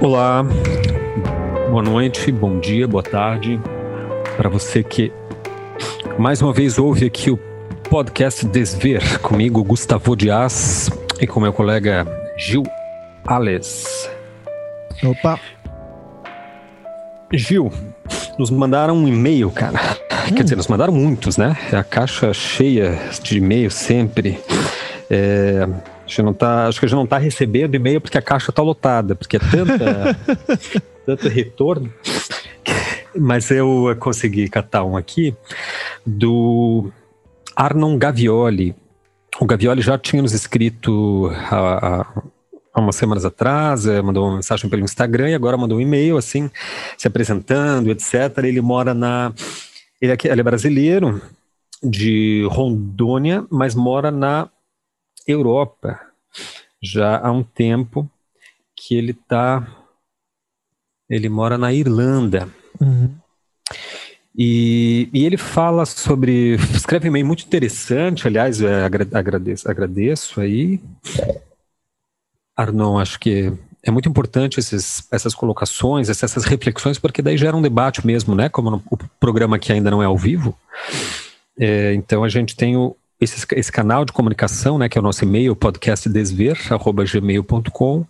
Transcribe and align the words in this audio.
Olá, 0.00 0.42
boa 1.68 1.82
noite, 1.82 2.32
bom 2.32 2.58
dia, 2.58 2.88
boa 2.88 3.02
tarde 3.02 3.60
para 4.34 4.48
você 4.48 4.82
que 4.82 5.12
mais 6.18 6.40
uma 6.40 6.54
vez 6.54 6.78
ouve 6.78 7.04
aqui 7.04 7.30
o 7.30 7.36
podcast 7.90 8.46
Desver 8.46 9.20
comigo, 9.20 9.62
Gustavo 9.62 10.16
Dias 10.16 10.88
e 11.20 11.26
com 11.26 11.38
meu 11.38 11.52
colega 11.52 12.06
Gil 12.38 12.62
Ales. 13.26 14.10
Opa! 15.04 15.38
Gil, 17.34 17.70
nos 18.38 18.50
mandaram 18.50 18.96
um 18.96 19.06
e-mail, 19.06 19.50
cara. 19.50 19.78
Hum. 20.30 20.34
Quer 20.34 20.44
dizer, 20.44 20.56
nos 20.56 20.68
mandaram 20.68 20.94
muitos, 20.94 21.36
né? 21.36 21.54
É 21.70 21.76
a 21.76 21.84
caixa 21.84 22.32
cheia 22.32 22.98
de 23.22 23.36
e-mail 23.36 23.70
sempre. 23.70 24.40
É, 25.10 25.68
gente 26.10 26.22
não 26.22 26.34
tá, 26.34 26.66
acho 26.66 26.78
que 26.78 26.86
a 26.86 26.88
gente 26.88 26.96
não 26.96 27.04
está 27.04 27.18
recebendo 27.18 27.74
e-mail 27.74 28.00
porque 28.00 28.18
a 28.18 28.22
caixa 28.22 28.50
está 28.50 28.62
lotada, 28.62 29.14
porque 29.14 29.36
é 29.36 29.40
tanta, 29.40 30.16
tanto 31.06 31.28
retorno. 31.28 31.92
Mas 33.16 33.50
eu 33.50 33.96
consegui 33.98 34.48
catar 34.48 34.84
um 34.84 34.96
aqui 34.96 35.34
do 36.04 36.90
Arnon 37.56 37.96
Gavioli. 37.96 38.74
O 39.40 39.46
Gavioli 39.46 39.80
já 39.80 39.96
tinha 39.96 40.22
nos 40.22 40.32
escrito 40.32 41.30
há, 41.50 42.06
há 42.74 42.80
umas 42.80 42.96
semanas 42.96 43.24
atrás, 43.24 43.86
eh, 43.86 44.02
mandou 44.02 44.26
uma 44.26 44.36
mensagem 44.36 44.68
pelo 44.68 44.82
Instagram 44.82 45.30
e 45.30 45.34
agora 45.34 45.56
mandou 45.56 45.78
um 45.78 45.80
e-mail, 45.80 46.16
assim, 46.16 46.50
se 46.96 47.08
apresentando, 47.08 47.90
etc. 47.90 48.38
Ele 48.44 48.60
mora 48.60 48.94
na. 48.94 49.32
Ele, 50.00 50.12
aqui, 50.12 50.28
ele 50.28 50.40
é 50.40 50.44
brasileiro, 50.44 51.20
de 51.82 52.46
Rondônia, 52.50 53.44
mas 53.50 53.74
mora 53.74 54.10
na 54.10 54.48
Europa 55.26 56.00
já 56.82 57.18
há 57.18 57.30
um 57.30 57.42
tempo 57.42 58.10
que 58.76 58.94
ele 58.94 59.12
está. 59.12 59.66
Ele 61.08 61.28
mora 61.28 61.58
na 61.58 61.72
Irlanda. 61.72 62.48
Uhum. 62.80 63.14
E, 64.36 65.08
e, 65.12 65.26
ele 65.26 65.36
fala 65.36 65.84
sobre. 65.84 66.54
Escreve 66.74 67.08
um 67.08 67.10
e-mail 67.10 67.26
muito 67.26 67.44
interessante, 67.44 68.26
aliás, 68.26 68.62
é, 68.62 68.84
agradeço, 68.84 69.70
agradeço 69.70 70.40
aí. 70.40 70.80
Arnon, 72.56 72.98
acho 72.98 73.18
que 73.18 73.52
é 73.82 73.90
muito 73.90 74.08
importante 74.08 74.60
esses, 74.60 75.06
essas 75.10 75.34
colocações, 75.34 76.08
essas 76.08 76.44
reflexões, 76.44 76.98
porque 76.98 77.22
daí 77.22 77.36
gera 77.36 77.56
um 77.56 77.62
debate 77.62 78.06
mesmo, 78.06 78.34
né? 78.34 78.48
Como 78.48 78.70
no, 78.70 78.82
o 78.90 78.96
programa 79.18 79.58
que 79.58 79.72
ainda 79.72 79.90
não 79.90 80.02
é 80.02 80.06
ao 80.06 80.16
vivo. 80.16 80.56
É, 81.58 81.92
então 81.94 82.22
a 82.22 82.28
gente 82.28 82.54
tem 82.54 82.76
o, 82.76 82.96
esse, 83.20 83.46
esse, 83.54 83.70
canal 83.70 84.04
de 84.04 84.12
comunicação, 84.12 84.76
né, 84.78 84.88
que 84.88 84.96
é 84.96 85.00
o 85.00 85.04
nosso 85.04 85.22
e-mail, 85.24 85.54
podcastdesver.gmail.com, 85.54 88.06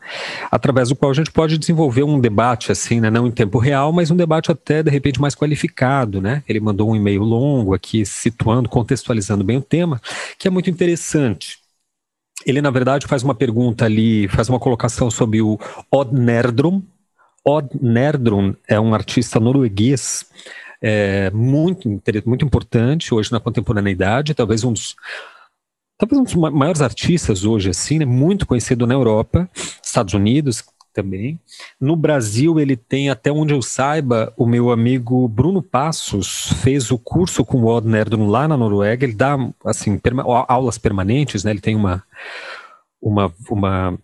através 0.50 0.90
do 0.90 0.96
qual 0.96 1.10
a 1.10 1.14
gente 1.14 1.32
pode 1.32 1.58
desenvolver 1.58 2.04
um 2.04 2.20
debate, 2.20 2.70
assim, 2.70 3.00
né, 3.00 3.08
não 3.10 3.26
em 3.26 3.30
tempo 3.30 3.58
real, 3.58 3.90
mas 3.92 4.10
um 4.10 4.16
debate 4.16 4.52
até, 4.52 4.82
de 4.82 4.90
repente, 4.90 5.20
mais 5.20 5.34
qualificado, 5.34 6.20
né? 6.20 6.42
Ele 6.48 6.60
mandou 6.60 6.90
um 6.90 6.96
e-mail 6.96 7.22
longo 7.22 7.74
aqui, 7.74 8.06
situando, 8.06 8.68
contextualizando 8.68 9.42
bem 9.42 9.56
o 9.56 9.62
tema, 9.62 10.00
que 10.38 10.46
é 10.46 10.50
muito 10.50 10.70
interessante. 10.70 11.58
Ele, 12.46 12.62
na 12.62 12.70
verdade, 12.70 13.06
faz 13.06 13.22
uma 13.22 13.34
pergunta 13.34 13.84
ali, 13.84 14.26
faz 14.28 14.48
uma 14.48 14.58
colocação 14.58 15.10
sobre 15.10 15.42
o 15.42 15.58
Odd 15.90 16.14
Nerdrum. 16.14 16.82
Odd 17.44 17.68
Nerdrum 17.80 18.54
é 18.66 18.80
um 18.80 18.94
artista 18.94 19.38
norueguês 19.40 20.24
é, 20.82 21.30
muito, 21.30 21.88
muito 22.24 22.44
importante 22.44 23.14
hoje 23.14 23.30
na 23.32 23.40
contemporaneidade, 23.40 24.34
talvez 24.34 24.64
um 24.64 24.72
dos 24.72 24.96
talvez 25.98 26.18
um 26.18 26.24
dos 26.24 26.34
maiores 26.34 26.80
artistas 26.80 27.44
hoje, 27.44 27.68
assim, 27.68 27.98
né, 27.98 28.06
muito 28.06 28.46
conhecido 28.46 28.86
na 28.86 28.94
Europa, 28.94 29.48
Estados 29.82 30.14
Unidos 30.14 30.64
também. 30.92 31.38
No 31.80 31.94
Brasil, 31.94 32.58
ele 32.58 32.74
tem, 32.76 33.10
até 33.10 33.30
onde 33.30 33.52
eu 33.52 33.62
saiba, 33.62 34.32
o 34.36 34.46
meu 34.46 34.70
amigo 34.70 35.28
Bruno 35.28 35.62
Passos 35.62 36.52
fez 36.62 36.90
o 36.90 36.98
curso 36.98 37.44
com 37.44 37.62
o 37.62 37.66
Odd 37.66 37.86
lá 38.28 38.48
na 38.48 38.56
Noruega. 38.56 39.04
Ele 39.04 39.14
dá, 39.14 39.36
assim, 39.64 39.98
perma 39.98 40.24
aulas 40.48 40.78
permanentes, 40.78 41.44
né? 41.44 41.50
Ele 41.50 41.60
tem 41.60 41.76
uma, 41.76 42.02
uma, 43.00 43.32
uma, 43.48 43.98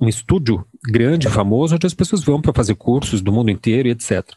um 0.00 0.08
estúdio 0.08 0.64
grande, 0.84 1.28
famoso, 1.28 1.74
onde 1.74 1.86
as 1.86 1.94
pessoas 1.94 2.22
vão 2.22 2.40
para 2.40 2.54
fazer 2.54 2.76
cursos 2.76 3.20
do 3.20 3.32
mundo 3.32 3.50
inteiro 3.50 3.88
e 3.88 3.90
etc. 3.90 4.32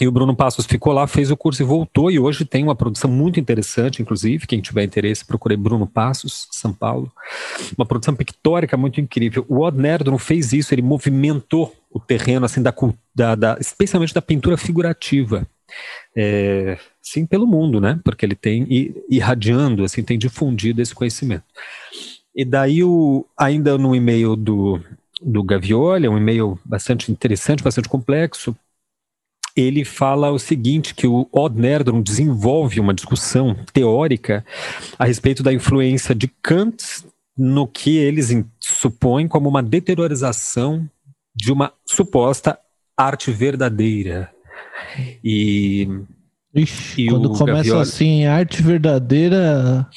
E 0.00 0.08
o 0.08 0.12
Bruno 0.12 0.34
Passos 0.34 0.66
ficou 0.66 0.92
lá, 0.92 1.06
fez 1.06 1.30
o 1.30 1.36
curso 1.36 1.62
e 1.62 1.64
voltou, 1.64 2.10
e 2.10 2.18
hoje 2.18 2.44
tem 2.44 2.64
uma 2.64 2.74
produção 2.74 3.08
muito 3.08 3.38
interessante, 3.38 4.02
inclusive, 4.02 4.46
quem 4.46 4.60
tiver 4.60 4.82
interesse, 4.82 5.24
procurei 5.24 5.56
Bruno 5.56 5.86
Passos, 5.86 6.48
São 6.50 6.72
Paulo. 6.72 7.12
Uma 7.78 7.86
produção 7.86 8.14
pictórica 8.14 8.76
muito 8.76 9.00
incrível. 9.00 9.46
O 9.48 9.60
Odd 9.60 9.78
Nerdron 9.80 10.18
fez 10.18 10.52
isso, 10.52 10.74
ele 10.74 10.82
movimentou 10.82 11.72
o 11.92 12.00
terreno, 12.00 12.44
assim, 12.44 12.60
da, 12.60 12.74
da, 13.14 13.34
da 13.36 13.56
especialmente 13.60 14.12
da 14.12 14.20
pintura 14.20 14.56
figurativa. 14.56 15.46
É, 16.16 16.76
sim, 17.00 17.24
pelo 17.24 17.46
mundo, 17.46 17.80
né? 17.80 18.00
Porque 18.02 18.26
ele 18.26 18.34
tem 18.34 18.66
irradiando, 19.08 19.84
assim, 19.84 20.02
tem 20.02 20.18
difundido 20.18 20.82
esse 20.82 20.94
conhecimento. 20.94 21.44
E 22.34 22.44
daí, 22.44 22.82
o, 22.82 23.24
ainda 23.38 23.78
no 23.78 23.94
e-mail 23.94 24.34
do, 24.34 24.80
do 25.22 25.40
Gavioli, 25.44 26.06
é 26.06 26.10
um 26.10 26.18
e-mail 26.18 26.58
bastante 26.64 27.12
interessante, 27.12 27.62
bastante 27.62 27.88
complexo, 27.88 28.56
ele 29.56 29.84
fala 29.84 30.30
o 30.30 30.38
seguinte, 30.38 30.94
que 30.94 31.06
o 31.06 31.28
Odd 31.32 31.60
Nerdrum 31.60 32.02
desenvolve 32.02 32.80
uma 32.80 32.92
discussão 32.92 33.54
teórica 33.72 34.44
a 34.98 35.04
respeito 35.04 35.42
da 35.42 35.52
influência 35.52 36.14
de 36.14 36.26
Kant 36.26 37.04
no 37.36 37.66
que 37.66 37.96
eles 37.96 38.32
supõem 38.60 39.28
como 39.28 39.48
uma 39.48 39.62
deteriorização 39.62 40.88
de 41.34 41.52
uma 41.52 41.72
suposta 41.86 42.58
arte 42.96 43.30
verdadeira. 43.30 44.30
E, 45.22 45.88
Ixi, 46.54 47.02
e 47.02 47.08
quando 47.08 47.30
começa 47.30 47.70
Gavioli... 47.70 47.82
assim, 47.82 48.24
arte 48.26 48.62
verdadeira, 48.62 49.88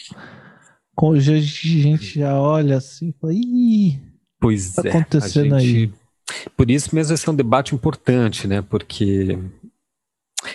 a 0.99 1.19
gente 1.19 2.19
já 2.19 2.39
olha 2.39 2.77
assim, 2.77 3.13
fala, 3.19 3.33
Ih, 3.33 3.99
pois 4.39 4.73
tá 4.73 4.83
é, 4.85 4.89
acontecendo 4.89 5.59
gente... 5.59 5.93
aí 5.93 6.06
por 6.55 6.69
isso 6.69 6.93
mesmo 6.93 7.13
esse 7.13 7.27
é 7.27 7.31
um 7.31 7.35
debate 7.35 7.73
importante, 7.73 8.47
né? 8.47 8.61
Porque 8.61 9.37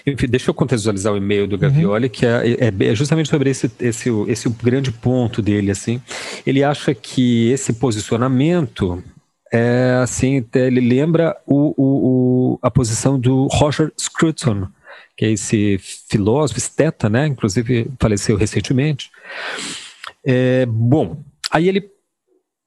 enfim, 0.06 0.26
deixa 0.26 0.50
eu 0.50 0.54
contextualizar 0.54 1.12
o 1.12 1.16
e-mail 1.16 1.46
do 1.46 1.58
Gavioli, 1.58 2.06
uhum. 2.06 2.12
que 2.12 2.24
é, 2.24 2.50
é, 2.52 2.90
é, 2.90 2.94
justamente 2.94 3.28
sobre 3.28 3.50
esse, 3.50 3.70
esse, 3.80 4.08
esse 4.28 4.48
grande 4.48 4.90
ponto 4.92 5.42
dele, 5.42 5.70
assim. 5.70 6.00
Ele 6.46 6.62
acha 6.62 6.94
que 6.94 7.50
esse 7.50 7.72
posicionamento 7.74 9.02
é, 9.52 9.98
assim, 10.02 10.44
ele 10.54 10.80
lembra 10.80 11.36
o, 11.46 11.74
o, 11.76 12.54
o, 12.54 12.58
a 12.62 12.70
posição 12.70 13.20
do 13.20 13.46
Roger 13.48 13.92
Scruton, 13.98 14.66
que 15.16 15.26
é 15.26 15.32
esse 15.32 15.78
filósofo, 16.08 16.58
esteta, 16.58 17.10
né? 17.10 17.26
Inclusive 17.26 17.90
faleceu 18.00 18.36
recentemente. 18.36 19.10
É, 20.24 20.64
bom, 20.64 21.22
aí 21.50 21.68
ele 21.68 21.90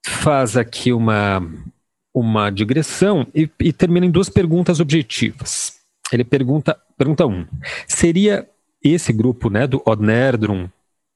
faz 0.05 0.55
aqui 0.55 0.93
uma, 0.93 1.41
uma 2.15 2.49
digressão 2.49 3.27
e, 3.35 3.49
e 3.59 3.73
termina 3.73 4.05
em 4.05 4.11
duas 4.11 4.29
perguntas 4.29 4.79
objetivas. 4.79 5.73
Ele 6.13 6.23
pergunta, 6.23 6.77
pergunta 6.97 7.27
um, 7.27 7.45
seria 7.85 8.47
esse 8.81 9.11
grupo, 9.11 9.49
né, 9.49 9.67
do 9.67 9.81
Odnerdrum, 9.85 10.69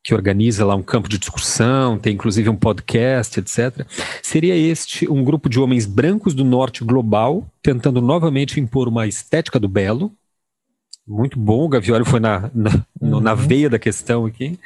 que 0.04 0.14
organiza 0.14 0.66
lá 0.66 0.76
um 0.76 0.84
campo 0.84 1.08
de 1.08 1.18
discussão, 1.18 1.98
tem 1.98 2.14
inclusive 2.14 2.50
um 2.50 2.56
podcast, 2.56 3.40
etc. 3.40 3.86
Seria 4.22 4.56
este 4.56 5.10
um 5.10 5.24
grupo 5.24 5.48
de 5.48 5.60
homens 5.60 5.86
brancos 5.86 6.34
do 6.34 6.44
norte 6.44 6.84
global 6.84 7.48
tentando 7.62 8.02
novamente 8.02 8.60
impor 8.60 8.88
uma 8.88 9.08
estética 9.08 9.60
do 9.60 9.68
belo? 9.70 10.12
Muito 11.08 11.40
bom, 11.40 11.66
o 11.66 11.70
Gavioli 11.70 12.06
foi 12.06 12.20
na, 12.20 12.52
na, 12.54 12.86
uhum. 13.02 13.20
na 13.20 13.34
veia 13.34 13.70
da 13.70 13.80
questão 13.80 14.26
aqui. 14.26 14.60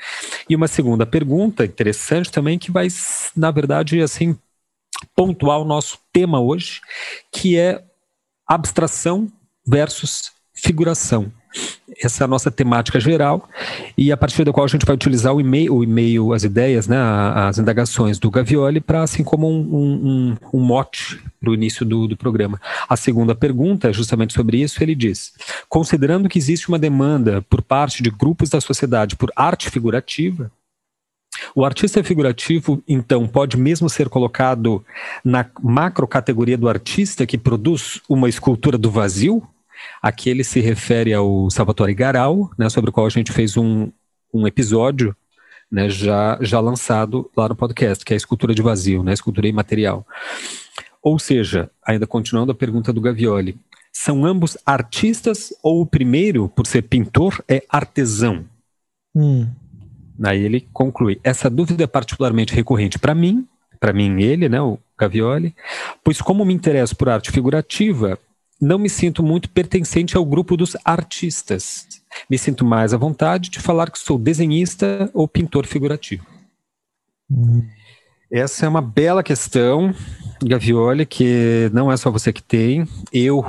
E 0.49 0.55
uma 0.55 0.67
segunda 0.67 1.05
pergunta 1.05 1.63
interessante 1.65 2.31
também, 2.31 2.59
que 2.59 2.71
vai, 2.71 2.87
na 3.35 3.49
verdade, 3.49 4.01
assim, 4.01 4.37
pontuar 5.15 5.59
o 5.59 5.65
nosso 5.65 5.97
tema 6.11 6.39
hoje, 6.39 6.81
que 7.31 7.57
é 7.57 7.83
abstração 8.47 9.31
versus 9.65 10.31
figuração. 10.53 11.31
Essa 12.01 12.23
é 12.23 12.25
a 12.25 12.27
nossa 12.27 12.49
temática 12.49 12.99
geral 12.99 13.47
e 13.95 14.11
a 14.11 14.17
partir 14.17 14.43
da 14.43 14.51
qual 14.51 14.65
a 14.65 14.67
gente 14.67 14.85
vai 14.85 14.95
utilizar 14.95 15.33
o 15.33 15.39
e-mail, 15.39 15.75
o 15.75 15.83
e-mail 15.83 16.33
as 16.33 16.43
ideias, 16.43 16.87
né, 16.87 16.97
as 16.97 17.59
indagações 17.59 18.17
do 18.17 18.31
Gavioli 18.31 18.81
para 18.81 19.03
assim 19.03 19.23
como 19.23 19.47
um, 19.47 19.59
um, 19.61 20.37
um 20.51 20.59
mote 20.59 21.21
para 21.39 21.51
o 21.51 21.53
início 21.53 21.85
do, 21.85 22.07
do 22.07 22.17
programa. 22.17 22.59
A 22.89 22.97
segunda 22.97 23.35
pergunta 23.35 23.89
é 23.89 23.93
justamente 23.93 24.33
sobre 24.33 24.61
isso. 24.61 24.81
Ele 24.81 24.95
diz: 24.95 25.33
considerando 25.69 26.27
que 26.27 26.39
existe 26.39 26.69
uma 26.69 26.79
demanda 26.79 27.43
por 27.43 27.61
parte 27.61 28.01
de 28.01 28.09
grupos 28.09 28.49
da 28.49 28.59
sociedade 28.59 29.15
por 29.15 29.31
arte 29.35 29.69
figurativa, 29.69 30.51
o 31.55 31.63
artista 31.63 32.03
figurativo, 32.03 32.81
então, 32.87 33.27
pode 33.27 33.57
mesmo 33.57 33.89
ser 33.89 34.09
colocado 34.09 34.83
na 35.23 35.45
macro 35.61 36.07
categoria 36.07 36.57
do 36.57 36.67
artista 36.67 37.25
que 37.25 37.37
produz 37.37 38.01
uma 38.09 38.27
escultura 38.27 38.77
do 38.77 38.89
vazio? 38.89 39.41
Aqui 40.01 40.29
ele 40.29 40.43
se 40.43 40.59
refere 40.59 41.13
ao 41.13 41.49
Salvatore 41.49 41.93
Garal, 41.93 42.49
né, 42.57 42.69
sobre 42.69 42.89
o 42.89 42.93
qual 42.93 43.05
a 43.05 43.09
gente 43.09 43.31
fez 43.31 43.55
um, 43.55 43.91
um 44.33 44.47
episódio 44.47 45.15
né, 45.71 45.89
já, 45.89 46.37
já 46.41 46.59
lançado 46.59 47.29
lá 47.35 47.49
no 47.49 47.55
podcast, 47.55 48.03
que 48.03 48.13
é 48.13 48.15
a 48.15 48.17
escultura 48.17 48.55
de 48.55 48.61
vazio, 48.61 49.03
né, 49.03 49.13
escultura 49.13 49.47
imaterial. 49.47 50.05
Ou 51.01 51.19
seja, 51.19 51.69
ainda 51.85 52.07
continuando 52.07 52.51
a 52.51 52.55
pergunta 52.55 52.93
do 52.93 53.01
Gavioli, 53.01 53.57
são 53.91 54.25
ambos 54.25 54.57
artistas 54.65 55.53
ou 55.61 55.81
o 55.81 55.85
primeiro, 55.85 56.49
por 56.49 56.65
ser 56.65 56.81
pintor, 56.83 57.43
é 57.47 57.63
artesão? 57.69 58.45
Hum. 59.15 59.47
Aí 60.21 60.43
ele 60.43 60.67
conclui: 60.73 61.19
essa 61.23 61.49
dúvida 61.49 61.83
é 61.83 61.87
particularmente 61.87 62.53
recorrente 62.53 62.99
para 62.99 63.15
mim, 63.15 63.47
para 63.79 63.93
mim 63.93 64.21
ele, 64.21 64.47
né, 64.47 64.61
o 64.61 64.77
Gavioli, 64.97 65.55
pois 66.03 66.21
como 66.21 66.45
me 66.45 66.53
interesso 66.53 66.95
por 66.95 67.09
arte 67.09 67.31
figurativa, 67.31 68.17
não 68.61 68.79
me 68.79 68.89
sinto 68.89 69.21
muito 69.21 69.49
pertencente 69.49 70.15
ao 70.15 70.25
grupo 70.25 70.55
dos 70.55 70.77
artistas. 70.85 71.87
Me 72.29 72.37
sinto 72.37 72.63
mais 72.63 72.93
à 72.93 72.97
vontade 72.97 73.49
de 73.49 73.59
falar 73.59 73.89
que 73.91 73.99
sou 73.99 74.17
desenhista 74.17 75.09
ou 75.13 75.27
pintor 75.27 75.65
figurativo. 75.65 76.25
Hum. 77.29 77.67
Essa 78.31 78.65
é 78.65 78.69
uma 78.69 78.81
bela 78.81 79.21
questão, 79.21 79.93
Gavioli, 80.41 81.05
que 81.05 81.69
não 81.73 81.91
é 81.91 81.97
só 81.97 82.09
você 82.09 82.33
que 82.33 82.41
tem. 82.41 82.87
Eu 83.11 83.45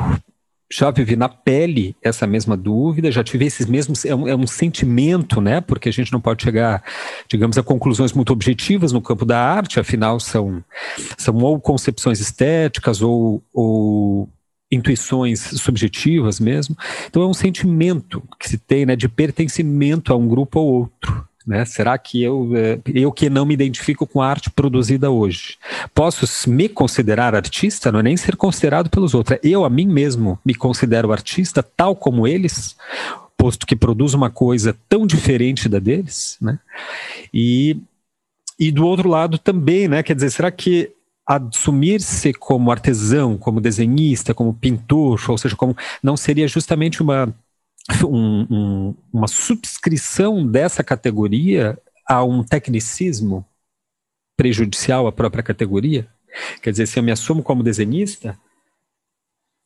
já 0.72 0.90
vivi 0.90 1.14
na 1.14 1.28
pele 1.28 1.94
essa 2.02 2.26
mesma 2.26 2.56
dúvida, 2.56 3.10
já 3.10 3.22
tive 3.22 3.44
esses 3.44 3.66
mesmos. 3.66 4.04
É 4.04 4.14
um, 4.14 4.28
é 4.28 4.34
um, 4.34 4.46
sentimento, 4.46 5.40
né? 5.40 5.60
Porque 5.60 5.88
a 5.88 5.92
gente 5.92 6.12
não 6.12 6.20
pode 6.20 6.42
chegar, 6.42 6.82
digamos, 7.28 7.58
a 7.58 7.62
conclusões 7.62 8.12
muito 8.12 8.32
objetivas 8.32 8.92
no 8.92 9.00
campo 9.00 9.24
da 9.24 9.38
arte, 9.38 9.78
afinal, 9.78 10.18
são, 10.18 10.64
são 11.18 11.36
ou 11.36 11.60
concepções 11.60 12.20
estéticas 12.20 13.02
ou, 13.02 13.42
ou 13.52 14.28
intuições 14.70 15.40
subjetivas 15.40 16.40
mesmo. 16.40 16.76
Então 17.06 17.22
é 17.22 17.26
um 17.26 17.34
sentimento 17.34 18.22
que 18.38 18.48
se 18.48 18.58
tem 18.58 18.86
né, 18.86 18.96
de 18.96 19.08
pertencimento 19.08 20.12
a 20.12 20.16
um 20.16 20.26
grupo 20.26 20.60
ou 20.60 20.72
outro. 20.72 21.28
Né? 21.46 21.64
Será 21.64 21.98
que 21.98 22.22
eu, 22.22 22.50
é, 22.56 22.80
eu 22.86 23.12
que 23.12 23.28
não 23.28 23.44
me 23.44 23.52
identifico 23.52 24.06
com 24.06 24.22
a 24.22 24.28
arte 24.28 24.50
produzida 24.50 25.10
hoje, 25.10 25.58
posso 25.94 26.26
me 26.48 26.68
considerar 26.68 27.34
artista? 27.34 27.92
Não 27.92 28.00
é 28.00 28.02
nem 28.02 28.16
ser 28.16 28.36
considerado 28.36 28.88
pelos 28.88 29.12
outros, 29.12 29.36
é 29.36 29.40
eu 29.46 29.64
a 29.64 29.70
mim 29.70 29.86
mesmo 29.86 30.38
me 30.44 30.54
considero 30.54 31.12
artista 31.12 31.62
tal 31.62 31.94
como 31.94 32.26
eles, 32.26 32.76
posto 33.36 33.66
que 33.66 33.76
produzo 33.76 34.16
uma 34.16 34.30
coisa 34.30 34.74
tão 34.88 35.06
diferente 35.06 35.68
da 35.68 35.78
deles, 35.78 36.38
né? 36.40 36.58
E, 37.32 37.76
e 38.58 38.72
do 38.72 38.86
outro 38.86 39.08
lado 39.08 39.36
também, 39.36 39.86
né? 39.86 40.02
Quer 40.02 40.14
dizer, 40.14 40.30
será 40.30 40.50
que 40.50 40.90
assumir-se 41.26 42.32
como 42.34 42.70
artesão, 42.70 43.36
como 43.36 43.60
desenhista, 43.60 44.34
como 44.34 44.54
pintor, 44.54 45.20
ou 45.28 45.38
seja, 45.38 45.56
como 45.56 45.76
não 46.02 46.16
seria 46.16 46.46
justamente 46.46 47.02
uma 47.02 47.34
um, 48.04 48.46
um, 48.50 48.94
uma 49.12 49.28
subscrição 49.28 50.46
dessa 50.46 50.82
categoria 50.82 51.78
a 52.08 52.24
um 52.24 52.42
tecnicismo 52.42 53.44
prejudicial 54.36 55.06
à 55.06 55.12
própria 55.12 55.42
categoria? 55.42 56.08
Quer 56.62 56.70
dizer, 56.70 56.86
se 56.86 56.98
eu 56.98 57.02
me 57.02 57.12
assumo 57.12 57.42
como 57.42 57.62
desenhista, 57.62 58.38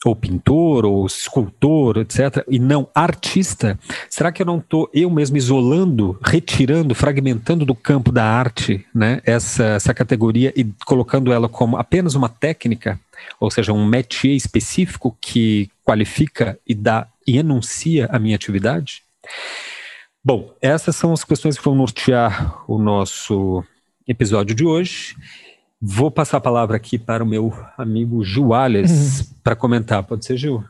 ou 0.05 0.15
pintor, 0.15 0.85
ou 0.85 1.07
escultor, 1.07 1.99
etc., 1.99 2.45
e 2.49 2.59
não 2.59 2.89
artista, 2.95 3.79
será 4.09 4.31
que 4.31 4.43
eu 4.43 4.47
não 4.47 4.59
estou 4.59 4.89
eu 4.93 5.11
mesmo 5.11 5.37
isolando, 5.37 6.19
retirando, 6.23 6.95
fragmentando 6.95 7.65
do 7.65 7.75
campo 7.75 8.13
da 8.13 8.25
arte 8.25 8.87
né, 8.95 9.21
essa, 9.25 9.65
essa 9.65 9.93
categoria 9.93 10.53
e 10.57 10.65
colocando 10.87 11.33
ela 11.33 11.49
como 11.49 11.77
apenas 11.77 12.15
uma 12.15 12.29
técnica, 12.29 12.99
ou 13.41 13.51
seja, 13.51 13.73
um 13.73 13.85
métier 13.85 14.37
específico 14.37 15.17
que 15.21 15.69
qualifica 15.85 16.59
e 16.67 16.75
dá 16.75 17.09
e 17.29 17.37
enuncia 17.37 18.09
a 18.11 18.19
minha 18.19 18.35
atividade? 18.35 19.03
Bom, 20.25 20.55
essas 20.63 20.97
são 20.97 21.13
as 21.13 21.23
questões 21.23 21.59
que 21.59 21.65
vão 21.65 21.75
nortear 21.75 22.65
o 22.67 22.79
nosso 22.79 23.63
episódio 24.07 24.55
de 24.55 24.65
hoje. 24.65 25.15
Vou 25.81 26.11
passar 26.11 26.39
a 26.39 26.41
palavra 26.41 26.77
aqui 26.79 26.99
para 26.99 27.23
o 27.23 27.27
meu 27.27 27.53
amigo 27.77 28.25
Gil 28.25 28.55
Alves 28.55 29.21
uhum. 29.21 29.27
para 29.45 29.55
comentar. 29.55 30.03
Pode 30.03 30.25
ser, 30.25 30.39
Gil? 30.39 30.65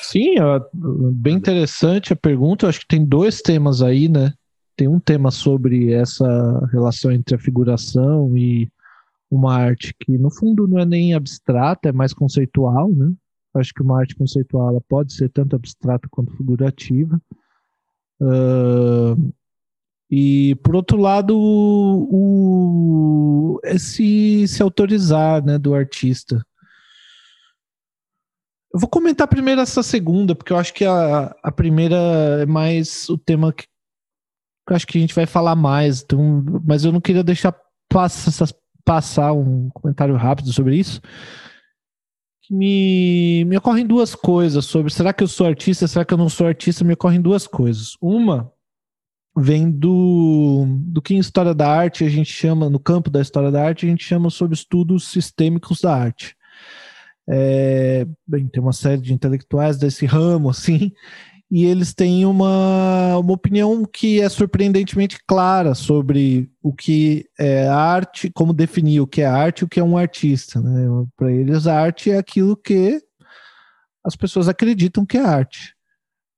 Sim, 0.00 0.36
bem 0.72 1.34
interessante 1.34 2.12
a 2.12 2.16
pergunta. 2.16 2.64
Eu 2.64 2.70
acho 2.70 2.80
que 2.80 2.88
tem 2.88 3.04
dois 3.04 3.42
temas 3.42 3.82
aí, 3.82 4.08
né? 4.08 4.32
Tem 4.76 4.86
um 4.86 5.00
tema 5.00 5.32
sobre 5.32 5.92
essa 5.92 6.68
relação 6.72 7.10
entre 7.10 7.34
a 7.34 7.38
figuração 7.40 8.36
e 8.36 8.70
uma 9.28 9.54
arte 9.54 9.92
que, 9.98 10.16
no 10.16 10.30
fundo, 10.30 10.68
não 10.68 10.78
é 10.78 10.86
nem 10.86 11.12
abstrata, 11.12 11.88
é 11.88 11.92
mais 11.92 12.14
conceitual, 12.14 12.88
né? 12.92 13.12
Acho 13.58 13.72
que 13.74 13.82
uma 13.82 13.98
arte 13.98 14.14
conceitual 14.14 14.70
ela 14.70 14.80
pode 14.80 15.12
ser 15.12 15.28
tanto 15.30 15.56
abstrata 15.56 16.08
quanto 16.10 16.36
figurativa. 16.36 17.20
Uh, 18.20 19.32
e, 20.10 20.54
por 20.56 20.76
outro 20.76 20.96
lado, 20.98 21.36
o, 21.36 22.08
o, 23.56 23.60
esse 23.64 24.46
se 24.46 24.62
autorizar 24.62 25.44
né, 25.44 25.58
do 25.58 25.74
artista. 25.74 26.44
Eu 28.72 28.80
vou 28.80 28.88
comentar 28.88 29.26
primeiro 29.26 29.60
essa 29.60 29.82
segunda, 29.82 30.34
porque 30.34 30.52
eu 30.52 30.58
acho 30.58 30.72
que 30.72 30.84
a, 30.84 31.34
a 31.42 31.50
primeira 31.50 31.96
é 32.42 32.46
mais 32.46 33.08
o 33.08 33.18
tema 33.18 33.52
que 33.52 33.64
eu 34.68 34.74
acho 34.76 34.86
que 34.86 34.98
a 34.98 35.00
gente 35.00 35.14
vai 35.14 35.26
falar 35.26 35.56
mais. 35.56 36.02
Então, 36.02 36.44
mas 36.64 36.84
eu 36.84 36.92
não 36.92 37.00
queria 37.00 37.24
deixar 37.24 37.54
passar, 37.88 38.46
passar 38.84 39.32
um 39.32 39.68
comentário 39.70 40.14
rápido 40.14 40.52
sobre 40.52 40.76
isso 40.76 41.00
me, 42.50 43.44
me 43.44 43.56
ocorrem 43.56 43.86
duas 43.86 44.14
coisas 44.14 44.64
sobre 44.64 44.92
será 44.92 45.12
que 45.12 45.22
eu 45.22 45.28
sou 45.28 45.46
artista, 45.46 45.86
será 45.86 46.04
que 46.04 46.14
eu 46.14 46.18
não 46.18 46.28
sou 46.28 46.46
artista? 46.46 46.84
Me 46.84 46.94
ocorrem 46.94 47.20
duas 47.20 47.46
coisas. 47.46 47.96
Uma 48.00 48.52
vem 49.36 49.70
do, 49.70 50.64
do 50.86 51.02
que 51.02 51.14
em 51.14 51.18
história 51.18 51.54
da 51.54 51.68
arte 51.68 52.04
a 52.04 52.08
gente 52.08 52.32
chama, 52.32 52.70
no 52.70 52.80
campo 52.80 53.10
da 53.10 53.20
história 53.20 53.50
da 53.50 53.62
arte, 53.62 53.84
a 53.84 53.88
gente 53.88 54.02
chama 54.02 54.30
sobre 54.30 54.54
estudos 54.54 55.08
sistêmicos 55.08 55.80
da 55.82 55.94
arte. 55.94 56.34
É, 57.28 58.06
bem, 58.26 58.46
tem 58.46 58.62
uma 58.62 58.72
série 58.72 59.00
de 59.00 59.12
intelectuais 59.12 59.76
desse 59.76 60.06
ramo, 60.06 60.48
assim, 60.48 60.92
e 61.50 61.64
eles 61.64 61.94
têm 61.94 62.26
uma, 62.26 63.18
uma 63.18 63.32
opinião 63.32 63.84
que 63.84 64.20
é 64.20 64.28
surpreendentemente 64.28 65.18
clara 65.26 65.74
sobre 65.74 66.50
o 66.60 66.72
que 66.72 67.24
é 67.38 67.68
arte, 67.68 68.30
como 68.34 68.52
definir 68.52 69.00
o 69.00 69.06
que 69.06 69.22
é 69.22 69.26
arte 69.26 69.60
e 69.60 69.64
o 69.64 69.68
que 69.68 69.78
é 69.78 69.84
um 69.84 69.96
artista. 69.96 70.60
Né? 70.60 70.88
Para 71.16 71.32
eles, 71.32 71.66
a 71.66 71.80
arte 71.80 72.10
é 72.10 72.18
aquilo 72.18 72.56
que 72.56 73.00
as 74.04 74.16
pessoas 74.16 74.48
acreditam 74.48 75.06
que 75.06 75.16
é 75.16 75.20
arte. 75.20 75.74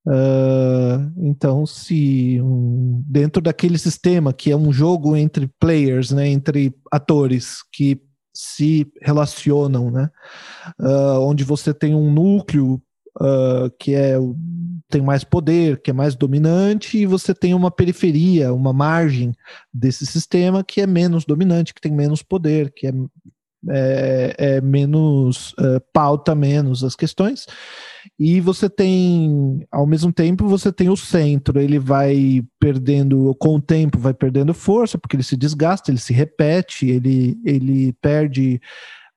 Uh, 0.07 1.13
então, 1.19 1.67
se 1.67 2.41
um, 2.41 3.03
dentro 3.07 3.43
daquele 3.43 3.77
sistema 3.77 4.33
que 4.33 4.51
é 4.51 4.57
um 4.57 4.73
jogo 4.73 5.15
entre 5.15 5.51
players, 5.61 6.11
né, 6.11 6.29
entre 6.29 6.75
atores 6.91 7.59
que 7.73 8.01
se 8.35 8.91
relacionam, 9.03 9.91
né, 9.91 10.09
uh, 10.81 11.21
onde 11.21 11.45
você 11.45 11.75
tem 11.75 11.95
um 11.95 12.11
núcleo 12.11 12.81
uh, 13.17 13.71
que 13.79 13.95
é 13.95 14.19
tem 14.91 15.03
mais 15.03 15.23
poder, 15.23 15.81
que 15.83 15.91
é 15.91 15.93
mais 15.93 16.15
dominante, 16.17 16.97
e 16.97 17.07
você 17.07 17.35
tem 17.35 17.53
uma 17.53 17.71
periferia, 17.71 18.55
uma 18.55 18.73
margem 18.73 19.35
desse 19.73 20.07
sistema 20.07 20.65
que 20.65 20.81
é 20.81 20.87
menos 20.87 21.25
dominante, 21.27 21.75
que 21.75 21.81
tem 21.81 21.93
menos 21.93 22.23
poder, 22.23 22.73
que 22.75 22.87
é, 22.87 22.93
é, 23.69 24.35
é 24.39 24.61
menos 24.63 25.53
uh, 25.53 25.81
pauta 25.93 26.35
menos 26.35 26.83
as 26.83 26.97
questões. 26.97 27.47
E 28.19 28.41
você 28.41 28.71
tem, 28.71 29.67
ao 29.71 29.87
mesmo 29.87 30.11
tempo, 30.11 30.49
você 30.49 30.73
tem 30.73 30.89
o 30.89 30.97
centro, 30.97 31.61
ele 31.61 31.79
vai 31.79 32.43
perdendo, 32.59 33.37
com 33.39 33.57
o 33.57 33.61
tempo, 33.61 33.99
vai 33.99 34.15
perdendo 34.15 34.55
força, 34.55 34.97
porque 34.97 35.17
ele 35.17 35.23
se 35.23 35.37
desgasta, 35.37 35.91
ele 35.91 35.99
se 35.99 36.15
repete, 36.15 36.89
ele, 36.89 37.39
ele 37.45 37.93
perde 38.01 38.59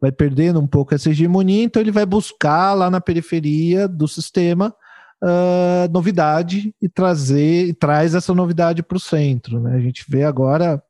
vai 0.01 0.11
perdendo 0.11 0.59
um 0.59 0.65
pouco 0.65 0.95
essa 0.95 1.11
hegemonia, 1.11 1.63
então 1.63 1.79
ele 1.79 1.91
vai 1.91 2.05
buscar 2.05 2.73
lá 2.73 2.89
na 2.89 2.99
periferia 2.99 3.87
do 3.87 4.07
sistema 4.07 4.75
uh, 5.23 5.91
novidade 5.91 6.73
e 6.81 6.89
trazer 6.89 7.67
e 7.67 7.73
traz 7.73 8.15
essa 8.15 8.33
novidade 8.33 8.81
para 8.81 8.97
o 8.97 8.99
centro. 8.99 9.59
Né? 9.59 9.75
A 9.75 9.79
gente 9.79 10.03
vê 10.09 10.23
agora, 10.23 10.81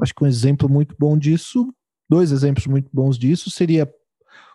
acho 0.00 0.14
que 0.14 0.22
um 0.22 0.26
exemplo 0.28 0.68
muito 0.68 0.94
bom 0.98 1.18
disso, 1.18 1.74
dois 2.08 2.30
exemplos 2.30 2.66
muito 2.66 2.88
bons 2.92 3.18
disso 3.18 3.50
seria 3.50 3.92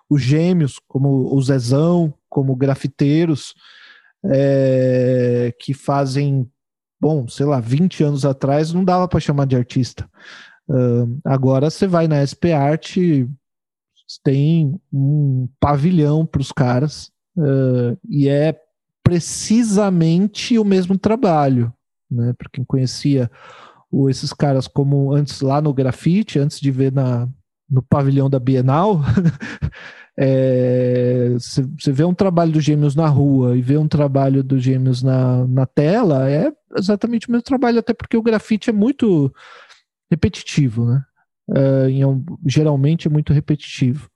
os 0.10 0.22
gêmeos, 0.22 0.80
como 0.88 1.36
o 1.36 1.42
Zezão, 1.42 2.14
como 2.30 2.56
grafiteiros, 2.56 3.54
é, 4.24 5.54
que 5.60 5.74
fazem, 5.74 6.50
bom, 7.00 7.28
sei 7.28 7.46
lá, 7.46 7.60
20 7.60 8.04
anos 8.04 8.26
atrás 8.26 8.72
não 8.72 8.86
dava 8.86 9.08
para 9.08 9.20
chamar 9.20 9.46
de 9.46 9.56
artista. 9.56 10.10
Uh, 10.68 11.20
agora 11.24 11.70
você 11.70 11.86
vai 11.86 12.08
na 12.08 12.26
SP 12.26 12.54
Art, 12.54 12.98
tem 14.24 14.80
um 14.94 15.48
pavilhão 15.60 16.26
para 16.26 16.42
os 16.42 16.52
caras 16.52 17.12
uh, 17.38 17.98
e 18.08 18.28
é 18.30 18.60
precisamente 19.04 20.58
o 20.58 20.66
mesmo 20.66 20.98
trabalho, 20.98 21.72
né? 22.10 22.34
Para 22.34 22.50
quem 22.52 22.66
conhecia 22.66 23.30
o, 23.92 24.10
esses 24.10 24.34
caras 24.34 24.68
como 24.68 25.14
antes 25.14 25.42
lá 25.42 25.62
no 25.62 25.74
grafite, 25.74 26.40
antes 26.40 26.60
de 26.60 26.72
ver 26.72 26.92
na, 26.92 27.28
no 27.70 27.82
pavilhão 27.82 28.30
da 28.30 28.40
Bienal, 28.40 29.02
você 30.18 31.62
é, 31.90 31.94
vê 31.94 32.04
um 32.04 32.14
trabalho 32.14 32.54
dos 32.54 32.64
gêmeos 32.64 32.96
na 32.96 33.08
rua 33.08 33.58
e 33.58 33.62
vê 33.62 33.78
um 33.78 33.88
trabalho 33.88 34.44
dos 34.44 34.64
gêmeos 34.64 35.04
na, 35.04 35.46
na 35.48 35.66
tela, 35.66 36.30
é 36.30 36.52
exatamente 36.76 37.28
o 37.28 37.32
mesmo 37.32 37.44
trabalho, 37.44 37.80
até 37.80 37.94
porque 37.94 38.16
o 38.18 38.24
grafite 38.24 38.70
é 38.70 38.74
muito 38.74 39.34
repetitivo, 40.10 40.86
né? 40.86 41.04
Uh, 41.50 41.90
em, 41.90 42.02
geralmente 42.46 43.08
é 43.08 43.12
muito 43.12 43.34
repetitivo. 43.34 44.10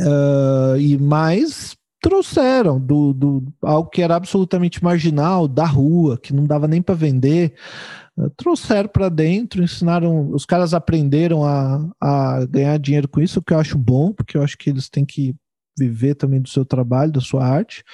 Uh, 0.00 0.78
e 0.78 0.96
mais 0.98 1.76
trouxeram 2.00 2.80
do, 2.80 3.12
do 3.12 3.52
algo 3.62 3.90
que 3.90 4.00
era 4.00 4.16
absolutamente 4.16 4.82
marginal 4.82 5.46
da 5.46 5.66
rua, 5.66 6.18
que 6.18 6.32
não 6.32 6.46
dava 6.46 6.66
nem 6.66 6.80
para 6.80 6.94
vender, 6.94 7.54
uh, 8.16 8.30
trouxeram 8.30 8.88
para 8.88 9.08
dentro, 9.08 9.62
ensinaram, 9.62 10.30
os 10.30 10.46
caras 10.46 10.72
aprenderam 10.72 11.44
a, 11.44 11.86
a 12.00 12.46
ganhar 12.46 12.78
dinheiro 12.78 13.08
com 13.08 13.20
isso, 13.20 13.40
o 13.40 13.42
que 13.42 13.52
eu 13.52 13.58
acho 13.58 13.76
bom, 13.76 14.12
porque 14.12 14.36
eu 14.36 14.42
acho 14.42 14.56
que 14.56 14.70
eles 14.70 14.88
têm 14.88 15.04
que 15.04 15.34
viver 15.78 16.14
também 16.14 16.40
do 16.40 16.48
seu 16.48 16.64
trabalho, 16.64 17.12
da 17.12 17.20
sua 17.20 17.44
arte. 17.44 17.84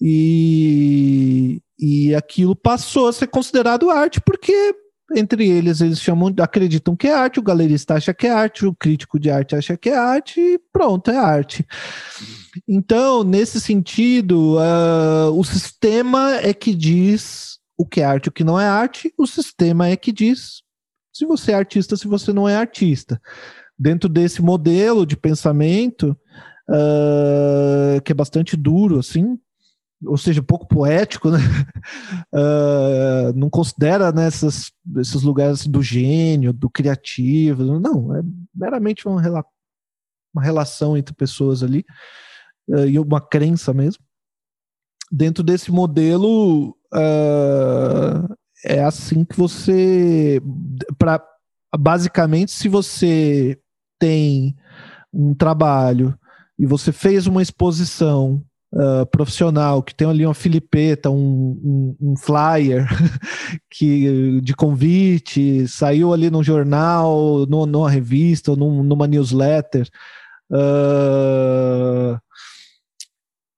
E, 0.00 1.62
e 1.78 2.14
aquilo 2.14 2.54
passou 2.54 3.08
a 3.08 3.12
ser 3.12 3.28
considerado 3.28 3.90
arte 3.90 4.20
porque 4.20 4.74
entre 5.14 5.48
eles 5.48 5.80
eles 5.80 6.00
chamam, 6.00 6.34
acreditam 6.40 6.96
que 6.96 7.06
é 7.06 7.14
arte, 7.14 7.38
o 7.38 7.42
galerista 7.42 7.94
acha 7.94 8.12
que 8.12 8.26
é 8.26 8.30
arte, 8.30 8.66
o 8.66 8.74
crítico 8.74 9.18
de 9.18 9.30
arte 9.30 9.54
acha 9.54 9.76
que 9.76 9.90
é 9.90 9.96
arte 9.96 10.40
e 10.40 10.58
pronto, 10.72 11.10
é 11.10 11.16
arte. 11.16 11.66
Então, 12.66 13.22
nesse 13.22 13.60
sentido, 13.60 14.56
uh, 14.56 15.30
o 15.38 15.44
sistema 15.44 16.36
é 16.36 16.52
que 16.52 16.74
diz 16.74 17.58
o 17.76 17.86
que 17.86 18.00
é 18.00 18.04
arte 18.04 18.26
e 18.26 18.28
o 18.30 18.32
que 18.32 18.44
não 18.44 18.58
é 18.58 18.66
arte, 18.66 19.12
o 19.16 19.26
sistema 19.26 19.88
é 19.88 19.96
que 19.96 20.10
diz 20.10 20.62
se 21.12 21.24
você 21.24 21.52
é 21.52 21.54
artista, 21.54 21.96
se 21.96 22.06
você 22.06 22.32
não 22.32 22.48
é 22.48 22.56
artista. 22.56 23.20
Dentro 23.78 24.08
desse 24.08 24.42
modelo 24.42 25.06
de 25.06 25.16
pensamento, 25.16 26.16
uh, 26.68 28.00
que 28.02 28.12
é 28.12 28.14
bastante 28.14 28.56
duro, 28.56 28.98
assim, 28.98 29.38
ou 30.04 30.16
seja, 30.16 30.42
pouco 30.42 30.66
poético, 30.66 31.30
né? 31.30 31.38
Uh, 32.32 33.32
não 33.38 33.48
considera 33.48 34.12
nessas 34.12 34.70
né, 34.84 35.00
esses 35.00 35.22
lugares 35.22 35.66
do 35.66 35.82
gênio, 35.82 36.52
do 36.52 36.68
criativo, 36.68 37.80
não, 37.80 38.14
é 38.14 38.22
meramente 38.54 39.08
uma, 39.08 39.20
rela 39.20 39.44
uma 40.34 40.42
relação 40.42 40.96
entre 40.96 41.14
pessoas 41.14 41.62
ali 41.62 41.84
uh, 42.68 42.86
e 42.86 42.98
uma 42.98 43.20
crença 43.20 43.72
mesmo. 43.72 44.04
Dentro 45.10 45.42
desse 45.42 45.70
modelo, 45.70 46.76
uh, 46.92 48.36
é 48.64 48.82
assim 48.82 49.24
que 49.24 49.36
você, 49.36 50.42
para 50.98 51.24
basicamente, 51.78 52.52
se 52.52 52.68
você 52.68 53.58
tem 53.98 54.56
um 55.12 55.34
trabalho 55.34 56.18
e 56.58 56.66
você 56.66 56.92
fez 56.92 57.26
uma 57.26 57.40
exposição 57.40 58.44
uh, 58.72 59.06
profissional 59.06 59.82
que 59.82 59.94
tem 59.94 60.08
ali 60.08 60.24
uma 60.26 60.34
filipeta, 60.34 61.10
um, 61.10 61.16
um, 61.18 61.96
um 62.00 62.16
flyer 62.16 62.86
que 63.70 64.40
de 64.40 64.54
convite, 64.54 65.66
saiu 65.68 66.12
ali 66.12 66.30
no 66.30 66.42
jornal, 66.42 67.46
no, 67.46 67.66
numa 67.66 67.90
revista, 67.90 68.52
ou 68.52 68.56
num, 68.56 68.82
numa 68.82 69.06
newsletter. 69.06 69.88
Uh, 70.50 72.18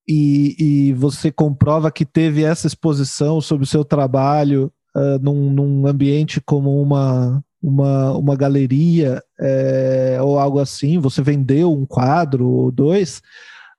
e, 0.08 0.56
e, 0.58 0.92
você 0.94 1.30
comprova 1.30 1.90
que 1.90 2.06
teve 2.06 2.42
essa 2.42 2.66
exposição 2.66 3.42
sobre 3.42 3.64
o 3.64 3.66
seu 3.66 3.84
trabalho 3.84 4.72
uh, 4.96 5.18
num, 5.20 5.50
num 5.52 5.86
ambiente 5.86 6.40
como 6.40 6.80
uma, 6.80 7.44
uma, 7.62 8.12
uma 8.12 8.34
galeria 8.34 9.22
é, 9.38 10.18
ou 10.22 10.38
algo 10.38 10.60
assim, 10.60 10.98
você 10.98 11.20
vendeu 11.20 11.70
um 11.70 11.84
quadro 11.84 12.48
ou 12.48 12.70
dois, 12.70 13.20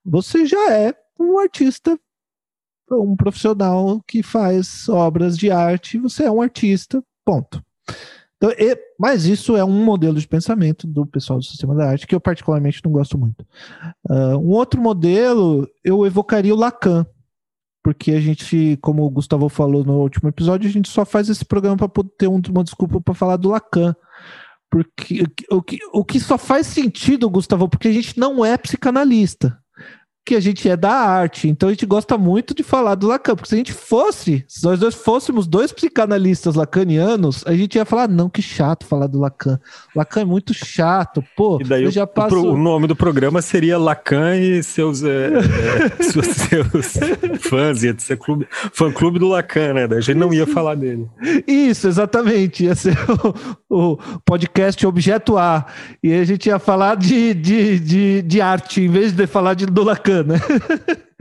você 0.05 0.45
já 0.45 0.71
é 0.71 0.93
um 1.19 1.39
artista, 1.39 1.99
um 2.91 3.15
profissional 3.15 4.01
que 4.07 4.23
faz 4.23 4.88
obras 4.89 5.38
de 5.38 5.51
arte, 5.51 5.99
você 5.99 6.23
é 6.23 6.31
um 6.31 6.41
artista, 6.41 7.03
ponto. 7.25 7.61
Então, 8.38 8.51
e, 8.51 8.77
mas 8.97 9.25
isso 9.25 9.57
é 9.57 9.65
um 9.65 9.83
modelo 9.83 10.17
de 10.17 10.27
pensamento 10.27 10.88
do 10.88 11.05
pessoal 11.05 11.39
do 11.39 11.45
sistema 11.45 11.75
da 11.75 11.89
arte 11.89 12.07
que 12.07 12.15
eu 12.15 12.21
particularmente 12.21 12.81
não 12.83 12.91
gosto 12.91 13.17
muito. 13.17 13.45
Uh, 14.09 14.38
um 14.38 14.51
outro 14.51 14.81
modelo, 14.81 15.69
eu 15.83 16.05
evocaria 16.05 16.53
o 16.55 16.57
Lacan, 16.57 17.05
porque 17.83 18.11
a 18.11 18.19
gente, 18.21 18.77
como 18.81 19.03
o 19.03 19.09
Gustavo 19.09 19.49
falou 19.49 19.83
no 19.83 19.99
último 19.99 20.29
episódio, 20.29 20.69
a 20.69 20.71
gente 20.71 20.89
só 20.89 21.05
faz 21.05 21.27
esse 21.27 21.43
programa 21.43 21.89
para 21.89 22.03
ter 22.17 22.27
uma 22.27 22.63
desculpa 22.63 23.01
para 23.01 23.13
falar 23.13 23.35
do 23.35 23.49
Lacan. 23.49 23.93
Porque 24.71 25.23
o 25.49 25.61
que, 25.63 25.79
o 25.91 26.05
que 26.05 26.19
só 26.19 26.38
faz 26.38 26.67
sentido, 26.67 27.29
Gustavo, 27.29 27.67
porque 27.67 27.88
a 27.88 27.91
gente 27.91 28.19
não 28.19 28.45
é 28.45 28.55
psicanalista 28.55 29.59
que 30.29 30.36
a 30.36 30.39
gente 30.39 30.69
é 30.69 30.77
da 30.77 30.91
arte, 30.91 31.48
então 31.48 31.69
a 31.69 31.71
gente 31.71 31.88
gosta 31.88 32.15
muito 32.15 32.53
de 32.53 32.62
falar 32.62 32.93
do 32.93 33.07
Lacan, 33.07 33.36
porque 33.36 33.50
se 33.50 33.55
a 33.55 33.57
gente 33.57 33.74
fosse, 33.74 34.45
se 34.48 34.63
nós 34.63 34.79
dois 34.79 34.93
fôssemos 34.93 35.48
dois 35.48 35.71
psicanalistas 35.71 36.53
lacanianos, 36.53 37.43
a 37.48 37.53
gente 37.55 37.74
ia 37.74 37.83
falar, 37.83 38.07
não, 38.07 38.29
que 38.29 38.39
chato 38.39 38.86
falar 38.86 39.07
do 39.07 39.19
Lacan. 39.19 39.59
Lacan 39.95 40.21
é 40.21 40.25
muito 40.25 40.53
chato, 40.53 41.24
pô. 41.36 41.59
E 41.59 41.63
daí 41.63 41.83
eu 41.83 41.89
já 41.89 42.05
passo... 42.05 42.36
o, 42.36 42.53
o 42.53 42.57
nome 42.57 42.86
do 42.86 42.95
programa 42.95 43.41
seria 43.41 43.79
Lacan 43.79 44.36
e 44.36 44.62
seus, 44.62 45.03
é, 45.03 45.31
é, 45.33 45.89
seus, 46.03 46.27
seus 46.27 47.41
fãs, 47.41 47.81
ia 47.81 47.95
ser 47.98 48.17
clube, 48.17 48.48
fã 48.51 48.91
clube 48.91 49.17
do 49.17 49.29
Lacan, 49.29 49.74
né? 49.74 49.88
Daí 49.88 49.98
a 49.98 50.01
gente 50.01 50.17
não 50.17 50.31
ia 50.31 50.45
falar 50.45 50.75
dele. 50.75 51.07
Isso, 51.48 51.88
exatamente, 51.88 52.65
ia 52.65 52.75
ser 52.75 52.95
o, 53.67 53.93
o 53.93 53.98
podcast 54.24 54.86
Objeto 54.86 55.39
A, 55.39 55.65
e 56.03 56.13
a 56.13 56.24
gente 56.24 56.50
ia 56.50 56.59
falar 56.59 56.95
de, 56.98 57.33
de, 57.33 57.79
de, 57.79 58.21
de 58.21 58.41
arte, 58.41 58.81
em 58.81 58.89
vez 58.89 59.12
de 59.12 59.25
falar 59.25 59.55
de, 59.55 59.65
do 59.65 59.83
Lacan 59.83 60.18
né? 60.23 60.35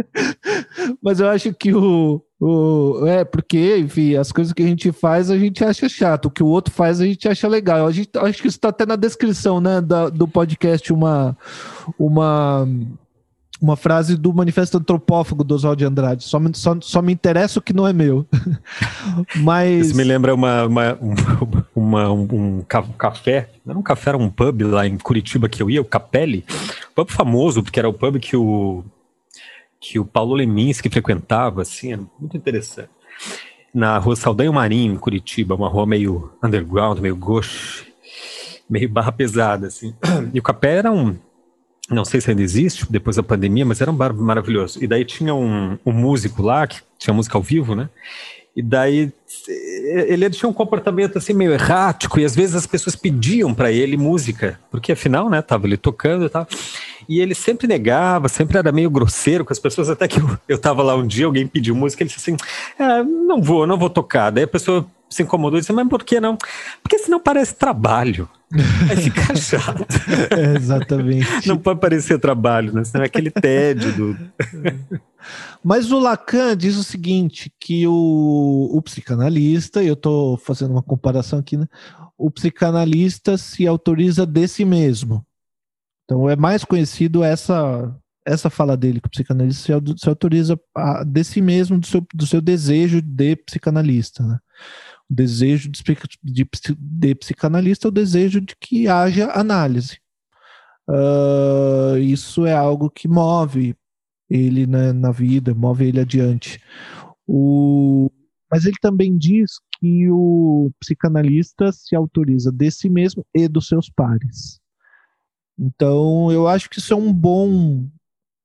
Mas 1.03 1.21
eu 1.21 1.29
acho 1.29 1.53
que 1.53 1.75
o, 1.75 2.23
o. 2.41 3.07
É, 3.07 3.25
porque, 3.25 3.79
enfim, 3.79 4.15
as 4.15 4.33
coisas 4.33 4.53
que 4.53 4.63
a 4.63 4.67
gente 4.67 4.93
faz 4.93 5.31
a 5.31 5.39
gente 5.39 5.65
acha 5.65 5.89
chato, 5.89 6.27
o 6.27 6.31
que 6.31 6.43
o 6.43 6.47
outro 6.47 6.73
faz 6.73 7.01
a 7.01 7.07
gente 7.07 7.29
acha 7.29 7.49
legal. 7.49 7.87
A 7.87 7.93
gente, 7.93 8.11
acho 8.17 8.41
que 8.41 8.49
isso 8.49 8.59
está 8.59 8.69
até 8.69 8.87
na 8.87 8.97
descrição 8.97 9.61
né, 9.61 9.81
da, 9.81 10.09
do 10.09 10.27
podcast 10.27 10.93
uma. 10.93 11.37
uma 11.99 12.69
uma 13.61 13.77
frase 13.77 14.17
do 14.17 14.33
Manifesto 14.33 14.79
Antropófago 14.79 15.43
do 15.43 15.55
Oswald 15.55 15.79
de 15.79 15.85
Andrade. 15.85 16.25
Só, 16.25 16.41
só, 16.55 16.77
só 16.81 17.03
me 17.03 17.13
interessa 17.13 17.59
o 17.59 17.63
que 17.63 17.73
não 17.73 17.87
é 17.87 17.93
meu. 17.93 18.27
Mas. 19.37 19.89
Isso 19.89 19.97
me 19.97 20.05
lembra 20.05 20.35
uma, 20.35 20.65
uma, 20.65 20.99
uma, 21.75 22.13
um, 22.13 22.29
um 22.31 22.63
café. 22.63 23.51
Não 23.65 23.73
era 23.73 23.79
um 23.79 23.83
café, 23.83 24.11
era 24.11 24.19
um 24.19 24.31
pub 24.31 24.63
lá 24.63 24.87
em 24.87 24.97
Curitiba 24.97 25.49
que 25.49 25.63
eu 25.63 25.69
ia, 25.69 25.81
o 25.81 25.85
Capelli. 25.85 26.45
pub 26.95 27.11
famoso, 27.11 27.63
porque 27.63 27.79
era 27.79 27.89
o 27.89 27.93
pub 27.93 28.19
que 28.19 28.37
o, 28.37 28.85
que 29.81 29.99
o 29.99 30.05
Paulo 30.05 30.35
Leminski 30.35 30.89
frequentava, 30.89 31.63
assim, 31.63 31.93
era 31.93 32.03
muito 32.19 32.37
interessante. 32.37 32.91
Na 33.75 33.99
rua 33.99 34.17
Saldanha 34.17 34.53
Marinho, 34.53 34.95
em 34.95 34.99
Curitiba, 34.99 35.55
uma 35.55 35.69
rua 35.69 35.87
meio 35.87 36.33
underground, 36.43 37.01
meio 37.01 37.17
gauche, 37.17 37.87
meio 38.71 38.89
barra 38.89 39.13
pesada, 39.13 39.67
assim. 39.67 39.95
E 40.33 40.39
o 40.39 40.43
Capé 40.43 40.77
era 40.77 40.93
um 40.93 41.17
não 41.91 42.05
sei 42.05 42.21
se 42.21 42.31
ainda 42.31 42.43
existe, 42.43 42.87
depois 42.91 43.17
da 43.17 43.23
pandemia, 43.23 43.65
mas 43.65 43.81
era 43.81 43.91
um 43.91 43.95
bar 43.95 44.13
maravilhoso. 44.15 44.83
E 44.83 44.87
daí 44.87 45.05
tinha 45.05 45.35
um, 45.35 45.79
um 45.85 45.93
músico 45.93 46.43
lá, 46.43 46.67
que 46.67 46.81
tinha 46.99 47.15
música 47.15 47.39
ao 47.39 47.43
vivo, 47.43 47.75
né? 47.75 47.89
E 48.55 48.63
daí 48.63 49.13
ele 49.47 50.29
tinha 50.31 50.49
um 50.49 50.53
comportamento 50.53 51.17
assim 51.17 51.33
meio 51.33 51.53
errático 51.53 52.19
e 52.19 52.25
às 52.25 52.35
vezes 52.35 52.57
as 52.57 52.67
pessoas 52.67 52.97
pediam 52.97 53.55
para 53.55 53.71
ele 53.71 53.97
música, 53.97 54.59
porque 54.69 54.93
afinal, 54.93 55.31
né, 55.31 55.41
tava 55.41 55.67
ele 55.67 55.77
tocando 55.77 56.27
e 56.27 56.29
tal. 56.29 56.47
E 57.09 57.21
ele 57.21 57.37
sempre 57.37 57.69
negava, 57.69 58.29
sempre 58.29 58.59
era 58.59 58.73
meio 58.73 58.91
grosseiro 58.91 59.45
com 59.45 59.53
as 59.53 59.61
pessoas, 59.61 59.89
até 59.89 60.09
que 60.09 60.19
eu, 60.19 60.39
eu 60.49 60.59
tava 60.59 60.83
lá 60.83 60.97
um 60.97 61.07
dia, 61.07 61.27
alguém 61.27 61.47
pediu 61.47 61.75
música, 61.75 62.03
ele 62.03 62.11
disse 62.11 62.31
assim: 62.31 62.37
é, 62.79 63.03
não 63.03 63.41
vou, 63.41 63.67
não 63.67 63.79
vou 63.79 63.89
tocar. 63.89 64.31
Daí 64.31 64.45
a 64.45 64.49
pessoa 64.49 64.85
se 65.09 65.23
incomodou 65.23 65.59
e 65.59 65.61
disse: 65.61 65.73
Mas 65.73 65.89
por 65.89 66.05
que 66.05 66.21
não? 66.21 66.37
Porque 66.83 66.99
senão 66.99 67.21
parece 67.21 67.55
trabalho. 67.55 68.29
Aí 68.91 68.97
fica 68.97 69.35
chato. 69.37 69.87
é, 70.31 70.57
exatamente. 70.57 71.47
Não 71.47 71.59
pode 71.59 71.81
parecer 71.81 72.19
trabalho, 72.19 72.73
né? 72.73 72.85
Senão 72.85 73.05
é 73.05 73.07
aquele 73.07 73.31
tédio 73.31 73.93
do. 73.93 74.17
Mas 75.63 75.91
o 75.91 75.99
Lacan 75.99 76.57
diz 76.57 76.77
o 76.77 76.85
seguinte: 76.85 77.53
que 77.61 77.87
o, 77.87 78.71
o 78.73 78.83
psicanalista, 78.83 79.83
e 79.83 79.89
eu 79.89 79.95
estou 79.95 80.37
fazendo 80.37 80.73
uma 80.73 80.83
comparação 80.83 81.39
aqui, 81.39 81.57
né? 81.57 81.67
O 82.17 82.31
psicanalista 82.31 83.37
se 83.37 83.67
autoriza 83.67 84.27
de 84.27 84.49
si 84.49 84.65
mesmo. 84.65 85.25
Então 86.05 86.29
é 86.29 86.37
mais 86.37 86.65
conhecido 86.65 87.23
essa 87.23 87.95
essa 88.29 88.51
fala 88.51 88.77
dele, 88.77 89.01
que 89.01 89.09
o 89.09 89.11
psicanalista 89.11 89.63
se, 89.63 89.95
se 89.97 90.09
autoriza 90.09 90.61
a, 90.75 91.03
de 91.03 91.25
si 91.25 91.41
mesmo, 91.41 91.79
do 91.79 91.87
seu, 91.87 92.07
do 92.13 92.27
seu 92.27 92.41
desejo 92.41 93.01
de 93.01 93.37
psicanalista. 93.37 94.23
Né? 94.23 94.39
O 95.11 95.15
desejo 95.15 95.71
de, 95.71 95.83
de, 96.23 96.49
de 96.79 97.15
psicanalista 97.15 97.89
é 97.89 97.91
o 97.91 97.93
desejo 97.93 98.41
de 98.41 98.55
que 98.57 98.89
haja 98.89 99.31
análise. 99.33 99.99
Uh, 100.89 101.99
isso 101.99 102.47
é 102.47 102.55
algo 102.55 102.91
que 102.91 103.07
move 103.07 103.77
ele 104.29 104.67
né, 104.67 104.93
na 104.93 105.11
vida, 105.11 105.55
move 105.55 105.87
ele 105.87 106.01
adiante. 106.01 106.61
O, 107.27 108.11
mas 108.51 108.65
ele 108.65 108.77
também 108.81 109.17
diz 109.17 109.53
que 109.79 110.11
o 110.11 110.71
psicanalista 110.81 111.71
se 111.73 111.95
autoriza 111.95 112.51
de 112.51 112.71
si 112.71 112.89
mesmo 112.89 113.25
e 113.35 113.47
dos 113.49 113.69
seus 113.69 113.91
pares. 113.91 114.61
Então, 115.59 116.31
eu 116.33 116.47
acho 116.47 116.71
que 116.71 116.79
isso 116.79 116.93
é 116.93 116.97
um 116.97 117.13
bom, 117.13 117.87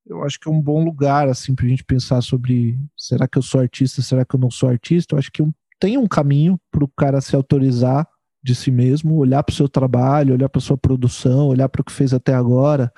eu 0.05 0.23
acho 0.23 0.39
que 0.39 0.49
é 0.49 0.51
um 0.51 0.61
bom 0.61 0.83
lugar 0.83 1.29
assim 1.29 1.53
para 1.55 1.65
a 1.65 1.69
gente 1.69 1.83
pensar 1.83 2.21
sobre 2.21 2.77
será 2.97 3.27
que 3.27 3.37
eu 3.37 3.41
sou 3.41 3.61
artista, 3.61 4.01
será 4.01 4.25
que 4.25 4.35
eu 4.35 4.39
não 4.39 4.49
sou 4.51 4.67
artista? 4.67 5.13
Eu 5.13 5.19
acho 5.19 5.31
que 5.31 5.41
um, 5.41 5.53
tem 5.79 5.97
um 5.97 6.07
caminho 6.07 6.59
para 6.71 6.83
o 6.83 6.87
cara 6.87 7.21
se 7.21 7.35
autorizar 7.35 8.07
de 8.43 8.53
si 8.53 8.69
mesmo, 8.69 9.15
olhar 9.15 9.41
para 9.43 9.53
o 9.53 9.55
seu 9.55 9.69
trabalho, 9.69 10.33
olhar 10.33 10.49
para 10.49 10.59
sua 10.59 10.77
produção, 10.77 11.47
olhar 11.47 11.69
para 11.69 11.81
o 11.81 11.83
que 11.83 11.91
fez 11.91 12.13
até 12.13 12.33
agora, 12.33 12.91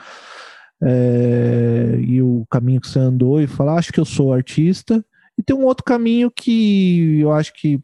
é, 0.82 1.98
e 2.00 2.22
o 2.22 2.46
caminho 2.50 2.82
que 2.82 2.88
você 2.88 3.00
andou 3.00 3.40
e 3.42 3.48
falar, 3.48 3.78
acho 3.78 3.94
que 3.94 4.00
eu 4.00 4.06
sou 4.06 4.34
artista. 4.34 5.06
E 5.38 5.44
tem 5.44 5.56
um 5.56 5.66
outro 5.66 5.84
caminho 5.84 6.32
que 6.32 7.20
eu 7.20 7.32
acho 7.32 7.54
que 7.54 7.80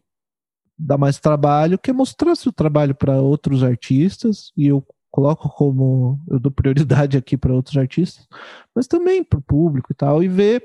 dá 0.78 0.98
mais 0.98 1.18
trabalho, 1.20 1.78
que 1.78 1.90
é 1.90 1.92
mostrar 1.94 2.34
seu 2.34 2.52
trabalho 2.52 2.94
para 2.94 3.20
outros 3.20 3.62
artistas, 3.62 4.52
e 4.56 4.66
eu 4.66 4.84
coloco 5.10 5.48
como 5.50 6.18
eu 6.28 6.40
dou 6.40 6.50
prioridade 6.50 7.16
aqui 7.16 7.36
para 7.36 7.54
outros 7.54 7.76
artistas, 7.76 8.26
mas 8.74 8.86
também 8.86 9.22
para 9.22 9.38
o 9.38 9.42
público 9.42 9.92
e 9.92 9.94
tal, 9.94 10.22
e 10.24 10.28
ver, 10.28 10.64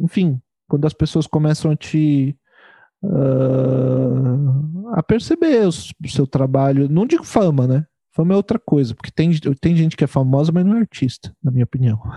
enfim, 0.00 0.40
quando 0.66 0.86
as 0.86 0.94
pessoas 0.94 1.26
começam 1.26 1.70
a 1.70 1.76
te 1.76 2.36
uh, 3.02 4.90
a 4.94 5.02
perceber 5.02 5.66
o 5.66 5.72
seu 6.08 6.26
trabalho, 6.26 6.88
não 6.88 7.06
digo 7.06 7.24
fama, 7.24 7.66
né? 7.66 7.86
Fama 8.14 8.34
é 8.34 8.36
outra 8.36 8.58
coisa, 8.58 8.94
porque 8.94 9.10
tem, 9.10 9.30
tem 9.60 9.74
gente 9.74 9.96
que 9.96 10.04
é 10.04 10.06
famosa, 10.06 10.52
mas 10.52 10.64
não 10.64 10.76
é 10.76 10.80
artista, 10.80 11.34
na 11.42 11.50
minha 11.50 11.64
opinião. 11.64 11.98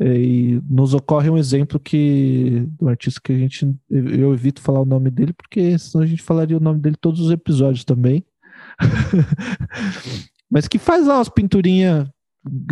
E 0.00 0.58
nos 0.68 0.94
ocorre 0.94 1.28
um 1.28 1.36
exemplo 1.36 1.78
que 1.78 2.66
do 2.80 2.88
artista 2.88 3.20
que 3.22 3.30
a 3.30 3.36
gente 3.36 3.76
eu 3.90 4.32
evito 4.32 4.62
falar 4.62 4.80
o 4.80 4.86
nome 4.86 5.10
dele 5.10 5.34
porque 5.34 5.78
senão 5.78 6.02
a 6.02 6.06
gente 6.06 6.22
falaria 6.22 6.56
o 6.56 6.60
nome 6.60 6.80
dele 6.80 6.96
todos 6.98 7.20
os 7.20 7.30
episódios 7.30 7.84
também. 7.84 8.24
Mas 10.50 10.66
que 10.66 10.78
faz 10.78 11.06
lá 11.06 11.18
umas 11.18 11.28
pinturinhas 11.28 12.08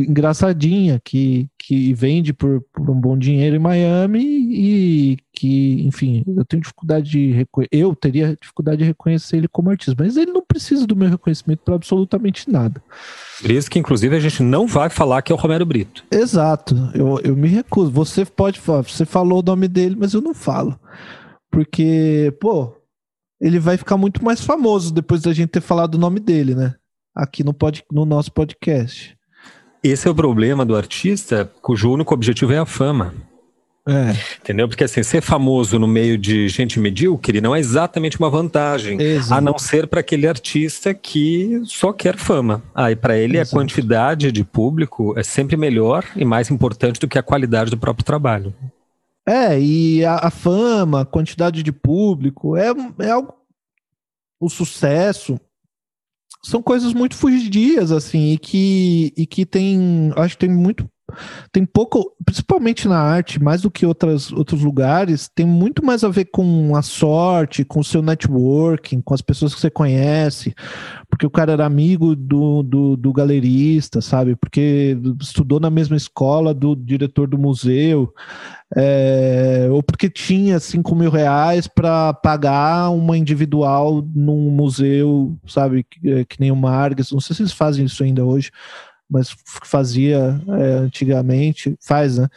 engraçadinha 0.00 1.00
que, 1.04 1.48
que 1.56 1.94
vende 1.94 2.32
por, 2.32 2.60
por, 2.72 2.90
um 2.90 3.00
bom 3.00 3.16
dinheiro 3.16 3.54
em 3.54 3.60
Miami 3.60 4.20
e 4.20 5.18
que, 5.32 5.86
enfim, 5.86 6.24
eu 6.26 6.44
tenho 6.44 6.62
dificuldade 6.62 7.08
de 7.08 7.46
eu 7.70 7.94
teria 7.94 8.36
dificuldade 8.40 8.78
de 8.78 8.84
reconhecer 8.84 9.36
ele 9.36 9.48
como 9.48 9.70
artista, 9.70 9.94
mas 9.96 10.16
ele 10.16 10.32
não 10.32 10.44
precisa 10.44 10.86
do 10.86 10.96
meu 10.96 11.08
reconhecimento 11.08 11.60
para 11.64 11.76
absolutamente 11.76 12.50
nada. 12.50 12.82
Por 13.40 13.50
isso 13.50 13.70
que, 13.70 13.78
inclusive, 13.78 14.16
a 14.16 14.20
gente 14.20 14.42
não 14.42 14.66
vai 14.66 14.90
falar 14.90 15.22
que 15.22 15.30
é 15.30 15.34
o 15.34 15.38
Romero 15.38 15.64
Brito. 15.64 16.04
Exato, 16.10 16.74
eu, 16.92 17.20
eu 17.22 17.36
me 17.36 17.48
recuso. 17.48 17.92
Você 17.92 18.24
pode 18.24 18.58
falar, 18.58 18.82
você 18.82 19.04
falou 19.04 19.38
o 19.38 19.44
nome 19.44 19.68
dele, 19.68 19.96
mas 19.98 20.12
eu 20.14 20.20
não 20.20 20.34
falo. 20.34 20.78
Porque, 21.50 22.36
pô, 22.40 22.74
ele 23.40 23.58
vai 23.58 23.76
ficar 23.76 23.96
muito 23.96 24.24
mais 24.24 24.40
famoso 24.40 24.92
depois 24.92 25.22
da 25.22 25.32
gente 25.32 25.50
ter 25.50 25.60
falado 25.60 25.94
o 25.94 25.98
nome 25.98 26.20
dele, 26.20 26.54
né? 26.54 26.74
Aqui 27.14 27.42
no, 27.42 27.54
pod, 27.54 27.84
no 27.90 28.04
nosso 28.04 28.32
podcast. 28.32 29.16
Esse 29.82 30.06
é 30.06 30.10
o 30.10 30.14
problema 30.14 30.64
do 30.64 30.76
artista 30.76 31.50
cujo 31.62 31.90
único 31.90 32.12
objetivo 32.12 32.52
é 32.52 32.58
a 32.58 32.66
fama. 32.66 33.14
É. 33.88 34.14
Entendeu? 34.38 34.68
Porque 34.68 34.84
assim, 34.84 35.02
ser 35.02 35.22
famoso 35.22 35.78
no 35.78 35.88
meio 35.88 36.18
de 36.18 36.48
gente 36.48 36.78
medíocre 36.78 37.40
não 37.40 37.56
é 37.56 37.58
exatamente 37.58 38.18
uma 38.18 38.28
vantagem, 38.28 39.00
Exato. 39.00 39.34
a 39.34 39.40
não 39.40 39.58
ser 39.58 39.86
para 39.86 40.00
aquele 40.00 40.28
artista 40.28 40.92
que 40.92 41.62
só 41.64 41.92
quer 41.92 42.16
fama. 42.16 42.62
Aí 42.74 42.92
ah, 42.92 42.96
para 42.96 43.16
ele 43.16 43.38
Exato. 43.38 43.56
a 43.56 43.58
quantidade 43.58 44.30
de 44.30 44.44
público 44.44 45.18
é 45.18 45.22
sempre 45.22 45.56
melhor 45.56 46.04
e 46.14 46.24
mais 46.24 46.50
importante 46.50 47.00
do 47.00 47.08
que 47.08 47.18
a 47.18 47.22
qualidade 47.22 47.70
do 47.70 47.78
próprio 47.78 48.04
trabalho. 48.04 48.54
É, 49.26 49.58
e 49.58 50.04
a, 50.04 50.26
a 50.26 50.30
fama, 50.30 51.00
a 51.00 51.06
quantidade 51.06 51.62
de 51.62 51.72
público 51.72 52.56
é, 52.56 52.72
é 53.00 53.10
algo. 53.10 53.34
O 54.38 54.48
sucesso 54.48 55.40
são 56.42 56.62
coisas 56.62 56.92
muito 56.94 57.16
fugidias, 57.16 57.92
assim, 57.92 58.32
e 58.32 58.38
que, 58.38 59.12
e 59.16 59.26
que 59.26 59.44
tem, 59.44 60.12
acho 60.16 60.36
que 60.36 60.46
tem 60.46 60.54
muito, 60.54 60.88
tem 61.52 61.64
pouco, 61.64 62.12
principalmente 62.24 62.88
na 62.88 62.98
arte, 62.98 63.42
mais 63.42 63.62
do 63.62 63.70
que 63.70 63.86
outras, 63.86 64.32
outros 64.32 64.62
lugares, 64.62 65.28
tem 65.34 65.46
muito 65.46 65.84
mais 65.84 66.04
a 66.04 66.08
ver 66.08 66.26
com 66.26 66.74
a 66.76 66.82
sorte, 66.82 67.64
com 67.64 67.80
o 67.80 67.84
seu 67.84 68.02
networking, 68.02 69.00
com 69.00 69.14
as 69.14 69.22
pessoas 69.22 69.54
que 69.54 69.60
você 69.60 69.70
conhece, 69.70 70.54
porque 71.08 71.26
o 71.26 71.30
cara 71.30 71.52
era 71.52 71.66
amigo 71.66 72.14
do, 72.14 72.62
do, 72.62 72.96
do 72.96 73.12
galerista, 73.12 74.00
sabe? 74.00 74.36
Porque 74.36 74.96
estudou 75.20 75.60
na 75.60 75.70
mesma 75.70 75.96
escola 75.96 76.54
do 76.54 76.74
diretor 76.74 77.28
do 77.28 77.38
museu 77.38 78.12
é, 78.76 79.66
ou 79.70 79.82
porque 79.82 80.08
tinha 80.08 80.60
5 80.60 80.94
mil 80.94 81.10
reais 81.10 81.66
para 81.66 82.14
pagar 82.14 82.90
uma 82.90 83.18
individual 83.18 84.06
num 84.14 84.50
museu, 84.50 85.36
sabe, 85.46 85.84
que, 85.84 86.08
é, 86.08 86.24
que, 86.24 86.38
nem 86.38 86.52
o 86.52 86.56
Marques, 86.56 87.10
não 87.10 87.20
sei 87.20 87.34
se 87.34 87.42
eles 87.42 87.52
fazem 87.52 87.84
isso 87.84 88.02
ainda 88.04 88.24
hoje, 88.24 88.52
mas 89.10 89.34
fazia 89.64 90.40
é, 90.48 90.72
antigamente, 90.74 91.76
faz, 91.80 92.18
né? 92.18 92.28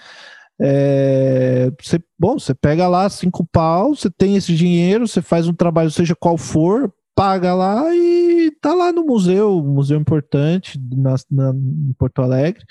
É, 0.62 1.72
você, 1.82 2.00
bom, 2.18 2.40
você 2.40 2.54
pega 2.54 2.88
lá 2.88 3.10
cinco 3.10 3.46
pau, 3.52 3.96
você 3.96 4.10
tem 4.10 4.36
esse 4.36 4.56
dinheiro, 4.56 5.08
você 5.08 5.22
faz 5.22 5.48
um 5.48 5.54
trabalho, 5.54 5.92
seja 5.92 6.16
qual 6.16 6.38
for, 6.38 6.94
paga 7.16 7.54
lá 7.54 7.94
e 7.94 8.52
tá 8.62 8.74
lá 8.74 8.92
no 8.92 9.06
museu, 9.06 9.62
museu 9.64 10.00
importante 10.00 10.80
na, 10.96 11.16
na, 11.30 11.50
em 11.52 11.94
Porto 11.98 12.22
Alegre 12.22 12.64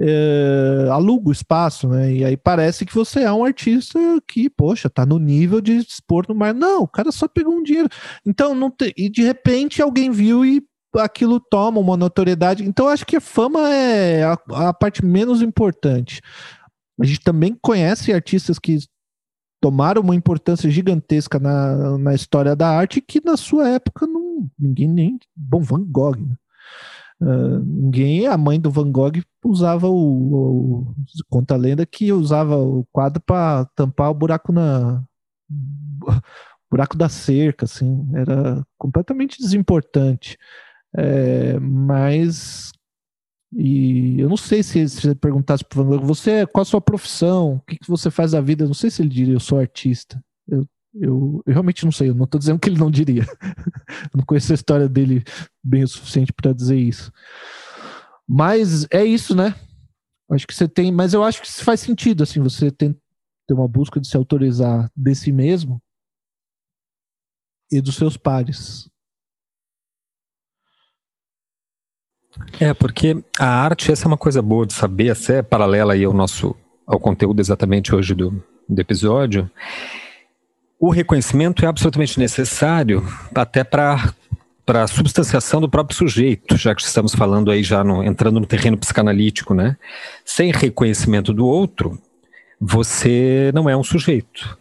é, 0.00 0.88
aluga 0.90 1.28
o 1.28 1.32
espaço, 1.32 1.88
né? 1.88 2.12
E 2.12 2.24
aí 2.24 2.36
parece 2.36 2.86
que 2.86 2.94
você 2.94 3.20
é 3.20 3.32
um 3.32 3.44
artista 3.44 3.98
que, 4.26 4.48
poxa, 4.48 4.88
tá 4.88 5.04
no 5.04 5.18
nível 5.18 5.60
de 5.60 5.76
expor 5.76 6.24
no 6.28 6.34
mar. 6.34 6.54
Não, 6.54 6.82
o 6.82 6.88
cara 6.88 7.10
só 7.10 7.26
pegou 7.26 7.54
um 7.54 7.62
dinheiro. 7.62 7.88
Então, 8.24 8.54
não 8.54 8.70
te... 8.70 8.94
e 8.96 9.08
de 9.10 9.22
repente 9.22 9.82
alguém 9.82 10.10
viu 10.10 10.44
e 10.44 10.62
aquilo 10.96 11.40
toma 11.40 11.80
uma 11.80 11.96
notoriedade. 11.96 12.64
Então, 12.64 12.88
acho 12.88 13.04
que 13.04 13.16
a 13.16 13.20
fama 13.20 13.72
é 13.72 14.24
a, 14.24 14.38
a 14.68 14.72
parte 14.72 15.04
menos 15.04 15.42
importante. 15.42 16.20
A 17.00 17.04
gente 17.04 17.20
também 17.20 17.56
conhece 17.60 18.12
artistas 18.12 18.58
que 18.58 18.78
tomaram 19.60 20.02
uma 20.02 20.14
importância 20.14 20.70
gigantesca 20.70 21.38
na, 21.38 21.98
na 21.98 22.14
história 22.14 22.54
da 22.54 22.68
arte 22.68 23.00
que 23.00 23.24
na 23.24 23.36
sua 23.36 23.68
época 23.68 24.06
não, 24.06 24.48
ninguém 24.58 24.88
nem. 24.88 25.18
Bom, 25.36 25.60
Van 25.60 25.84
Gogh. 25.84 26.16
Né? 26.16 26.34
Uh, 27.20 27.58
ninguém, 27.64 28.26
a 28.26 28.36
mãe 28.36 28.60
do 28.60 28.70
Van 28.70 28.90
Gogh 28.90 29.20
usava 29.44 29.88
o, 29.88 29.94
o 29.94 30.94
conta 31.28 31.54
a 31.54 31.56
lenda 31.56 31.84
que 31.84 32.12
usava 32.12 32.56
o 32.56 32.86
quadro 32.92 33.20
para 33.20 33.64
tampar 33.74 34.10
o 34.10 34.14
buraco 34.14 34.52
na 34.52 35.02
buraco 36.70 36.96
da 36.96 37.08
cerca, 37.08 37.64
assim, 37.64 38.06
era 38.14 38.64
completamente 38.76 39.38
desimportante. 39.38 40.36
É, 40.96 41.58
mas 41.60 42.70
e 43.52 44.20
eu 44.20 44.28
não 44.28 44.36
sei 44.36 44.62
se, 44.62 44.88
se 44.88 45.00
você 45.00 45.14
perguntasse 45.14 45.64
para 45.64 45.82
Van 45.82 45.88
Gogh, 45.88 46.04
você 46.04 46.46
qual 46.46 46.62
a 46.62 46.64
sua 46.64 46.80
profissão, 46.80 47.54
o 47.54 47.60
que, 47.60 47.76
que 47.78 47.88
você 47.88 48.10
faz 48.10 48.32
da 48.32 48.40
vida, 48.40 48.64
eu 48.64 48.68
não 48.68 48.74
sei 48.74 48.90
se 48.90 49.02
ele 49.02 49.08
diria 49.08 49.34
eu 49.34 49.40
sou 49.40 49.58
artista. 49.58 50.22
Eu 50.46 50.66
eu, 50.94 51.42
eu, 51.46 51.52
realmente 51.52 51.84
não 51.84 51.92
sei, 51.92 52.08
eu 52.08 52.14
não 52.14 52.24
estou 52.24 52.38
dizendo 52.38 52.58
que 52.58 52.68
ele 52.68 52.78
não 52.78 52.90
diria. 52.90 53.24
não 54.14 54.24
conheço 54.24 54.52
a 54.52 54.54
história 54.54 54.88
dele 54.88 55.22
bem 55.62 55.84
o 55.84 55.88
suficiente 55.88 56.32
para 56.32 56.52
dizer 56.52 56.78
isso. 56.78 57.12
Mas 58.26 58.86
é 58.90 59.04
isso, 59.04 59.34
né? 59.34 59.54
Acho 60.30 60.46
que 60.46 60.54
você 60.54 60.68
tem, 60.68 60.92
mas 60.92 61.14
eu 61.14 61.22
acho 61.22 61.40
que 61.40 61.50
faz 61.64 61.80
sentido 61.80 62.22
assim, 62.22 62.40
você 62.40 62.70
tem 62.70 62.92
ter 63.46 63.54
uma 63.54 63.66
busca 63.66 63.98
de 63.98 64.06
se 64.06 64.16
autorizar 64.16 64.90
de 64.94 65.14
si 65.14 65.32
mesmo 65.32 65.80
e 67.72 67.80
dos 67.80 67.96
seus 67.96 68.16
pares. 68.16 68.90
É, 72.60 72.72
porque 72.74 73.16
a 73.38 73.46
arte, 73.46 73.92
essa 73.92 74.04
é 74.04 74.08
uma 74.08 74.16
coisa 74.16 74.42
boa 74.42 74.66
de 74.66 74.72
saber, 74.72 75.08
essa 75.08 75.34
é 75.34 75.42
paralela 75.42 75.92
aí 75.92 76.04
ao 76.04 76.12
nosso 76.12 76.54
ao 76.86 76.98
conteúdo 76.98 77.40
exatamente 77.40 77.94
hoje 77.94 78.14
do, 78.14 78.42
do 78.66 78.80
episódio 78.80 79.50
o 80.78 80.90
reconhecimento 80.90 81.64
é 81.64 81.68
absolutamente 81.68 82.18
necessário 82.18 83.04
até 83.34 83.64
para 83.64 84.14
para 84.64 84.82
a 84.82 84.86
substanciação 84.86 85.62
do 85.62 85.68
próprio 85.68 85.96
sujeito, 85.96 86.54
já 86.58 86.74
que 86.74 86.82
estamos 86.82 87.14
falando 87.14 87.50
aí 87.50 87.62
já 87.62 87.82
no, 87.82 88.04
entrando 88.04 88.38
no 88.38 88.44
terreno 88.44 88.76
psicanalítico, 88.76 89.54
né? 89.54 89.78
Sem 90.26 90.52
reconhecimento 90.52 91.32
do 91.32 91.46
outro, 91.46 91.98
você 92.60 93.50
não 93.54 93.66
é 93.66 93.74
um 93.74 93.82
sujeito. 93.82 94.58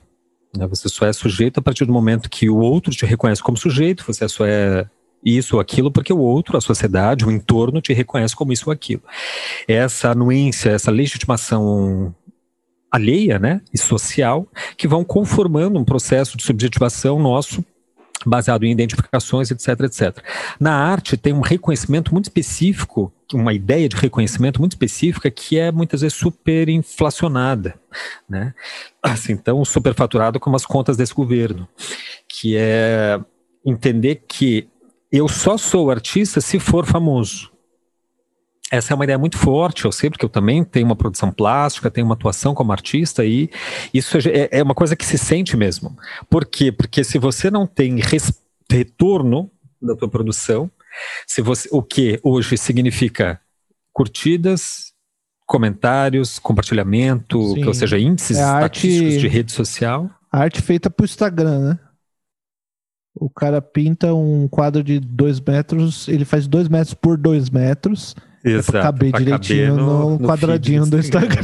Né? 0.55 0.65
Você 0.67 0.87
só 0.87 1.05
é 1.05 1.11
sujeito 1.11 1.59
a 1.59 1.61
partir 1.61 1.83
do 1.83 1.91
momento 1.91 2.29
que 2.29 2.49
o 2.49 2.55
outro 2.55 2.93
te 2.93 3.05
reconhece 3.05 3.43
como 3.43 3.57
sujeito, 3.57 4.05
você 4.07 4.29
só 4.29 4.45
é 4.45 4.89
isso 5.23 5.55
ou 5.55 5.61
aquilo 5.61 5.91
porque 5.91 6.13
o 6.13 6.19
outro, 6.19 6.57
a 6.57 6.61
sociedade, 6.61 7.25
o 7.25 7.31
entorno 7.31 7.81
te 7.81 7.93
reconhece 7.93 8.35
como 8.35 8.53
isso 8.53 8.69
ou 8.69 8.73
aquilo. 8.73 9.01
Essa 9.67 10.11
anuência, 10.11 10.69
essa 10.69 10.91
legitimação 10.91 12.15
alheia, 12.91 13.37
né, 13.37 13.61
e 13.73 13.77
social, 13.77 14.47
que 14.77 14.87
vão 14.87 15.03
conformando 15.03 15.77
um 15.77 15.83
processo 15.83 16.37
de 16.37 16.43
subjetivação 16.43 17.19
nosso 17.19 17.63
baseado 18.25 18.63
em 18.63 18.71
identificações, 18.71 19.51
etc, 19.51 19.81
etc. 19.81 20.23
Na 20.59 20.73
arte 20.73 21.15
tem 21.15 21.33
um 21.33 21.41
reconhecimento 21.41 22.11
muito 22.13 22.25
específico, 22.25 23.13
uma 23.33 23.53
ideia 23.53 23.87
de 23.87 23.95
reconhecimento 23.95 24.59
muito 24.59 24.73
específica 24.73 25.29
que 25.29 25.57
é 25.59 25.71
muitas 25.71 26.01
vezes 26.01 26.17
superinflacionada, 26.17 27.79
né? 28.27 28.53
Assim, 29.03 29.37
tão 29.37 29.63
superfaturado 29.63 30.39
como 30.39 30.55
as 30.55 30.65
contas 30.65 30.97
desse 30.97 31.13
governo, 31.13 31.67
que 32.27 32.55
é 32.57 33.19
entender 33.65 34.23
que 34.27 34.67
eu 35.11 35.27
só 35.27 35.57
sou 35.57 35.89
artista 35.89 36.41
se 36.41 36.59
for 36.59 36.85
famoso 36.85 37.51
essa 38.71 38.93
é 38.93 38.95
uma 38.95 39.05
ideia 39.05 39.17
muito 39.17 39.37
forte, 39.37 39.85
eu 39.85 39.91
sei, 39.91 40.09
porque 40.09 40.25
eu 40.25 40.29
também 40.29 40.63
tenho 40.63 40.85
uma 40.85 40.95
produção 40.95 41.31
plástica, 41.31 41.89
tenho 41.89 42.05
uma 42.05 42.15
atuação 42.15 42.53
como 42.53 42.71
artista 42.71 43.23
e 43.23 43.49
isso 43.93 44.17
é, 44.17 44.49
é 44.51 44.63
uma 44.63 44.75
coisa 44.75 44.95
que 44.95 45.05
se 45.05 45.17
sente 45.17 45.55
mesmo. 45.55 45.95
Por 46.29 46.45
quê? 46.45 46.71
Porque 46.71 47.03
se 47.03 47.17
você 47.17 47.49
não 47.49 47.65
tem 47.65 47.99
retorno 48.69 49.49
da 49.81 49.95
tua 49.95 50.09
produção, 50.09 50.69
se 51.25 51.41
você, 51.41 51.69
o 51.71 51.81
que 51.81 52.19
hoje 52.23 52.57
significa 52.57 53.39
curtidas, 53.93 54.91
comentários, 55.45 56.37
compartilhamento, 56.37 57.53
que, 57.55 57.65
ou 57.65 57.73
seja, 57.73 57.97
índices 57.97 58.37
é 58.37 58.41
estatísticos 58.41 59.13
arte, 59.13 59.19
de 59.19 59.27
rede 59.27 59.51
social. 59.53 60.09
arte 60.29 60.61
feita 60.61 60.89
para 60.89 61.03
o 61.03 61.05
Instagram, 61.05 61.59
né? 61.59 61.79
O 63.19 63.29
cara 63.29 63.61
pinta 63.61 64.13
um 64.13 64.47
quadro 64.47 64.83
de 64.83 64.99
dois 64.99 65.39
metros, 65.39 66.07
ele 66.07 66.25
faz 66.25 66.47
dois 66.47 66.67
metros 66.67 66.93
por 66.93 67.17
dois 67.17 67.49
metros. 67.49 68.15
Exato. 68.43 68.71
caber 68.71 69.11
direitinho 69.11 69.75
caber 69.75 69.83
no, 69.83 70.17
no, 70.17 70.27
quadradinho 70.27 70.85
do 70.85 70.97
Instagram. 70.97 71.43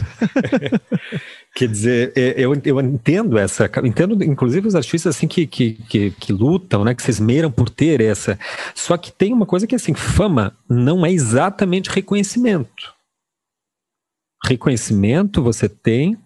Quer 1.56 1.68
dizer, 1.68 2.14
é, 2.16 2.34
eu, 2.38 2.54
eu 2.64 2.82
entendo 2.82 3.38
essa, 3.38 3.70
entendo 3.84 4.24
inclusive 4.24 4.68
os 4.68 4.76
artistas 4.76 5.16
assim 5.16 5.28
que, 5.28 5.46
que, 5.46 5.74
que, 5.74 6.12
que, 6.12 6.34
lutam, 6.34 6.84
né, 6.84 6.96
que 6.96 7.04
se 7.04 7.12
esmeram 7.12 7.52
por 7.52 7.70
ter 7.70 8.00
essa. 8.02 8.40
Só 8.74 8.96
que 8.98 9.12
tem 9.12 9.34
uma 9.34 9.46
coisa 9.46 9.68
que 9.68 9.76
assim, 9.76 9.94
fama 9.94 10.56
não 10.70 11.06
é 11.06 11.12
exatamente 11.12 11.90
reconhecimento. 11.90 12.94
Reconhecimento 14.46 15.44
você 15.44 15.70
tem 15.70 16.18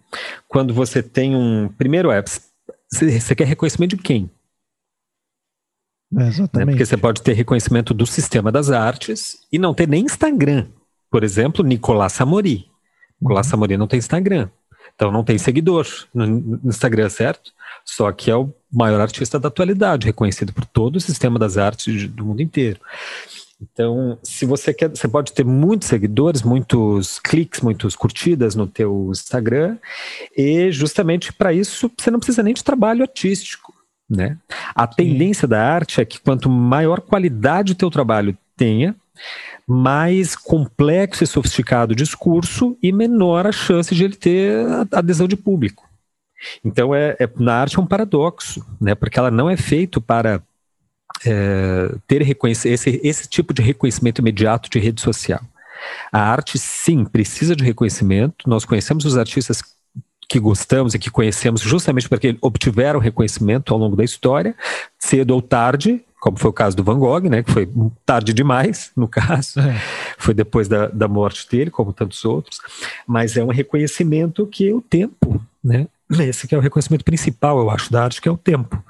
quando 0.46 0.72
você 0.72 1.02
tem 1.02 1.36
um. 1.36 1.68
Primeiro 1.76 2.10
é, 2.10 2.22
você 2.90 3.34
quer 3.34 3.46
reconhecimento 3.46 3.96
de 3.96 4.02
quem? 4.02 4.30
É, 6.16 6.28
exatamente. 6.28 6.66
Né? 6.66 6.72
Porque 6.72 6.86
você 6.86 6.96
pode 6.96 7.22
ter 7.22 7.32
reconhecimento 7.32 7.92
do 7.92 8.06
sistema 8.06 8.50
das 8.50 8.70
artes 8.70 9.38
e 9.52 9.58
não 9.58 9.74
ter 9.74 9.88
nem 9.88 10.04
Instagram. 10.04 10.66
Por 11.10 11.24
exemplo, 11.24 11.64
Nicolás 11.64 12.12
Samori. 12.12 12.66
Nicolás 13.20 13.46
uhum. 13.46 13.50
Samori 13.50 13.76
não 13.76 13.86
tem 13.86 13.98
Instagram. 13.98 14.48
Então 14.94 15.12
não 15.12 15.22
tem 15.22 15.38
seguidor 15.38 15.86
no 16.12 16.60
Instagram, 16.64 17.08
certo? 17.08 17.52
Só 17.84 18.10
que 18.12 18.30
é 18.30 18.36
o 18.36 18.52
maior 18.72 19.00
artista 19.00 19.38
da 19.38 19.48
atualidade, 19.48 20.06
reconhecido 20.06 20.52
por 20.52 20.64
todo 20.64 20.96
o 20.96 21.00
sistema 21.00 21.38
das 21.38 21.56
artes 21.56 22.08
do 22.08 22.24
mundo 22.24 22.42
inteiro. 22.42 22.80
Então, 23.60 24.18
se 24.22 24.44
você 24.44 24.72
quer, 24.72 24.88
você 24.88 25.08
pode 25.08 25.32
ter 25.32 25.44
muitos 25.44 25.88
seguidores, 25.88 26.42
muitos 26.42 27.18
cliques, 27.18 27.60
muitas 27.60 27.96
curtidas 27.96 28.54
no 28.54 28.68
teu 28.68 29.08
Instagram, 29.10 29.78
e 30.36 30.70
justamente 30.70 31.32
para 31.32 31.52
isso 31.52 31.90
você 31.98 32.10
não 32.10 32.20
precisa 32.20 32.42
nem 32.42 32.54
de 32.54 32.62
trabalho 32.62 33.02
artístico. 33.02 33.67
Né? 34.08 34.38
A 34.74 34.86
Sim. 34.86 34.94
tendência 34.96 35.46
da 35.46 35.62
arte 35.62 36.00
é 36.00 36.04
que 36.04 36.20
quanto 36.20 36.48
maior 36.48 37.00
qualidade 37.00 37.72
o 37.72 37.74
teu 37.74 37.90
trabalho 37.90 38.36
tenha, 38.56 38.96
mais 39.66 40.34
complexo 40.34 41.22
e 41.22 41.26
sofisticado 41.26 41.92
o 41.92 41.96
discurso 41.96 42.76
e 42.82 42.90
menor 42.90 43.46
a 43.46 43.52
chance 43.52 43.94
de 43.94 44.04
ele 44.04 44.16
ter 44.16 44.64
adesão 44.92 45.28
de 45.28 45.36
público. 45.36 45.86
Então, 46.64 46.94
é, 46.94 47.16
é 47.18 47.28
na 47.36 47.54
arte 47.54 47.76
é 47.76 47.80
um 47.80 47.86
paradoxo, 47.86 48.64
né? 48.80 48.94
porque 48.94 49.18
ela 49.18 49.30
não 49.30 49.50
é 49.50 49.56
feito 49.56 50.00
para 50.00 50.40
é, 51.26 51.94
ter 52.06 52.22
esse, 52.44 53.00
esse 53.02 53.28
tipo 53.28 53.52
de 53.52 53.60
reconhecimento 53.60 54.20
imediato 54.20 54.70
de 54.70 54.78
rede 54.78 55.00
social. 55.00 55.40
A 56.12 56.20
arte, 56.20 56.58
sim, 56.58 57.04
precisa 57.04 57.54
de 57.54 57.64
reconhecimento. 57.64 58.48
Nós 58.48 58.64
conhecemos 58.64 59.04
os 59.04 59.16
artistas 59.16 59.62
que 60.28 60.38
gostamos 60.38 60.94
e 60.94 60.98
que 60.98 61.10
conhecemos 61.10 61.60
justamente 61.62 62.08
porque 62.08 62.36
obtiveram 62.40 63.00
reconhecimento 63.00 63.72
ao 63.72 63.80
longo 63.80 63.96
da 63.96 64.04
história, 64.04 64.54
cedo 64.98 65.30
ou 65.30 65.40
tarde, 65.40 66.04
como 66.20 66.36
foi 66.36 66.50
o 66.50 66.52
caso 66.52 66.76
do 66.76 66.84
Van 66.84 66.98
Gogh, 66.98 67.28
né, 67.28 67.42
que 67.42 67.50
foi 67.50 67.68
tarde 68.04 68.32
demais, 68.34 68.90
no 68.96 69.08
caso, 69.08 69.58
é. 69.60 69.80
foi 70.18 70.34
depois 70.34 70.68
da, 70.68 70.88
da 70.88 71.08
morte 71.08 71.48
dele, 71.48 71.70
como 71.70 71.92
tantos 71.92 72.24
outros, 72.24 72.60
mas 73.06 73.36
é 73.36 73.42
um 73.42 73.48
reconhecimento 73.48 74.46
que 74.46 74.72
o 74.72 74.82
tempo, 74.82 75.40
né, 75.64 75.86
esse 76.20 76.46
que 76.46 76.54
é 76.54 76.58
o 76.58 76.60
reconhecimento 76.62 77.04
principal, 77.04 77.58
eu 77.58 77.70
acho, 77.70 77.90
da 77.90 78.04
arte, 78.04 78.20
que 78.20 78.28
é 78.28 78.32
o 78.32 78.36
tempo. 78.36 78.82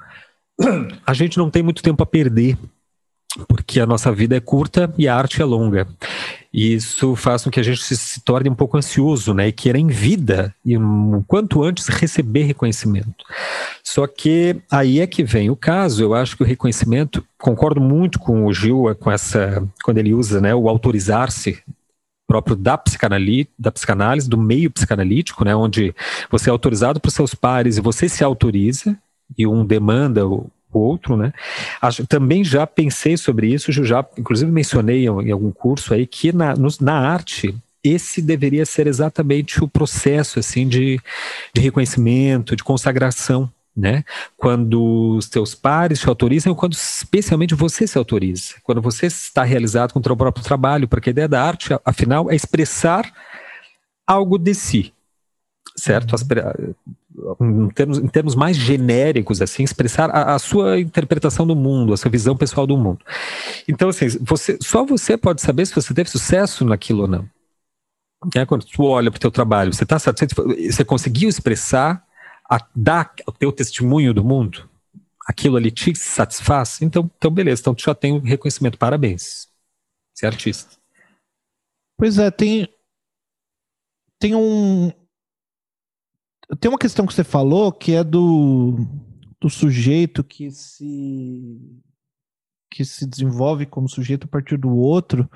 A 1.05 1.13
gente 1.13 1.37
não 1.37 1.49
tem 1.49 1.63
muito 1.63 1.81
tempo 1.81 2.03
a 2.03 2.05
perder, 2.05 2.57
porque 3.47 3.79
a 3.79 3.85
nossa 3.85 4.11
vida 4.11 4.35
é 4.35 4.39
curta 4.39 4.93
e 4.97 5.07
a 5.07 5.15
arte 5.15 5.41
é 5.41 5.45
longa. 5.45 5.87
E 6.51 6.73
isso 6.73 7.15
faz 7.15 7.43
com 7.43 7.51
que 7.51 7.59
a 7.59 7.63
gente 7.63 7.83
se, 7.83 7.95
se 7.95 8.21
torne 8.21 8.49
um 8.49 8.55
pouco 8.55 8.75
ansioso, 8.75 9.33
né? 9.33 9.47
E 9.47 9.51
queira 9.51 9.77
em 9.77 9.87
vida, 9.87 10.53
e 10.65 10.77
um, 10.77 11.23
quanto 11.27 11.63
antes 11.63 11.87
receber 11.87 12.43
reconhecimento. 12.43 13.23
Só 13.83 14.07
que 14.07 14.59
aí 14.71 14.99
é 14.99 15.05
que 15.05 15.23
vem 15.23 15.49
o 15.49 15.55
caso, 15.55 16.01
eu 16.03 16.13
acho 16.15 16.35
que 16.35 16.43
o 16.43 16.45
reconhecimento, 16.45 17.23
concordo 17.37 17.79
muito 17.79 18.17
com 18.17 18.45
o 18.45 18.53
Gil, 18.53 18.85
com 18.99 19.11
essa, 19.11 19.63
quando 19.83 19.99
ele 19.99 20.13
usa 20.13 20.41
né, 20.41 20.53
o 20.55 20.67
autorizar-se 20.67 21.61
próprio 22.27 22.55
da 22.55 22.79
da 23.57 23.71
psicanálise, 23.71 24.29
do 24.29 24.37
meio 24.37 24.69
psicanalítico, 24.69 25.43
né, 25.43 25.55
onde 25.55 25.95
você 26.29 26.49
é 26.49 26.51
autorizado 26.51 26.99
por 26.99 27.09
seus 27.09 27.33
pares 27.33 27.77
e 27.77 27.81
você 27.81 28.07
se 28.07 28.23
autoriza, 28.23 28.97
e 29.37 29.47
um 29.47 29.65
demanda 29.65 30.27
o, 30.27 30.49
o 30.71 30.79
outro, 30.79 31.17
né? 31.17 31.33
Também 32.07 32.43
já 32.43 32.67
pensei 32.67 33.17
sobre 33.17 33.47
isso, 33.47 33.71
já 33.71 34.05
inclusive 34.17 34.51
mencionei 34.51 35.05
em 35.05 35.31
algum 35.31 35.51
curso 35.51 35.93
aí 35.93 36.05
que 36.05 36.31
na, 36.31 36.53
na 36.79 36.99
arte 36.99 37.55
esse 37.83 38.21
deveria 38.21 38.65
ser 38.65 38.87
exatamente 38.87 39.63
o 39.63 39.67
processo 39.67 40.39
assim 40.39 40.67
de, 40.67 40.99
de 41.53 41.61
reconhecimento, 41.61 42.55
de 42.55 42.63
consagração, 42.63 43.49
né? 43.75 44.03
Quando 44.35 45.15
os 45.17 45.29
teus 45.29 45.55
pares 45.55 45.99
te 45.99 46.09
autorizam, 46.09 46.53
quando 46.53 46.73
especialmente 46.73 47.55
você 47.55 47.87
se 47.87 47.97
autoriza, 47.97 48.55
quando 48.63 48.81
você 48.81 49.05
está 49.05 49.43
realizado 49.43 49.93
com 49.93 49.99
o 49.99 50.03
seu 50.03 50.17
próprio 50.17 50.43
trabalho, 50.43 50.87
porque 50.87 51.09
a 51.09 51.11
ideia 51.11 51.27
da 51.27 51.41
arte, 51.41 51.69
afinal, 51.85 52.29
é 52.29 52.35
expressar 52.35 53.11
algo 54.05 54.37
de 54.37 54.53
si, 54.53 54.93
certo? 55.75 56.15
Uhum. 57.39 57.65
Em 57.65 57.69
termos, 57.69 57.97
em 57.97 58.07
termos 58.07 58.35
mais 58.35 58.55
genéricos, 58.55 59.41
assim, 59.41 59.63
expressar 59.63 60.09
a, 60.09 60.35
a, 60.35 60.39
sua 60.39 60.79
interpretação 60.79 61.45
do 61.45 61.55
mundo, 61.55 61.93
a 61.93 61.97
sua 61.97 62.09
visão 62.09 62.35
pessoal 62.35 62.65
do 62.65 62.77
mundo. 62.77 63.03
Então, 63.67 63.89
assim, 63.89 64.07
você, 64.21 64.57
só 64.61 64.85
você 64.85 65.17
pode 65.17 65.41
saber 65.41 65.65
se 65.65 65.75
você 65.75 65.93
teve 65.93 66.09
sucesso 66.09 66.63
naquilo 66.63 67.01
ou 67.01 67.07
não. 67.07 67.29
É, 68.35 68.45
quando 68.45 68.65
tu 68.65 68.83
olha 68.83 69.09
para 69.09 69.17
o 69.17 69.21
teu 69.21 69.31
trabalho, 69.31 69.73
você 69.73 69.83
está 69.83 69.97
satisfeito? 69.97 70.35
Você 70.71 70.83
conseguiu 70.83 71.29
expressar, 71.29 72.05
a, 72.49 72.65
dar 72.75 73.13
o 73.27 73.31
teu 73.31 73.51
testemunho 73.51 74.13
do 74.13 74.23
mundo? 74.23 74.69
Aquilo 75.27 75.57
ali 75.57 75.71
te 75.71 75.95
satisfaz? 75.95 76.81
Então, 76.81 77.09
então 77.17 77.31
beleza, 77.31 77.61
então 77.61 77.75
tu 77.75 77.83
já 77.83 77.95
tem 77.95 78.13
o 78.13 78.19
reconhecimento, 78.19 78.77
parabéns. 78.77 79.47
Você 80.13 80.25
é 80.25 80.29
artista. 80.29 80.77
Pois 81.97 82.17
é, 82.17 82.31
tem, 82.31 82.67
tem 84.19 84.35
um, 84.35 84.91
tem 86.57 86.69
uma 86.69 86.79
questão 86.79 87.05
que 87.05 87.13
você 87.13 87.23
falou 87.23 87.71
que 87.71 87.93
é 87.93 88.03
do, 88.03 88.87
do 89.39 89.49
sujeito 89.49 90.23
que 90.23 90.49
se 90.51 91.81
que 92.71 92.85
se 92.85 93.07
desenvolve 93.07 93.65
como 93.65 93.89
sujeito 93.89 94.25
a 94.25 94.27
partir 94.27 94.55
do 94.55 94.69
outro, 94.69 95.27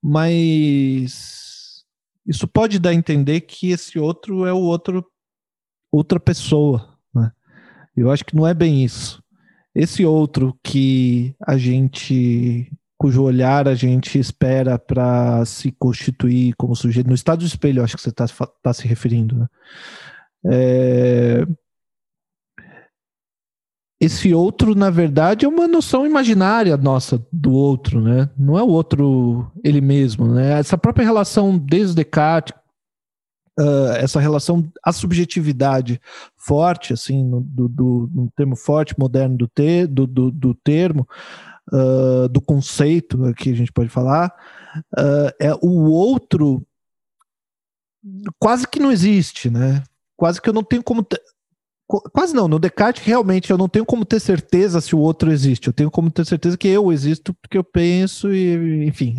mas 0.00 1.84
isso 2.24 2.46
pode 2.46 2.78
dar 2.78 2.90
a 2.90 2.94
entender 2.94 3.40
que 3.40 3.70
esse 3.70 3.98
outro 3.98 4.46
é 4.46 4.52
o 4.52 4.58
outro 4.58 5.04
outra 5.90 6.20
pessoa. 6.20 6.96
Né? 7.12 7.32
Eu 7.96 8.10
acho 8.10 8.24
que 8.24 8.36
não 8.36 8.46
é 8.46 8.54
bem 8.54 8.84
isso. 8.84 9.20
Esse 9.74 10.04
outro 10.04 10.56
que 10.62 11.34
a 11.44 11.58
gente 11.58 12.70
cujo 12.96 13.22
olhar 13.22 13.66
a 13.66 13.74
gente 13.74 14.18
espera 14.18 14.78
para 14.78 15.44
se 15.46 15.72
constituir 15.72 16.54
como 16.56 16.76
sujeito 16.76 17.08
no 17.08 17.14
estado 17.14 17.38
do 17.38 17.46
espelho, 17.46 17.82
acho 17.82 17.96
que 17.96 18.02
você 18.02 18.10
está 18.10 18.26
tá 18.62 18.74
se 18.74 18.86
referindo, 18.86 19.34
né? 19.36 19.46
É... 20.46 21.44
Esse 24.02 24.32
outro, 24.32 24.74
na 24.74 24.88
verdade, 24.88 25.44
é 25.44 25.48
uma 25.48 25.68
noção 25.68 26.06
imaginária 26.06 26.74
nossa 26.78 27.22
do 27.30 27.52
outro, 27.52 28.00
né? 28.00 28.30
Não 28.38 28.58
é 28.58 28.62
o 28.62 28.68
outro 28.68 29.52
ele 29.62 29.82
mesmo, 29.82 30.26
né? 30.26 30.58
Essa 30.58 30.78
própria 30.78 31.04
relação 31.04 31.58
desde 31.58 31.96
Descartes, 31.96 32.54
uh, 33.58 33.92
essa 33.96 34.18
relação, 34.18 34.66
a 34.82 34.90
subjetividade 34.90 36.00
forte, 36.34 36.94
assim, 36.94 37.22
no, 37.22 37.42
do, 37.42 37.68
do, 37.68 38.10
no 38.14 38.30
termo 38.34 38.56
forte, 38.56 38.98
moderno 38.98 39.36
do, 39.36 39.46
te, 39.46 39.86
do, 39.86 40.06
do, 40.06 40.30
do 40.30 40.54
termo, 40.54 41.06
uh, 41.70 42.26
do 42.28 42.40
conceito, 42.40 43.26
aqui 43.26 43.50
a 43.50 43.54
gente 43.54 43.72
pode 43.72 43.90
falar, 43.90 44.34
uh, 44.98 45.30
é 45.38 45.54
o 45.60 45.90
outro 45.90 46.66
quase 48.38 48.66
que 48.66 48.80
não 48.80 48.90
existe, 48.90 49.50
né? 49.50 49.82
Quase 50.20 50.38
que 50.38 50.50
eu 50.50 50.52
não 50.52 50.62
tenho 50.62 50.82
como. 50.82 51.02
Ter, 51.02 51.18
quase 52.12 52.34
não, 52.34 52.46
no 52.46 52.58
Descartes 52.58 53.02
realmente 53.02 53.50
eu 53.50 53.56
não 53.56 53.70
tenho 53.70 53.86
como 53.86 54.04
ter 54.04 54.20
certeza 54.20 54.82
se 54.82 54.94
o 54.94 54.98
outro 54.98 55.32
existe. 55.32 55.66
Eu 55.66 55.72
tenho 55.72 55.90
como 55.90 56.10
ter 56.10 56.26
certeza 56.26 56.58
que 56.58 56.68
eu 56.68 56.92
existo 56.92 57.32
porque 57.40 57.56
eu 57.56 57.64
penso 57.64 58.30
e, 58.30 58.84
enfim. 58.86 59.16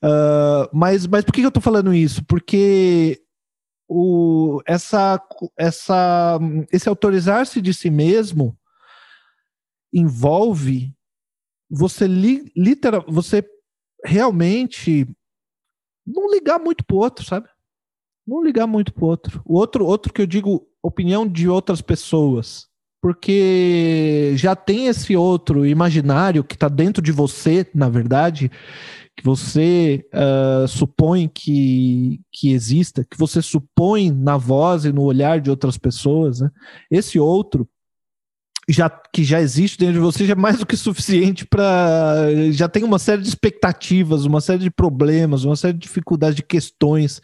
Uh, 0.00 0.70
mas, 0.72 1.04
mas 1.08 1.24
por 1.24 1.34
que 1.34 1.42
eu 1.42 1.48
estou 1.48 1.60
falando 1.60 1.92
isso? 1.92 2.24
Porque 2.26 3.20
o, 3.88 4.62
essa, 4.66 5.20
essa, 5.58 6.38
esse 6.70 6.88
autorizar-se 6.88 7.60
de 7.60 7.74
si 7.74 7.90
mesmo 7.90 8.56
envolve 9.92 10.94
você 11.68 12.06
li, 12.06 12.52
literal, 12.56 13.04
você 13.08 13.44
realmente 14.04 15.08
não 16.06 16.30
ligar 16.30 16.60
muito 16.60 16.84
pro 16.84 16.98
outro, 16.98 17.24
sabe? 17.24 17.48
Não 18.30 18.44
ligar 18.44 18.66
muito 18.66 18.94
pro 18.94 19.06
outro. 19.06 19.42
O 19.44 19.58
outro, 19.58 19.84
outro 19.84 20.12
que 20.12 20.22
eu 20.22 20.26
digo, 20.26 20.64
opinião 20.80 21.26
de 21.26 21.48
outras 21.48 21.82
pessoas. 21.82 22.68
Porque 23.02 24.34
já 24.36 24.54
tem 24.54 24.86
esse 24.86 25.16
outro 25.16 25.66
imaginário 25.66 26.44
que 26.44 26.54
está 26.54 26.68
dentro 26.68 27.02
de 27.02 27.10
você, 27.10 27.66
na 27.74 27.88
verdade, 27.88 28.50
que 29.16 29.24
você 29.24 30.06
uh, 30.14 30.68
supõe 30.68 31.28
que, 31.28 32.20
que 32.30 32.52
exista, 32.52 33.04
que 33.04 33.18
você 33.18 33.42
supõe 33.42 34.10
na 34.10 34.36
voz 34.36 34.84
e 34.84 34.92
no 34.92 35.02
olhar 35.02 35.40
de 35.40 35.50
outras 35.50 35.76
pessoas, 35.76 36.40
né? 36.40 36.50
esse 36.90 37.18
outro 37.18 37.68
já, 38.72 38.90
que 38.90 39.24
já 39.24 39.40
existe 39.40 39.78
dentro 39.78 39.94
de 39.94 40.00
você 40.00 40.26
já 40.26 40.32
é 40.32 40.36
mais 40.36 40.58
do 40.58 40.66
que 40.66 40.76
suficiente 40.76 41.46
para. 41.46 42.26
Já 42.52 42.68
tem 42.68 42.84
uma 42.84 42.98
série 42.98 43.22
de 43.22 43.28
expectativas, 43.28 44.24
uma 44.24 44.40
série 44.40 44.60
de 44.60 44.70
problemas, 44.70 45.44
uma 45.44 45.56
série 45.56 45.72
de 45.72 45.80
dificuldades, 45.80 46.36
de 46.36 46.42
questões 46.42 47.20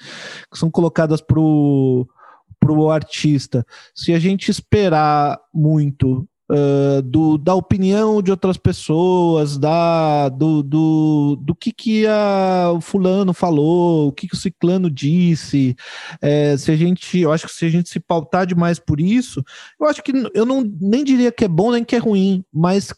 que 0.50 0.58
são 0.58 0.70
colocadas 0.70 1.20
para 1.20 1.38
o 1.40 2.90
artista. 2.90 3.66
Se 3.94 4.12
a 4.12 4.18
gente 4.18 4.50
esperar 4.50 5.38
muito 5.52 6.26
uh, 6.50 7.02
do, 7.02 7.38
da 7.38 7.54
opinião 7.54 8.22
de 8.22 8.30
outras 8.30 8.56
pessoas, 8.56 9.58
da, 9.58 10.28
do, 10.28 10.62
do, 10.62 11.36
do 11.40 11.54
que, 11.54 11.72
que 11.72 12.06
a, 12.06 12.72
o 12.74 12.80
fulano 12.80 13.32
falou, 13.32 14.08
o 14.08 14.12
que, 14.12 14.28
que 14.28 14.34
o 14.34 14.38
ciclano 14.38 14.90
disse. 14.90 15.76
É, 16.20 16.56
se 16.56 16.70
a 16.70 16.76
gente, 16.76 17.20
eu 17.20 17.32
acho 17.32 17.46
que 17.46 17.52
se 17.52 17.64
a 17.64 17.68
gente 17.68 17.88
se 17.88 18.00
pautar 18.00 18.46
demais 18.46 18.78
por 18.78 19.00
isso, 19.00 19.44
eu 19.80 19.86
acho 19.86 20.02
que 20.02 20.12
eu 20.34 20.46
não 20.46 20.62
nem 20.80 21.04
diria 21.04 21.32
que 21.32 21.44
é 21.44 21.48
bom 21.48 21.72
nem 21.72 21.84
que 21.84 21.96
é 21.96 21.98
ruim, 21.98 22.44
mas 22.52 22.92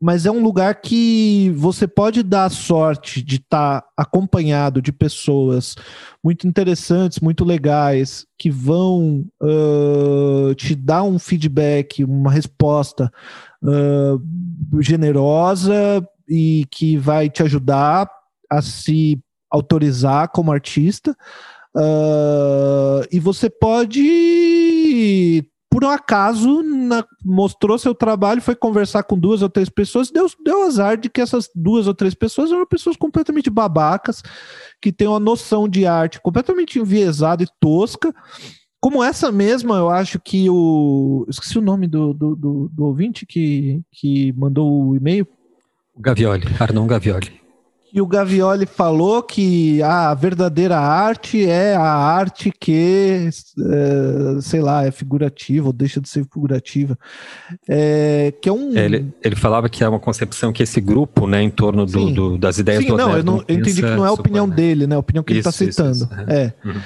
mas 0.00 0.26
é 0.26 0.30
um 0.30 0.42
lugar 0.42 0.80
que 0.80 1.52
você 1.56 1.88
pode 1.88 2.22
dar 2.22 2.50
sorte 2.50 3.20
de 3.20 3.36
estar 3.36 3.80
tá 3.80 3.88
acompanhado 3.96 4.80
de 4.80 4.92
pessoas 4.92 5.74
muito 6.22 6.46
interessantes, 6.46 7.18
muito 7.18 7.44
legais, 7.44 8.24
que 8.38 8.48
vão 8.48 9.26
uh, 9.42 10.54
te 10.54 10.76
dar 10.76 11.02
um 11.02 11.18
feedback, 11.18 12.04
uma 12.04 12.30
resposta 12.30 13.12
uh, 13.62 14.80
generosa 14.80 16.06
e 16.28 16.64
que 16.70 16.96
vai 16.96 17.28
te 17.28 17.42
ajudar 17.42 18.08
a 18.48 18.62
se 18.62 19.18
autorizar 19.50 20.28
como 20.28 20.52
artista. 20.52 21.16
Uh, 21.76 23.04
e 23.10 23.18
você 23.18 23.50
pode 23.50 25.44
por 25.70 25.84
um 25.84 25.88
acaso 25.88 26.62
na, 26.62 27.04
mostrou 27.24 27.78
seu 27.78 27.94
trabalho, 27.94 28.40
foi 28.40 28.54
conversar 28.54 29.02
com 29.02 29.18
duas 29.18 29.42
ou 29.42 29.48
três 29.48 29.68
pessoas, 29.68 30.10
deu, 30.10 30.26
deu 30.44 30.66
azar 30.66 30.96
de 30.96 31.08
que 31.10 31.20
essas 31.20 31.50
duas 31.54 31.86
ou 31.86 31.94
três 31.94 32.14
pessoas 32.14 32.50
eram 32.50 32.66
pessoas 32.66 32.96
completamente 32.96 33.50
babacas, 33.50 34.22
que 34.80 34.90
têm 34.90 35.08
uma 35.08 35.20
noção 35.20 35.68
de 35.68 35.86
arte 35.86 36.20
completamente 36.20 36.78
enviesada 36.78 37.42
e 37.42 37.48
tosca. 37.60 38.14
Como 38.80 39.02
essa 39.02 39.30
mesma, 39.30 39.76
eu 39.76 39.90
acho 39.90 40.20
que 40.20 40.48
o. 40.48 41.26
Esqueci 41.28 41.58
o 41.58 41.62
nome 41.62 41.86
do, 41.88 42.14
do, 42.14 42.36
do, 42.36 42.70
do 42.72 42.84
ouvinte 42.84 43.26
que, 43.26 43.82
que 43.90 44.32
mandou 44.34 44.88
o 44.90 44.96
e-mail. 44.96 45.26
Gavioli, 45.98 46.46
Arnon 46.60 46.86
Gavioli. 46.86 47.47
E 47.92 48.00
o 48.00 48.06
Gavioli 48.06 48.66
falou 48.66 49.22
que 49.22 49.82
a 49.82 50.12
verdadeira 50.12 50.78
arte 50.78 51.48
é 51.48 51.74
a 51.74 51.82
arte 51.82 52.52
que, 52.52 53.30
é, 53.58 54.40
sei 54.40 54.60
lá, 54.60 54.84
é 54.84 54.90
figurativa 54.90 55.68
ou 55.68 55.72
deixa 55.72 56.00
de 56.00 56.08
ser 56.08 56.24
figurativa. 56.24 56.98
É, 57.66 58.32
que 58.42 58.48
é 58.48 58.52
um... 58.52 58.76
Ele, 58.76 59.12
ele 59.22 59.36
falava 59.36 59.68
que 59.68 59.82
é 59.82 59.88
uma 59.88 59.98
concepção 59.98 60.52
que 60.52 60.62
esse 60.62 60.80
grupo, 60.80 61.26
né, 61.26 61.42
em 61.42 61.50
torno 61.50 61.86
do, 61.86 62.10
do 62.10 62.38
das 62.38 62.58
ideias 62.58 62.82
Sim, 62.82 62.88
do 62.88 62.96
não, 62.96 63.16
eu, 63.16 63.24
não, 63.24 63.44
eu 63.48 63.56
entendi 63.56 63.82
que 63.82 63.88
não 63.88 64.04
é 64.04 64.08
a 64.08 64.12
opinião 64.12 64.46
né? 64.46 64.54
dele, 64.54 64.86
né? 64.86 64.94
A 64.94 64.98
opinião 64.98 65.24
que 65.24 65.32
isso, 65.32 65.48
ele 65.62 65.70
está 65.70 65.82
citando. 65.82 66.04
Isso, 66.04 66.04
isso. 66.04 66.30
É. 66.30 66.54
Uhum. 66.64 66.80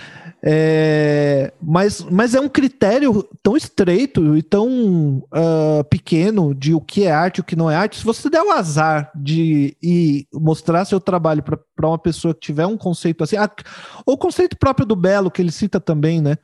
É, 0.45 1.53
mas, 1.63 2.03
mas 2.11 2.35
é 2.35 2.41
um 2.41 2.49
critério 2.49 3.29
tão 3.43 3.57
estreito 3.57 4.37
e 4.37 4.43
tão 4.43 5.19
uh, 5.19 5.85
pequeno 5.89 6.53
de 6.53 6.75
o 6.75 6.81
que 6.81 7.05
é 7.05 7.13
arte 7.13 7.39
e 7.39 7.41
o 7.41 7.45
que 7.45 7.55
não 7.55 7.71
é 7.71 7.77
arte. 7.77 7.99
Se 7.99 8.05
você 8.05 8.29
der 8.29 8.43
o 8.43 8.51
azar 8.51 9.13
de 9.15 9.77
ir 9.81 10.27
mostrar 10.35 10.85
seu 10.85 11.01
trabalho 11.01 11.45
para 11.45 11.89
uma 11.89 11.99
pessoa 11.99 12.35
que 12.35 12.41
tiver 12.41 12.67
um 12.67 12.77
conceito 12.77 13.23
assim, 13.23 13.37
ah, 13.37 13.49
o 14.05 14.19
conceito 14.19 14.57
próprio 14.59 14.85
do 14.85 14.97
belo, 14.97 15.31
que 15.31 15.41
ele 15.41 15.53
cita 15.53 15.79
também, 15.79 16.21
né? 16.21 16.37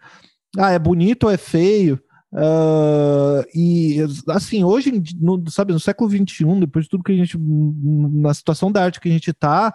Ah, 0.56 0.70
é 0.70 0.78
bonito 0.78 1.24
ou 1.24 1.30
é 1.30 1.36
feio? 1.36 2.00
Uh, 2.32 3.42
e 3.54 3.96
assim, 4.28 4.62
hoje, 4.62 4.92
no, 5.18 5.42
sabe, 5.50 5.72
no 5.72 5.80
século 5.80 6.08
XXI, 6.08 6.60
depois 6.60 6.84
de 6.84 6.90
tudo 6.90 7.02
que 7.02 7.12
a 7.12 7.16
gente, 7.16 7.36
na 7.38 8.32
situação 8.32 8.70
da 8.70 8.84
arte 8.84 9.00
que 9.00 9.08
a 9.08 9.12
gente 9.12 9.30
está 9.30 9.74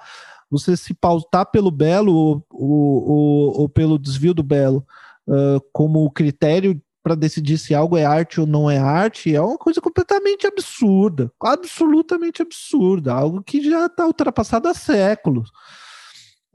você 0.54 0.78
se 0.78 0.94
pautar 0.94 1.48
pelo 1.48 1.72
belo 1.72 2.14
ou, 2.14 2.46
ou, 2.52 3.62
ou 3.62 3.70
pelo 3.70 3.98
desvio 3.98 4.34
do 4.34 4.44
belo 4.44 4.86
uh, 5.28 5.60
como 5.72 6.10
critério 6.12 6.80
para 7.02 7.16
decidir 7.16 7.58
se 7.58 7.74
algo 7.74 7.98
é 7.98 8.06
arte 8.06 8.40
ou 8.40 8.48
não 8.48 8.70
é 8.72 8.78
arte 8.78 9.36
é 9.36 9.42
uma 9.42 9.58
coisa 9.58 9.82
completamente 9.82 10.48
absurda, 10.48 11.30
absolutamente 11.42 12.42
absurda, 12.42 13.14
algo 13.14 13.44
que 13.44 13.62
já 13.62 13.88
está 13.88 14.06
ultrapassado 14.06 14.70
há 14.70 14.74
séculos. 14.74 15.52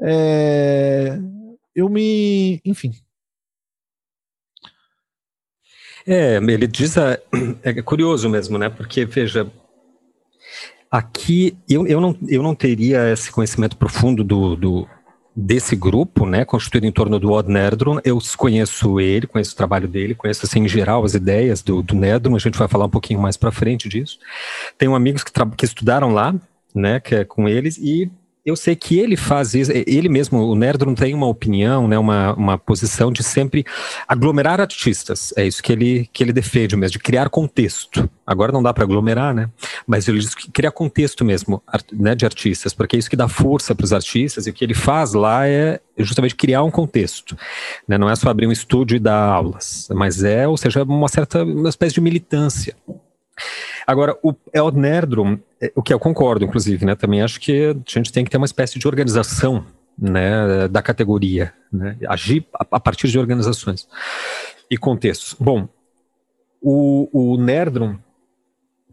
É, 0.00 1.18
eu 1.74 1.88
me, 1.88 2.60
enfim. 2.64 2.92
É, 6.06 6.36
ele 6.36 6.66
diz, 6.66 6.96
a, 6.96 7.18
é 7.62 7.82
curioso 7.82 8.30
mesmo, 8.30 8.56
né? 8.56 8.70
Porque 8.70 9.04
veja, 9.04 9.50
Aqui 10.90 11.56
eu, 11.68 11.86
eu, 11.86 12.00
não, 12.00 12.16
eu 12.26 12.42
não 12.42 12.54
teria 12.54 13.12
esse 13.12 13.30
conhecimento 13.30 13.76
profundo 13.76 14.24
do, 14.24 14.56
do 14.56 14.88
desse 15.40 15.76
grupo, 15.76 16.26
né, 16.26 16.44
constituído 16.44 16.86
em 16.86 16.90
torno 16.90 17.18
do 17.18 17.30
Odd 17.30 17.48
Nerdrum. 17.48 18.00
Eu 18.04 18.18
conheço 18.36 18.98
ele, 18.98 19.26
conheço 19.26 19.52
o 19.52 19.56
trabalho 19.56 19.86
dele, 19.86 20.14
conheço 20.14 20.44
assim 20.44 20.64
em 20.64 20.68
geral 20.68 21.04
as 21.04 21.14
ideias 21.14 21.62
do, 21.62 21.80
do 21.80 21.94
Nerdrum. 21.94 22.34
A 22.34 22.40
gente 22.40 22.58
vai 22.58 22.66
falar 22.66 22.86
um 22.86 22.90
pouquinho 22.90 23.20
mais 23.20 23.36
para 23.36 23.52
frente 23.52 23.88
disso. 23.88 24.18
Tenho 24.76 24.96
amigos 24.96 25.22
que, 25.22 25.30
que 25.56 25.64
estudaram 25.64 26.12
lá, 26.12 26.34
né, 26.74 26.98
que 26.98 27.14
é 27.14 27.24
com 27.24 27.48
eles 27.48 27.78
e 27.78 28.10
eu 28.48 28.56
sei 28.56 28.74
que 28.74 28.98
ele 28.98 29.16
faz 29.16 29.54
isso, 29.54 29.70
ele 29.86 30.08
mesmo, 30.08 30.38
o 30.40 30.54
Nerdrum 30.54 30.94
tem 30.94 31.14
uma 31.14 31.26
opinião, 31.26 31.86
né, 31.86 31.98
uma, 31.98 32.32
uma 32.34 32.58
posição 32.58 33.12
de 33.12 33.22
sempre 33.22 33.64
aglomerar 34.06 34.60
artistas. 34.60 35.32
É 35.36 35.46
isso 35.46 35.62
que 35.62 35.72
ele, 35.72 36.08
que 36.12 36.22
ele 36.22 36.32
defende 36.32 36.76
mesmo, 36.76 36.92
de 36.92 36.98
criar 36.98 37.28
contexto. 37.28 38.08
Agora 38.26 38.52
não 38.52 38.62
dá 38.62 38.72
para 38.72 38.84
aglomerar, 38.84 39.34
né? 39.34 39.48
Mas 39.86 40.08
ele 40.08 40.18
diz 40.18 40.34
que 40.34 40.50
criar 40.50 40.70
contexto 40.70 41.24
mesmo, 41.24 41.62
né, 41.92 42.14
de 42.14 42.24
artistas, 42.24 42.72
porque 42.72 42.96
é 42.96 42.98
isso 42.98 43.10
que 43.10 43.16
dá 43.16 43.28
força 43.28 43.74
para 43.74 43.84
os 43.84 43.92
artistas 43.92 44.46
e 44.46 44.50
o 44.50 44.52
que 44.52 44.64
ele 44.64 44.74
faz 44.74 45.12
lá 45.12 45.46
é 45.46 45.80
justamente 45.98 46.34
criar 46.34 46.62
um 46.62 46.70
contexto. 46.70 47.36
Né? 47.86 47.98
Não 47.98 48.08
é 48.08 48.16
só 48.16 48.30
abrir 48.30 48.46
um 48.46 48.52
estúdio 48.52 48.96
e 48.96 49.00
dar 49.00 49.20
aulas, 49.20 49.88
mas 49.90 50.22
é, 50.22 50.46
ou 50.48 50.56
seja, 50.56 50.82
uma 50.82 51.08
certa 51.08 51.42
uma 51.42 51.68
espécie 51.68 51.94
de 51.94 52.00
militância. 52.00 52.74
Agora, 53.86 54.16
o 54.22 54.34
El 54.52 54.70
Nerdrum, 54.72 55.38
é, 55.60 55.72
o 55.74 55.82
que 55.82 55.92
eu 55.92 55.98
concordo, 55.98 56.44
inclusive, 56.44 56.84
né? 56.84 56.94
Também 56.94 57.22
acho 57.22 57.40
que 57.40 57.66
a 57.66 57.74
gente 57.86 58.12
tem 58.12 58.24
que 58.24 58.30
ter 58.30 58.36
uma 58.36 58.46
espécie 58.46 58.78
de 58.78 58.86
organização 58.86 59.64
né, 59.98 60.68
da 60.68 60.80
categoria, 60.80 61.52
né? 61.72 61.96
Agir 62.08 62.46
a, 62.54 62.78
partir 62.78 63.08
de 63.08 63.18
organizações 63.18 63.88
e 64.70 64.76
contextos. 64.76 65.34
Bom, 65.38 65.68
o, 66.60 67.08
o 67.12 67.36
Nerdrum, 67.36 67.98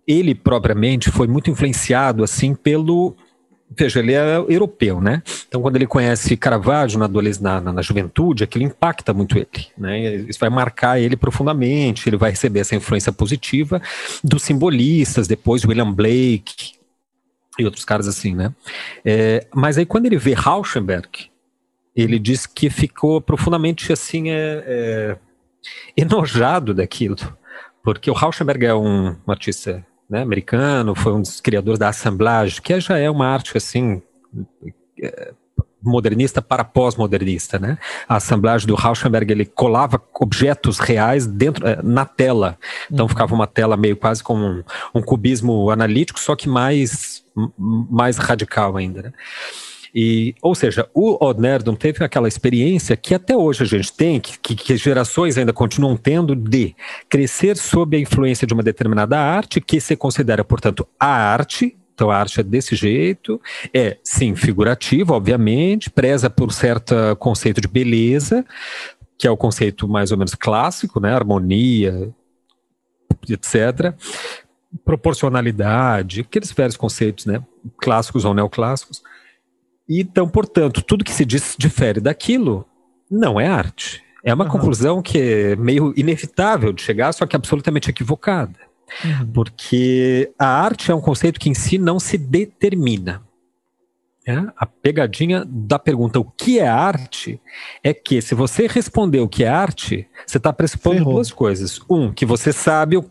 ele 0.08 0.34
propriamente 0.34 1.12
foi 1.12 1.28
muito 1.28 1.50
influenciado 1.50 2.24
assim 2.24 2.56
pelo 2.56 3.16
Veja, 3.70 4.00
ele 4.00 4.14
é 4.14 4.38
europeu, 4.38 5.02
né? 5.02 5.24
Então, 5.48 5.62
quando 5.62 5.76
ele 5.76 5.88
conhece 5.88 6.38
Caravaggio 6.38 7.00
na, 7.00 7.08
na, 7.08 7.74
na, 7.74 7.82
juventude, 7.82 8.44
aquilo 8.44 8.64
impacta 8.64 9.14
muito 9.14 9.38
ele, 9.38 9.68
né? 9.78 10.16
Isso 10.16 10.40
vai 10.40 10.50
marcar 10.50 11.00
ele 11.00 11.18
profundamente, 11.18 12.08
ele 12.08 12.16
vai 12.16 12.30
receber 12.30 12.60
essa 12.60 12.76
influência 12.76 13.12
positiva 13.12 13.82
dos 14.24 14.44
simbolistas, 14.44 15.28
depois 15.28 15.66
William 15.66 15.92
Blake 15.92 16.76
e 17.58 17.66
outros 17.66 17.84
caras 17.84 18.08
assim, 18.08 18.36
né? 18.36 18.54
É, 19.04 19.48
mas 19.54 19.78
aí, 19.78 19.86
quando 19.86 20.06
ele 20.06 20.18
vê 20.18 20.34
Rauschenberg, 20.34 21.30
ele 21.96 22.20
diz 22.20 22.46
que 22.46 22.70
ficou 22.70 23.20
profundamente, 23.20 23.92
assim, 23.92 24.30
é, 24.30 24.64
é, 24.68 25.18
enojado 25.98 26.74
daquilo, 26.74 27.16
porque 27.84 28.12
o 28.12 28.14
Rauschenberg 28.14 28.66
é 28.66 28.76
um, 28.76 29.10
um 29.10 29.32
artista 29.32 29.86
né, 30.10 30.22
americano, 30.22 30.96
foi 30.96 31.14
um 31.14 31.22
dos 31.22 31.42
criadores 31.42 31.80
da 31.80 31.90
assemblage, 31.90 32.62
que 32.62 32.80
já 32.80 32.98
é 32.98 33.10
uma 33.10 33.28
arte 33.28 33.58
assim 33.58 34.02
é, 35.02 35.34
modernista 35.82 36.42
para 36.42 36.64
pós-modernista, 36.64 37.60
né? 37.60 37.78
A 38.08 38.16
assemblagem 38.16 38.68
do 38.68 38.76
Rauschenberg 38.76 39.32
ele 39.32 39.46
colava 39.46 40.02
objetos 40.20 40.80
reais 40.80 41.28
dentro 41.28 41.68
é, 41.68 41.80
na 41.84 42.06
tela, 42.06 42.58
então 42.92 43.06
uhum. 43.06 43.10
ficava 43.10 43.36
uma 43.36 43.48
tela 43.48 43.78
meio 43.78 43.96
quase 43.96 44.24
como 44.24 44.46
um, 44.46 44.64
um 44.96 45.02
cubismo 45.02 45.70
analítico, 45.70 46.20
só 46.20 46.36
que 46.36 46.50
mais 46.50 47.24
mais 47.68 48.18
radical 48.18 48.78
ainda, 48.78 49.02
né? 49.04 49.14
E, 49.98 50.36
ou 50.42 50.54
seja, 50.54 50.90
o 50.94 51.18
Odd 51.26 51.40
teve 51.80 52.04
aquela 52.04 52.28
experiência 52.28 52.98
que 52.98 53.16
até 53.16 53.34
hoje 53.38 53.64
a 53.64 53.66
gente 53.66 53.94
tem, 53.94 54.20
que, 54.20 54.54
que 54.54 54.76
gerações 54.76 55.38
ainda 55.38 55.54
continuam 55.54 55.96
tendo, 55.96 56.36
de 56.36 56.76
crescer 57.08 57.56
sob 57.56 57.96
a 57.96 58.00
influência 58.00 58.46
de 58.46 58.54
uma 58.54 58.62
determinada 58.62 59.18
arte, 59.18 59.62
que 59.62 59.80
se 59.80 59.96
considera, 59.96 60.44
portanto, 60.44 60.86
a 61.00 61.08
arte, 61.08 61.78
então 61.94 62.12
a 62.12 62.18
arte 62.18 62.42
é 62.42 62.44
desse 62.44 62.76
jeito, 62.76 63.40
é 63.74 63.98
sim 64.04 64.36
figurativa, 64.36 65.14
obviamente, 65.14 65.90
preza 65.90 66.30
por 66.30 66.52
certo 66.52 66.94
conceito 67.18 67.62
de 67.62 67.68
beleza, 67.70 68.46
que 69.18 69.26
é 69.26 69.32
o 69.32 69.38
conceito 69.38 69.88
mais 69.88 70.12
ou 70.12 70.18
menos 70.18 70.36
clássico, 70.36 71.00
né, 71.00 71.14
harmonia, 71.14 72.14
etc. 73.30 73.94
Proporcionalidade, 74.84 76.20
aqueles 76.20 76.52
vários 76.52 76.76
conceitos, 76.76 77.26
né, 77.26 77.42
clássicos 77.78 78.26
ou 78.26 78.34
neoclássicos 78.34 79.02
Então, 79.88 80.28
portanto, 80.28 80.82
tudo 80.82 81.04
que 81.04 81.14
se 81.14 81.26
diz, 81.26 81.56
difere 81.58 82.00
daquilo 82.00 82.66
não 83.10 83.40
é 83.40 83.48
arte. 83.48 84.04
É 84.24 84.34
uma 84.34 84.46
uhum. 84.46 84.52
conclusão 84.52 85.02
que 85.02 85.20
é 85.20 85.56
meio 85.56 85.94
inevitável 85.96 86.74
de 86.74 86.82
chegar, 86.82 87.14
só 87.14 87.26
que 87.28 87.36
absolutamente 87.36 87.90
equivocada. 87.90 88.60
Uhum. 89.04 89.32
Porque 89.34 90.32
a 90.38 90.48
arte 90.48 90.92
é 90.92 90.96
um 90.96 91.02
conceito 91.02 91.40
que 91.40 91.50
em 91.50 91.54
si 91.54 91.78
não 91.78 92.00
se 92.00 92.18
determina. 92.18 93.22
É? 94.28 94.44
A 94.58 94.66
pegadinha 94.66 95.46
da 95.48 95.78
pergunta 95.78 96.20
o 96.20 96.26
que 96.26 96.58
é 96.58 96.68
arte 96.68 97.40
é 97.84 97.94
que 97.94 98.20
se 98.24 98.34
você 98.34 98.66
responder 98.66 99.20
o 99.20 99.30
que 99.30 99.44
é 99.44 99.48
arte, 99.48 100.08
você 100.26 100.38
está 100.38 100.52
pressupondo 100.52 100.98
Ferrou. 100.98 101.14
duas 101.14 101.32
coisas. 101.32 101.80
Um, 101.88 102.12
que 102.12 102.26
você 102.26 102.52
sabe 102.52 102.98
o, 102.98 103.06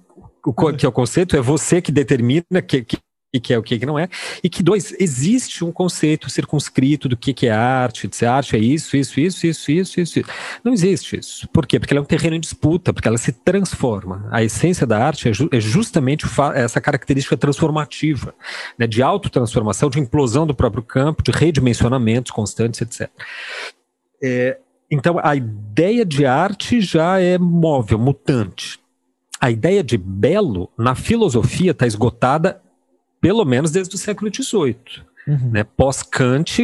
o 0.44 0.72
que 0.72 0.84
é 0.84 0.88
o 0.88 0.92
conceito, 0.92 1.36
é 1.36 1.40
você 1.40 1.80
que 1.80 1.92
determina 1.92 2.60
que, 2.60 2.82
que 2.82 2.98
e 3.34 3.40
que 3.40 3.52
é 3.52 3.58
o 3.58 3.62
que, 3.64 3.80
que 3.80 3.84
não 3.84 3.98
é. 3.98 4.08
E 4.44 4.48
que, 4.48 4.62
dois, 4.62 4.94
existe 5.00 5.64
um 5.64 5.72
conceito 5.72 6.30
circunscrito 6.30 7.08
do 7.08 7.16
que, 7.16 7.48
é 7.48 7.50
arte, 7.50 8.06
de 8.06 8.14
ser 8.14 8.26
arte 8.26 8.54
é 8.54 8.60
isso, 8.60 8.96
isso, 8.96 9.18
isso, 9.18 9.44
isso, 9.44 9.70
isso, 9.72 10.00
isso. 10.00 10.22
Não 10.62 10.72
existe 10.72 11.18
isso. 11.18 11.48
Por 11.48 11.66
quê? 11.66 11.80
Porque 11.80 11.92
ela 11.92 11.98
é 11.98 12.02
um 12.02 12.06
terreno 12.06 12.36
em 12.36 12.40
disputa, 12.40 12.92
porque 12.92 13.08
ela 13.08 13.18
se 13.18 13.32
transforma. 13.32 14.28
A 14.30 14.44
essência 14.44 14.86
da 14.86 15.04
arte 15.04 15.28
é, 15.28 15.32
ju 15.32 15.48
é 15.50 15.58
justamente 15.58 16.24
essa 16.54 16.80
característica 16.80 17.36
transformativa, 17.36 18.32
né, 18.78 18.86
de 18.86 19.02
autotransformação, 19.02 19.90
de 19.90 19.98
implosão 19.98 20.46
do 20.46 20.54
próprio 20.54 20.84
campo, 20.84 21.20
de 21.20 21.32
redimensionamentos 21.32 22.30
constantes, 22.30 22.80
etc. 22.82 23.10
É, 24.22 24.58
então, 24.88 25.18
a 25.20 25.34
ideia 25.34 26.04
de 26.04 26.24
arte 26.24 26.80
já 26.80 27.18
é 27.18 27.36
móvel, 27.36 27.98
mutante. 27.98 28.78
A 29.40 29.50
ideia 29.50 29.82
de 29.82 29.98
belo, 29.98 30.70
na 30.78 30.94
filosofia, 30.94 31.72
está 31.72 31.84
esgotada 31.84 32.62
pelo 33.24 33.42
menos 33.46 33.70
desde 33.70 33.94
o 33.94 33.98
século 33.98 34.30
XVIII. 34.30 34.76
Uhum. 35.26 35.50
Né? 35.50 35.64
Pós-Kant, 35.64 36.62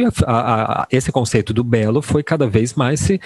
esse 0.91 1.11
conceito 1.11 1.51
do 1.51 1.63
belo 1.63 2.03
foi 2.03 2.21
cada 2.21 2.47
vez 2.47 2.75
mais 2.75 2.99
se 2.99 3.19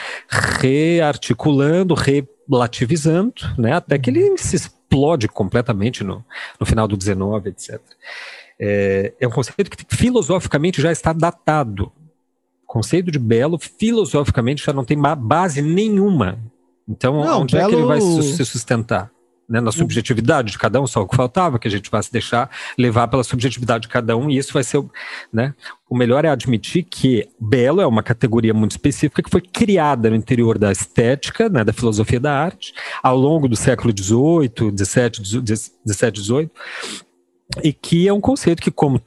rearticulando, 0.61 1.93
relativizando, 1.93 3.33
né? 3.57 3.73
até 3.73 3.99
que 3.99 4.09
ele 4.09 4.29
uhum. 4.29 4.37
se 4.37 4.55
explode 4.55 5.27
completamente 5.27 6.01
no, 6.01 6.23
no 6.57 6.65
final 6.65 6.87
do 6.87 6.95
XIX, 6.95 7.17
etc. 7.47 7.81
É, 8.57 9.11
é 9.19 9.27
um 9.27 9.31
conceito 9.31 9.69
que 9.69 9.83
filosoficamente 9.93 10.81
já 10.81 10.93
está 10.93 11.11
datado. 11.11 11.91
O 12.63 12.67
conceito 12.67 13.11
de 13.11 13.19
belo, 13.19 13.59
filosoficamente, 13.59 14.65
já 14.65 14.71
não 14.71 14.85
tem 14.85 14.97
base 14.97 15.61
nenhuma. 15.61 16.39
Então, 16.87 17.21
não, 17.21 17.41
onde 17.41 17.57
belo... 17.57 17.67
é 17.67 17.69
que 17.69 17.75
ele 17.75 17.85
vai 17.85 17.99
se 17.99 18.45
sustentar? 18.45 19.11
Né, 19.47 19.61
na 19.61 19.71
subjetividade 19.71 20.51
de 20.51 20.57
cada 20.57 20.81
um, 20.81 20.87
só 20.87 21.01
o 21.01 21.07
que 21.07 21.15
faltava, 21.15 21.59
que 21.59 21.67
a 21.67 21.71
gente 21.71 21.89
vai 21.89 22.01
se 22.01 22.11
deixar 22.11 22.49
levar 22.77 23.07
pela 23.07 23.23
subjetividade 23.23 23.83
de 23.83 23.87
cada 23.87 24.17
um, 24.17 24.29
e 24.29 24.37
isso 24.37 24.53
vai 24.53 24.63
ser, 24.63 24.83
né, 25.31 25.53
o 25.89 25.95
melhor 25.97 26.25
é 26.25 26.29
admitir 26.29 26.83
que 26.83 27.27
belo 27.39 27.81
é 27.81 27.85
uma 27.85 28.01
categoria 28.01 28.53
muito 28.53 28.71
específica 28.71 29.21
que 29.21 29.29
foi 29.29 29.41
criada 29.41 30.09
no 30.09 30.15
interior 30.15 30.57
da 30.57 30.71
estética, 30.71 31.47
né, 31.47 31.63
da 31.63 31.73
filosofia 31.73 32.19
da 32.19 32.37
arte, 32.37 32.73
ao 33.03 33.17
longo 33.17 33.47
do 33.47 33.55
século 33.55 33.93
XVIII, 33.95 34.73
XVII, 34.75 35.73
XVIII, 35.87 36.49
e 37.63 37.71
que 37.71 38.07
é 38.07 38.13
um 38.13 38.21
conceito 38.21 38.61
que, 38.61 38.71
como 38.71 38.99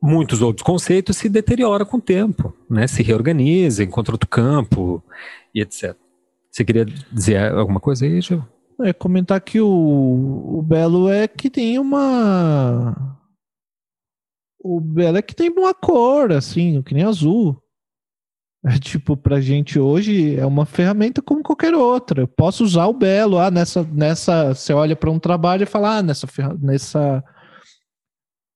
muitos 0.00 0.40
outros 0.40 0.64
conceitos, 0.64 1.16
se 1.16 1.28
deteriora 1.28 1.84
com 1.84 1.96
o 1.96 2.00
tempo, 2.00 2.54
né, 2.70 2.86
se 2.86 3.02
reorganiza, 3.02 3.82
encontra 3.82 4.14
outro 4.14 4.28
campo, 4.28 5.02
e 5.52 5.60
etc. 5.60 5.96
Você 6.50 6.64
queria 6.64 6.84
dizer 6.84 7.52
alguma 7.52 7.80
coisa 7.80 8.04
aí, 8.04 8.20
Gil? 8.20 8.42
É 8.82 8.92
comentar 8.92 9.40
que 9.40 9.60
o, 9.60 10.58
o 10.58 10.62
Belo 10.62 11.08
é 11.08 11.26
que 11.26 11.48
tem 11.48 11.78
uma. 11.78 13.18
O 14.60 14.80
Belo 14.80 15.16
é 15.16 15.22
que 15.22 15.34
tem 15.34 15.48
uma 15.48 15.72
cor, 15.72 16.32
assim, 16.32 16.82
que 16.82 16.92
nem 16.92 17.04
azul. 17.04 17.60
É 18.64 18.78
tipo, 18.78 19.16
pra 19.16 19.40
gente 19.40 19.78
hoje 19.78 20.34
é 20.36 20.44
uma 20.44 20.66
ferramenta 20.66 21.22
como 21.22 21.42
qualquer 21.42 21.72
outra. 21.72 22.22
Eu 22.22 22.28
posso 22.28 22.64
usar 22.64 22.86
o 22.86 22.92
Belo. 22.92 23.38
Ah, 23.38 23.50
nessa. 23.50 23.82
nessa 23.84 24.54
você 24.54 24.72
olha 24.72 24.96
para 24.96 25.10
um 25.10 25.18
trabalho 25.18 25.62
e 25.62 25.66
fala, 25.66 25.98
ah, 25.98 26.02
nessa, 26.02 26.26
nessa, 26.60 27.24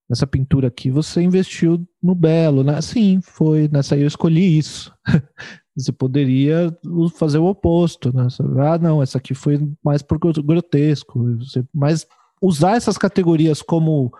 nessa 0.09 0.27
pintura 0.27 0.69
aqui 0.69 0.91
você 0.91 1.23
investiu 1.23 1.87
no 2.03 2.15
Belo, 2.15 2.63
né? 2.63 2.81
Sim, 2.83 3.21
foi. 3.23 3.69
Nessa 3.69 3.95
aí 3.95 4.03
eu 4.03 4.09
escolhi 4.09 4.59
isso. 4.59 4.93
Você 5.77 5.93
poderia 5.93 6.77
fazer 7.17 7.39
o 7.39 7.47
oposto, 7.47 8.15
né? 8.15 8.27
Ah, 8.59 8.79
não, 8.79 9.03
essa 9.03 9.19
aqui 9.19 9.35
foi 9.35 9.61
mais 9.83 10.03
por 10.03 10.19
grotesco. 10.19 11.39
Mas 11.73 12.07
usar 12.43 12.77
essas 12.77 12.99
categorias 12.99 13.63
como 13.63 14.13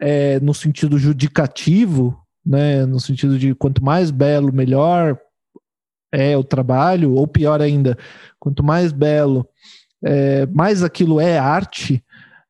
é, 0.00 0.40
no 0.40 0.52
sentido 0.52 0.98
judicativo, 0.98 2.18
né? 2.44 2.84
No 2.86 2.98
sentido 2.98 3.38
de 3.38 3.54
quanto 3.54 3.84
mais 3.84 4.10
belo, 4.10 4.52
melhor 4.52 5.18
é 6.12 6.36
o 6.36 6.42
trabalho, 6.42 7.14
ou 7.14 7.26
pior 7.26 7.60
ainda, 7.60 7.96
quanto 8.38 8.64
mais 8.64 8.92
belo, 8.92 9.46
é, 10.02 10.46
mais 10.46 10.82
aquilo 10.82 11.20
é 11.20 11.38
arte, 11.38 12.04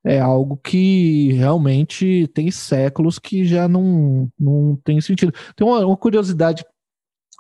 é 0.05 0.19
algo 0.19 0.57
que 0.57 1.33
realmente 1.33 2.27
tem 2.33 2.51
séculos 2.51 3.19
que 3.19 3.45
já 3.45 3.69
não, 3.69 4.31
não 4.39 4.77
tem 4.83 5.01
sentido. 5.01 5.33
Tem 5.55 5.67
uma, 5.67 5.85
uma 5.85 5.97
curiosidade 5.97 6.65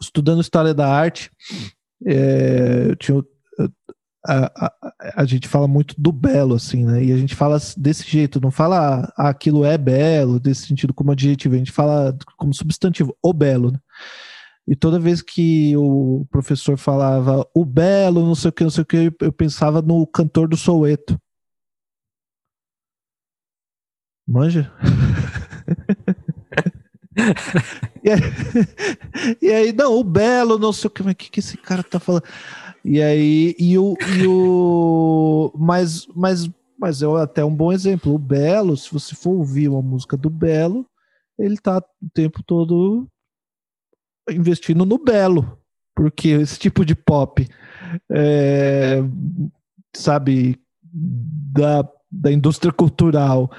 estudando 0.01 0.41
história 0.41 0.75
da 0.75 0.89
arte, 0.89 1.31
é, 2.07 2.95
tinha, 2.97 3.23
a, 4.27 4.67
a, 4.67 4.73
a, 5.17 5.25
gente 5.25 5.49
fala 5.49 5.67
muito 5.67 5.95
do 5.99 6.13
belo, 6.13 6.55
assim, 6.55 6.85
né? 6.85 7.05
E 7.05 7.13
a 7.13 7.17
gente 7.17 7.35
fala 7.35 7.59
desse 7.77 8.09
jeito, 8.09 8.41
não 8.41 8.51
fala 8.51 9.13
ah, 9.17 9.29
aquilo 9.29 9.65
é 9.65 9.79
belo, 9.79 10.39
desse 10.39 10.67
sentido 10.67 10.93
como 10.95 11.13
adjetivo, 11.13 11.55
a 11.55 11.59
gente 11.59 11.73
fala 11.73 12.17
como 12.37 12.53
substantivo, 12.55 13.17
o 13.23 13.33
belo, 13.33 13.73
né? 13.73 13.79
E 14.69 14.77
toda 14.77 15.01
vez 15.01 15.21
que 15.23 15.77
o 15.77 16.27
professor 16.31 16.79
falava 16.79 17.47
o 17.55 17.65
belo, 17.65 18.25
não 18.25 18.35
sei 18.35 18.51
o 18.51 18.53
que, 18.53 18.63
não 18.63 18.71
sei 18.71 18.83
o 18.83 18.87
que, 18.87 19.13
eu 19.21 19.33
pensava 19.33 19.83
no 19.83 20.07
cantor 20.07 20.49
do 20.49 20.57
Soueto. 20.57 21.19
Manja? 24.27 24.73
e, 28.11 28.13
aí, 28.13 29.37
e 29.43 29.53
aí, 29.53 29.73
não, 29.73 29.99
o 29.99 30.05
Belo, 30.05 30.59
não 30.59 30.73
sei 30.73 30.89
o 30.89 30.91
que, 30.91 31.03
mas 31.03 31.13
o 31.13 31.17
que, 31.17 31.31
que 31.31 31.41
esse 31.41 31.57
cara 31.57 31.83
tá 31.83 31.99
falando? 32.01 32.25
E 32.85 33.01
aí, 33.01 33.55
e 33.59 33.79
o. 33.79 33.97
E 34.19 34.27
o 34.27 35.53
mas, 35.57 36.07
mas, 36.15 36.49
mas 36.79 37.03
é 37.03 37.07
até 37.23 37.45
um 37.45 37.55
bom 37.55 37.73
exemplo. 37.73 38.15
O 38.15 38.19
Belo, 38.19 38.77
se 38.77 38.91
você 38.93 39.15
for 39.15 39.31
ouvir 39.31 39.69
uma 39.69 39.83
música 39.83 40.17
do 40.17 40.31
Belo, 40.31 40.87
ele 41.39 41.57
tá 41.57 41.79
o 41.79 42.11
tempo 42.13 42.43
todo 42.43 43.07
investindo 44.31 44.85
no 44.87 44.99
Belo. 44.99 45.59
Porque 45.95 46.29
esse 46.29 46.59
tipo 46.59 46.85
de 46.85 46.95
pop, 46.95 47.47
é, 48.11 49.01
sabe, 49.95 50.59
da 50.83 51.87
da 52.11 52.33
indústria 52.33 52.73
cultural 52.73 53.51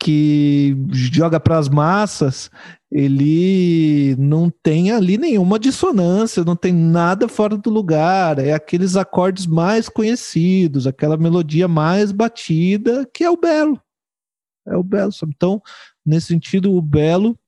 que 0.00 0.76
joga 0.90 1.38
para 1.38 1.56
as 1.56 1.68
massas, 1.68 2.50
ele 2.98 4.16
não 4.16 4.48
tem 4.48 4.90
ali 4.90 5.18
nenhuma 5.18 5.58
dissonância, 5.58 6.42
não 6.42 6.56
tem 6.56 6.72
nada 6.72 7.28
fora 7.28 7.54
do 7.54 7.68
lugar. 7.68 8.38
É 8.38 8.54
aqueles 8.54 8.96
acordes 8.96 9.46
mais 9.46 9.86
conhecidos, 9.86 10.86
aquela 10.86 11.18
melodia 11.18 11.68
mais 11.68 12.10
batida, 12.10 13.06
que 13.12 13.22
é 13.22 13.28
o 13.30 13.36
belo. 13.36 13.78
É 14.66 14.74
o 14.74 14.82
belo. 14.82 15.12
Sabe? 15.12 15.34
Então, 15.36 15.62
nesse 16.06 16.28
sentido, 16.28 16.72
o 16.72 16.80
belo 16.80 17.38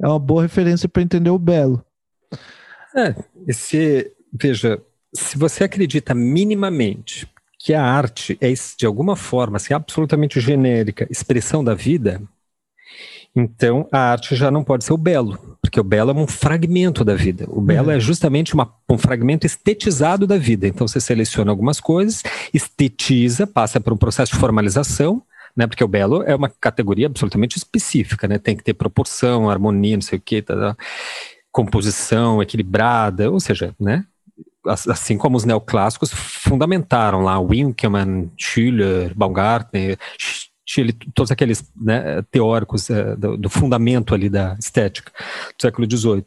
é 0.00 0.06
uma 0.06 0.20
boa 0.20 0.42
referência 0.42 0.88
para 0.88 1.02
entender 1.02 1.30
o 1.30 1.38
belo. 1.38 1.84
É, 2.94 3.16
veja, 4.32 4.80
se 5.12 5.36
você 5.36 5.64
acredita 5.64 6.14
minimamente 6.14 7.28
que 7.58 7.74
a 7.74 7.82
arte 7.82 8.38
é, 8.40 8.52
de 8.78 8.86
alguma 8.86 9.16
forma, 9.16 9.56
assim, 9.56 9.74
absolutamente 9.74 10.38
genérica, 10.38 11.08
expressão 11.10 11.64
da 11.64 11.74
vida, 11.74 12.22
então 13.34 13.86
a 13.92 13.98
arte 14.12 14.34
já 14.34 14.50
não 14.50 14.64
pode 14.64 14.84
ser 14.84 14.92
o 14.92 14.96
belo, 14.96 15.56
porque 15.62 15.78
o 15.78 15.84
belo 15.84 16.10
é 16.10 16.14
um 16.14 16.26
fragmento 16.26 17.04
da 17.04 17.14
vida. 17.14 17.46
O 17.48 17.60
belo 17.60 17.88
uhum. 17.88 17.94
é 17.94 18.00
justamente 18.00 18.54
uma, 18.54 18.72
um 18.88 18.98
fragmento 18.98 19.46
estetizado 19.46 20.26
da 20.26 20.36
vida. 20.36 20.66
Então 20.66 20.86
você 20.86 21.00
seleciona 21.00 21.50
algumas 21.50 21.80
coisas, 21.80 22.22
estetiza, 22.52 23.46
passa 23.46 23.80
por 23.80 23.92
um 23.92 23.96
processo 23.96 24.32
de 24.32 24.38
formalização, 24.38 25.22
né? 25.56 25.66
Porque 25.66 25.84
o 25.84 25.88
belo 25.88 26.22
é 26.22 26.34
uma 26.34 26.48
categoria 26.48 27.06
absolutamente 27.06 27.56
específica, 27.56 28.26
né? 28.26 28.38
Tem 28.38 28.56
que 28.56 28.64
ter 28.64 28.74
proporção, 28.74 29.50
harmonia, 29.50 29.96
não 29.96 30.02
sei 30.02 30.18
o 30.18 30.22
que, 30.22 30.42
tá, 30.42 30.54
tá, 30.54 30.76
composição 31.50 32.42
equilibrada, 32.42 33.30
ou 33.30 33.40
seja, 33.40 33.74
né? 33.78 34.04
assim 34.66 35.16
como 35.16 35.36
os 35.36 35.44
neoclássicos 35.44 36.10
fundamentaram 36.12 37.22
lá 37.22 37.40
Winkelmann, 37.40 38.30
Schiller, 38.36 39.14
Baumgartner, 39.16 39.98
Todos 41.14 41.30
aqueles 41.30 41.70
né, 41.74 42.22
teóricos 42.30 42.90
é, 42.90 43.16
do, 43.16 43.36
do, 43.36 43.48
fundamento 43.48 44.14
ali 44.14 44.28
da 44.28 44.56
estética 44.58 45.12
do 45.56 45.62
século 45.62 45.88
XVIII. 45.90 46.26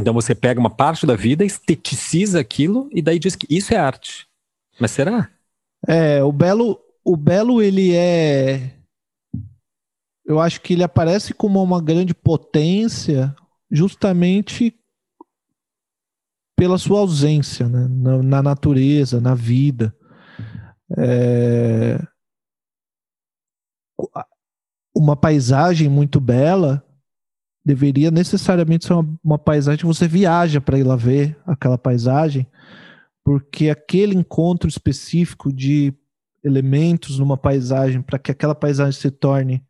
Então 0.00 0.12
você 0.12 0.34
pega 0.34 0.60
uma 0.60 0.70
parte 0.70 1.06
da 1.06 1.16
vida, 1.16 1.44
esteticiza 1.44 2.40
aquilo 2.40 2.88
e 2.92 3.00
daí 3.00 3.18
diz 3.18 3.36
que 3.36 3.46
isso 3.48 3.72
é 3.72 3.76
arte. 3.76 4.26
Mas 4.78 4.90
será? 4.90 5.30
É, 5.86 6.22
o 6.22 6.32
belo, 6.32 6.78
o 7.04 7.16
belo 7.16 7.62
ele 7.62 7.94
é 7.94 8.74
eu 10.24 10.40
acho 10.40 10.60
que 10.60 10.72
ele 10.72 10.82
aparece 10.82 11.34
como 11.34 11.62
uma 11.62 11.82
grande 11.82 12.14
potência 12.14 13.34
justamente 13.70 14.74
pela 16.56 16.78
sua 16.78 17.00
ausência 17.00 17.68
né? 17.68 17.86
na, 17.90 18.22
na 18.22 18.42
natureza, 18.42 19.20
na 19.20 19.34
vida. 19.34 19.94
É... 20.96 21.98
Uma 24.94 25.16
paisagem 25.16 25.88
muito 25.88 26.20
bela 26.20 26.84
deveria 27.64 28.10
necessariamente 28.10 28.86
ser 28.86 28.92
uma, 28.92 29.18
uma 29.24 29.38
paisagem 29.38 29.86
você 29.86 30.06
viaja 30.06 30.60
para 30.60 30.78
ir 30.78 30.82
lá 30.82 30.96
ver 30.96 31.36
aquela 31.46 31.78
paisagem, 31.78 32.46
porque 33.24 33.70
aquele 33.70 34.14
encontro 34.14 34.68
específico 34.68 35.52
de 35.52 35.94
elementos 36.44 37.18
numa 37.18 37.38
paisagem 37.38 38.02
para 38.02 38.18
que 38.18 38.30
aquela 38.30 38.54
paisagem 38.54 39.00
se 39.00 39.10
torne 39.10 39.64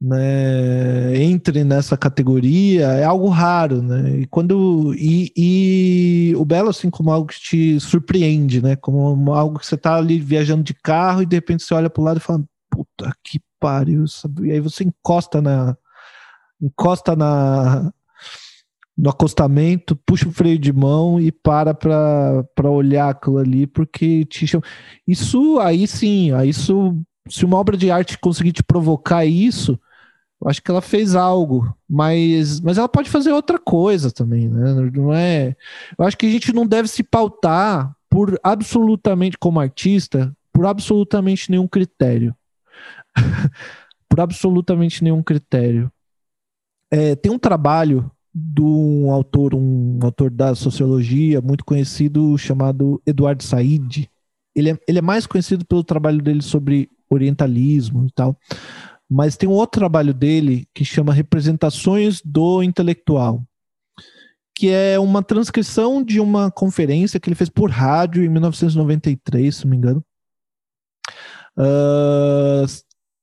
né, 0.00 1.16
entre 1.16 1.64
nessa 1.64 1.96
categoria 1.96 2.86
é 2.86 3.04
algo 3.04 3.28
raro, 3.28 3.82
né? 3.82 4.20
E 4.20 4.26
quando 4.26 4.94
e, 4.94 5.32
e, 5.36 6.36
o 6.36 6.44
belo 6.44 6.68
assim 6.68 6.88
como 6.88 7.10
algo 7.10 7.26
que 7.26 7.40
te 7.40 7.80
surpreende, 7.80 8.62
né? 8.62 8.76
Como 8.76 9.32
algo 9.34 9.58
que 9.58 9.66
você 9.66 9.76
tá 9.76 9.96
ali 9.96 10.20
viajando 10.20 10.62
de 10.62 10.72
carro 10.72 11.22
e 11.22 11.26
de 11.26 11.34
repente 11.34 11.64
você 11.64 11.74
olha 11.74 11.90
para 11.90 12.00
o 12.00 12.04
lado 12.04 12.18
e 12.18 12.20
fala 12.20 12.44
puta 12.78 13.12
que 13.24 13.40
pariu, 13.58 14.06
sabe? 14.06 14.48
E 14.48 14.52
aí 14.52 14.60
você 14.60 14.84
encosta 14.84 15.42
na 15.42 15.76
encosta 16.60 17.16
na 17.16 17.92
no 18.96 19.10
acostamento, 19.10 19.94
puxa 19.94 20.28
o 20.28 20.32
freio 20.32 20.58
de 20.58 20.72
mão 20.72 21.20
e 21.20 21.30
para 21.30 21.72
para 21.74 22.70
olhar 22.70 23.10
aquilo 23.10 23.38
ali, 23.38 23.66
porque 23.66 24.24
te 24.24 24.46
chama. 24.46 24.64
Isso 25.06 25.58
aí 25.60 25.86
sim, 25.86 26.30
isso, 26.44 27.00
se 27.28 27.44
uma 27.44 27.56
obra 27.56 27.76
de 27.76 27.90
arte 27.90 28.18
conseguir 28.18 28.52
te 28.52 28.62
provocar 28.62 29.24
isso, 29.24 29.78
eu 30.42 30.48
acho 30.48 30.62
que 30.62 30.70
ela 30.70 30.80
fez 30.80 31.14
algo, 31.14 31.72
mas, 31.88 32.60
mas 32.60 32.78
ela 32.78 32.88
pode 32.88 33.08
fazer 33.10 33.32
outra 33.32 33.58
coisa 33.58 34.10
também, 34.10 34.48
né? 34.48 34.90
Não 34.92 35.12
é. 35.12 35.56
Eu 35.96 36.04
acho 36.04 36.16
que 36.16 36.26
a 36.26 36.30
gente 36.30 36.52
não 36.52 36.66
deve 36.66 36.88
se 36.88 37.02
pautar 37.04 37.94
por 38.10 38.38
absolutamente, 38.42 39.38
como 39.38 39.60
artista, 39.60 40.34
por 40.52 40.66
absolutamente 40.66 41.50
nenhum 41.50 41.68
critério. 41.68 42.34
por 44.08 44.20
absolutamente 44.20 45.02
nenhum 45.02 45.22
critério. 45.22 45.90
É, 46.90 47.14
tem 47.14 47.30
um 47.30 47.38
trabalho 47.38 48.10
de 48.34 48.62
um 48.62 49.10
autor, 49.10 49.54
um 49.54 49.98
autor 50.02 50.30
da 50.30 50.54
sociologia 50.54 51.40
muito 51.40 51.64
conhecido 51.64 52.36
chamado 52.38 53.02
Eduardo 53.06 53.42
Said. 53.42 54.08
Ele 54.54 54.70
é, 54.70 54.78
ele 54.86 54.98
é 54.98 55.02
mais 55.02 55.26
conhecido 55.26 55.64
pelo 55.64 55.84
trabalho 55.84 56.22
dele 56.22 56.42
sobre 56.42 56.88
orientalismo 57.10 58.06
e 58.06 58.10
tal, 58.12 58.36
mas 59.08 59.36
tem 59.36 59.48
um 59.48 59.52
outro 59.52 59.80
trabalho 59.80 60.12
dele 60.12 60.66
que 60.74 60.84
chama 60.84 61.12
Representações 61.12 62.20
do 62.22 62.62
Intelectual, 62.62 63.42
que 64.54 64.68
é 64.68 64.98
uma 64.98 65.22
transcrição 65.22 66.02
de 66.02 66.20
uma 66.20 66.50
conferência 66.50 67.18
que 67.18 67.28
ele 67.28 67.36
fez 67.36 67.48
por 67.48 67.70
rádio 67.70 68.24
em 68.24 68.28
1993, 68.28 69.56
se 69.56 69.64
não 69.64 69.70
me 69.70 69.76
engano. 69.76 70.04
Uh, 71.56 72.66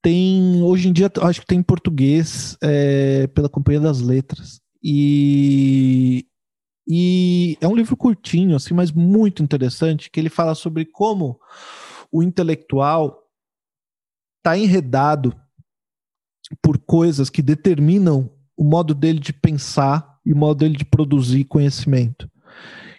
tem 0.06 0.62
hoje 0.62 0.88
em 0.88 0.94
dia 0.94 1.12
acho 1.24 1.42
que 1.42 1.48
tem 1.48 1.58
em 1.58 1.64
português 1.64 2.56
é, 2.62 3.26
pela 3.26 3.50
Companhia 3.50 3.80
das 3.80 4.02
Letras 4.02 4.62
e, 4.84 6.28
e 6.88 7.58
é 7.60 7.68
um 7.68 7.76
livro 7.76 7.98
curtinho, 7.98 8.56
assim, 8.56 8.76
mas 8.76 8.92
muito 8.92 9.42
interessante, 9.42 10.12
que 10.12 10.20
ele 10.20 10.30
fala 10.30 10.54
sobre 10.54 10.86
como 10.86 11.40
o 12.12 12.22
intelectual 12.22 13.20
está 14.38 14.56
enredado 14.56 15.36
por 16.62 16.78
coisas 16.78 17.28
que 17.28 17.42
determinam 17.42 18.30
o 18.56 18.64
modo 18.64 18.94
dele 18.94 19.20
de 19.20 19.34
pensar 19.34 20.20
e 20.24 20.32
o 20.34 20.38
modo 20.38 20.60
dele 20.60 20.78
de 20.78 20.86
produzir 20.86 21.46
conhecimento. 21.46 22.30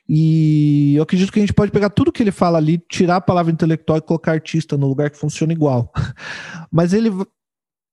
E 0.09 0.95
eu 0.97 1.03
acredito 1.03 1.33
que 1.33 1.39
a 1.39 1.43
gente 1.43 1.53
pode 1.53 1.73
pegar 1.73 1.91
tudo 1.91 2.13
que 2.13 2.23
ele 2.23 2.31
fala 2.31 2.59
ali, 2.59 2.79
tirar 2.79 3.17
a 3.17 3.21
palavra 3.21 3.53
intelectual 3.53 3.99
e 3.99 4.03
colocar 4.03 4.33
artista 4.33 4.77
no 4.77 4.87
lugar 4.87 5.11
que 5.11 5.19
funciona 5.19 5.53
igual. 5.53 5.93
Mas 6.71 6.93
ele, 6.93 7.11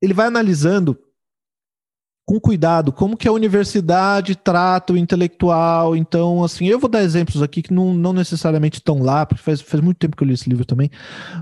ele 0.01 0.14
vai 0.14 0.28
analisando 0.28 0.97
com 2.26 2.39
cuidado 2.39 2.93
como 2.93 3.18
que 3.18 3.28
a 3.28 3.32
universidade 3.32 4.36
trata 4.36 4.93
o 4.93 4.97
intelectual. 4.97 5.95
Então, 5.95 6.43
assim, 6.43 6.68
eu 6.68 6.80
vou 6.80 6.89
dar 6.89 7.03
exemplos 7.03 7.41
aqui 7.41 7.61
que 7.61 7.74
não, 7.74 7.93
não 7.93 8.14
necessariamente 8.14 8.78
estão 8.78 9.01
lá, 9.01 9.26
porque 9.26 9.43
faz, 9.43 9.59
faz 9.61 9.84
muito 9.84 9.97
tempo 9.97 10.16
que 10.16 10.24
eu 10.24 10.28
li 10.28 10.34
esse 10.34 10.49
livro 10.49 10.66
também. 10.66 10.89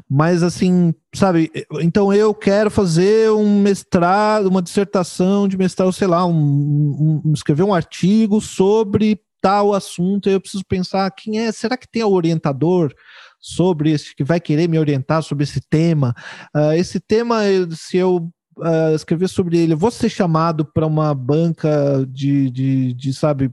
Mas, 0.10 0.42
assim, 0.42 0.94
sabe, 1.14 1.52
então 1.82 2.12
eu 2.12 2.34
quero 2.34 2.72
fazer 2.72 3.32
um 3.32 3.62
mestrado, 3.62 4.48
uma 4.48 4.62
dissertação 4.62 5.48
de 5.48 5.58
mestrado, 5.58 5.94
sei 5.94 6.08
lá, 6.08 6.26
um, 6.26 7.22
um, 7.26 7.34
escrever 7.34 7.64
um 7.64 7.74
artigo 7.74 8.42
sobre 8.42 9.20
tal 9.42 9.74
assunto, 9.74 10.30
eu 10.30 10.40
preciso 10.40 10.64
pensar 10.66 11.10
quem 11.12 11.40
é, 11.40 11.52
será 11.52 11.76
que 11.76 11.90
tem 11.90 12.04
o 12.04 12.12
orientador? 12.12 12.94
sobre 13.42 13.92
esse 13.92 14.16
que 14.16 14.24
vai 14.24 14.40
querer 14.40 14.70
me 14.70 14.78
orientar 14.78 15.24
sobre 15.24 15.44
esse 15.44 15.60
tema. 15.60 16.14
Uh, 16.56 16.74
esse 16.74 17.00
tema, 17.00 17.40
se 17.72 17.98
eu 17.98 18.32
uh, 18.58 18.96
escrever 18.96 19.28
sobre 19.28 19.58
ele, 19.58 19.74
eu 19.74 19.78
vou 19.78 19.90
ser 19.90 20.10
chamado 20.10 20.64
para 20.64 20.86
uma 20.86 21.14
banca 21.16 22.06
de, 22.08 22.52
de, 22.52 22.94
de 22.94 23.14
sabe, 23.14 23.52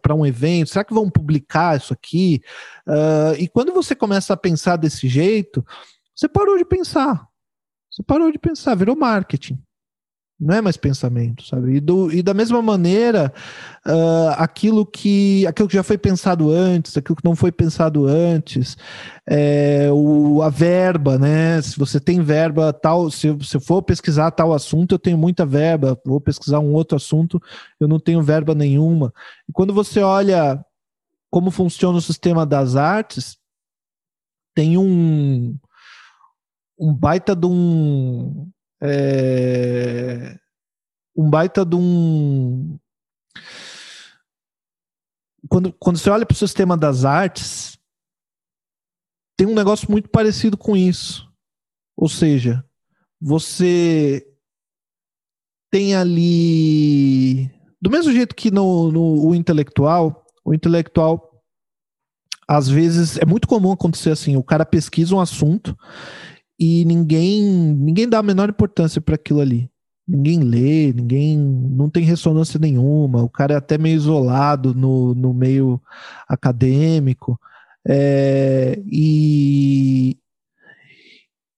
para 0.00 0.14
um 0.14 0.24
evento? 0.24 0.70
Será 0.70 0.84
que 0.84 0.94
vão 0.94 1.10
publicar 1.10 1.76
isso 1.76 1.92
aqui? 1.92 2.40
Uh, 2.86 3.34
e 3.38 3.48
quando 3.48 3.72
você 3.72 3.94
começa 3.94 4.32
a 4.32 4.36
pensar 4.36 4.76
desse 4.76 5.08
jeito, 5.08 5.64
você 6.14 6.28
parou 6.28 6.56
de 6.56 6.64
pensar. 6.64 7.26
Você 7.90 8.02
parou 8.02 8.30
de 8.30 8.38
pensar, 8.38 8.76
virou 8.76 8.96
marketing 8.96 9.60
não 10.38 10.54
é 10.54 10.60
mais 10.60 10.76
pensamento, 10.76 11.44
sabe? 11.46 11.76
E, 11.76 11.80
do, 11.80 12.10
e 12.12 12.22
da 12.22 12.34
mesma 12.34 12.60
maneira, 12.60 13.32
uh, 13.86 14.30
aquilo, 14.36 14.84
que, 14.84 15.46
aquilo 15.46 15.68
que 15.68 15.76
já 15.76 15.82
foi 15.82 15.96
pensado 15.96 16.50
antes, 16.50 16.96
aquilo 16.96 17.16
que 17.16 17.24
não 17.24 17.36
foi 17.36 17.52
pensado 17.52 18.06
antes, 18.06 18.76
é, 19.26 19.88
o, 19.92 20.42
a 20.42 20.48
verba, 20.48 21.18
né? 21.18 21.62
Se 21.62 21.78
você 21.78 22.00
tem 22.00 22.20
verba 22.20 22.72
tal, 22.72 23.10
se, 23.10 23.34
se 23.42 23.56
eu 23.56 23.60
for 23.60 23.82
pesquisar 23.82 24.32
tal 24.32 24.52
assunto, 24.52 24.96
eu 24.96 24.98
tenho 24.98 25.16
muita 25.16 25.46
verba, 25.46 25.98
vou 26.04 26.20
pesquisar 26.20 26.58
um 26.58 26.72
outro 26.72 26.96
assunto, 26.96 27.40
eu 27.78 27.86
não 27.86 28.00
tenho 28.00 28.20
verba 28.20 28.54
nenhuma. 28.54 29.12
E 29.48 29.52
quando 29.52 29.72
você 29.72 30.00
olha 30.00 30.64
como 31.30 31.50
funciona 31.50 31.98
o 31.98 32.02
sistema 32.02 32.44
das 32.44 32.76
artes, 32.76 33.38
tem 34.54 34.78
um, 34.78 35.56
um 36.78 36.94
baita 36.94 37.34
de 37.34 37.46
um 37.46 38.48
é, 38.86 40.38
um 41.16 41.30
baita 41.30 41.64
de 41.64 41.74
um. 41.74 42.78
Quando, 45.48 45.72
quando 45.72 45.98
você 45.98 46.10
olha 46.10 46.26
para 46.26 46.34
o 46.34 46.38
sistema 46.38 46.76
das 46.76 47.04
artes, 47.04 47.78
tem 49.36 49.46
um 49.46 49.54
negócio 49.54 49.90
muito 49.90 50.08
parecido 50.10 50.56
com 50.56 50.76
isso. 50.76 51.30
Ou 51.96 52.08
seja, 52.08 52.64
você 53.20 54.26
tem 55.70 55.94
ali. 55.94 57.50
Do 57.80 57.90
mesmo 57.90 58.12
jeito 58.12 58.34
que 58.34 58.50
no, 58.50 58.92
no 58.92 59.26
o 59.28 59.34
intelectual, 59.34 60.26
o 60.44 60.52
intelectual, 60.52 61.42
às 62.46 62.68
vezes, 62.68 63.16
é 63.16 63.24
muito 63.24 63.48
comum 63.48 63.72
acontecer 63.72 64.10
assim: 64.10 64.36
o 64.36 64.42
cara 64.42 64.66
pesquisa 64.66 65.14
um 65.14 65.20
assunto 65.20 65.74
e 66.58 66.84
ninguém 66.84 67.42
ninguém 67.42 68.08
dá 68.08 68.18
a 68.18 68.22
menor 68.22 68.48
importância 68.48 69.00
para 69.00 69.14
aquilo 69.14 69.40
ali. 69.40 69.70
Ninguém 70.06 70.40
lê, 70.40 70.92
ninguém 70.92 71.38
não 71.38 71.88
tem 71.88 72.04
ressonância 72.04 72.60
nenhuma. 72.60 73.22
O 73.22 73.28
cara 73.28 73.54
é 73.54 73.56
até 73.56 73.78
meio 73.78 73.96
isolado 73.96 74.74
no, 74.74 75.14
no 75.14 75.32
meio 75.32 75.80
acadêmico. 76.28 77.40
É, 77.88 78.82
e, 78.86 80.16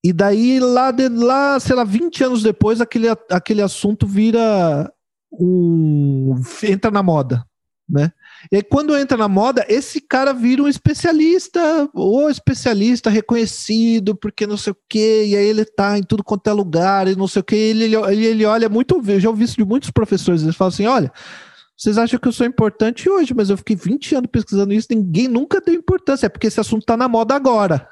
e 0.04 0.12
daí, 0.12 0.60
lá, 0.60 0.92
de, 0.92 1.08
lá, 1.08 1.58
sei 1.58 1.74
lá, 1.74 1.82
20 1.82 2.24
anos 2.24 2.42
depois, 2.42 2.80
aquele, 2.80 3.08
aquele 3.30 3.62
assunto 3.62 4.06
vira 4.06 4.92
um. 5.32 6.40
entra 6.62 6.90
na 6.90 7.02
moda, 7.02 7.44
né? 7.88 8.12
E 8.50 8.56
aí, 8.56 8.62
quando 8.62 8.96
entra 8.96 9.16
na 9.16 9.28
moda, 9.28 9.64
esse 9.68 10.00
cara 10.00 10.32
vira 10.32 10.62
um 10.62 10.68
especialista, 10.68 11.88
ou 11.94 12.30
especialista 12.30 13.10
reconhecido, 13.10 14.14
porque 14.14 14.46
não 14.46 14.56
sei 14.56 14.72
o 14.72 14.76
quê, 14.88 15.24
e 15.26 15.36
aí 15.36 15.46
ele 15.46 15.64
tá 15.64 15.98
em 15.98 16.02
tudo 16.02 16.24
quanto 16.24 16.48
é 16.48 16.52
lugar, 16.52 17.08
e 17.08 17.16
não 17.16 17.26
sei 17.26 17.40
o 17.40 17.44
quê, 17.44 17.56
ele, 17.56 17.94
ele, 17.94 18.26
ele 18.26 18.44
olha 18.44 18.68
muito, 18.68 19.02
eu 19.06 19.20
já 19.20 19.28
ouvi 19.28 19.44
isso 19.44 19.56
de 19.56 19.64
muitos 19.64 19.90
professores, 19.90 20.42
eles 20.42 20.56
falam 20.56 20.68
assim, 20.68 20.86
olha, 20.86 21.12
vocês 21.76 21.98
acham 21.98 22.18
que 22.18 22.26
eu 22.26 22.32
sou 22.32 22.46
importante 22.46 23.08
hoje, 23.08 23.34
mas 23.34 23.50
eu 23.50 23.56
fiquei 23.56 23.76
20 23.76 24.14
anos 24.14 24.30
pesquisando 24.32 24.72
isso, 24.72 24.88
ninguém 24.90 25.28
nunca 25.28 25.60
deu 25.60 25.74
importância, 25.74 26.24
é 26.24 26.28
porque 26.28 26.46
esse 26.46 26.58
assunto 26.58 26.80
está 26.82 26.96
na 26.96 27.06
moda 27.06 27.34
agora. 27.34 27.86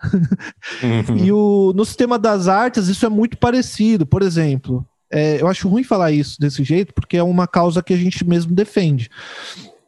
Uhum. 0.83 1.19
e 1.23 1.31
o, 1.31 1.73
no 1.77 1.85
sistema 1.85 2.19
das 2.19 2.49
artes, 2.49 2.89
isso 2.89 3.05
é 3.05 3.11
muito 3.11 3.37
parecido. 3.37 4.07
Por 4.07 4.23
exemplo, 4.23 4.87
é, 5.13 5.41
eu 5.41 5.47
acho 5.47 5.69
ruim 5.69 5.85
falar 5.85 6.13
isso 6.13 6.41
desse 6.41 6.65
jeito, 6.65 6.95
porque 6.95 7.19
é 7.19 7.23
uma 7.23 7.47
causa 7.47 7.83
que 7.83 7.93
a 7.93 7.97
gente 7.97 8.27
mesmo 8.27 8.55
defende. 8.55 9.11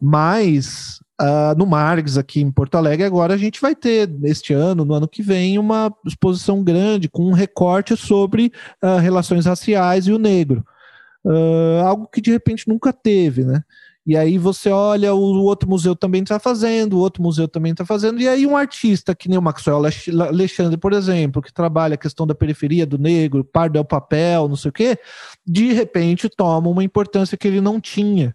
Mas 0.00 1.00
uh, 1.20 1.56
no 1.56 1.66
Margs, 1.66 2.18
aqui 2.18 2.40
em 2.40 2.50
Porto 2.50 2.76
Alegre, 2.76 3.04
agora 3.04 3.34
a 3.34 3.38
gente 3.38 3.60
vai 3.60 3.74
ter, 3.74 4.10
este 4.24 4.52
ano, 4.52 4.84
no 4.84 4.94
ano 4.94 5.08
que 5.08 5.22
vem, 5.22 5.58
uma 5.58 5.92
exposição 6.04 6.62
grande 6.62 7.08
com 7.08 7.26
um 7.26 7.32
recorte 7.32 7.96
sobre 7.96 8.52
uh, 8.82 8.98
relações 8.98 9.46
raciais 9.46 10.06
e 10.06 10.12
o 10.12 10.18
negro. 10.18 10.64
Uh, 11.24 11.82
algo 11.84 12.06
que 12.06 12.20
de 12.20 12.30
repente 12.30 12.68
nunca 12.68 12.92
teve, 12.92 13.44
né? 13.44 13.62
E 14.06 14.16
aí 14.16 14.38
você 14.38 14.70
olha, 14.70 15.12
o 15.12 15.42
outro 15.42 15.68
museu 15.68 15.96
também 15.96 16.22
está 16.22 16.38
fazendo, 16.38 16.92
o 16.92 17.00
outro 17.00 17.20
museu 17.20 17.48
também 17.48 17.72
está 17.72 17.84
fazendo, 17.84 18.20
e 18.20 18.28
aí 18.28 18.46
um 18.46 18.56
artista 18.56 19.16
que 19.16 19.28
nem 19.28 19.36
o 19.36 19.42
Maxwell 19.42 19.82
Alexandre, 20.28 20.76
por 20.76 20.92
exemplo, 20.92 21.42
que 21.42 21.52
trabalha 21.52 21.94
a 21.94 21.98
questão 21.98 22.24
da 22.24 22.32
periferia 22.32 22.86
do 22.86 22.98
negro, 22.98 23.42
pardo 23.42 23.76
é 23.76 23.80
o 23.80 23.84
papel, 23.84 24.46
não 24.46 24.54
sei 24.54 24.68
o 24.68 24.72
quê, 24.72 24.96
de 25.44 25.72
repente 25.72 26.28
toma 26.28 26.68
uma 26.68 26.84
importância 26.84 27.36
que 27.36 27.48
ele 27.48 27.60
não 27.60 27.80
tinha. 27.80 28.32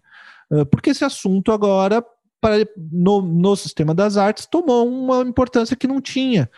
Porque 0.70 0.90
esse 0.90 1.04
assunto 1.04 1.50
agora 1.52 2.04
para, 2.42 2.56
no, 2.76 3.22
no 3.22 3.54
sistema 3.54 3.94
das 3.94 4.16
artes 4.16 4.46
tomou 4.46 4.86
uma 4.86 5.22
importância 5.22 5.76
que 5.76 5.86
não 5.86 6.00
tinha. 6.00 6.50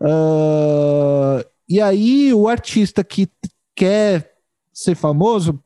Uh, 0.00 1.44
e 1.68 1.80
aí 1.80 2.32
o 2.32 2.46
artista 2.46 3.02
que 3.02 3.28
quer 3.74 4.32
ser 4.72 4.94
famoso, 4.94 5.60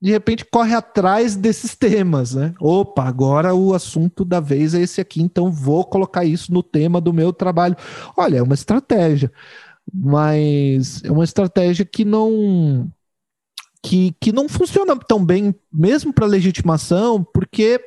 de 0.00 0.12
repente 0.12 0.44
corre 0.44 0.74
atrás 0.74 1.34
desses 1.34 1.74
temas, 1.74 2.34
né? 2.34 2.54
Opa, 2.60 3.04
agora 3.04 3.52
o 3.52 3.74
assunto 3.74 4.24
da 4.24 4.38
vez 4.38 4.74
é 4.74 4.80
esse 4.80 5.00
aqui, 5.00 5.20
então 5.20 5.50
vou 5.50 5.84
colocar 5.84 6.24
isso 6.24 6.52
no 6.52 6.62
tema 6.62 7.00
do 7.00 7.12
meu 7.12 7.32
trabalho. 7.32 7.76
Olha, 8.16 8.38
é 8.38 8.42
uma 8.42 8.54
estratégia, 8.54 9.32
mas 9.92 11.02
é 11.02 11.10
uma 11.10 11.24
estratégia 11.24 11.84
que 11.84 12.04
não 12.04 12.88
que, 13.84 14.16
que 14.18 14.32
não 14.32 14.48
funciona 14.48 14.96
tão 14.96 15.22
bem, 15.22 15.54
mesmo 15.70 16.10
para 16.10 16.24
legitimação, 16.24 17.22
porque 17.22 17.78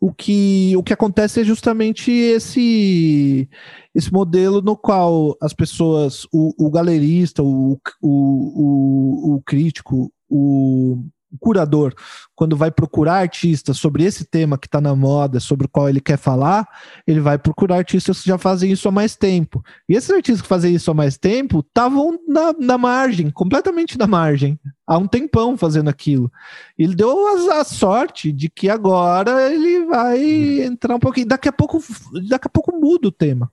o 0.00 0.14
que, 0.14 0.76
o 0.76 0.82
que 0.82 0.92
acontece 0.92 1.40
é 1.40 1.44
justamente 1.44 2.12
esse, 2.12 3.48
esse 3.92 4.12
modelo 4.12 4.62
no 4.62 4.76
qual 4.76 5.36
as 5.42 5.52
pessoas, 5.52 6.24
o, 6.32 6.54
o 6.56 6.70
galerista, 6.70 7.42
o, 7.42 7.72
o, 8.00 9.32
o, 9.32 9.34
o 9.34 9.42
crítico, 9.44 10.12
o, 10.30 11.04
curador, 11.38 11.94
quando 12.34 12.56
vai 12.56 12.70
procurar 12.70 13.14
artistas 13.14 13.76
sobre 13.76 14.04
esse 14.04 14.24
tema 14.24 14.58
que 14.58 14.66
está 14.66 14.80
na 14.80 14.94
moda, 14.94 15.40
sobre 15.40 15.66
o 15.66 15.68
qual 15.68 15.88
ele 15.88 16.00
quer 16.00 16.18
falar, 16.18 16.66
ele 17.06 17.20
vai 17.20 17.38
procurar 17.38 17.76
artistas 17.76 18.20
que 18.20 18.28
já 18.28 18.38
fazem 18.38 18.70
isso 18.70 18.88
há 18.88 18.90
mais 18.90 19.16
tempo. 19.16 19.62
E 19.88 19.94
esses 19.94 20.10
artistas 20.10 20.42
que 20.42 20.48
fazem 20.48 20.74
isso 20.74 20.90
há 20.90 20.94
mais 20.94 21.16
tempo 21.16 21.60
estavam 21.60 22.18
na, 22.26 22.52
na 22.58 22.78
margem, 22.78 23.30
completamente 23.30 23.98
na 23.98 24.06
margem, 24.06 24.58
há 24.86 24.98
um 24.98 25.06
tempão 25.06 25.56
fazendo 25.56 25.88
aquilo. 25.88 26.30
Ele 26.78 26.94
deu 26.94 27.26
a, 27.28 27.60
a 27.60 27.64
sorte 27.64 28.32
de 28.32 28.48
que 28.48 28.68
agora 28.68 29.52
ele 29.52 29.84
vai 29.86 30.62
entrar 30.62 30.94
um 30.96 31.00
pouquinho. 31.00 31.26
Daqui 31.26 31.48
a 31.48 31.52
pouco, 31.52 31.82
daqui 32.28 32.46
a 32.46 32.50
pouco 32.50 32.72
muda 32.78 33.08
o 33.08 33.12
tema. 33.12 33.50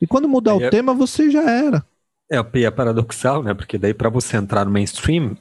E 0.00 0.06
quando 0.06 0.28
mudar 0.28 0.54
o 0.54 0.62
é, 0.62 0.70
tema, 0.70 0.94
você 0.94 1.30
já 1.30 1.42
era. 1.42 1.84
É, 2.30 2.38
é 2.38 2.70
paradoxal, 2.70 3.42
né? 3.42 3.52
Porque 3.52 3.76
daí 3.76 3.92
para 3.92 4.08
você 4.08 4.36
entrar 4.36 4.64
no 4.64 4.70
mainstream, 4.70 5.36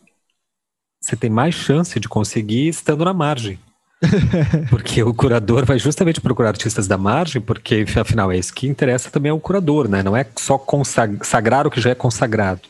você 1.10 1.16
tem 1.16 1.30
mais 1.30 1.56
chance 1.56 2.00
de 2.00 2.08
conseguir 2.08 2.68
estando 2.68 3.04
na 3.04 3.14
margem. 3.14 3.60
porque 4.70 5.04
o 5.04 5.14
curador 5.14 5.66
vai 5.66 5.78
justamente 5.78 6.22
procurar 6.22 6.50
artistas 6.50 6.88
da 6.88 6.98
margem, 6.98 7.42
porque 7.42 7.86
afinal 7.98 8.32
é 8.32 8.38
isso 8.38 8.54
que 8.54 8.68
interessa 8.68 9.12
também 9.12 9.30
ao 9.30 9.40
curador, 9.40 9.90
né? 9.90 10.02
Não 10.02 10.16
é 10.16 10.26
só 10.38 10.58
consagrar 10.58 11.68
o 11.68 11.72
que 11.72 11.82
já 11.82 11.90
é 11.90 11.96
consagrado, 11.96 12.62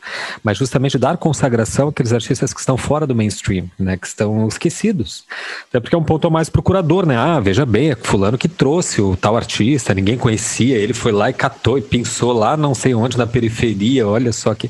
mas 0.42 0.58
justamente 0.58 0.98
dar 0.98 1.16
consagração 1.16 1.88
àqueles 1.88 2.12
artistas 2.12 2.52
que 2.52 2.58
estão 2.58 2.76
fora 2.76 3.06
do 3.06 3.14
mainstream, 3.14 3.70
né? 3.78 3.96
Que 3.96 4.08
estão 4.08 4.48
esquecidos. 4.48 5.24
Até 5.68 5.78
porque 5.78 5.94
é 5.94 5.98
um 5.98 6.04
ponto 6.04 6.28
mais 6.30 6.50
para 6.50 6.60
o 6.60 6.64
curador, 6.64 7.06
né? 7.06 7.16
Ah, 7.16 7.38
veja 7.38 7.64
bem, 7.64 7.90
é 7.90 7.94
fulano 7.94 8.36
que 8.36 8.48
trouxe 8.48 9.00
o 9.00 9.16
tal 9.16 9.36
artista, 9.36 9.94
ninguém 9.94 10.18
conhecia, 10.18 10.76
ele 10.76 10.92
foi 10.92 11.12
lá 11.12 11.30
e 11.30 11.32
catou 11.32 11.78
e 11.78 11.82
pensou 11.82 12.32
lá 12.32 12.56
não 12.56 12.74
sei 12.74 12.92
onde 12.92 13.16
na 13.16 13.26
periferia, 13.26 14.06
olha 14.06 14.32
só 14.32 14.52
que 14.52 14.68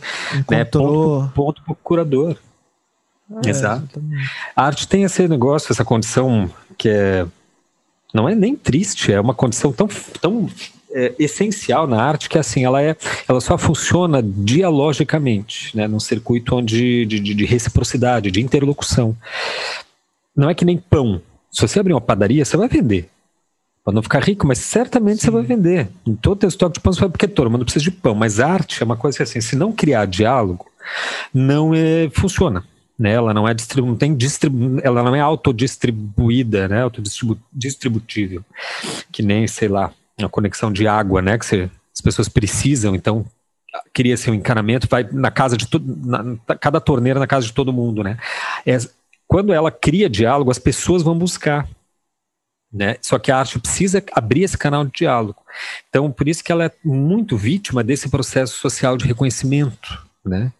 né? 0.51 0.65
ponto, 0.65 1.31
ponto 1.35 1.63
para 1.63 1.73
o 1.73 1.77
curador. 1.77 2.37
Ah, 3.31 3.41
Exato. 3.47 3.83
Exatamente. 3.85 4.31
A 4.57 4.65
arte 4.65 4.89
tem 4.89 5.05
esse 5.05 5.27
negócio, 5.29 5.73
essa 5.73 5.85
condição 5.85 6.51
que 6.77 6.89
é. 6.89 7.27
Não 8.13 8.29
é 8.29 8.35
nem 8.35 8.57
triste, 8.57 9.13
é 9.13 9.21
uma 9.21 9.35
condição 9.35 9.73
tão, 9.73 9.87
tão 10.21 10.49
é, 10.93 11.15
essencial 11.19 11.87
na 11.87 12.03
arte 12.03 12.29
que 12.29 12.39
assim 12.39 12.65
ela 12.65 12.83
é 12.83 12.97
ela 13.29 13.41
só 13.41 13.57
funciona 13.57 14.23
dialogicamente 14.23 15.77
né 15.77 15.87
num 15.87 16.01
circuito 16.01 16.57
onde 16.57 17.07
de, 17.07 17.21
de, 17.21 17.35
de, 17.35 17.45
reciprocidade 17.45 18.31
de 18.31 18.41
interlocução 18.41 19.17
não 20.35 20.51
é 20.51 20.55
que 20.55 20.65
nem 20.65 20.77
pão 20.77 21.23
se 21.51 21.61
você 21.61 21.79
abrir 21.79 21.93
uma 21.93 22.01
padaria 22.01 22.45
você 22.45 22.57
vai 22.57 22.69
vender 22.69 23.09
para 23.85 23.95
não 23.95 24.03
ficar 24.03 24.23
rico 24.23 24.47
mas 24.47 24.59
certamente 24.59 25.21
Sim. 25.21 25.27
você 25.27 25.31
vai 25.31 25.43
vender 25.43 25.89
em 26.07 26.15
todo 26.15 26.43
o 26.43 26.49
estoque 26.49 26.75
de 26.75 26.81
pão 26.81 26.93
você 26.93 27.01
vai 27.01 27.09
porque 27.09 27.29
todo 27.29 27.51
mundo 27.51 27.65
precisa 27.65 27.85
de 27.85 27.93
pão 27.93 28.15
mas 28.15 28.41
arte 28.41 28.83
é 28.83 28.85
uma 28.85 28.97
coisa 28.97 29.17
que 29.17 29.23
assim 29.23 29.41
se 29.41 29.55
não 29.55 29.73
criar 29.73 30.07
diálogo 30.07 30.67
não 31.33 31.73
é, 31.73 32.11
funciona 32.13 32.65
né? 33.01 33.13
Ela 33.13 33.33
não 33.33 33.49
é 33.49 33.55
distribu 33.55 33.89
não 33.89 33.97
tem 33.97 34.15
distribu 34.15 34.79
ela 34.85 35.03
não 35.03 35.17
é 35.17 35.21
autodistribuída, 35.21 36.69
né? 36.69 36.83
Autodistributível, 36.83 38.45
que 39.11 39.23
nem 39.23 39.47
sei 39.47 39.69
lá 39.69 39.91
a 40.23 40.29
conexão 40.29 40.71
de 40.71 40.87
água, 40.87 41.23
né? 41.23 41.39
Que 41.39 41.71
as 41.95 42.01
pessoas 42.03 42.29
precisam, 42.29 42.95
então 42.95 43.25
cria-se 43.95 44.31
um 44.31 44.35
encanamento, 44.35 44.87
vai 44.87 45.09
na 45.11 45.31
casa 45.31 45.57
de 45.57 45.67
todo, 45.67 46.39
cada 46.61 46.79
torneira 46.79 47.19
na 47.19 47.27
casa 47.27 47.47
de 47.47 47.55
todo 47.55 47.73
mundo, 47.73 48.03
né? 48.05 48.19
É, 48.67 48.77
quando 49.27 49.55
ela 49.55 49.71
cria 49.71 50.11
diálogo, 50.11 50.51
as 50.51 50.59
pessoas 50.59 51.03
vão 51.03 51.17
buscar. 51.17 51.67
Né? 52.73 52.97
Só 53.01 53.19
que 53.19 53.33
a 53.33 53.39
arte 53.39 53.59
precisa 53.59 54.05
abrir 54.13 54.45
esse 54.45 54.57
canal 54.57 54.85
de 54.85 54.93
diálogo. 54.93 55.43
Então, 55.89 56.11
por 56.13 56.29
isso 56.29 56.45
que 56.45 56.53
ela 56.53 56.67
é 56.67 56.73
muito 56.85 57.37
vítima 57.37 57.83
desse 57.83 58.09
processo 58.09 58.57
social 58.59 58.97
de 58.97 59.07
reconhecimento, 59.07 60.07
né? 60.25 60.53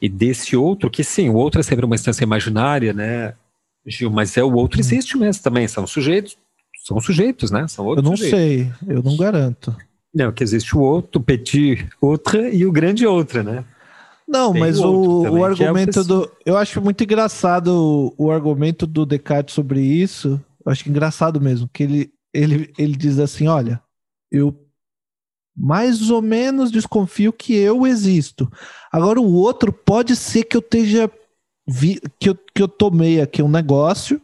E 0.00 0.08
desse 0.08 0.56
outro, 0.56 0.90
que 0.90 1.02
sim, 1.02 1.28
o 1.28 1.34
outro 1.34 1.60
é 1.60 1.62
sempre 1.62 1.84
uma 1.84 1.94
instância 1.94 2.22
imaginária, 2.22 2.92
né, 2.92 3.34
Gil, 3.86 4.10
mas 4.10 4.36
é 4.36 4.42
o 4.42 4.52
outro 4.52 4.80
existe 4.80 5.16
mesmo 5.16 5.42
também, 5.42 5.68
são 5.68 5.86
sujeitos, 5.86 6.36
são 6.84 7.00
sujeitos, 7.00 7.50
né? 7.50 7.66
São 7.68 7.84
outros 7.84 8.04
eu 8.04 8.10
não 8.10 8.16
sujeitos. 8.16 8.38
sei, 8.38 8.72
eu 8.88 9.02
não 9.02 9.16
garanto. 9.16 9.74
Não, 10.14 10.32
que 10.32 10.42
existe 10.42 10.76
o 10.76 10.80
outro, 10.80 11.20
o 11.20 11.24
petit 11.24 11.88
outra 12.00 12.48
e 12.48 12.64
o 12.64 12.72
grande 12.72 13.06
outra, 13.06 13.42
né? 13.42 13.64
Não, 14.26 14.52
Tem 14.52 14.60
mas 14.60 14.80
o, 14.80 15.22
também, 15.22 15.40
o 15.40 15.46
é 15.46 15.48
argumento 15.48 15.98
é 15.98 16.02
o 16.02 16.04
do. 16.04 16.30
Eu 16.44 16.56
acho 16.56 16.80
muito 16.80 17.02
engraçado 17.04 17.68
o, 17.68 18.26
o 18.26 18.30
argumento 18.30 18.86
do 18.86 19.06
Descartes 19.06 19.54
sobre 19.54 19.80
isso. 19.80 20.40
Eu 20.64 20.72
acho 20.72 20.88
engraçado 20.88 21.40
mesmo, 21.40 21.68
que 21.72 21.82
ele, 21.84 22.10
ele, 22.34 22.72
ele 22.76 22.96
diz 22.96 23.18
assim: 23.20 23.46
olha, 23.46 23.80
eu 24.30 24.56
mais 25.56 26.10
ou 26.10 26.20
menos 26.20 26.70
desconfio 26.70 27.32
que 27.32 27.54
eu 27.54 27.86
existo. 27.86 28.50
Agora 28.92 29.20
o 29.20 29.34
outro 29.34 29.72
pode 29.72 30.14
ser 30.14 30.44
que 30.44 30.56
eu 30.56 30.60
esteja 30.60 31.10
vi, 31.66 32.00
que, 32.20 32.28
eu, 32.28 32.38
que 32.54 32.62
eu 32.62 32.68
tomei 32.68 33.20
aqui 33.20 33.42
um 33.42 33.48
negócio 33.48 34.20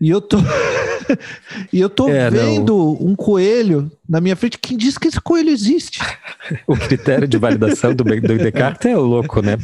e 0.00 0.10
eu 0.10 0.20
tô 0.20 0.38
e 1.72 1.80
eu 1.80 1.88
tô 1.88 2.08
é, 2.08 2.28
vendo 2.30 2.74
não. 2.74 3.08
um 3.08 3.14
coelho 3.14 3.90
na 4.08 4.20
minha 4.20 4.36
frente. 4.36 4.58
Quem 4.58 4.76
diz 4.76 4.98
que 4.98 5.08
esse 5.08 5.20
coelho 5.20 5.50
existe? 5.50 6.00
o 6.66 6.76
critério 6.76 7.28
de 7.28 7.38
validação 7.38 7.94
do, 7.94 8.04
do 8.04 8.38
Descartes 8.38 8.86
é 8.86 8.96
louco, 8.96 9.40
né? 9.40 9.56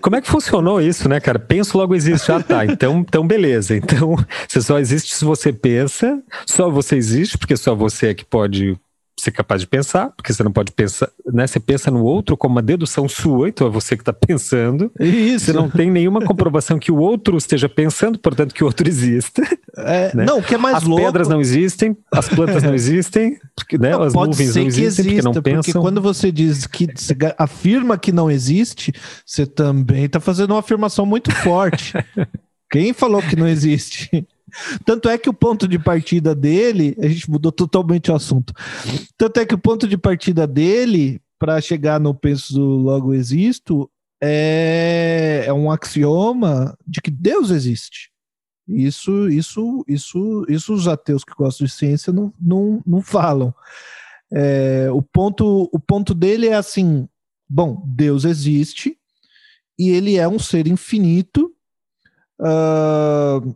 Como 0.00 0.16
é 0.16 0.20
que 0.20 0.28
funcionou 0.28 0.80
isso, 0.80 1.08
né, 1.08 1.20
cara? 1.20 1.38
Penso 1.38 1.76
logo 1.76 1.94
existe. 1.94 2.30
Ah, 2.30 2.42
tá. 2.42 2.64
Então, 2.64 2.98
então 3.00 3.26
beleza. 3.26 3.76
Então, 3.76 4.16
você 4.48 4.60
só 4.60 4.78
existe 4.78 5.14
se 5.14 5.24
você 5.24 5.52
pensa, 5.52 6.22
só 6.46 6.70
você 6.70 6.96
existe, 6.96 7.36
porque 7.36 7.56
só 7.56 7.74
você 7.74 8.08
é 8.08 8.14
que 8.14 8.24
pode 8.24 8.78
ser 9.26 9.32
capaz 9.32 9.60
de 9.60 9.66
pensar, 9.66 10.10
porque 10.16 10.32
você 10.32 10.42
não 10.42 10.52
pode 10.52 10.72
pensar, 10.72 11.08
né? 11.32 11.46
Você 11.46 11.60
pensa 11.60 11.90
no 11.90 12.02
outro 12.02 12.36
como 12.36 12.54
uma 12.54 12.62
dedução 12.62 13.08
sua, 13.08 13.48
então 13.48 13.66
é 13.66 13.70
você 13.70 13.96
que 13.96 14.02
está 14.02 14.12
pensando. 14.12 14.90
Isso. 14.98 15.46
Você 15.46 15.52
não 15.52 15.68
tem 15.68 15.90
nenhuma 15.90 16.20
comprovação 16.24 16.78
que 16.78 16.90
o 16.90 16.96
outro 16.96 17.36
esteja 17.36 17.68
pensando, 17.68 18.18
portanto 18.18 18.54
que 18.54 18.62
o 18.62 18.66
outro 18.66 18.88
exista. 18.88 19.42
É, 19.76 20.14
né? 20.14 20.24
Não, 20.24 20.38
o 20.38 20.42
que 20.42 20.54
é 20.54 20.58
mais 20.58 20.76
as 20.76 20.82
louco... 20.84 21.02
As 21.02 21.08
pedras 21.08 21.28
não 21.28 21.40
existem, 21.40 21.96
as 22.12 22.28
plantas 22.28 22.62
não 22.62 22.74
existem, 22.74 23.38
porque, 23.54 23.76
né? 23.76 23.90
Não, 23.90 24.02
as 24.02 24.14
nuvens 24.14 24.54
não 24.54 24.62
existem 24.62 24.86
exista, 24.86 25.02
porque 25.02 25.22
não 25.22 25.32
porque 25.32 25.50
pensam. 25.50 25.72
Porque 25.72 25.78
quando 25.78 26.00
você 26.00 26.32
diz 26.32 26.66
que 26.66 26.88
você 26.94 27.16
afirma 27.36 27.98
que 27.98 28.12
não 28.12 28.30
existe, 28.30 28.92
você 29.24 29.44
também 29.44 30.04
está 30.04 30.20
fazendo 30.20 30.52
uma 30.52 30.60
afirmação 30.60 31.04
muito 31.04 31.30
forte. 31.32 31.92
Quem 32.70 32.92
falou 32.92 33.22
que 33.22 33.36
não 33.36 33.46
existe? 33.46 34.26
Tanto 34.84 35.08
é 35.08 35.18
que 35.18 35.28
o 35.28 35.34
ponto 35.34 35.66
de 35.66 35.78
partida 35.78 36.34
dele, 36.34 36.96
a 37.00 37.08
gente 37.08 37.30
mudou 37.30 37.52
totalmente 37.52 38.10
o 38.10 38.14
assunto. 38.14 38.52
Tanto 39.16 39.40
é 39.40 39.46
que 39.46 39.54
o 39.54 39.58
ponto 39.58 39.86
de 39.86 39.96
partida 39.96 40.46
dele, 40.46 41.20
para 41.38 41.60
chegar 41.60 42.00
no 42.00 42.14
penso 42.14 42.60
logo 42.60 43.14
existo, 43.14 43.90
é, 44.22 45.44
é 45.46 45.52
um 45.52 45.70
axioma 45.70 46.76
de 46.86 47.00
que 47.00 47.10
Deus 47.10 47.50
existe. 47.50 48.10
Isso, 48.68 49.28
isso, 49.28 49.84
isso, 49.86 50.44
isso 50.48 50.74
os 50.74 50.88
ateus 50.88 51.22
que 51.22 51.34
gostam 51.34 51.66
de 51.66 51.72
ciência 51.72 52.12
não, 52.12 52.32
não, 52.40 52.82
não 52.84 53.00
falam. 53.00 53.54
É, 54.32 54.88
o, 54.90 55.00
ponto, 55.00 55.68
o 55.72 55.78
ponto 55.78 56.12
dele 56.12 56.48
é 56.48 56.54
assim: 56.54 57.08
bom, 57.48 57.82
Deus 57.86 58.24
existe 58.24 58.98
e 59.78 59.90
ele 59.90 60.16
é 60.16 60.26
um 60.26 60.38
ser 60.38 60.66
infinito. 60.66 61.52
Uh, 62.40 63.54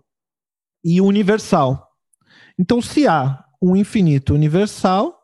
e 0.85 1.01
universal. 1.01 1.89
Então, 2.59 2.81
se 2.81 3.07
há 3.07 3.45
um 3.61 3.77
infinito 3.77 4.35
universal, 4.35 5.21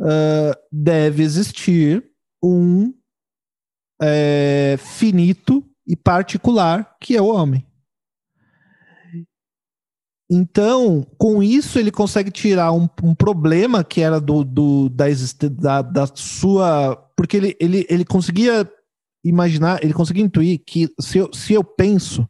uh, 0.00 0.54
deve 0.70 1.22
existir 1.22 2.04
um 2.42 2.92
é, 4.00 4.76
finito 4.78 5.64
e 5.86 5.96
particular, 5.96 6.96
que 7.00 7.16
é 7.16 7.22
o 7.22 7.28
homem. 7.28 7.66
Então, 10.28 11.06
com 11.16 11.40
isso, 11.40 11.78
ele 11.78 11.92
consegue 11.92 12.32
tirar 12.32 12.72
um, 12.72 12.88
um 13.02 13.14
problema 13.14 13.84
que 13.84 14.00
era 14.00 14.20
do, 14.20 14.42
do 14.42 14.88
da, 14.88 15.06
da, 15.50 15.82
da, 15.82 16.06
sua. 16.14 16.96
Porque 17.16 17.36
ele, 17.36 17.56
ele, 17.60 17.86
ele 17.88 18.04
conseguia 18.04 18.68
imaginar, 19.24 19.82
ele 19.84 19.94
conseguia 19.94 20.24
intuir 20.24 20.62
que 20.66 20.92
se 21.00 21.18
eu, 21.18 21.32
se 21.32 21.52
eu 21.52 21.62
penso, 21.62 22.28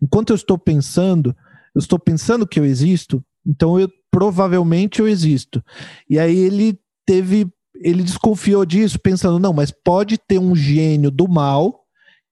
enquanto 0.00 0.30
eu 0.30 0.36
estou 0.36 0.56
pensando, 0.56 1.36
eu 1.74 1.78
estou 1.78 1.98
pensando 1.98 2.46
que 2.46 2.60
eu 2.60 2.64
existo, 2.64 3.24
então 3.46 3.78
eu 3.78 3.90
provavelmente 4.10 5.00
eu 5.00 5.08
existo. 5.08 5.62
E 6.08 6.18
aí 6.18 6.36
ele 6.36 6.78
teve, 7.06 7.50
ele 7.76 8.02
desconfiou 8.02 8.64
disso, 8.64 8.98
pensando, 8.98 9.38
não, 9.38 9.52
mas 9.52 9.70
pode 9.70 10.18
ter 10.18 10.38
um 10.38 10.54
gênio 10.54 11.10
do 11.10 11.28
mal 11.28 11.82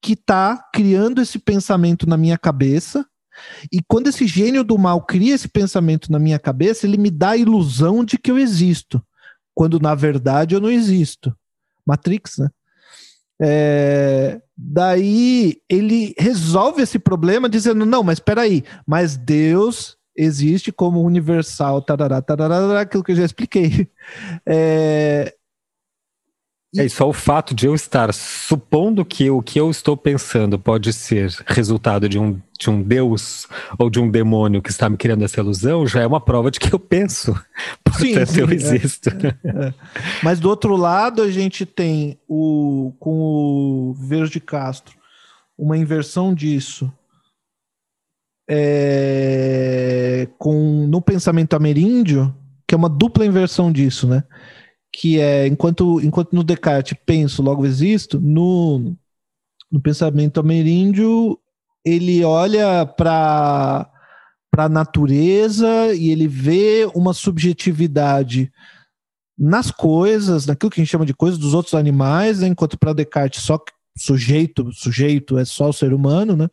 que 0.02 0.12
está 0.12 0.56
criando 0.72 1.20
esse 1.20 1.38
pensamento 1.38 2.08
na 2.08 2.16
minha 2.16 2.38
cabeça. 2.38 3.04
E 3.72 3.80
quando 3.86 4.08
esse 4.08 4.26
gênio 4.26 4.62
do 4.62 4.78
mal 4.78 5.04
cria 5.04 5.34
esse 5.34 5.48
pensamento 5.48 6.12
na 6.12 6.18
minha 6.18 6.38
cabeça, 6.38 6.86
ele 6.86 6.98
me 6.98 7.10
dá 7.10 7.30
a 7.30 7.36
ilusão 7.36 8.04
de 8.04 8.18
que 8.18 8.30
eu 8.30 8.38
existo, 8.38 9.02
quando 9.54 9.80
na 9.80 9.94
verdade 9.94 10.54
eu 10.54 10.60
não 10.60 10.70
existo. 10.70 11.34
Matrix, 11.86 12.38
né? 12.38 12.48
É, 13.42 14.40
daí 14.56 15.56
ele 15.68 16.14
resolve 16.18 16.82
esse 16.82 16.98
problema 16.98 17.48
dizendo: 17.48 17.86
não, 17.86 18.02
mas 18.02 18.16
espera 18.18 18.42
aí, 18.42 18.62
mas 18.86 19.16
Deus 19.16 19.96
existe 20.16 20.70
como 20.70 21.00
universal, 21.02 21.80
tarará, 21.80 22.20
tarará, 22.20 22.80
aquilo 22.80 23.02
que 23.02 23.12
eu 23.12 23.16
já 23.16 23.24
expliquei. 23.24 23.88
É, 24.46 25.34
é, 26.76 26.88
só 26.88 27.08
o 27.08 27.12
fato 27.12 27.52
de 27.52 27.66
eu 27.66 27.74
estar 27.74 28.14
supondo 28.14 29.04
que 29.04 29.28
o 29.28 29.42
que 29.42 29.58
eu 29.58 29.70
estou 29.70 29.96
pensando 29.96 30.56
pode 30.56 30.92
ser 30.92 31.34
resultado 31.44 32.08
de 32.08 32.16
um, 32.16 32.40
de 32.58 32.70
um 32.70 32.80
Deus 32.80 33.48
ou 33.76 33.90
de 33.90 33.98
um 33.98 34.08
demônio 34.08 34.62
que 34.62 34.70
está 34.70 34.88
me 34.88 34.96
criando 34.96 35.24
essa 35.24 35.40
ilusão 35.40 35.84
já 35.84 36.02
é 36.02 36.06
uma 36.06 36.20
prova 36.20 36.48
de 36.48 36.60
que 36.60 36.72
eu 36.72 36.78
penso. 36.78 37.34
Portanto, 37.82 38.26
sim, 38.26 38.26
sim, 38.26 38.40
eu 38.40 38.50
é. 38.50 38.54
existo. 38.54 39.10
É, 39.10 39.66
é. 39.66 39.74
Mas 40.22 40.38
do 40.38 40.48
outro 40.48 40.76
lado, 40.76 41.22
a 41.22 41.30
gente 41.30 41.66
tem 41.66 42.20
o 42.28 42.92
com 43.00 43.18
o 43.20 43.94
Verde 43.94 44.38
Castro 44.38 44.94
uma 45.58 45.76
inversão 45.76 46.32
disso. 46.32 46.90
É, 48.48 50.28
com 50.38 50.86
no 50.88 51.00
pensamento 51.00 51.54
ameríndio, 51.54 52.34
que 52.66 52.74
é 52.74 52.78
uma 52.78 52.88
dupla 52.88 53.26
inversão 53.26 53.70
disso, 53.70 54.08
né? 54.08 54.24
Que 54.92 55.20
é 55.20 55.46
enquanto, 55.46 56.00
enquanto 56.00 56.32
no 56.32 56.44
Descartes 56.44 56.96
penso, 57.06 57.42
logo 57.42 57.64
existo, 57.64 58.20
no, 58.20 58.96
no 59.70 59.80
pensamento 59.80 60.40
ameríndio 60.40 61.38
ele 61.84 62.24
olha 62.24 62.84
para 62.84 63.90
para 64.50 64.64
a 64.64 64.68
natureza 64.68 65.94
e 65.94 66.10
ele 66.10 66.26
vê 66.26 66.90
uma 66.92 67.14
subjetividade 67.14 68.52
nas 69.38 69.70
coisas, 69.70 70.44
naquilo 70.44 70.70
que 70.70 70.80
a 70.80 70.84
gente 70.84 70.90
chama 70.90 71.06
de 71.06 71.14
coisas 71.14 71.38
dos 71.38 71.54
outros 71.54 71.74
animais, 71.74 72.40
né? 72.40 72.48
enquanto 72.48 72.76
para 72.76 72.92
Descartes 72.92 73.44
só 73.44 73.58
sujeito, 73.96 74.72
sujeito 74.72 75.38
é 75.38 75.44
só 75.44 75.68
o 75.68 75.72
ser 75.72 75.94
humano, 75.94 76.36
né? 76.36 76.48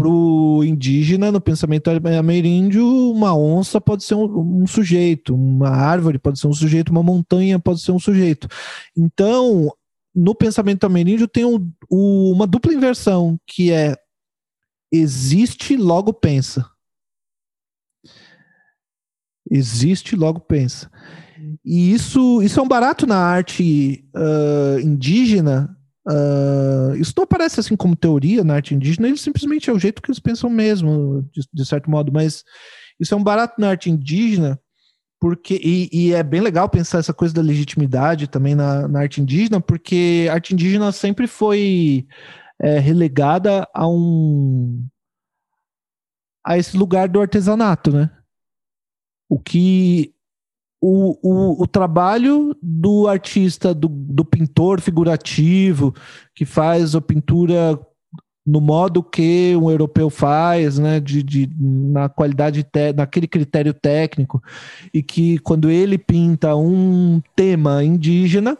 Para 0.00 0.08
o 0.08 0.64
indígena, 0.64 1.30
no 1.30 1.40
pensamento 1.40 1.90
ameríndio, 1.90 2.86
uma 3.12 3.36
onça 3.36 3.80
pode 3.80 4.02
ser 4.02 4.14
um, 4.14 4.62
um, 4.62 4.66
sujeito, 4.66 5.34
uma 5.34 5.68
árvore 5.68 6.18
pode 6.18 6.38
ser 6.38 6.46
um 6.46 6.52
sujeito, 6.54 6.90
uma 6.90 7.02
montanha 7.02 7.58
pode 7.58 7.80
ser 7.80 7.92
um 7.92 7.98
sujeito. 7.98 8.48
Então, 8.96 9.70
no 10.14 10.34
pensamento 10.34 10.84
ameríndio 10.84 11.28
tem 11.28 11.44
um, 11.44 11.70
um, 11.90 12.32
uma 12.32 12.46
dupla 12.46 12.72
inversão, 12.72 13.38
que 13.46 13.70
é 13.70 13.94
existe, 14.90 15.76
logo 15.76 16.12
pensa. 16.12 16.66
Existe, 19.50 20.16
logo 20.16 20.40
pensa. 20.40 20.90
E 21.64 21.92
isso, 21.92 22.40
isso 22.42 22.58
é 22.58 22.62
um 22.62 22.68
barato 22.68 23.06
na 23.06 23.18
arte 23.18 24.04
uh, 24.14 24.80
indígena, 24.80 25.76
Uh, 26.08 26.94
isso 26.96 27.12
não 27.16 27.24
aparece 27.24 27.60
assim 27.60 27.76
como 27.76 27.94
teoria 27.94 28.42
na 28.42 28.54
arte 28.54 28.74
indígena, 28.74 29.06
ele 29.06 29.18
simplesmente 29.18 29.68
é 29.68 29.72
o 29.72 29.78
jeito 29.78 30.00
que 30.00 30.10
eles 30.10 30.18
pensam 30.18 30.48
mesmo, 30.48 31.28
de, 31.30 31.42
de 31.52 31.66
certo 31.66 31.90
modo, 31.90 32.10
mas 32.10 32.42
isso 32.98 33.12
é 33.12 33.16
um 33.16 33.22
barato 33.22 33.60
na 33.60 33.68
arte 33.68 33.90
indígena, 33.90 34.58
porque 35.20 35.60
e, 35.62 35.88
e, 35.92 36.14
é 36.14 36.22
bem 36.22 36.40
legal 36.40 36.68
pensar 36.68 36.98
essa 36.98 37.12
coisa 37.12 37.34
da 37.34 37.42
legitimidade 37.42 38.26
também 38.26 38.54
na, 38.54 38.88
na 38.88 39.00
arte 39.00 39.20
indígena, 39.20 39.60
porque 39.60 40.26
a 40.30 40.34
arte 40.34 40.54
indígena 40.54 40.90
sempre 40.90 41.26
foi 41.26 42.06
é, 42.58 42.78
relegada 42.78 43.68
a 43.74 43.86
um 43.86 44.86
a 46.44 46.56
esse 46.56 46.76
lugar 46.76 47.06
do 47.08 47.20
artesanato, 47.20 47.92
né? 47.92 48.10
O 49.28 49.38
que 49.38 50.14
o, 50.80 51.18
o, 51.22 51.62
o 51.62 51.66
trabalho 51.66 52.56
do 52.62 53.06
artista, 53.06 53.74
do, 53.74 53.88
do 53.88 54.24
pintor 54.24 54.80
figurativo, 54.80 55.94
que 56.34 56.44
faz 56.44 56.94
a 56.94 57.00
pintura 57.00 57.78
no 58.46 58.60
modo 58.60 59.02
que 59.02 59.54
um 59.56 59.70
europeu 59.70 60.08
faz, 60.08 60.78
né, 60.78 60.98
de, 60.98 61.22
de, 61.22 61.50
na 61.58 62.08
qualidade, 62.08 62.64
te, 62.64 62.92
naquele 62.92 63.28
critério 63.28 63.74
técnico, 63.74 64.42
e 64.92 65.02
que 65.02 65.38
quando 65.38 65.70
ele 65.70 65.98
pinta 65.98 66.56
um 66.56 67.20
tema 67.36 67.84
indígena, 67.84 68.56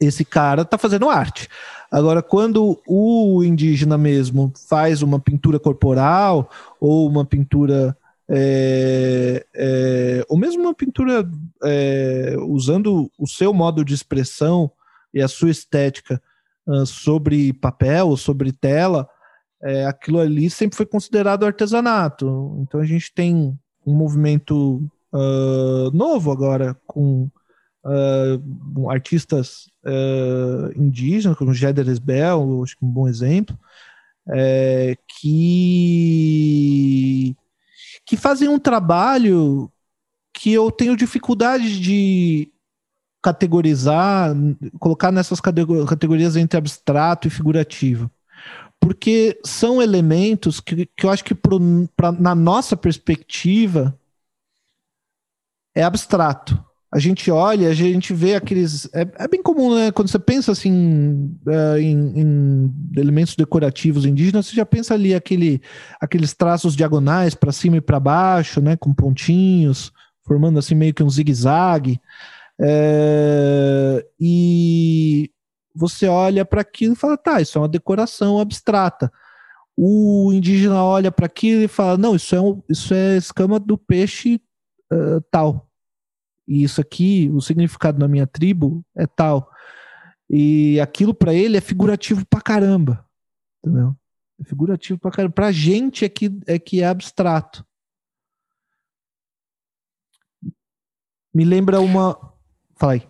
esse 0.00 0.24
cara 0.24 0.62
está 0.62 0.76
fazendo 0.76 1.08
arte. 1.08 1.48
Agora, 1.90 2.22
quando 2.22 2.80
o 2.86 3.42
indígena 3.44 3.96
mesmo 3.96 4.52
faz 4.68 5.02
uma 5.02 5.20
pintura 5.20 5.58
corporal 5.58 6.50
ou 6.80 7.08
uma 7.08 7.24
pintura 7.24 7.96
é, 8.32 9.44
é, 9.54 10.24
ou 10.28 10.38
mesmo 10.38 10.62
uma 10.62 10.74
pintura 10.74 11.28
é, 11.64 12.36
usando 12.46 13.10
o 13.18 13.26
seu 13.26 13.52
modo 13.52 13.84
de 13.84 13.92
expressão 13.92 14.70
e 15.12 15.20
a 15.20 15.26
sua 15.26 15.50
estética 15.50 16.22
uh, 16.66 16.86
sobre 16.86 17.52
papel, 17.52 18.16
sobre 18.16 18.52
tela, 18.52 19.08
é, 19.62 19.84
aquilo 19.84 20.20
ali 20.20 20.48
sempre 20.48 20.76
foi 20.76 20.86
considerado 20.86 21.44
artesanato. 21.44 22.56
Então 22.62 22.80
a 22.80 22.84
gente 22.84 23.12
tem 23.12 23.58
um 23.84 23.94
movimento 23.94 24.76
uh, 25.12 25.90
novo 25.92 26.30
agora 26.30 26.76
com 26.86 27.28
uh, 27.84 28.90
artistas 28.90 29.68
indígenas, 30.76 31.36
como 31.36 31.54
Jeder 31.54 31.88
Esbel, 31.88 32.62
acho 32.62 32.76
que 32.76 32.84
um 32.84 32.90
bom 32.90 33.08
exemplo, 33.08 33.58
é, 34.28 34.94
que 35.18 37.34
que 38.10 38.16
fazem 38.16 38.48
um 38.48 38.58
trabalho 38.58 39.70
que 40.34 40.52
eu 40.52 40.68
tenho 40.72 40.96
dificuldade 40.96 41.78
de 41.78 42.52
categorizar, 43.22 44.34
colocar 44.80 45.12
nessas 45.12 45.40
categorias 45.40 46.34
entre 46.34 46.58
abstrato 46.58 47.28
e 47.28 47.30
figurativo. 47.30 48.10
Porque 48.80 49.38
são 49.46 49.80
elementos 49.80 50.58
que, 50.58 50.86
que 50.86 51.06
eu 51.06 51.10
acho 51.10 51.24
que, 51.24 51.36
pro, 51.36 51.60
pra, 51.94 52.10
na 52.10 52.34
nossa 52.34 52.76
perspectiva, 52.76 53.96
é 55.72 55.84
abstrato 55.84 56.60
a 56.92 56.98
gente 56.98 57.30
olha, 57.30 57.68
a 57.68 57.74
gente 57.74 58.12
vê 58.12 58.34
aqueles. 58.34 58.88
É, 58.92 59.06
é 59.20 59.28
bem 59.28 59.40
comum, 59.40 59.76
né? 59.76 59.92
Quando 59.92 60.08
você 60.08 60.18
pensa 60.18 60.50
assim 60.50 61.38
é, 61.46 61.80
em, 61.80 62.20
em, 62.20 62.74
elementos 62.96 63.36
decorativos 63.36 64.04
indígenas, 64.04 64.46
você 64.46 64.56
já 64.56 64.66
pensa 64.66 64.94
ali 64.94 65.14
aquele, 65.14 65.62
aqueles 66.00 66.34
traços 66.34 66.74
diagonais 66.74 67.32
para 67.32 67.52
cima 67.52 67.76
e 67.76 67.80
para 67.80 68.00
baixo, 68.00 68.60
né? 68.60 68.76
Com 68.76 68.92
pontinhos, 68.92 69.92
formando 70.26 70.58
assim 70.58 70.74
meio 70.74 70.92
que 70.92 71.02
um 71.02 71.08
zigue-zague. 71.08 72.00
É, 72.60 74.04
e 74.18 75.30
você 75.72 76.08
olha 76.08 76.44
para 76.44 76.62
aquilo 76.62 76.94
e 76.94 76.96
fala, 76.96 77.16
tá, 77.16 77.40
isso 77.40 77.56
é 77.56 77.60
uma 77.60 77.68
decoração 77.68 78.40
abstrata. 78.40 79.12
O 79.76 80.32
indígena 80.32 80.82
olha 80.82 81.12
para 81.12 81.26
aquilo 81.26 81.62
e 81.62 81.68
fala, 81.68 81.96
não, 81.96 82.16
isso 82.16 82.34
é, 82.34 82.40
um, 82.40 82.60
isso 82.68 82.92
é 82.92 83.16
escama 83.16 83.60
do 83.60 83.78
peixe 83.78 84.40
uh, 84.92 85.20
tal 85.30 85.69
e 86.50 86.64
isso 86.64 86.80
aqui, 86.80 87.30
o 87.32 87.40
significado 87.40 87.96
na 87.96 88.08
minha 88.08 88.26
tribo 88.26 88.84
é 88.96 89.06
tal. 89.06 89.48
E 90.28 90.80
aquilo 90.80 91.14
para 91.14 91.32
ele 91.32 91.56
é 91.56 91.60
figurativo 91.60 92.26
pra 92.26 92.40
caramba. 92.40 93.06
Entendeu? 93.62 93.94
É 94.40 94.42
figurativo 94.42 94.98
pra 94.98 95.12
caramba. 95.12 95.32
Pra 95.32 95.52
gente 95.52 96.04
é 96.04 96.08
que 96.08 96.28
é, 96.48 96.58
que 96.58 96.82
é 96.82 96.86
abstrato. 96.86 97.64
Me 101.32 101.44
lembra 101.44 101.80
uma. 101.80 102.18
Fala 102.74 102.94
aí. 102.94 103.08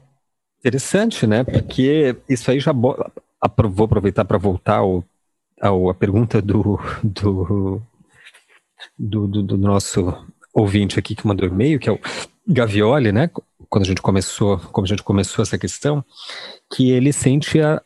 Interessante, 0.58 1.26
né? 1.26 1.42
Porque 1.42 2.14
isso 2.28 2.50
aí 2.50 2.60
já. 2.60 2.72
Vou 2.72 2.94
aproveitar 3.40 4.26
para 4.26 4.36
voltar 4.36 4.80
ao, 4.80 5.02
ao, 5.58 5.88
a 5.88 5.94
pergunta 5.94 6.42
do, 6.42 6.78
do, 7.02 7.80
do, 8.98 9.26
do, 9.26 9.42
do 9.42 9.56
nosso 9.56 10.30
ouvinte 10.52 10.98
aqui 10.98 11.14
que 11.14 11.26
mandou 11.26 11.46
e-mail, 11.46 11.78
que 11.78 11.88
é 11.88 11.92
o 11.92 12.00
Gavioli, 12.46 13.12
né, 13.12 13.30
quando 13.68 13.84
a 13.84 13.86
gente 13.86 14.02
começou, 14.02 14.58
como 14.58 14.84
a 14.84 14.88
gente 14.88 15.02
começou 15.02 15.42
essa 15.42 15.56
questão, 15.56 16.04
que 16.72 16.90
ele 16.90 17.12
sente 17.12 17.60
a, 17.60 17.80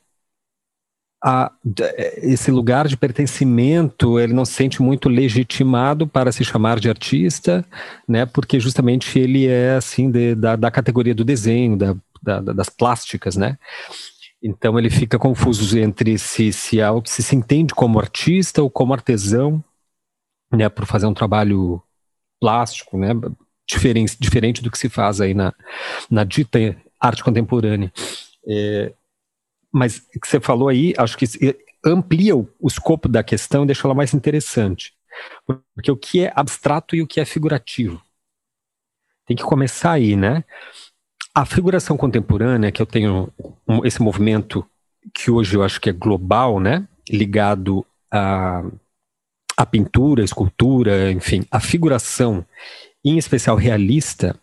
a, 1.23 1.53
esse 2.17 2.51
lugar 2.51 2.89
de 2.89 2.97
pertencimento, 2.97 4.19
ele 4.19 4.33
não 4.33 4.45
se 4.45 4.53
sente 4.53 4.83
muito 4.83 5.09
legitimado 5.09 6.07
para 6.07 6.33
se 6.33 6.43
chamar 6.43 6.81
de 6.81 6.89
artista, 6.89 7.65
né? 8.09 8.25
Porque 8.25 8.59
justamente 8.59 9.19
ele 9.19 9.47
é 9.47 9.75
assim 9.75 10.11
de, 10.11 10.35
da, 10.35 10.57
da 10.57 10.71
categoria 10.71 11.15
do 11.15 11.25
desenho, 11.25 11.77
da, 11.77 11.95
da, 12.23 12.41
das 12.41 12.71
plásticas, 12.71 13.37
né? 13.37 13.59
Então 14.43 14.79
ele 14.79 14.91
fica 14.91 15.19
confuso 15.19 15.79
entre 15.79 16.19
se 16.19 16.53
se, 16.53 16.79
se 17.07 17.23
se 17.23 17.37
entende 17.37 17.75
como 17.75 17.99
artista 17.99 18.63
ou 18.63 18.71
como 18.71 18.93
artesão, 18.95 19.63
né? 20.53 20.69
Por 20.69 20.87
fazer 20.87 21.07
um 21.07 21.15
trabalho 21.15 21.83
plástico, 22.41 22.99
né? 22.99 23.09
Diferente, 23.67 24.17
diferente 24.21 24.63
do 24.63 24.71
que 24.71 24.79
se 24.79 24.89
faz 24.89 25.21
aí 25.21 25.35
na, 25.35 25.55
na 26.11 26.25
dita 26.25 26.59
arte 27.01 27.25
contemporânea. 27.25 27.93
É, 28.47 28.93
mas 29.73 29.99
o 30.15 30.21
que 30.21 30.29
você 30.29 30.41
falou 30.41 30.69
aí, 30.69 30.95
acho 30.97 31.17
que 31.17 31.27
amplia 31.85 32.37
o, 32.37 32.49
o 32.61 32.69
escopo 32.69 33.09
da 33.09 33.23
questão 33.23 33.65
e 33.65 33.67
deixa 33.67 33.87
ela 33.87 33.95
mais 33.95 34.15
interessante. 34.15 34.95
Porque 35.75 35.91
o 35.91 35.97
que 35.97 36.25
é 36.25 36.33
abstrato 36.35 36.97
e 36.97 37.03
o 37.03 37.07
que 37.07 37.21
é 37.21 37.25
figurativo? 37.25 38.03
Tem 39.27 39.37
que 39.37 39.43
começar 39.43 39.93
aí, 39.93 40.17
né? 40.17 40.45
A 41.35 41.45
figuração 41.45 41.97
contemporânea, 41.97 42.71
que 42.71 42.81
eu 42.81 42.87
tenho 42.87 43.33
um, 43.67 43.85
esse 43.85 44.03
movimento 44.03 44.65
que 45.13 45.31
hoje 45.31 45.57
eu 45.57 45.63
acho 45.63 45.81
que 45.81 45.91
é 45.91 45.93
global, 45.93 46.61
né? 46.61 46.87
Ligado 47.09 47.85
a, 48.11 48.63
a 49.57 49.67
pintura, 49.67 50.23
a 50.23 50.25
escultura, 50.25 51.11
enfim, 51.11 51.45
a 51.51 51.61
figuração, 51.61 52.45
em 53.05 53.19
especial 53.19 53.57
realista, 53.57 54.39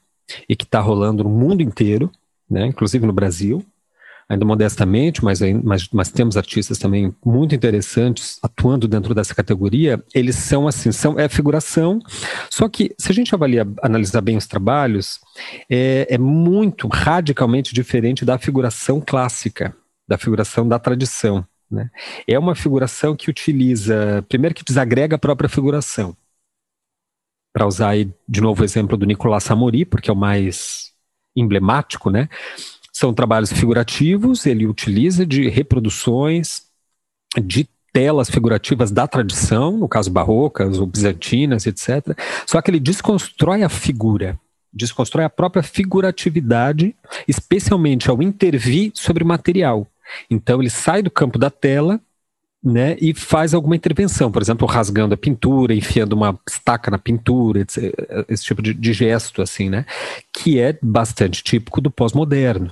e 0.48 0.56
que 0.56 0.64
está 0.64 0.80
rolando 0.80 1.24
no 1.24 1.30
mundo 1.30 1.62
inteiro, 1.62 2.10
né? 2.50 2.66
Inclusive 2.68 3.06
no 3.06 3.14
Brasil 3.14 3.66
ainda 4.32 4.46
modestamente, 4.46 5.24
mas, 5.24 5.42
mas, 5.62 5.90
mas 5.92 6.10
temos 6.10 6.38
artistas 6.38 6.78
também 6.78 7.14
muito 7.24 7.54
interessantes 7.54 8.40
atuando 8.42 8.88
dentro 8.88 9.14
dessa 9.14 9.36
categoria, 9.36 10.02
eles 10.16 10.38
são 10.38 10.70
assim, 10.70 10.90
são, 10.90 11.20
é 11.20 11.28
figuração, 11.28 12.00
só 12.50 12.70
que 12.70 12.96
se 12.98 13.12
a 13.12 13.14
gente 13.14 13.36
avaliar, 13.36 13.68
analisar 13.84 14.22
bem 14.22 14.38
os 14.38 14.48
trabalhos, 14.48 15.20
é, 15.70 16.08
é 16.10 16.18
muito 16.18 16.88
radicalmente 16.88 17.74
diferente 17.74 18.24
da 18.24 18.38
figuração 18.38 19.04
clássica, 19.06 19.76
da 20.08 20.18
figuração 20.18 20.66
da 20.66 20.80
tradição. 20.80 21.46
Né? 21.72 21.90
É 22.28 22.38
uma 22.38 22.54
figuração 22.54 23.16
que 23.16 23.30
utiliza, 23.30 24.26
primeiro 24.28 24.54
que 24.54 24.64
desagrega 24.64 25.16
a 25.16 25.20
própria 25.20 25.50
figuração, 25.50 26.16
para 27.54 27.66
usar 27.66 27.90
aí 27.90 28.12
de 28.28 28.42
novo 28.42 28.62
o 28.62 28.66
exemplo 28.66 28.98
do 28.98 29.06
Nicolas 29.06 29.44
Samori, 29.44 29.86
porque 29.86 30.10
é 30.10 30.14
o 30.14 30.18
mais 30.18 30.92
emblemático, 31.36 32.10
né? 32.10 32.30
São 32.94 33.14
trabalhos 33.14 33.52
figurativos, 33.52 34.46
ele 34.46 34.68
utiliza 34.68 35.26
de 35.26 35.48
reproduções 35.50 36.64
de 37.42 37.68
telas 37.94 38.30
figurativas 38.30 38.92
da 38.92 39.08
tradição, 39.08 39.78
no 39.78 39.88
caso 39.88 40.10
barrocas 40.10 40.78
ou 40.78 40.86
bizantinas, 40.86 41.66
etc. 41.66 42.18
Só 42.46 42.62
que 42.62 42.72
ele 42.72 42.80
desconstrói 42.80 43.64
a 43.64 43.70
figura, 43.70 44.40
desconstrói 44.74 45.26
a 45.26 45.30
própria 45.30 45.64
figuratividade, 45.64 46.96
especialmente 47.28 48.10
ao 48.10 48.22
intervir 48.22 48.92
sobre 48.94 49.24
material. 49.24 49.88
Então 50.30 50.60
ele 50.62 50.70
sai 50.70 51.02
do 51.02 51.12
campo 51.12 51.38
da 51.38 51.50
tela 51.50 52.00
né, 52.64 52.96
e 53.02 53.14
faz 53.14 53.54
alguma 53.54 53.76
intervenção, 53.76 54.32
por 54.32 54.42
exemplo, 54.42 54.68
rasgando 54.68 55.16
a 55.16 55.18
pintura, 55.18 55.74
enfiando 55.74 56.14
uma 56.14 56.40
estaca 56.48 56.92
na 56.92 56.98
pintura, 56.98 57.66
esse 58.30 58.44
tipo 58.44 58.62
de, 58.62 58.74
de 58.74 58.94
gesto, 58.94 59.42
assim, 59.42 59.70
né, 59.70 59.86
que 60.32 60.60
é 60.60 60.78
bastante 60.82 61.44
típico 61.44 61.82
do 61.82 61.90
pós-moderno. 61.90 62.72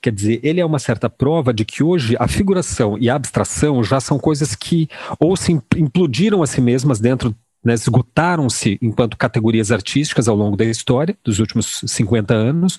Quer 0.00 0.12
dizer, 0.12 0.40
ele 0.42 0.60
é 0.60 0.64
uma 0.64 0.78
certa 0.78 1.10
prova 1.10 1.52
de 1.52 1.64
que 1.64 1.82
hoje 1.82 2.16
a 2.18 2.28
figuração 2.28 2.96
e 2.96 3.10
a 3.10 3.16
abstração 3.16 3.82
já 3.82 4.00
são 4.00 4.18
coisas 4.18 4.54
que 4.54 4.88
ou 5.18 5.36
se 5.36 5.52
implodiram 5.76 6.42
a 6.42 6.46
si 6.46 6.60
mesmas 6.60 7.00
dentro 7.00 7.34
né, 7.68 7.74
esgotaram-se 7.74 8.78
enquanto 8.80 9.16
categorias 9.16 9.70
artísticas 9.70 10.26
ao 10.26 10.34
longo 10.34 10.56
da 10.56 10.64
história, 10.64 11.16
dos 11.22 11.38
últimos 11.38 11.82
50 11.86 12.32
anos, 12.34 12.78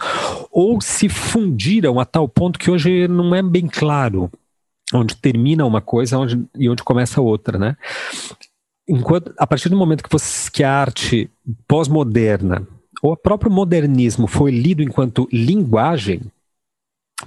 ou 0.52 0.82
se 0.82 1.08
fundiram 1.08 2.00
a 2.00 2.06
tal 2.06 2.28
ponto 2.28 2.58
que 2.58 2.72
hoje 2.72 3.08
não 3.08 3.34
é 3.36 3.44
bem 3.44 3.68
claro 3.68 4.32
onde 4.92 5.16
termina 5.16 5.64
uma 5.66 5.82
coisa 5.82 6.18
onde, 6.18 6.44
e 6.58 6.68
onde 6.68 6.84
começa 6.84 7.22
outra, 7.22 7.60
né? 7.60 7.78
Enquanto, 8.88 9.32
a 9.38 9.46
partir 9.46 9.70
do 9.70 9.78
momento 9.78 10.04
que, 10.04 10.12
você, 10.12 10.50
que 10.50 10.64
a 10.64 10.74
arte 10.74 11.30
pós-moderna, 11.68 12.68
ou 13.04 13.12
o 13.12 13.18
próprio 13.18 13.52
modernismo 13.52 14.26
foi 14.26 14.50
lido 14.50 14.82
enquanto 14.82 15.30
linguagem, 15.32 16.22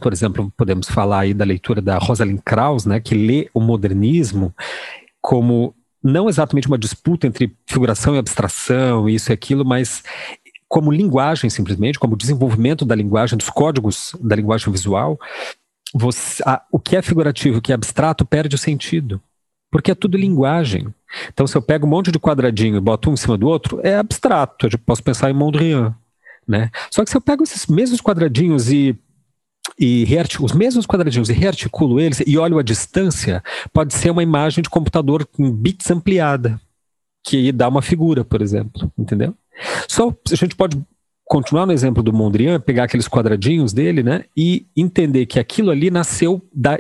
por 0.01 0.13
exemplo, 0.13 0.53
podemos 0.57 0.89
falar 0.89 1.21
aí 1.21 1.33
da 1.33 1.45
leitura 1.45 1.81
da 1.81 1.99
Rosalind 1.99 2.41
Krauss, 2.45 2.85
né, 2.85 2.99
que 2.99 3.15
lê 3.15 3.49
o 3.55 3.61
modernismo 3.61 4.53
como 5.21 5.73
não 6.03 6.29
exatamente 6.29 6.67
uma 6.67 6.79
disputa 6.79 7.27
entre 7.27 7.55
figuração 7.67 8.15
e 8.15 8.19
abstração, 8.19 9.09
isso 9.09 9.31
e 9.31 9.35
aquilo, 9.35 9.65
mas 9.65 10.03
como 10.69 10.91
linguagem 10.91 11.51
simplesmente, 11.51 11.99
como 11.99 12.17
desenvolvimento 12.17 12.85
da 12.85 12.95
linguagem, 12.95 13.37
dos 13.37 13.51
códigos 13.51 14.17
da 14.21 14.35
linguagem 14.35 14.73
visual, 14.73 15.19
você, 15.95 16.43
a, 16.47 16.63
o 16.73 16.79
que 16.79 16.97
é 16.97 17.03
figurativo, 17.03 17.59
o 17.59 17.63
que 17.63 17.73
é 17.73 17.75
abstrato, 17.75 18.25
perde 18.25 18.57
o 18.57 18.59
sentido. 18.59 19.21
Porque 19.71 19.91
é 19.91 19.95
tudo 19.95 20.17
linguagem. 20.17 20.93
Então, 21.29 21.47
se 21.47 21.57
eu 21.57 21.63
pego 21.63 21.87
um 21.87 21.91
monte 21.91 22.11
de 22.11 22.19
quadradinho 22.19 22.77
e 22.77 22.81
boto 22.81 23.11
um 23.11 23.15
em 23.15 23.17
cima 23.17 23.39
do 23.39 23.47
outro, 23.47 23.81
é 23.83 23.97
abstrato. 23.97 24.67
Eu 24.67 24.79
posso 24.79 25.03
pensar 25.03 25.31
em 25.31 25.35
Mondrian. 25.35 25.95
Né? 26.47 26.71
Só 26.91 27.05
que 27.05 27.11
se 27.11 27.17
eu 27.17 27.21
pego 27.21 27.43
esses 27.43 27.67
mesmos 27.67 28.01
quadradinhos 28.01 28.71
e 28.71 28.99
e 29.79 30.07
os 30.41 30.53
mesmos 30.53 30.87
quadradinhos 30.87 31.31
e 31.31 31.33
rearticulo 31.33 32.01
eles 32.01 32.23
e 32.27 32.37
olho 32.37 32.59
a 32.59 32.63
distância, 32.63 33.43
pode 33.73 33.95
ser 33.95 34.11
uma 34.11 34.23
imagem 34.23 34.63
de 34.63 34.71
computador 34.71 35.27
com 35.27 35.51
bits 35.51 35.91
ampliada, 35.91 36.61
que 37.25 37.53
dá 37.53 37.69
uma 37.69 37.83
figura, 37.83 38.25
por 38.25 38.43
exemplo, 38.43 38.91
entendeu? 38.99 39.35
Só 39.89 40.15
a 40.31 40.35
gente 40.35 40.57
pode 40.57 40.81
continuar 41.25 41.65
no 41.65 41.73
exemplo 41.73 42.03
do 42.03 42.13
Mondrian, 42.13 42.61
pegar 42.61 42.85
aqueles 42.85 43.09
quadradinhos 43.09 43.73
dele, 43.73 44.03
né, 44.03 44.25
e 44.37 44.67
entender 44.77 45.25
que 45.25 45.41
aquilo 45.41 45.71
ali 45.71 45.91
nasceu 45.91 46.43
da, 46.53 46.79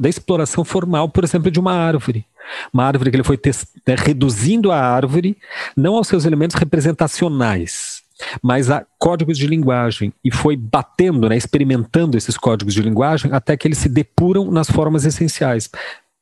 da 0.00 0.08
exploração 0.08 0.64
formal, 0.64 1.08
por 1.08 1.22
exemplo, 1.22 1.50
de 1.50 1.60
uma 1.60 1.72
árvore. 1.72 2.24
Uma 2.72 2.84
árvore 2.84 3.10
que 3.10 3.16
ele 3.16 3.24
foi 3.24 3.38
né, 3.86 3.94
reduzindo 3.98 4.72
a 4.72 4.80
árvore, 4.80 5.36
não 5.76 5.96
aos 5.96 6.08
seus 6.08 6.24
elementos 6.24 6.56
representacionais, 6.56 7.99
mas 8.42 8.70
há 8.70 8.86
códigos 8.98 9.38
de 9.38 9.46
linguagem 9.46 10.12
e 10.24 10.30
foi 10.30 10.56
batendo, 10.56 11.28
né, 11.28 11.36
experimentando 11.36 12.16
esses 12.16 12.36
códigos 12.36 12.74
de 12.74 12.82
linguagem 12.82 13.32
até 13.32 13.56
que 13.56 13.66
eles 13.66 13.78
se 13.78 13.88
depuram 13.88 14.50
nas 14.50 14.70
formas 14.70 15.04
essenciais, 15.04 15.70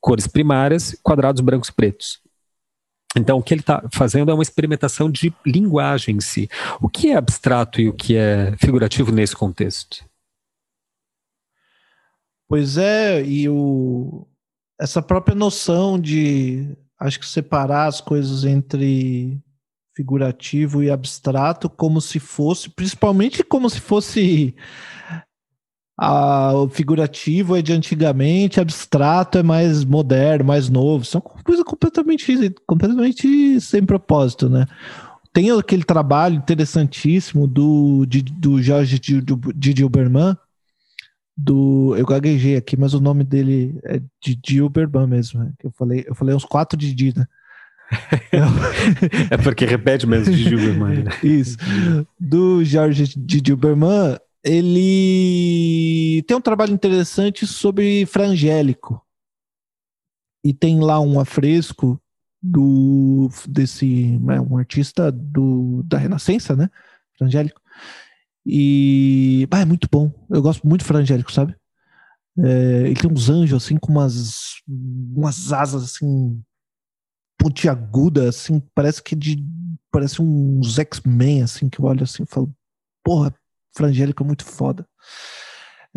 cores 0.01 0.27
primárias, 0.27 0.97
quadrados 1.03 1.41
brancos 1.41 1.69
e 1.69 1.73
pretos. 1.73 2.21
Então, 3.17 3.39
o 3.39 3.43
que 3.43 3.55
ele 3.55 3.63
está 3.63 3.83
fazendo 3.93 4.31
é 4.31 4.35
uma 4.35 4.43
experimentação 4.43 5.11
de 5.11 5.33
linguagem 5.45 6.17
em 6.17 6.21
si. 6.21 6.49
O 6.81 6.89
que 6.89 7.11
é 7.11 7.17
abstrato 7.17 7.81
e 7.81 7.89
o 7.89 7.93
que 7.93 8.17
é 8.17 8.55
figurativo 8.59 9.11
nesse 9.11 9.35
contexto? 9.35 10.05
Pois 12.47 12.79
é, 12.79 13.23
e 13.25 13.49
o, 13.49 14.27
essa 14.81 15.03
própria 15.03 15.35
noção 15.35 15.99
de, 15.99 16.77
acho 16.99 17.19
que 17.19 17.27
separar 17.27 17.87
as 17.87 18.01
coisas 18.01 18.45
entre 18.45 19.39
figurativo 19.99 20.81
e 20.81 20.91
abstrato 20.91 21.69
como 21.69 22.01
se 22.01 22.21
fosse, 22.21 22.71
principalmente 22.71 23.43
como 23.43 23.69
se 23.69 23.81
fosse 23.81 24.55
a, 25.99 26.53
o 26.55 26.69
figurativo 26.69 27.57
é 27.57 27.63
de 27.63 27.73
antigamente, 27.73 28.61
abstrato 28.61 29.39
é 29.39 29.43
mais 29.43 29.85
moderno, 29.85 30.45
mais 30.45 30.69
novo. 30.69 31.05
São 31.05 31.21
coisas 31.21 31.65
completamente, 31.65 32.55
completamente 32.65 33.61
sem 33.61 33.85
propósito, 33.85 34.49
né? 34.49 34.67
Tem 35.33 35.51
aquele 35.51 35.83
trabalho 35.83 36.37
interessantíssimo 36.37 37.49
do, 37.49 38.07
de, 38.07 38.23
do 38.23 38.63
Jorge 38.63 39.01
Didi 39.01 39.85
Uberman, 39.85 40.37
do. 41.37 41.97
Eu 41.97 42.07
gaguejei 42.07 42.57
aqui, 42.57 42.77
mas 42.77 42.95
o 42.95 43.01
nome 43.01 43.25
dele 43.25 43.81
é 43.83 44.01
Didi 44.23 44.63
Uberman 44.63 45.09
mesmo. 45.09 45.41
Né? 45.41 45.53
Eu 45.63 45.73
falei, 45.73 46.05
eu 46.07 46.15
falei 46.15 46.37
uns 46.37 46.45
quatro 46.45 46.79
Didi, 46.79 47.13
né? 47.17 47.27
É 49.31 49.37
porque 49.39 49.65
repete 49.65 50.07
mesmo 50.07 50.35
de 50.35 50.45
Gilberman. 50.45 51.05
Né? 51.05 51.11
Isso. 51.23 51.57
Do 52.19 52.63
Jorge 52.65 53.05
de 53.17 53.43
Gilberman, 53.45 54.19
ele 54.45 56.23
tem 56.27 56.37
um 56.37 56.41
trabalho 56.41 56.73
interessante 56.73 57.47
sobre 57.47 58.05
frangélico. 58.07 59.03
E 60.45 60.53
tem 60.53 60.81
lá 60.81 61.01
um 61.01 61.19
afresco 61.19 62.01
do 62.41 63.29
desse 63.49 64.19
né, 64.19 64.41
um 64.41 64.57
artista 64.57 65.11
do, 65.11 65.83
da 65.85 65.99
Renascença, 65.99 66.55
né? 66.55 66.71
Frangélico. 67.17 67.61
E 68.47 69.47
ah, 69.51 69.61
é 69.61 69.65
muito 69.65 69.89
bom. 69.91 70.11
Eu 70.31 70.41
gosto 70.41 70.67
muito 70.67 70.83
do 70.83 70.87
Frangélico, 70.87 71.33
sabe? 71.33 71.55
É, 72.39 72.83
ele 72.87 72.95
tem 72.95 73.11
uns 73.11 73.29
anjos 73.29 73.65
assim 73.65 73.77
com 73.77 73.91
umas 73.91 74.55
umas 74.67 75.53
asas 75.53 75.83
assim 75.83 76.41
pontiaguda, 77.39 78.29
assim, 78.29 78.61
parece 78.75 79.03
que 79.03 79.15
de. 79.15 79.43
Parece 79.91 80.21
uns 80.21 80.79
X-Men, 80.79 81.43
assim, 81.43 81.69
que 81.69 81.81
eu 81.81 81.87
olho 81.87 82.03
assim 82.03 82.25
e 82.25 82.27
falo, 82.27 82.53
porra, 83.03 83.35
Frangélico 83.75 84.23
é 84.23 84.27
muito 84.27 84.45
foda. 84.45 84.87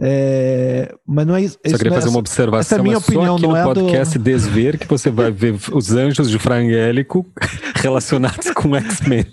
É, 0.04 0.96
mas 1.06 1.28
não 1.28 1.36
é 1.36 1.44
isso. 1.44 1.60
Só 1.64 1.78
queria 1.78 1.92
é 1.92 1.94
fazer 1.94 2.10
uma 2.10 2.18
observação. 2.18 2.60
Essa 2.60 2.76
é 2.76 2.80
a 2.80 2.84
minha 2.84 2.96
é 2.96 2.98
opinião, 2.98 3.38
não 3.38 3.50
no 3.52 3.56
é 3.56 3.64
podcast 3.64 4.18
do... 4.18 4.24
Desver 4.24 4.80
que 4.80 4.88
você 4.88 5.12
vai 5.12 5.30
ver 5.30 5.54
os 5.72 5.92
anjos 5.92 6.28
de 6.28 6.40
Frangélico 6.40 7.24
relacionados 7.76 8.50
com 8.50 8.76
X-Men. 8.76 9.28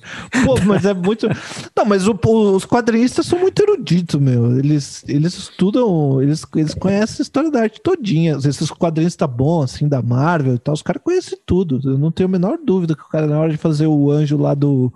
Pô, 0.44 0.60
mas 0.66 0.84
é 0.84 0.92
muito. 0.92 1.26
Não, 1.74 1.86
mas 1.86 2.06
o, 2.06 2.18
os 2.54 2.66
quadrinistas 2.66 3.24
são 3.24 3.38
muito 3.38 3.62
eruditos, 3.62 4.20
meu. 4.20 4.58
Eles, 4.58 5.02
eles 5.08 5.38
estudam, 5.38 6.20
eles, 6.20 6.44
eles 6.54 6.74
conhecem 6.74 7.16
a 7.20 7.22
história 7.22 7.50
da 7.50 7.62
arte 7.62 7.80
todinha. 7.80 8.36
Esses 8.36 8.70
quadrinistas 8.70 9.28
bons, 9.30 9.74
assim, 9.74 9.88
da 9.88 10.02
Marvel 10.02 10.56
e 10.56 10.58
tal, 10.58 10.74
os 10.74 10.82
caras 10.82 11.00
conhecem 11.02 11.38
tudo. 11.46 11.80
Eu 11.82 11.96
não 11.96 12.12
tenho 12.12 12.28
a 12.28 12.32
menor 12.32 12.58
dúvida 12.62 12.94
que 12.94 13.02
o 13.02 13.08
cara, 13.08 13.26
na 13.26 13.38
hora 13.38 13.50
de 13.50 13.56
fazer 13.56 13.86
o 13.86 14.10
anjo 14.10 14.36
lá 14.36 14.52
do 14.52 14.92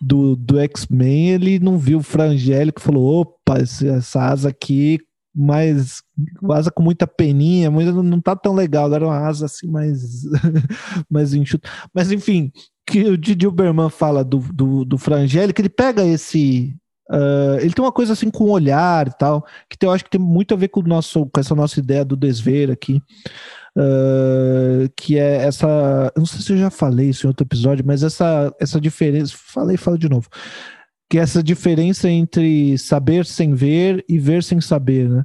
do, 0.00 0.36
do 0.36 0.58
X-Men, 0.58 1.30
ele 1.30 1.58
não 1.58 1.78
viu 1.78 1.98
o 1.98 2.02
Frangélico 2.02 2.80
e 2.80 2.84
falou: 2.84 3.20
opa, 3.20 3.58
essa 3.58 4.22
asa 4.22 4.48
aqui, 4.48 5.00
mais 5.34 6.02
asa 6.50 6.70
com 6.70 6.82
muita 6.82 7.06
peninha, 7.06 7.70
não 7.70 8.20
tá 8.20 8.34
tão 8.34 8.54
legal, 8.54 8.86
agora 8.86 9.06
uma 9.06 9.18
asa 9.18 9.46
assim 9.46 9.68
mais, 9.68 10.22
mais 11.10 11.34
enxuta. 11.34 11.68
Mas 11.94 12.10
enfim, 12.10 12.50
que 12.86 13.04
o 13.04 13.18
Didi 13.18 13.46
Uberman 13.46 13.90
fala 13.90 14.24
do, 14.24 14.38
do, 14.38 14.84
do 14.84 14.96
Frangélico, 14.96 15.60
ele 15.60 15.68
pega 15.68 16.04
esse. 16.04 16.74
Uh, 17.10 17.60
ele 17.60 17.72
tem 17.72 17.84
uma 17.84 17.92
coisa 17.92 18.14
assim 18.14 18.30
com 18.30 18.44
o 18.44 18.50
olhar 18.50 19.06
e 19.06 19.12
tal, 19.16 19.44
que 19.68 19.84
eu 19.84 19.92
acho 19.92 20.02
que 20.04 20.10
tem 20.10 20.20
muito 20.20 20.54
a 20.54 20.56
ver 20.56 20.68
com, 20.68 20.80
o 20.80 20.88
nosso, 20.88 21.26
com 21.26 21.38
essa 21.38 21.54
nossa 21.54 21.78
ideia 21.78 22.04
do 22.04 22.16
desver 22.16 22.70
aqui. 22.70 23.00
Uh, 23.76 24.88
que 24.96 25.18
é 25.18 25.36
essa. 25.44 25.66
Eu 26.14 26.20
não 26.20 26.26
sei 26.26 26.40
se 26.40 26.52
eu 26.52 26.56
já 26.56 26.70
falei 26.70 27.10
isso 27.10 27.26
em 27.26 27.28
outro 27.28 27.44
episódio, 27.44 27.84
mas 27.86 28.02
essa, 28.02 28.54
essa 28.58 28.80
diferença. 28.80 29.34
Falei, 29.36 29.76
falo 29.76 29.98
de 29.98 30.08
novo. 30.08 30.28
Que 31.10 31.18
é 31.18 31.20
essa 31.20 31.42
diferença 31.42 32.08
entre 32.08 32.78
saber 32.78 33.26
sem 33.26 33.54
ver 33.54 34.02
e 34.08 34.18
ver 34.18 34.42
sem 34.42 34.60
saber, 34.62 35.08
né? 35.10 35.24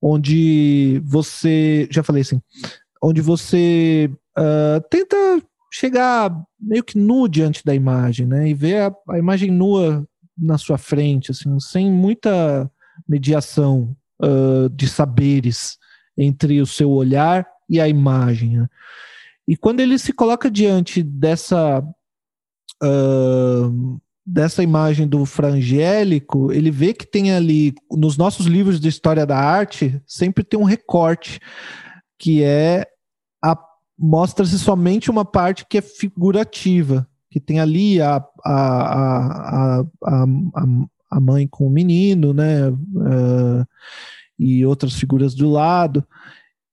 Onde 0.00 1.02
você. 1.04 1.88
Já 1.90 2.04
falei 2.04 2.22
assim. 2.22 2.40
Onde 3.02 3.20
você 3.20 4.08
uh, 4.38 4.80
tenta 4.88 5.16
chegar 5.72 6.32
meio 6.60 6.84
que 6.84 6.96
nu 6.96 7.28
diante 7.28 7.64
da 7.64 7.74
imagem, 7.74 8.24
né? 8.26 8.48
E 8.48 8.54
ver 8.54 8.82
a, 8.82 8.94
a 9.10 9.18
imagem 9.18 9.50
nua 9.50 10.06
na 10.36 10.56
sua 10.56 10.78
frente, 10.78 11.32
assim, 11.32 11.58
sem 11.58 11.90
muita 11.90 12.70
mediação 13.08 13.96
uh, 14.22 14.68
de 14.70 14.86
saberes 14.86 15.77
entre 16.18 16.60
o 16.60 16.66
seu 16.66 16.90
olhar 16.90 17.46
e 17.70 17.80
a 17.80 17.88
imagem. 17.88 18.58
Né? 18.58 18.68
E 19.46 19.56
quando 19.56 19.80
ele 19.80 19.98
se 19.98 20.12
coloca 20.12 20.50
diante 20.50 21.02
dessa 21.02 21.80
uh, 22.82 24.00
dessa 24.26 24.62
imagem 24.62 25.08
do 25.08 25.24
frangélico, 25.24 26.52
ele 26.52 26.70
vê 26.70 26.92
que 26.92 27.06
tem 27.06 27.32
ali 27.32 27.74
nos 27.90 28.18
nossos 28.18 28.44
livros 28.44 28.78
de 28.78 28.88
história 28.88 29.24
da 29.24 29.38
arte 29.38 30.02
sempre 30.06 30.44
tem 30.44 30.60
um 30.60 30.64
recorte 30.64 31.40
que 32.18 32.42
é 32.42 32.86
a 33.42 33.56
mostra-se 33.98 34.58
somente 34.58 35.10
uma 35.10 35.24
parte 35.24 35.64
que 35.64 35.78
é 35.78 35.80
figurativa, 35.80 37.08
que 37.30 37.40
tem 37.40 37.58
ali 37.58 38.02
a, 38.02 38.16
a, 38.44 38.52
a, 38.52 39.84
a, 40.04 40.26
a 41.10 41.20
mãe 41.20 41.48
com 41.48 41.66
o 41.66 41.70
menino, 41.70 42.34
né? 42.34 42.68
Uh, 42.68 43.66
e 44.38 44.64
outras 44.64 44.94
figuras 44.94 45.34
do 45.34 45.50
lado. 45.50 46.06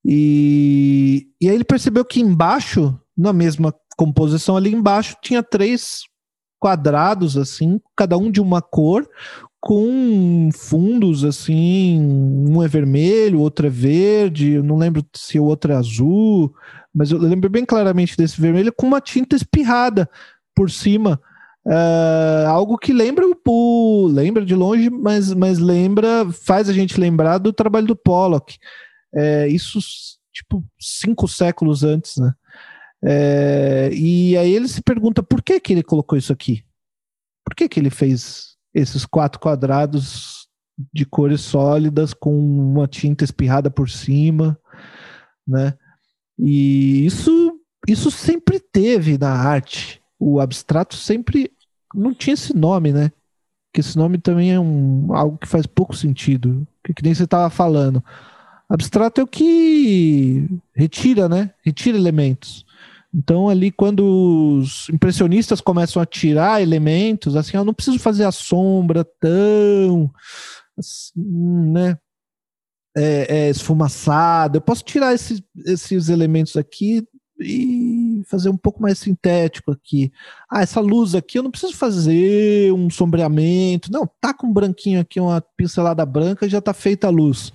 E, 0.03 1.27
e 1.41 1.49
aí 1.49 1.55
ele 1.55 1.63
percebeu 1.63 2.05
que 2.05 2.21
embaixo, 2.21 2.97
na 3.17 3.33
mesma 3.33 3.73
composição 3.97 4.55
ali 4.55 4.71
embaixo, 4.71 5.15
tinha 5.21 5.41
três 5.41 6.03
quadrados, 6.59 7.37
assim, 7.37 7.79
cada 7.95 8.17
um 8.17 8.29
de 8.29 8.41
uma 8.41 8.61
cor, 8.61 9.07
com 9.59 10.49
fundos 10.53 11.23
assim, 11.23 11.99
um 11.99 12.61
é 12.61 12.67
vermelho, 12.67 13.39
outro 13.39 13.65
é 13.65 13.69
verde, 13.69 14.51
eu 14.51 14.63
não 14.63 14.77
lembro 14.77 15.03
se 15.15 15.39
o 15.39 15.45
outro 15.45 15.71
é 15.71 15.75
azul, 15.75 16.53
mas 16.93 17.09
eu 17.09 17.17
lembro 17.17 17.49
bem 17.49 17.65
claramente 17.65 18.15
desse 18.15 18.39
vermelho 18.39 18.71
com 18.71 18.85
uma 18.85 19.01
tinta 19.01 19.35
espirrada 19.35 20.07
por 20.55 20.69
cima. 20.69 21.19
Uh, 21.67 22.47
algo 22.47 22.77
que 22.77 22.93
lembra 22.93 23.25
o 23.25 24.07
lembra 24.07 24.45
de 24.45 24.53
longe, 24.53 24.89
mas, 24.89 25.33
mas 25.33 25.57
lembra, 25.57 26.31
faz 26.31 26.69
a 26.69 26.73
gente 26.73 26.99
lembrar 26.99 27.39
do 27.39 27.51
trabalho 27.51 27.87
do 27.87 27.95
Pollock. 27.95 28.57
É, 29.13 29.47
isso, 29.47 29.79
tipo, 30.31 30.63
cinco 30.79 31.27
séculos 31.27 31.83
antes, 31.83 32.17
né? 32.17 32.33
É, 33.03 33.89
e 33.93 34.37
aí 34.37 34.51
ele 34.51 34.67
se 34.67 34.81
pergunta 34.81 35.21
por 35.21 35.41
que, 35.41 35.59
que 35.59 35.73
ele 35.73 35.83
colocou 35.83 36.17
isso 36.17 36.33
aqui? 36.33 36.63
Por 37.43 37.55
que, 37.55 37.69
que 37.69 37.79
ele 37.79 37.89
fez 37.89 38.55
esses 38.73 39.05
quatro 39.05 39.39
quadrados 39.39 40.47
de 40.93 41.05
cores 41.05 41.41
sólidas 41.41 42.13
com 42.13 42.37
uma 42.37 42.87
tinta 42.87 43.23
espirrada 43.23 43.69
por 43.69 43.89
cima, 43.89 44.59
né? 45.47 45.77
E 46.37 47.05
isso, 47.05 47.59
isso 47.87 48.11
sempre 48.11 48.59
teve 48.59 49.17
na 49.17 49.29
arte. 49.31 50.01
O 50.19 50.39
abstrato 50.39 50.95
sempre 50.95 51.51
não 51.95 52.13
tinha 52.13 52.33
esse 52.33 52.55
nome, 52.55 52.91
né? 52.91 53.11
Que 53.73 53.81
esse 53.81 53.97
nome 53.97 54.17
também 54.17 54.51
é 54.53 54.59
um, 54.59 55.13
algo 55.13 55.37
que 55.37 55.47
faz 55.47 55.65
pouco 55.65 55.95
sentido. 55.95 56.67
Que, 56.83 56.93
que 56.93 57.03
nem 57.03 57.13
você 57.13 57.23
estava 57.23 57.49
falando. 57.49 58.03
Abstrato 58.69 59.21
é 59.21 59.23
o 59.23 59.27
que 59.27 60.47
retira, 60.75 61.29
né? 61.29 61.51
Retira 61.63 61.97
elementos. 61.97 62.65
Então, 63.13 63.47
ali, 63.47 63.71
quando 63.71 64.59
os 64.59 64.89
impressionistas 64.89 65.61
começam 65.61 66.01
a 66.01 66.05
tirar 66.05 66.61
elementos, 66.61 67.35
assim, 67.35 67.55
eu 67.55 67.63
não 67.63 67.73
preciso 67.73 67.97
fazer 67.97 68.25
a 68.25 68.31
sombra 68.31 69.05
tão, 69.21 70.11
assim, 70.77 71.13
né? 71.71 71.97
É, 72.97 73.37
é, 73.37 73.49
esfumaçada. 73.49 74.57
Eu 74.57 74.61
posso 74.61 74.83
tirar 74.83 75.13
esses, 75.13 75.41
esses 75.65 76.09
elementos 76.09 76.57
aqui 76.57 77.07
e 77.39 78.04
fazer 78.23 78.49
um 78.49 78.57
pouco 78.57 78.81
mais 78.81 78.99
sintético 78.99 79.71
aqui. 79.71 80.11
Ah, 80.49 80.61
essa 80.61 80.79
luz 80.79 81.15
aqui 81.15 81.37
eu 81.37 81.43
não 81.43 81.51
preciso 81.51 81.75
fazer 81.75 82.71
um 82.73 82.89
sombreamento. 82.89 83.91
Não, 83.91 84.09
tá 84.19 84.33
com 84.33 84.47
um 84.47 84.53
branquinho 84.53 84.99
aqui, 84.99 85.19
uma 85.19 85.41
pincelada 85.57 86.05
branca, 86.05 86.47
já 86.47 86.61
tá 86.61 86.73
feita 86.73 87.07
a 87.07 87.09
luz. 87.09 87.51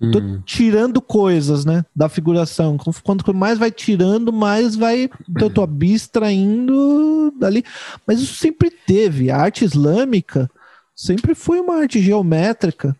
Hum. 0.00 0.10
Tô 0.10 0.20
tirando 0.44 1.00
coisas, 1.00 1.64
né, 1.64 1.84
da 1.94 2.08
figuração. 2.08 2.76
Quanto 3.02 3.32
mais 3.32 3.58
vai 3.58 3.70
tirando, 3.70 4.32
mais 4.32 4.76
vai 4.76 5.08
então, 5.28 5.50
tô 5.50 5.62
abstraindo 5.62 7.32
dali. 7.38 7.64
Mas 8.06 8.20
isso 8.20 8.34
sempre 8.34 8.70
teve. 8.70 9.30
A 9.30 9.38
arte 9.38 9.64
islâmica 9.64 10.50
sempre 10.94 11.34
foi 11.34 11.60
uma 11.60 11.76
arte 11.76 12.00
geométrica. 12.00 12.96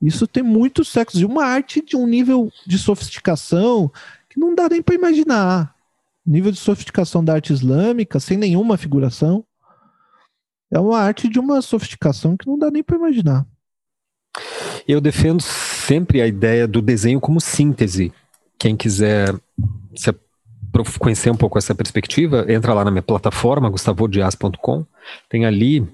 Isso 0.00 0.26
tem 0.26 0.42
muitos 0.42 0.88
séculos. 0.88 1.20
E 1.20 1.24
uma 1.24 1.44
arte 1.44 1.84
de 1.84 1.96
um 1.96 2.06
nível 2.06 2.50
de 2.66 2.78
sofisticação 2.78 3.90
que 4.28 4.38
não 4.38 4.54
dá 4.54 4.68
nem 4.68 4.82
para 4.82 4.94
imaginar 4.94 5.75
nível 6.26 6.50
de 6.50 6.58
sofisticação 6.58 7.24
da 7.24 7.34
arte 7.34 7.52
islâmica, 7.52 8.18
sem 8.18 8.36
nenhuma 8.36 8.76
figuração, 8.76 9.44
é 10.70 10.78
uma 10.78 10.98
arte 10.98 11.28
de 11.28 11.38
uma 11.38 11.62
sofisticação 11.62 12.36
que 12.36 12.46
não 12.46 12.58
dá 12.58 12.70
nem 12.70 12.82
para 12.82 12.96
imaginar. 12.96 13.46
Eu 14.86 15.00
defendo 15.00 15.40
sempre 15.40 16.20
a 16.20 16.26
ideia 16.26 16.66
do 16.66 16.82
desenho 16.82 17.20
como 17.20 17.40
síntese. 17.40 18.12
Quem 18.58 18.76
quiser 18.76 19.34
se 19.94 20.12
conhecer 20.98 21.30
um 21.30 21.36
pouco 21.36 21.58
essa 21.58 21.74
perspectiva, 21.74 22.44
entra 22.48 22.74
lá 22.74 22.84
na 22.84 22.90
minha 22.90 23.02
plataforma, 23.02 23.70
gustavodias.com. 23.70 24.84
Tem 25.28 25.46
ali 25.46 25.86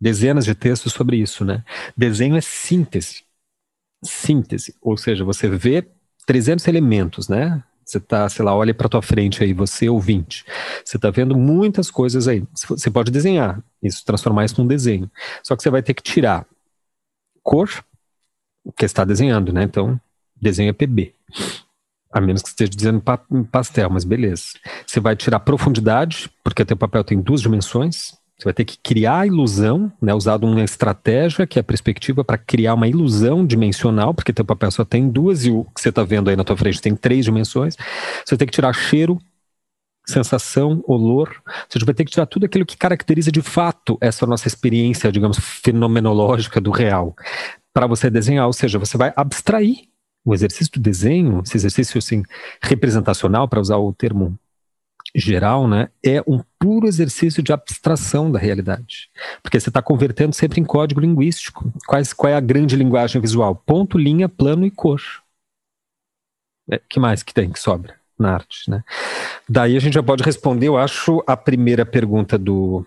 dezenas 0.00 0.44
de 0.44 0.54
textos 0.54 0.92
sobre 0.92 1.16
isso, 1.18 1.44
né? 1.44 1.64
Desenho 1.96 2.36
é 2.36 2.40
síntese. 2.40 3.24
Síntese, 4.02 4.74
ou 4.80 4.96
seja, 4.96 5.24
você 5.24 5.48
vê 5.48 5.86
300 6.26 6.66
elementos, 6.68 7.28
né? 7.28 7.62
Você 7.86 8.00
tá, 8.00 8.28
sei 8.28 8.44
lá, 8.44 8.52
olha 8.52 8.74
para 8.74 8.88
tua 8.88 9.00
frente 9.00 9.44
aí, 9.44 9.52
você 9.52 9.88
ouvinte. 9.88 10.44
Você 10.84 10.98
tá 10.98 11.08
vendo 11.08 11.36
muitas 11.36 11.88
coisas 11.88 12.26
aí. 12.26 12.42
Você 12.52 12.90
pode 12.90 13.12
desenhar, 13.12 13.62
isso 13.80 14.04
transformar 14.04 14.44
isso 14.44 14.60
num 14.60 14.66
desenho. 14.66 15.08
Só 15.40 15.54
que 15.54 15.62
você 15.62 15.70
vai 15.70 15.82
ter 15.82 15.94
que 15.94 16.02
tirar 16.02 16.44
cor, 17.44 17.70
que 18.76 18.84
está 18.84 19.04
desenhando, 19.04 19.52
né? 19.52 19.62
Então, 19.62 20.00
desenho 20.34 20.70
é 20.70 20.72
PB. 20.72 21.14
A 22.12 22.20
menos 22.20 22.42
que 22.42 22.48
esteja 22.48 22.70
dizendo 22.70 23.00
pastel, 23.52 23.88
mas 23.88 24.02
beleza. 24.02 24.46
Você 24.84 24.98
vai 24.98 25.14
tirar 25.14 25.38
profundidade, 25.38 26.28
porque 26.42 26.64
teu 26.64 26.76
papel 26.76 27.04
tem 27.04 27.20
duas 27.20 27.40
dimensões. 27.40 28.18
Você 28.38 28.44
vai 28.44 28.52
ter 28.52 28.66
que 28.66 28.76
criar 28.76 29.20
a 29.20 29.26
ilusão, 29.26 29.90
né, 30.00 30.12
usado 30.12 30.46
uma 30.46 30.62
estratégia 30.62 31.46
que 31.46 31.58
é 31.58 31.60
a 31.60 31.64
perspectiva 31.64 32.22
para 32.22 32.36
criar 32.36 32.74
uma 32.74 32.86
ilusão 32.86 33.46
dimensional, 33.46 34.12
porque 34.12 34.32
teu 34.32 34.44
papel 34.44 34.70
só 34.70 34.84
tem 34.84 35.08
duas 35.08 35.46
e 35.46 35.50
o 35.50 35.64
que 35.64 35.80
você 35.80 35.88
está 35.88 36.04
vendo 36.04 36.28
aí 36.28 36.36
na 36.36 36.44
tua 36.44 36.56
frente 36.56 36.80
tem 36.80 36.94
três 36.94 37.24
dimensões. 37.24 37.76
Você 37.76 38.34
vai 38.34 38.38
ter 38.38 38.46
que 38.46 38.52
tirar 38.52 38.74
cheiro, 38.74 39.18
sensação, 40.06 40.84
olor. 40.86 41.34
Você 41.66 41.78
vai 41.82 41.94
ter 41.94 42.04
que 42.04 42.10
tirar 42.10 42.26
tudo 42.26 42.44
aquilo 42.44 42.66
que 42.66 42.76
caracteriza 42.76 43.32
de 43.32 43.40
fato 43.40 43.96
essa 44.02 44.26
nossa 44.26 44.46
experiência, 44.46 45.10
digamos, 45.10 45.38
fenomenológica 45.38 46.60
do 46.60 46.70
real, 46.70 47.16
para 47.72 47.86
você 47.86 48.10
desenhar. 48.10 48.46
Ou 48.46 48.52
seja, 48.52 48.78
você 48.78 48.98
vai 48.98 49.14
abstrair 49.16 49.88
o 50.22 50.34
exercício 50.34 50.74
do 50.74 50.80
desenho, 50.80 51.42
esse 51.42 51.56
exercício 51.56 51.98
assim, 51.98 52.22
representacional, 52.60 53.48
para 53.48 53.60
usar 53.60 53.78
o 53.78 53.94
termo 53.94 54.38
geral, 55.16 55.66
né, 55.66 55.88
é 56.04 56.22
um 56.26 56.42
puro 56.58 56.86
exercício 56.86 57.42
de 57.42 57.52
abstração 57.52 58.30
da 58.30 58.38
realidade. 58.38 59.10
Porque 59.42 59.58
você 59.58 59.70
está 59.70 59.80
convertendo 59.80 60.34
sempre 60.34 60.60
em 60.60 60.64
código 60.64 61.00
linguístico. 61.00 61.72
Quais, 61.86 62.12
qual 62.12 62.30
é 62.30 62.36
a 62.36 62.40
grande 62.40 62.76
linguagem 62.76 63.20
visual? 63.20 63.56
Ponto, 63.56 63.96
linha, 63.96 64.28
plano 64.28 64.66
e 64.66 64.70
cor. 64.70 65.00
É, 66.70 66.80
que 66.88 67.00
mais 67.00 67.22
que 67.22 67.32
tem 67.32 67.50
que 67.50 67.58
sobra 67.58 67.94
na 68.18 68.34
arte, 68.34 68.70
né? 68.70 68.82
Daí 69.48 69.76
a 69.76 69.80
gente 69.80 69.94
já 69.94 70.02
pode 70.02 70.22
responder, 70.22 70.68
eu 70.68 70.76
acho, 70.76 71.22
a 71.26 71.36
primeira 71.36 71.86
pergunta 71.86 72.36
do, 72.36 72.84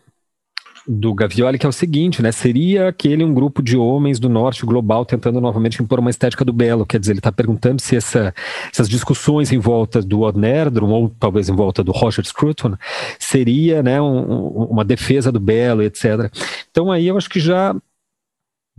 do 0.91 1.13
Gavioli, 1.13 1.59
que 1.59 1.67
é 1.67 1.69
o 1.69 1.71
seguinte, 1.71 2.19
né? 2.19 2.31
Seria 2.31 2.87
aquele 2.87 3.23
um 3.23 3.31
grupo 3.31 3.61
de 3.61 3.77
homens 3.77 4.19
do 4.19 4.27
norte 4.27 4.65
global 4.65 5.05
tentando 5.05 5.39
novamente 5.39 5.83
impor 5.83 5.99
uma 5.99 6.09
estética 6.09 6.43
do 6.43 6.51
belo? 6.51 6.83
Quer 6.83 6.99
dizer, 6.99 7.11
ele 7.11 7.19
está 7.19 7.31
perguntando 7.31 7.79
se 7.79 7.95
essa, 7.95 8.33
essas 8.73 8.89
discussões 8.89 9.51
em 9.51 9.59
volta 9.59 10.01
do 10.01 10.21
Odd 10.21 10.39
Nerdrum, 10.39 10.89
ou 10.89 11.09
talvez 11.19 11.47
em 11.47 11.55
volta 11.55 11.83
do 11.83 11.91
Roger 11.91 12.25
Scruton, 12.25 12.73
seria 13.19 13.83
né, 13.83 14.01
um, 14.01 14.47
uma 14.63 14.83
defesa 14.83 15.31
do 15.31 15.39
belo, 15.39 15.83
etc. 15.83 16.31
Então 16.71 16.91
aí 16.91 17.07
eu 17.07 17.17
acho 17.17 17.29
que 17.29 17.39
já 17.39 17.75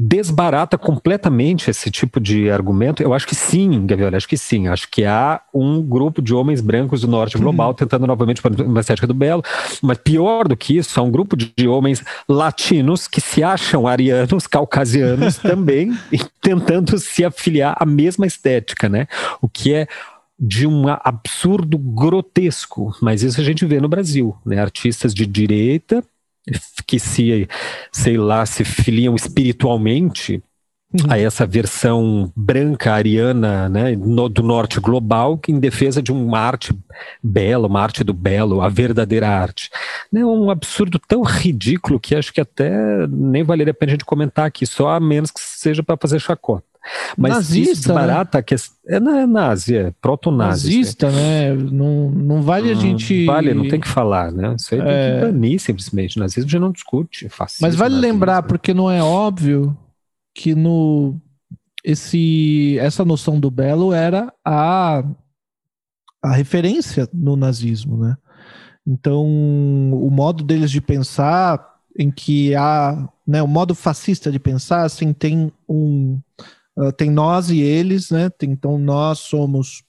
desbarata 0.02 0.78
completamente 0.78 1.70
esse 1.70 1.90
tipo 1.90 2.18
de 2.18 2.50
argumento? 2.50 3.02
Eu 3.02 3.12
acho 3.12 3.26
que 3.26 3.34
sim, 3.34 3.84
Gavioli, 3.84 4.16
acho 4.16 4.26
que 4.26 4.38
sim. 4.38 4.66
Acho 4.66 4.88
que 4.90 5.04
há 5.04 5.42
um 5.52 5.82
grupo 5.82 6.22
de 6.22 6.32
homens 6.32 6.62
brancos 6.62 7.02
do 7.02 7.08
norte 7.08 7.36
uhum. 7.36 7.42
global 7.42 7.74
tentando 7.74 8.06
novamente 8.06 8.40
uma 8.64 8.80
estética 8.80 9.06
do 9.06 9.12
belo, 9.12 9.42
mas 9.82 9.98
pior 9.98 10.48
do 10.48 10.56
que 10.56 10.78
isso, 10.78 10.98
há 10.98 11.02
um 11.02 11.10
grupo 11.10 11.36
de 11.36 11.68
homens 11.68 12.02
latinos 12.26 13.06
que 13.06 13.20
se 13.20 13.42
acham 13.42 13.86
arianos, 13.86 14.46
caucasianos 14.46 15.36
também, 15.38 15.92
tentando 16.40 16.96
se 16.98 17.22
afiliar 17.22 17.76
à 17.78 17.84
mesma 17.84 18.26
estética, 18.26 18.88
né? 18.88 19.06
O 19.42 19.50
que 19.50 19.74
é 19.74 19.86
de 20.38 20.66
um 20.66 20.84
absurdo 20.88 21.76
grotesco, 21.76 22.96
mas 23.02 23.22
isso 23.22 23.38
a 23.38 23.44
gente 23.44 23.66
vê 23.66 23.78
no 23.78 23.88
Brasil, 23.88 24.34
né? 24.46 24.58
Artistas 24.58 25.12
de 25.12 25.26
direita 25.26 26.02
que 26.86 26.98
se, 26.98 27.48
sei 27.92 28.16
lá, 28.16 28.44
se 28.46 28.64
filiam 28.64 29.14
espiritualmente 29.14 30.42
uhum. 30.92 31.10
a 31.10 31.18
essa 31.18 31.46
versão 31.46 32.32
branca 32.36 32.92
ariana 32.92 33.68
né, 33.68 33.96
no, 33.96 34.28
do 34.28 34.42
norte 34.42 34.80
global, 34.80 35.38
que 35.38 35.52
em 35.52 35.60
defesa 35.60 36.02
de 36.02 36.12
uma 36.12 36.38
arte 36.38 36.76
bela, 37.22 37.66
uma 37.66 37.80
arte 37.80 38.02
do 38.02 38.12
belo, 38.12 38.60
a 38.60 38.68
verdadeira 38.68 39.28
arte. 39.28 39.70
É 40.14 40.24
um 40.24 40.50
absurdo 40.50 40.98
tão 40.98 41.22
ridículo 41.22 42.00
que 42.00 42.14
acho 42.14 42.32
que 42.32 42.40
até 42.40 43.06
nem 43.08 43.42
valeria 43.42 43.72
a 43.72 43.74
pena 43.74 43.92
a 43.92 43.94
gente 43.94 44.04
comentar 44.04 44.46
aqui, 44.46 44.66
só 44.66 44.90
a 44.90 45.00
menos 45.00 45.30
que 45.30 45.40
seja 45.40 45.82
para 45.82 45.98
fazer 46.00 46.18
chacota. 46.20 46.69
Mas 47.16 47.34
Nazista, 47.34 47.92
barata 47.92 48.38
né? 48.38 48.42
que 48.42 48.54
é, 48.54 48.96
é 48.96 49.26
nazi, 49.26 49.76
é 49.76 49.92
proto-nazi. 50.00 50.68
Nazista, 50.68 51.10
né? 51.10 51.54
Não, 51.54 52.10
não 52.10 52.42
vale 52.42 52.72
a 52.72 52.76
hum, 52.76 52.80
gente. 52.80 53.26
Vale, 53.26 53.52
não 53.54 53.68
tem 53.68 53.80
que 53.80 53.88
falar, 53.88 54.32
né? 54.32 54.54
Isso 54.58 54.74
aí 54.74 54.80
é... 54.80 54.84
tem 54.84 55.20
que 55.20 55.26
banir 55.32 55.60
simplesmente. 55.60 56.18
Nazismo 56.18 56.50
já 56.50 56.58
não 56.58 56.72
discute. 56.72 57.28
Fascismo, 57.28 57.66
Mas 57.66 57.74
vale 57.74 57.94
nazismo. 57.96 58.12
lembrar, 58.12 58.42
porque 58.44 58.72
não 58.72 58.90
é 58.90 59.02
óbvio 59.02 59.76
que 60.34 60.54
no 60.54 61.16
esse 61.84 62.78
essa 62.78 63.04
noção 63.04 63.40
do 63.40 63.50
belo 63.50 63.92
era 63.92 64.32
a 64.44 65.02
a 66.22 66.32
referência 66.32 67.08
no 67.12 67.36
nazismo, 67.36 67.96
né? 67.96 68.16
Então, 68.86 69.24
o 69.24 70.10
modo 70.10 70.42
deles 70.44 70.70
de 70.70 70.80
pensar 70.80 71.78
em 71.98 72.10
que 72.10 72.54
há, 72.54 73.08
né, 73.26 73.42
o 73.42 73.46
modo 73.46 73.74
fascista 73.74 74.30
de 74.30 74.38
pensar, 74.38 74.84
assim, 74.84 75.12
tem 75.12 75.52
um 75.68 76.18
uh, 76.76 76.92
tem 76.92 77.10
nós 77.10 77.50
e 77.50 77.60
eles, 77.60 78.10
né? 78.10 78.30
Tem, 78.30 78.50
então 78.50 78.78
nós 78.78 79.18
somos 79.20 79.82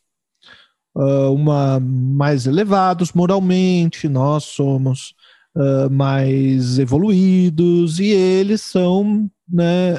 uh, 0.95 1.31
uma 1.33 1.79
mais 1.79 2.47
elevados 2.47 3.13
moralmente, 3.13 4.07
nós 4.07 4.43
somos 4.43 5.13
uh, 5.55 5.89
mais 5.89 6.79
evoluídos 6.79 7.99
e 7.99 8.07
eles 8.07 8.61
são, 8.61 9.29
né? 9.47 9.97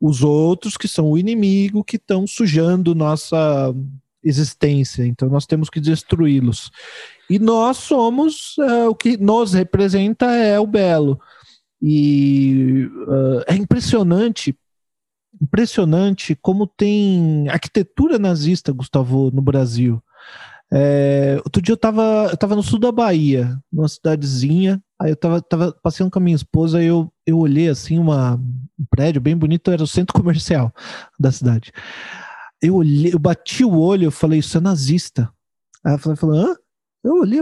os 0.00 0.24
outros 0.24 0.76
que 0.76 0.88
são 0.88 1.12
o 1.12 1.18
inimigo 1.18 1.84
que 1.84 1.94
estão 1.94 2.26
sujando 2.26 2.92
nossa 2.92 3.72
existência. 4.24 5.04
Então 5.04 5.28
nós 5.28 5.46
temos 5.46 5.70
que 5.70 5.78
destruí-los. 5.78 6.72
E 7.30 7.38
nós 7.38 7.76
somos 7.76 8.56
o 8.88 8.94
que 8.96 9.16
nos 9.16 9.52
representa 9.52 10.26
é 10.26 10.58
o 10.58 10.66
belo. 10.66 11.20
E 11.80 12.88
é 13.46 13.54
impressionante, 13.54 14.56
impressionante 15.42 16.36
como 16.40 16.66
tem 16.66 17.48
arquitetura 17.48 18.18
nazista, 18.18 18.72
Gustavo, 18.72 19.30
no 19.32 19.42
Brasil. 19.42 20.02
É, 20.72 21.36
outro 21.44 21.60
dia 21.60 21.72
eu 21.72 21.76
estava 21.76 22.28
eu 22.30 22.36
tava 22.36 22.56
no 22.56 22.62
sul 22.62 22.78
da 22.78 22.90
Bahia, 22.90 23.58
numa 23.70 23.88
cidadezinha, 23.88 24.82
aí 24.98 25.10
eu 25.10 25.16
tava, 25.16 25.42
tava 25.42 25.72
passeando 25.82 26.10
com 26.10 26.18
a 26.18 26.22
minha 26.22 26.36
esposa 26.36 26.82
e 26.82 26.86
eu, 26.86 27.12
eu 27.26 27.38
olhei 27.38 27.68
assim 27.68 27.98
uma, 27.98 28.36
um 28.36 28.84
prédio 28.88 29.20
bem 29.20 29.36
bonito, 29.36 29.70
era 29.70 29.82
o 29.82 29.86
centro 29.86 30.14
comercial 30.14 30.72
da 31.20 31.30
cidade 31.30 31.72
eu 32.62 32.76
olhei, 32.76 33.12
eu 33.12 33.18
bati 33.18 33.64
o 33.64 33.76
olho, 33.76 34.04
eu 34.04 34.12
falei, 34.12 34.38
isso 34.38 34.56
é 34.56 34.60
nazista. 34.60 35.28
Aí 35.84 35.92
ela 35.92 36.16
falou, 36.16 36.36
hã? 36.36 36.56
Eu 37.02 37.16
olhei, 37.16 37.40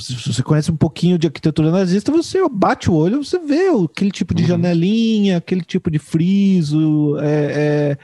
se 0.00 0.14
você 0.14 0.42
conhece 0.42 0.70
um 0.70 0.76
pouquinho 0.76 1.18
de 1.18 1.26
arquitetura 1.26 1.70
nazista, 1.70 2.12
você 2.12 2.38
bate 2.50 2.90
o 2.90 2.94
olho, 2.94 3.22
você 3.22 3.38
vê 3.38 3.68
aquele 3.68 4.10
tipo 4.10 4.34
de 4.34 4.42
uhum. 4.42 4.48
janelinha, 4.48 5.38
aquele 5.38 5.62
tipo 5.62 5.90
de 5.90 5.98
friso, 5.98 7.18
é, 7.20 7.26
é, 7.26 7.98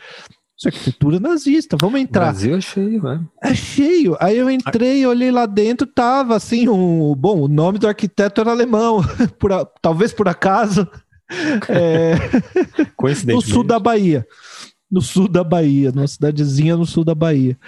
isso 0.56 0.68
é 0.68 0.70
arquitetura 0.70 1.20
nazista, 1.20 1.76
vamos 1.76 2.00
entrar. 2.00 2.28
O 2.28 2.32
Brasil 2.32 2.56
é 2.56 2.60
cheio, 2.60 3.02
né? 3.02 3.24
É 3.42 3.54
cheio. 3.54 4.16
Aí 4.20 4.36
eu 4.36 4.50
entrei, 4.50 5.06
olhei 5.06 5.30
lá 5.30 5.46
dentro, 5.46 5.86
tava 5.86 6.36
assim, 6.36 6.68
um, 6.68 7.14
bom, 7.14 7.42
o 7.42 7.48
nome 7.48 7.78
do 7.78 7.88
arquiteto 7.88 8.40
era 8.40 8.50
alemão, 8.50 9.00
por, 9.38 9.50
talvez 9.80 10.12
por 10.12 10.28
acaso. 10.28 10.88
É, 11.68 12.14
no 13.26 13.40
sul 13.40 13.64
da 13.64 13.78
Bahia 13.78 14.26
no 14.94 15.02
sul 15.02 15.26
da 15.26 15.42
Bahia, 15.42 15.90
numa 15.90 16.06
cidadezinha 16.06 16.76
no 16.76 16.86
sul 16.86 17.04
da 17.04 17.16
Bahia. 17.16 17.58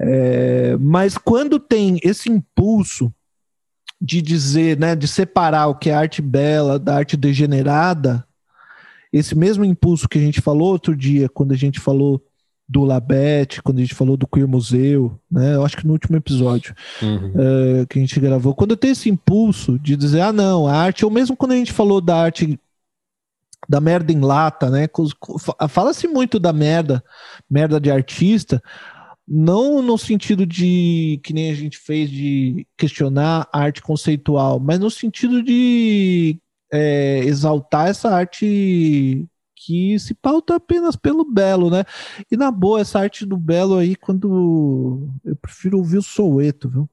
É, 0.00 0.76
mas 0.78 1.18
quando 1.18 1.58
tem 1.58 1.98
esse 2.04 2.30
impulso 2.30 3.12
de 4.00 4.22
dizer, 4.22 4.78
né, 4.78 4.96
de 4.96 5.06
separar 5.06 5.66
o 5.66 5.74
que 5.74 5.90
é 5.90 5.94
arte 5.94 6.22
bela 6.22 6.78
da 6.78 6.96
arte 6.96 7.16
degenerada, 7.16 8.24
esse 9.12 9.34
mesmo 9.34 9.64
impulso 9.64 10.08
que 10.08 10.18
a 10.18 10.22
gente 10.22 10.40
falou 10.40 10.72
outro 10.72 10.96
dia, 10.96 11.28
quando 11.28 11.52
a 11.52 11.56
gente 11.56 11.80
falou 11.80 12.22
do 12.68 12.84
Labete, 12.84 13.60
quando 13.60 13.78
a 13.78 13.80
gente 13.80 13.96
falou 13.96 14.16
do 14.16 14.28
Queer 14.28 14.46
Museu, 14.46 15.18
né? 15.28 15.56
Eu 15.56 15.64
acho 15.64 15.76
que 15.76 15.84
no 15.84 15.92
último 15.92 16.16
episódio 16.16 16.72
uhum. 17.02 17.32
é, 17.82 17.86
que 17.86 17.98
a 17.98 18.00
gente 18.00 18.20
gravou, 18.20 18.54
quando 18.54 18.76
tem 18.76 18.92
esse 18.92 19.10
impulso 19.10 19.76
de 19.80 19.96
dizer, 19.96 20.20
ah, 20.20 20.32
não, 20.32 20.68
a 20.68 20.76
arte, 20.76 21.04
ou 21.04 21.10
mesmo 21.10 21.36
quando 21.36 21.50
a 21.52 21.56
gente 21.56 21.72
falou 21.72 22.00
da 22.00 22.16
arte 22.16 22.58
da 23.68 23.80
merda 23.80 24.12
em 24.12 24.20
lata, 24.20 24.70
né? 24.70 24.88
Fala-se 25.68 26.06
muito 26.06 26.38
da 26.38 26.52
merda, 26.52 27.02
merda 27.48 27.80
de 27.80 27.90
artista, 27.90 28.62
não 29.32 29.80
no 29.80 29.96
sentido 29.96 30.44
de 30.44 31.20
que 31.22 31.32
nem 31.32 31.52
a 31.52 31.54
gente 31.54 31.78
fez 31.78 32.10
de 32.10 32.66
questionar 32.76 33.48
a 33.52 33.60
arte 33.60 33.80
conceitual, 33.80 34.58
mas 34.58 34.80
no 34.80 34.90
sentido 34.90 35.40
de 35.40 36.36
é, 36.72 37.20
exaltar 37.20 37.88
essa 37.88 38.10
arte 38.10 39.24
que 39.54 39.98
se 40.00 40.14
pauta 40.14 40.56
apenas 40.56 40.96
pelo 40.96 41.24
belo, 41.24 41.70
né? 41.70 41.84
E 42.30 42.36
na 42.36 42.50
boa, 42.50 42.80
essa 42.80 42.98
arte 42.98 43.24
do 43.24 43.36
belo 43.36 43.76
aí, 43.76 43.94
quando 43.94 45.08
eu 45.24 45.36
prefiro 45.36 45.78
ouvir 45.78 45.98
o 45.98 46.02
Soueto, 46.02 46.68
viu? 46.68 46.90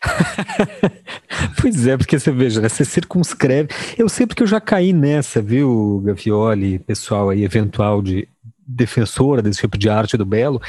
pois 1.60 1.86
é, 1.86 1.96
porque 1.98 2.18
você 2.18 2.30
veja, 2.30 2.60
né, 2.60 2.68
você 2.68 2.84
circunscreve. 2.84 3.68
Eu 3.98 4.08
sei 4.08 4.26
porque 4.26 4.42
eu 4.42 4.46
já 4.46 4.60
caí 4.60 4.92
nessa, 4.92 5.42
viu, 5.42 6.00
Gavioli, 6.04 6.78
pessoal 6.78 7.30
aí, 7.30 7.44
eventual 7.44 8.00
de 8.00 8.28
defensora 8.66 9.42
desse 9.42 9.60
tipo 9.60 9.76
de 9.76 9.88
arte 9.88 10.16
do 10.16 10.24
belo. 10.24 10.60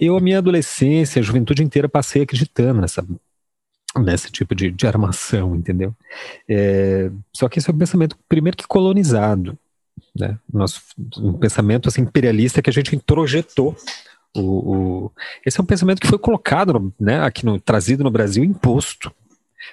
Eu, 0.00 0.16
a 0.16 0.20
minha 0.20 0.38
adolescência, 0.38 1.20
a 1.20 1.22
juventude 1.22 1.62
inteira, 1.62 1.88
passei 1.88 2.22
acreditando 2.22 2.80
nessa, 2.80 3.06
nesse 3.98 4.30
tipo 4.30 4.54
de, 4.54 4.70
de 4.70 4.86
armação, 4.86 5.54
entendeu? 5.54 5.94
É, 6.48 7.10
só 7.32 7.48
que 7.48 7.58
esse 7.58 7.70
é 7.70 7.72
um 7.72 7.78
pensamento, 7.78 8.18
primeiro 8.28 8.56
que 8.56 8.66
colonizado, 8.66 9.58
né? 10.14 10.38
Nosso, 10.52 10.80
um 11.18 11.32
pensamento 11.34 11.88
assim, 11.88 12.02
imperialista 12.02 12.62
que 12.62 12.70
a 12.70 12.72
gente 12.72 12.94
introjetou 12.94 13.76
o, 14.36 14.40
o, 14.40 15.12
esse 15.46 15.60
é 15.60 15.62
um 15.62 15.66
pensamento 15.66 16.00
que 16.00 16.08
foi 16.08 16.18
colocado, 16.18 16.92
né, 16.98 17.20
aqui 17.20 17.46
no, 17.46 17.60
trazido 17.60 18.02
no 18.02 18.10
Brasil, 18.10 18.42
imposto. 18.42 19.12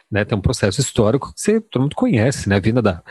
Né, 0.09 0.23
tem 0.23 0.37
um 0.37 0.41
processo 0.41 0.79
histórico 0.79 1.33
que 1.33 1.41
você, 1.41 1.59
todo 1.59 1.81
mundo 1.81 1.95
conhece, 1.95 2.47
né, 2.47 2.59
vinda 2.59 2.81
da 2.81 3.03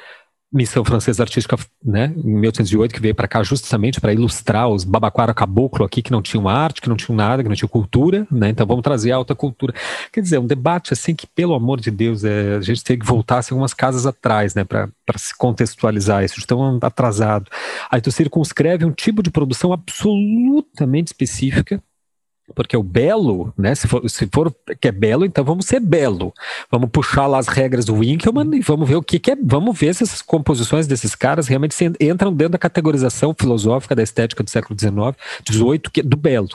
missão 0.53 0.84
francesa 0.84 1.22
artística, 1.22 1.57
né, 1.84 2.12
em 2.16 2.34
1808, 2.40 2.92
que 2.94 3.01
veio 3.01 3.14
para 3.14 3.28
cá 3.28 3.42
justamente 3.42 4.01
para 4.01 4.12
ilustrar 4.12 4.68
os 4.68 4.82
babaquara 4.82 5.32
caboclo 5.32 5.84
aqui 5.84 6.03
que 6.03 6.11
não 6.11 6.20
tinham 6.20 6.48
arte, 6.48 6.80
que 6.80 6.88
não 6.88 6.96
tinham 6.96 7.16
nada, 7.16 7.42
que 7.42 7.48
não 7.48 7.55
tinham 7.55 7.68
cultura, 7.68 8.26
né, 8.30 8.48
então 8.48 8.66
vamos 8.66 8.82
trazer 8.82 9.12
alta 9.12 9.34
cultura. 9.34 9.72
Quer 10.12 10.20
dizer, 10.20 10.38
um 10.38 10.46
debate 10.46 10.92
assim 10.92 11.14
que, 11.14 11.26
pelo 11.26 11.55
amor 11.55 11.80
de 11.80 11.90
Deus, 11.90 12.24
é, 12.24 12.57
a 12.57 12.61
gente 12.61 12.82
tem 12.82 12.98
que 12.98 13.07
voltar 13.07 13.38
assim, 13.38 13.55
algumas 13.55 13.72
casas 13.72 14.07
atrás, 14.07 14.55
né, 14.55 14.64
para 14.64 14.88
se 15.16 15.36
contextualizar 15.36 16.24
isso, 16.24 16.44
tão 16.46 16.78
atrasado. 16.82 17.48
Aí 17.90 18.01
tu 18.01 18.11
circunscreve 18.11 18.84
um 18.84 18.92
tipo 18.92 19.22
de 19.22 19.30
produção 19.30 19.72
absolutamente 19.72 21.09
específica, 21.09 21.80
Porque 22.55 22.76
o 22.76 22.82
belo, 22.82 23.53
né? 23.57 23.74
Se 23.74 23.86
for, 23.86 24.09
se 24.09 24.28
for 24.32 24.55
que 24.80 24.88
é 24.88 24.92
belo, 24.92 25.24
então 25.24 25.44
vamos 25.44 25.66
ser 25.66 25.80
belo. 25.80 26.32
Vamos 26.70 26.90
puxar 26.90 27.26
lá 27.26 27.38
as 27.38 27.48
regras 27.48 27.84
do 27.84 27.94
Winkelmann 27.94 28.57
e 28.57 28.61
vamos 28.61 28.88
ver 28.88 28.96
o 28.96 29.03
que, 29.03 29.18
que 29.18 29.32
é. 29.32 29.36
Vamos 29.42 29.78
ver 29.78 29.94
se 29.94 30.03
essas 30.03 30.22
composições 30.22 30.86
desses 30.86 31.14
caras 31.14 31.46
realmente 31.48 31.74
entram 32.01 32.32
dentro 32.32 32.53
da 32.53 32.59
categorização 32.59 33.34
filosófica 33.38 33.94
da 33.94 34.03
estética 34.03 34.42
do 34.42 34.51
século 34.51 34.78
XIX, 34.78 35.16
XVIII, 35.48 35.80
que, 35.92 36.01
é 36.01 36.03
do 36.03 36.16
belo. 36.16 36.48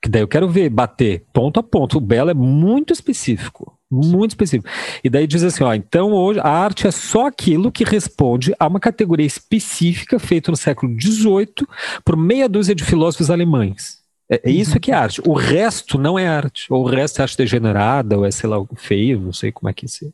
Que 0.00 0.08
daí 0.08 0.22
eu 0.22 0.28
quero 0.28 0.48
ver, 0.48 0.68
bater 0.68 1.24
ponto 1.32 1.58
a 1.58 1.62
ponto. 1.62 1.98
O 1.98 2.00
belo 2.00 2.30
é 2.30 2.34
muito 2.34 2.92
específico. 2.92 3.76
Muito 3.90 4.32
específico. 4.32 4.68
E 5.02 5.08
daí 5.08 5.26
diz 5.26 5.42
assim: 5.42 5.64
ó, 5.64 5.72
então 5.72 6.12
hoje 6.12 6.40
a 6.40 6.48
arte 6.48 6.86
é 6.86 6.90
só 6.90 7.26
aquilo 7.26 7.72
que 7.72 7.84
responde 7.84 8.54
a 8.58 8.66
uma 8.66 8.78
categoria 8.78 9.26
específica 9.26 10.18
feita 10.18 10.50
no 10.50 10.56
século 10.56 10.94
XVIII 11.00 11.66
por 12.04 12.16
meia 12.16 12.48
dúzia 12.48 12.74
de 12.74 12.84
filósofos 12.84 13.30
alemães. 13.30 13.98
É, 14.30 14.42
é 14.44 14.50
isso 14.50 14.78
que 14.78 14.92
é 14.92 14.94
arte. 14.94 15.22
O 15.26 15.32
resto 15.32 15.98
não 15.98 16.18
é 16.18 16.26
arte. 16.26 16.66
Ou 16.70 16.84
o 16.84 16.88
resto 16.88 17.18
é 17.18 17.22
arte 17.22 17.36
degenerada, 17.36 18.18
ou 18.18 18.26
é, 18.26 18.30
sei 18.30 18.48
lá, 18.48 18.58
feio, 18.76 19.20
não 19.20 19.32
sei 19.32 19.50
como 19.50 19.70
é 19.70 19.72
que 19.72 19.88
se, 19.88 20.12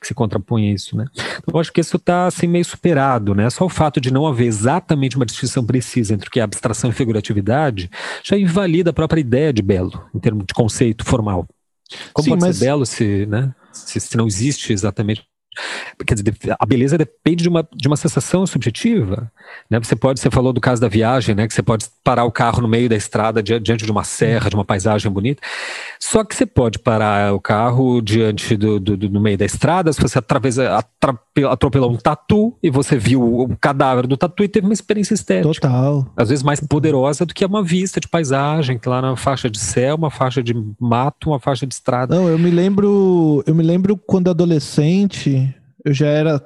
que 0.00 0.06
se 0.06 0.14
contrapõe 0.14 0.70
isso, 0.72 0.96
né? 0.96 1.06
Então, 1.14 1.54
eu 1.54 1.60
acho 1.60 1.72
que 1.72 1.80
isso 1.80 1.96
está 1.96 2.26
assim, 2.26 2.46
meio 2.46 2.64
superado, 2.64 3.34
né? 3.34 3.48
Só 3.48 3.64
o 3.64 3.70
fato 3.70 4.00
de 4.00 4.12
não 4.12 4.26
haver 4.26 4.46
exatamente 4.46 5.16
uma 5.16 5.24
distinção 5.24 5.64
precisa 5.64 6.12
entre 6.12 6.28
o 6.28 6.30
que 6.30 6.40
é 6.40 6.42
abstração 6.42 6.90
e 6.90 6.92
figuratividade 6.92 7.90
já 8.22 8.36
invalida 8.36 8.90
a 8.90 8.92
própria 8.92 9.20
ideia 9.20 9.52
de 9.52 9.62
belo, 9.62 10.08
em 10.14 10.18
termos 10.18 10.44
de 10.46 10.52
conceito 10.52 11.04
formal. 11.04 11.46
Como 12.12 12.24
Sim, 12.24 12.30
pode 12.30 12.42
mas... 12.42 12.56
ser 12.56 12.64
belo 12.64 12.84
se, 12.84 13.26
né, 13.26 13.54
se, 13.72 14.00
se 14.00 14.16
não 14.16 14.26
existe 14.26 14.72
exatamente 14.72 15.24
Quer 16.06 16.14
dizer, 16.14 16.34
a 16.58 16.66
beleza 16.66 16.98
depende 16.98 17.42
de 17.42 17.48
uma, 17.48 17.66
de 17.74 17.88
uma 17.88 17.96
sensação 17.96 18.46
subjetiva. 18.46 19.30
Né? 19.70 19.78
Você 19.78 19.96
pode, 19.96 20.20
você 20.20 20.30
falou 20.30 20.52
do 20.52 20.60
caso 20.60 20.80
da 20.80 20.88
viagem, 20.88 21.34
né? 21.34 21.46
Que 21.46 21.54
você 21.54 21.62
pode 21.62 21.86
parar 22.02 22.24
o 22.24 22.30
carro 22.30 22.60
no 22.62 22.68
meio 22.68 22.88
da 22.88 22.96
estrada 22.96 23.42
diante 23.42 23.84
de 23.84 23.90
uma 23.90 24.04
serra, 24.04 24.48
de 24.48 24.56
uma 24.56 24.64
paisagem 24.64 25.10
bonita. 25.10 25.42
Só 25.98 26.24
que 26.24 26.34
você 26.34 26.46
pode 26.46 26.78
parar 26.78 27.34
o 27.34 27.40
carro 27.40 28.00
diante 28.00 28.56
do, 28.56 28.78
do, 28.78 28.96
do 28.96 29.10
no 29.10 29.20
meio 29.20 29.38
da 29.38 29.44
estrada, 29.44 29.92
se 29.92 30.00
você 30.00 30.18
atravessa, 30.18 30.84
atropelou 31.50 31.90
um 31.90 31.96
tatu 31.96 32.54
e 32.62 32.70
você 32.70 32.96
viu 32.96 33.22
o 33.22 33.56
cadáver 33.56 34.06
do 34.06 34.16
tatu 34.16 34.44
e 34.44 34.48
teve 34.48 34.66
uma 34.66 34.72
experiência 34.72 35.14
estética. 35.14 35.52
Total. 35.52 36.06
Às 36.16 36.28
vezes 36.28 36.42
mais 36.42 36.60
poderosa 36.60 37.24
do 37.24 37.34
que 37.34 37.44
uma 37.44 37.62
vista 37.62 38.00
de 38.00 38.08
paisagem, 38.08 38.78
que 38.78 38.88
lá 38.88 39.00
na 39.00 39.16
faixa 39.16 39.48
de 39.48 39.58
céu, 39.58 39.96
uma 39.96 40.10
faixa 40.10 40.42
de 40.42 40.54
mato, 40.78 41.30
uma 41.30 41.40
faixa 41.40 41.66
de 41.66 41.74
estrada. 41.74 42.14
Não, 42.14 42.28
eu 42.28 42.38
me 42.38 42.50
lembro, 42.50 43.42
eu 43.46 43.54
me 43.54 43.62
lembro 43.62 43.96
quando 43.96 44.30
adolescente, 44.30 45.45
eu 45.86 45.94
já 45.94 46.08
era 46.08 46.44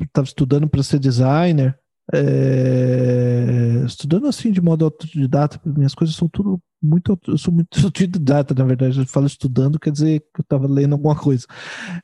estava 0.00 0.26
estudando 0.26 0.68
para 0.68 0.82
ser 0.82 0.98
designer, 0.98 1.78
é, 2.12 3.84
estudando 3.86 4.26
assim 4.26 4.50
de 4.50 4.60
modo 4.60 4.86
autodidata, 4.86 5.60
minhas 5.64 5.94
coisas 5.94 6.16
são 6.16 6.28
tudo 6.28 6.60
muito, 6.82 7.18
eu 7.28 7.38
sou 7.38 7.52
muito 7.52 7.78
autodidata, 7.84 8.54
na 8.54 8.64
verdade, 8.64 8.98
eu 8.98 9.06
falo 9.06 9.26
estudando, 9.26 9.78
quer 9.78 9.92
dizer 9.92 10.20
que 10.20 10.40
eu 10.40 10.42
estava 10.42 10.66
lendo 10.66 10.94
alguma 10.94 11.14
coisa, 11.14 11.46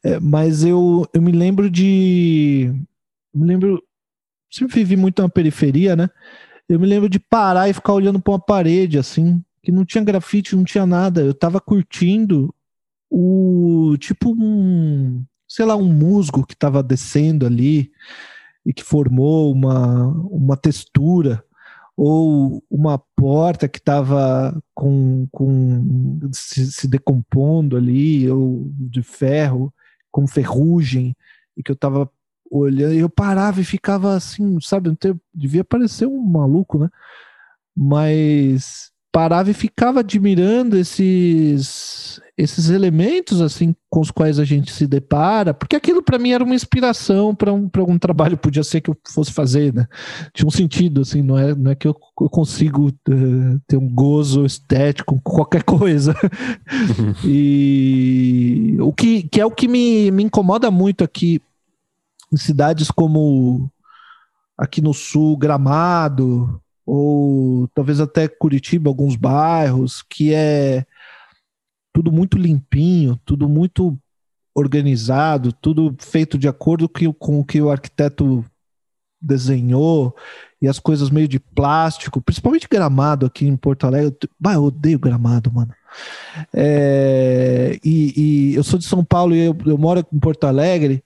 é, 0.05 0.21
mas 0.21 0.63
eu, 0.65 1.07
eu 1.15 1.23
me 1.23 1.33
lembro 1.33 1.71
de, 1.71 2.73
me 3.35 3.47
lembro, 3.47 3.83
sempre 4.53 4.77
vivi 4.77 4.97
muito 4.97 5.23
na 5.23 5.29
periferia, 5.29 5.97
né, 5.97 6.11
eu 6.69 6.79
me 6.79 6.87
lembro 6.87 7.09
de 7.09 7.19
parar 7.19 7.69
e 7.69 7.75
ficar 7.75 7.95
olhando 7.95 8.21
para 8.21 8.33
uma 8.33 8.41
parede, 8.41 8.99
assim, 8.99 9.43
que 9.63 9.73
não 9.73 9.85
tinha 9.85 10.05
grafite, 10.05 10.55
não 10.55 10.65
tinha 10.65 10.87
nada, 10.87 11.23
eu 11.23 11.33
estava 11.33 11.61
curtindo 11.61 12.55
o, 13.11 13.97
tipo 13.99 14.31
um, 14.31 15.25
sei 15.51 15.65
lá, 15.65 15.75
um 15.75 15.93
musgo 15.93 16.47
que 16.47 16.55
estava 16.55 16.81
descendo 16.81 17.45
ali 17.45 17.91
e 18.65 18.73
que 18.73 18.85
formou 18.85 19.53
uma, 19.53 20.07
uma 20.31 20.57
textura, 20.57 21.45
ou 21.97 22.63
uma 22.71 23.03
porta 23.17 23.69
que 23.69 23.79
estava 23.79 24.57
com, 24.73 25.27
com 25.33 26.31
se, 26.33 26.71
se, 26.71 26.87
decompondo 26.87 27.77
ali, 27.77 28.31
ou 28.31 28.71
de 28.75 29.03
ferro, 29.03 29.75
com 30.11 30.25
ferrugem, 30.25 31.17
e 31.57 31.65
que 31.65 31.73
eu 31.73 31.75
estava 31.75 32.09
olhando, 32.49 32.95
eu 32.95 33.11
parava 33.11 33.61
e 33.61 33.65
ficava 33.65 34.15
assim, 34.15 34.57
sabe, 34.61 34.97
devia 35.35 35.65
parecer 35.65 36.07
um 36.07 36.23
maluco, 36.23 36.79
né? 36.79 36.89
Mas 37.77 38.93
parava 39.11 39.51
e 39.51 39.55
ficava 39.55 40.01
admirando 40.01 40.77
esses 40.77 42.21
esses 42.41 42.71
elementos 42.71 43.43
assim 43.43 43.75
com 43.91 44.01
os 44.01 44.11
quais 44.11 44.39
a 44.39 44.45
gente 44.45 44.73
se 44.73 44.87
depara, 44.87 45.53
porque 45.53 45.77
aquilo 45.77 46.03
para 46.03 46.19
mim 46.19 46.31
era 46.31 46.43
uma 46.43 46.55
inspiração 46.55 47.35
para 47.35 47.53
um, 47.53 47.69
algum 47.77 47.99
trabalho, 47.99 48.39
podia 48.39 48.65
ser 48.65 48.81
que 48.81 48.89
eu 48.89 48.97
fosse 49.07 49.31
fazer, 49.33 49.75
né? 49.75 49.87
Tinha 50.33 50.47
um 50.47 50.51
sentido, 50.51 51.03
assim, 51.03 51.23
não 51.23 51.37
é, 51.37 51.55
não 51.55 51.71
é 51.71 51.75
que 51.75 51.87
eu, 51.87 51.95
consigo 52.31 52.89
uh, 52.89 53.61
ter 53.67 53.77
um 53.77 53.89
gozo 53.89 54.47
estético 54.47 55.21
com 55.21 55.37
qualquer 55.37 55.63
coisa. 55.65 56.15
E 57.25 58.77
o 58.81 58.93
que, 58.93 59.25
que 59.25 59.41
é 59.41 59.45
o 59.45 59.51
que 59.51 59.69
me, 59.69 60.11
me 60.11 60.23
incomoda 60.23 60.71
muito 60.71 61.05
aqui 61.05 61.43
em 62.33 62.37
cidades 62.37 62.91
como 62.91 63.71
aqui 64.57 64.81
no 64.81 64.95
sul, 64.95 65.37
Gramado, 65.37 66.61
ou 66.87 67.69
talvez 67.75 68.01
até 68.01 68.29
Curitiba, 68.29 68.89
alguns 68.89 69.17
bairros, 69.17 70.03
que 70.03 70.33
é 70.33 70.87
tudo 71.93 72.13
muito 72.13 72.39
limpinho, 72.39 73.19
tudo 73.25 73.49
muito 73.49 73.99
organizado, 74.55 75.53
tudo 75.53 75.95
feito 75.99 76.37
de 76.39 76.49
acordo 76.49 76.89
com 76.89 77.41
o 77.41 77.45
que 77.45 77.61
o 77.61 77.71
arquiteto 77.71 78.45
desenhou 79.21 80.15
e 80.61 80.69
as 80.69 80.79
coisas 80.79 81.11
meio 81.11 81.29
de 81.29 81.39
plástico, 81.39 82.21
principalmente 82.21 82.69
gramado 82.69 83.27
aqui 83.27 83.47
em 83.47 83.57
Porto 83.57 83.87
Alegre. 83.87 84.17
Bah, 84.39 84.55
eu 84.55 84.65
odeio 84.65 84.99
gramado, 84.99 85.53
mano. 85.53 85.75
É, 86.55 87.79
e, 87.85 88.53
e, 88.53 88.55
eu 88.55 88.63
sou 88.63 88.79
de 88.79 88.85
São 88.85 89.05
Paulo 89.05 89.35
e 89.35 89.47
eu, 89.47 89.57
eu 89.67 89.77
moro 89.77 90.05
em 90.13 90.19
Porto 90.19 90.45
Alegre 90.45 91.03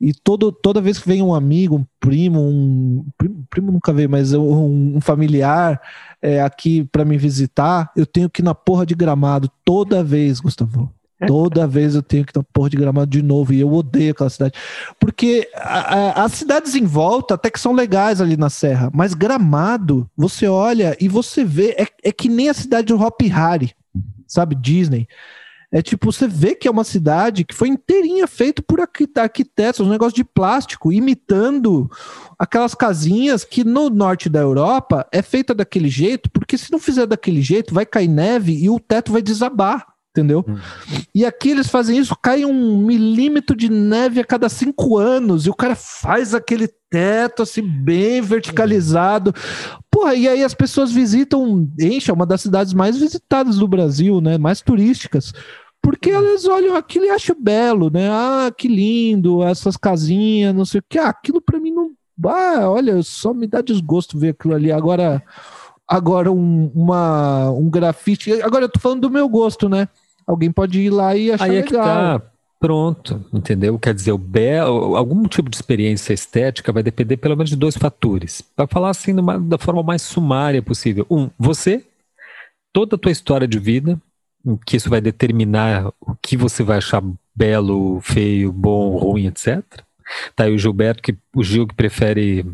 e 0.00 0.14
todo, 0.14 0.52
toda 0.52 0.80
vez 0.80 0.98
que 0.98 1.08
vem 1.08 1.22
um 1.22 1.34
amigo, 1.34 1.76
um 1.76 1.86
primo, 1.98 2.40
um 2.40 3.04
primo, 3.16 3.46
primo 3.50 3.72
nunca 3.72 3.92
veio, 3.92 4.08
mas 4.08 4.32
um, 4.32 4.96
um 4.96 5.00
familiar 5.00 5.80
é, 6.22 6.42
aqui 6.42 6.84
para 6.84 7.04
me 7.04 7.16
visitar, 7.16 7.90
eu 7.96 8.06
tenho 8.06 8.28
que 8.28 8.42
ir 8.42 8.44
na 8.44 8.54
porra 8.54 8.84
de 8.84 8.94
gramado 8.94 9.50
toda 9.64 10.02
vez, 10.02 10.40
Gustavo. 10.40 10.92
Toda 11.26 11.66
vez 11.68 11.94
eu 11.94 12.02
tenho 12.02 12.24
que 12.24 12.36
na 12.36 12.42
porra 12.42 12.70
de 12.70 12.76
gramado 12.76 13.10
de 13.10 13.22
novo. 13.22 13.52
E 13.52 13.60
eu 13.60 13.72
odeio 13.72 14.12
aquela 14.12 14.30
cidade. 14.30 14.54
Porque 15.00 15.48
a, 15.54 16.20
a, 16.20 16.24
as 16.24 16.32
cidades 16.32 16.74
em 16.74 16.84
volta 16.84 17.34
até 17.34 17.50
que 17.50 17.60
são 17.60 17.72
legais 17.72 18.20
ali 18.20 18.36
na 18.36 18.50
Serra. 18.50 18.90
Mas 18.92 19.14
gramado, 19.14 20.08
você 20.16 20.46
olha 20.46 20.96
e 21.00 21.08
você 21.08 21.44
vê. 21.44 21.70
É, 21.78 21.86
é 22.04 22.12
que 22.12 22.28
nem 22.28 22.48
a 22.48 22.54
cidade 22.54 22.88
do 22.88 23.00
Hop 23.00 23.20
Harry, 23.22 23.72
sabe? 24.26 24.54
Disney. 24.54 25.08
É 25.70 25.82
tipo, 25.82 26.10
você 26.10 26.26
vê 26.26 26.54
que 26.54 26.66
é 26.66 26.70
uma 26.70 26.84
cidade 26.84 27.44
que 27.44 27.54
foi 27.54 27.68
inteirinha 27.68 28.26
feita 28.26 28.62
por 28.62 28.80
arquitetos, 28.80 29.80
um 29.80 29.90
negócio 29.90 30.16
de 30.16 30.24
plástico, 30.24 30.90
imitando 30.90 31.90
aquelas 32.38 32.74
casinhas 32.74 33.44
que 33.44 33.64
no 33.64 33.90
norte 33.90 34.30
da 34.30 34.40
Europa 34.40 35.06
é 35.12 35.20
feita 35.20 35.54
daquele 35.54 35.90
jeito, 35.90 36.30
porque 36.30 36.56
se 36.56 36.72
não 36.72 36.78
fizer 36.78 37.06
daquele 37.06 37.42
jeito, 37.42 37.74
vai 37.74 37.84
cair 37.84 38.08
neve 38.08 38.52
e 38.52 38.70
o 38.70 38.80
teto 38.80 39.12
vai 39.12 39.20
desabar 39.20 39.97
entendeu? 40.18 40.44
Hum. 40.46 40.58
E 41.14 41.24
aqui 41.24 41.50
eles 41.50 41.68
fazem 41.68 41.98
isso, 41.98 42.16
cai 42.20 42.44
um 42.44 42.78
milímetro 42.78 43.56
de 43.56 43.70
neve 43.70 44.20
a 44.20 44.24
cada 44.24 44.48
cinco 44.48 44.98
anos, 44.98 45.46
e 45.46 45.50
o 45.50 45.54
cara 45.54 45.74
faz 45.74 46.34
aquele 46.34 46.68
teto 46.90 47.42
assim, 47.42 47.62
bem 47.62 48.20
verticalizado. 48.20 49.32
Porra, 49.90 50.14
e 50.14 50.28
aí 50.28 50.42
as 50.42 50.54
pessoas 50.54 50.90
visitam, 50.90 51.68
enche, 51.80 52.10
é 52.10 52.14
uma 52.14 52.26
das 52.26 52.40
cidades 52.40 52.74
mais 52.74 52.98
visitadas 52.98 53.56
do 53.56 53.68
Brasil, 53.68 54.20
né? 54.20 54.38
Mais 54.38 54.60
turísticas. 54.60 55.32
Porque 55.80 56.10
uhum. 56.10 56.16
elas 56.16 56.44
olham 56.44 56.74
aquilo 56.74 57.04
e 57.04 57.10
acham 57.10 57.36
belo, 57.38 57.90
né? 57.90 58.08
Ah, 58.10 58.52
que 58.56 58.68
lindo, 58.68 59.42
essas 59.42 59.76
casinhas, 59.76 60.54
não 60.54 60.64
sei 60.64 60.80
o 60.80 60.84
que. 60.88 60.98
Ah, 60.98 61.08
aquilo 61.08 61.40
para 61.40 61.60
mim 61.60 61.72
não. 61.72 61.92
Ah, 62.26 62.68
olha, 62.68 63.00
só 63.02 63.32
me 63.32 63.46
dá 63.46 63.60
desgosto 63.60 64.18
ver 64.18 64.30
aquilo 64.30 64.54
ali. 64.54 64.72
Agora, 64.72 65.22
agora 65.86 66.32
um, 66.32 66.70
uma, 66.74 67.50
um 67.50 67.70
grafite. 67.70 68.42
Agora 68.42 68.64
eu 68.64 68.68
tô 68.68 68.80
falando 68.80 69.02
do 69.02 69.10
meu 69.10 69.28
gosto, 69.28 69.68
né? 69.68 69.88
Alguém 70.28 70.52
pode 70.52 70.78
ir 70.78 70.90
lá 70.90 71.16
e 71.16 71.32
achar 71.32 71.44
Aí 71.44 71.56
é 71.56 71.62
legal. 71.62 71.66
Que 71.66 71.72
tá. 71.72 72.22
Pronto, 72.60 73.24
entendeu? 73.32 73.78
Quer 73.78 73.94
dizer, 73.94 74.12
o 74.12 74.18
belo, 74.18 74.96
algum 74.96 75.22
tipo 75.28 75.48
de 75.48 75.56
experiência 75.56 76.12
estética 76.12 76.72
vai 76.72 76.82
depender 76.82 77.16
pelo 77.16 77.36
menos 77.36 77.50
de 77.50 77.56
dois 77.56 77.76
fatores. 77.76 78.42
Para 78.42 78.66
falar 78.66 78.90
assim 78.90 79.12
numa, 79.12 79.38
da 79.38 79.56
forma 79.56 79.82
mais 79.82 80.02
sumária 80.02 80.60
possível. 80.60 81.06
Um, 81.08 81.30
você, 81.38 81.84
toda 82.72 82.96
a 82.96 82.98
tua 82.98 83.12
história 83.12 83.46
de 83.46 83.58
vida, 83.58 83.98
que 84.66 84.76
isso 84.76 84.90
vai 84.90 85.00
determinar 85.00 85.92
o 86.00 86.16
que 86.20 86.36
você 86.36 86.64
vai 86.64 86.78
achar 86.78 87.02
belo, 87.34 88.00
feio, 88.00 88.52
bom, 88.52 88.96
ruim, 88.96 89.26
etc. 89.26 89.62
Tá 90.34 90.44
aí 90.44 90.52
o 90.52 90.58
Gilberto, 90.58 91.02
que, 91.02 91.16
o 91.34 91.44
Gil 91.44 91.66
que 91.66 91.74
prefere 91.74 92.44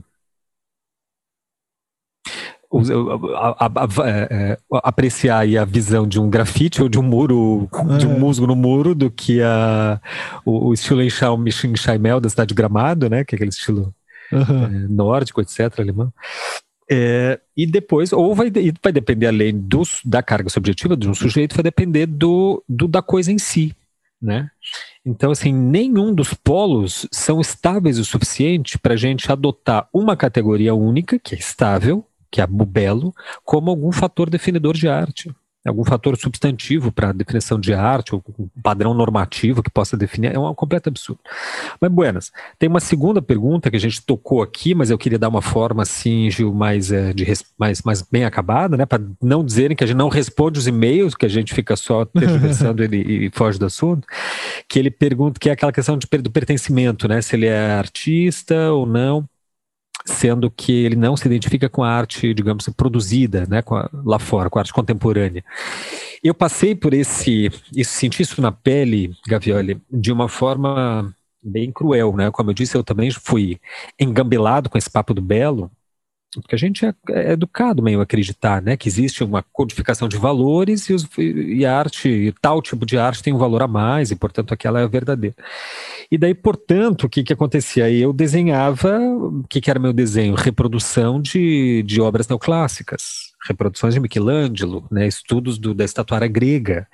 a, 3.36 3.66
a, 3.66 3.66
a, 3.66 4.08
é, 4.08 4.28
é, 4.30 4.58
apreciar 4.82 5.40
a 5.40 5.64
visão 5.64 6.06
de 6.06 6.20
um 6.20 6.28
grafite 6.28 6.82
ou 6.82 6.88
de 6.88 6.98
um 6.98 7.02
muro, 7.02 7.68
de 7.98 8.06
um 8.06 8.14
é. 8.14 8.18
musgo 8.18 8.46
no 8.46 8.56
muro, 8.56 8.94
do 8.94 9.10
que 9.10 9.42
a, 9.42 10.00
o, 10.44 10.68
o 10.68 10.74
estilo 10.74 11.02
Enchaimel 11.02 12.20
da 12.20 12.28
cidade 12.28 12.48
de 12.48 12.54
Gramado, 12.54 13.08
né? 13.08 13.24
Que 13.24 13.34
é 13.34 13.36
aquele 13.36 13.50
estilo 13.50 13.94
uhum. 14.32 14.64
é, 14.64 14.68
nórdico, 14.88 15.40
etc., 15.40 15.78
alemão. 15.78 16.12
É, 16.90 17.40
e 17.56 17.66
depois, 17.66 18.12
ou 18.12 18.34
vai, 18.34 18.52
vai 18.82 18.92
depender 18.92 19.26
além 19.26 19.58
dos, 19.58 20.00
da 20.04 20.22
carga 20.22 20.50
subjetiva 20.50 20.96
de 20.96 21.08
um 21.08 21.14
sujeito, 21.14 21.54
vai 21.54 21.62
depender 21.62 22.06
do, 22.06 22.62
do 22.68 22.86
da 22.86 23.00
coisa 23.00 23.32
em 23.32 23.38
si, 23.38 23.74
né? 24.20 24.50
Então, 25.04 25.30
assim, 25.30 25.52
nenhum 25.52 26.14
dos 26.14 26.34
polos 26.34 27.06
são 27.10 27.40
estáveis 27.40 27.98
o 27.98 28.04
suficiente 28.04 28.78
para 28.78 28.94
a 28.94 28.96
gente 28.96 29.30
adotar 29.30 29.88
uma 29.92 30.16
categoria 30.16 30.74
única, 30.74 31.18
que 31.18 31.34
é 31.34 31.38
estável, 31.38 32.04
que 32.34 32.40
é 32.40 32.44
a 32.44 32.48
bubelo, 32.48 33.14
como 33.44 33.70
algum 33.70 33.92
fator 33.92 34.28
definidor 34.28 34.74
de 34.74 34.88
arte 34.88 35.32
algum 35.66 35.84
fator 35.84 36.14
substantivo 36.18 36.92
para 36.92 37.08
a 37.08 37.12
definição 37.12 37.58
de 37.58 37.72
arte, 37.72 38.14
ou 38.14 38.22
um 38.38 38.48
padrão 38.62 38.92
normativo 38.92 39.62
que 39.62 39.70
possa 39.70 39.96
definir, 39.96 40.34
é 40.34 40.38
um 40.38 40.54
completo 40.54 40.90
absurdo. 40.90 41.20
Mas, 41.80 41.90
Buenas, 41.90 42.32
tem 42.58 42.68
uma 42.68 42.80
segunda 42.80 43.22
pergunta 43.22 43.70
que 43.70 43.76
a 43.76 43.80
gente 43.80 44.02
tocou 44.02 44.42
aqui, 44.42 44.74
mas 44.74 44.90
eu 44.90 44.98
queria 44.98 45.18
dar 45.18 45.30
uma 45.30 45.40
forma 45.40 45.82
assim, 45.82 46.30
Gil, 46.30 46.52
mais, 46.52 46.92
é, 46.92 47.14
de, 47.14 47.24
mais, 47.58 47.80
mais 47.80 48.02
bem 48.02 48.26
acabada, 48.26 48.76
né, 48.76 48.84
para 48.84 49.02
não 49.22 49.42
dizerem 49.42 49.74
que 49.74 49.84
a 49.84 49.86
gente 49.86 49.96
não 49.96 50.10
responde 50.10 50.58
os 50.58 50.66
e-mails, 50.66 51.14
que 51.14 51.24
a 51.24 51.30
gente 51.30 51.54
fica 51.54 51.76
só 51.76 52.04
tergiversando 52.12 52.84
ele 52.84 52.98
e 52.98 53.30
foge 53.32 53.58
do 53.58 53.64
assunto, 53.64 54.06
que 54.68 54.78
ele 54.78 54.90
pergunta, 54.90 55.40
que 55.40 55.48
é 55.48 55.52
aquela 55.52 55.72
questão 55.72 55.96
de, 55.96 56.06
do 56.18 56.30
pertencimento, 56.30 57.08
né, 57.08 57.22
se 57.22 57.36
ele 57.36 57.46
é 57.46 57.72
artista 57.72 58.70
ou 58.70 58.84
não 58.84 59.26
sendo 60.04 60.50
que 60.50 60.72
ele 60.84 60.96
não 60.96 61.16
se 61.16 61.26
identifica 61.26 61.68
com 61.68 61.82
a 61.82 61.90
arte, 61.90 62.34
digamos, 62.34 62.68
produzida 62.76 63.46
né, 63.46 63.62
a, 63.66 63.90
lá 64.04 64.18
fora, 64.18 64.50
com 64.50 64.58
a 64.58 64.62
arte 64.62 64.72
contemporânea. 64.72 65.44
Eu 66.22 66.34
passei 66.34 66.74
por 66.74 66.92
esse, 66.92 67.50
isso, 67.74 67.92
senti 67.92 68.22
isso 68.22 68.40
na 68.40 68.52
pele, 68.52 69.14
Gavioli, 69.26 69.80
de 69.90 70.12
uma 70.12 70.28
forma 70.28 71.14
bem 71.42 71.70
cruel, 71.70 72.16
né? 72.16 72.30
Como 72.30 72.50
eu 72.50 72.54
disse, 72.54 72.76
eu 72.76 72.82
também 72.82 73.10
fui 73.10 73.60
engambelado 74.00 74.70
com 74.70 74.78
esse 74.78 74.90
papo 74.90 75.12
do 75.12 75.20
belo, 75.20 75.70
porque 76.40 76.54
a 76.54 76.58
gente 76.58 76.84
é, 76.84 76.94
é, 77.10 77.32
educado 77.32 77.82
meio 77.82 78.00
a 78.00 78.02
acreditar, 78.02 78.62
né, 78.62 78.76
que 78.76 78.88
existe 78.88 79.22
uma 79.22 79.42
codificação 79.52 80.08
de 80.08 80.16
valores 80.16 80.88
e, 80.88 80.94
os, 80.94 81.08
e 81.18 81.64
arte, 81.64 82.08
e 82.08 82.32
tal 82.40 82.60
tipo 82.62 82.84
de 82.84 82.98
arte 82.98 83.22
tem 83.22 83.32
um 83.32 83.38
valor 83.38 83.62
a 83.62 83.68
mais 83.68 84.10
e, 84.10 84.16
portanto, 84.16 84.52
aquela 84.52 84.80
é 84.80 84.84
a 84.84 84.88
verdadeira. 84.88 85.36
E 86.10 86.18
daí, 86.18 86.34
portanto, 86.34 87.04
o 87.04 87.08
que 87.08 87.22
que 87.22 87.32
acontecia? 87.32 87.90
Eu 87.90 88.12
desenhava, 88.12 88.98
o 88.98 89.44
que 89.48 89.60
que 89.60 89.70
era 89.70 89.80
meu 89.80 89.92
desenho? 89.92 90.34
Reprodução 90.34 91.20
de, 91.20 91.82
de 91.82 92.00
obras 92.00 92.28
neoclássicas, 92.28 93.32
reproduções 93.46 93.94
de 93.94 94.00
Michelangelo, 94.00 94.86
né, 94.90 95.06
estudos 95.06 95.58
do, 95.58 95.74
da 95.74 95.84
estatuária 95.84 96.28
grega. 96.28 96.86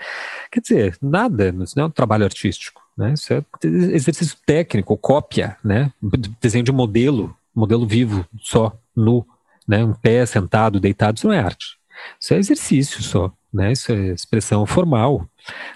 Quer 0.50 0.60
dizer, 0.60 0.98
nada, 1.00 1.54
isso 1.62 1.74
não 1.76 1.84
é 1.84 1.86
um 1.86 1.90
trabalho 1.90 2.24
artístico, 2.24 2.82
né, 2.96 3.14
isso 3.14 3.32
é 3.32 3.42
exercício 3.62 4.36
técnico, 4.44 4.96
cópia, 4.96 5.56
né, 5.62 5.92
desenho 6.40 6.64
de 6.64 6.72
modelo, 6.72 7.34
modelo 7.54 7.86
vivo 7.86 8.26
só 8.40 8.76
nu, 9.00 9.26
né, 9.66 9.84
um 9.84 9.92
pé 9.92 10.24
sentado, 10.26 10.80
deitado, 10.80 11.16
isso 11.16 11.28
não 11.28 11.34
é 11.34 11.40
arte. 11.40 11.78
Isso 12.18 12.34
é 12.34 12.38
exercício 12.38 13.02
só, 13.02 13.32
né? 13.52 13.72
Isso 13.72 13.92
é 13.92 14.08
expressão 14.08 14.66
formal. 14.66 15.26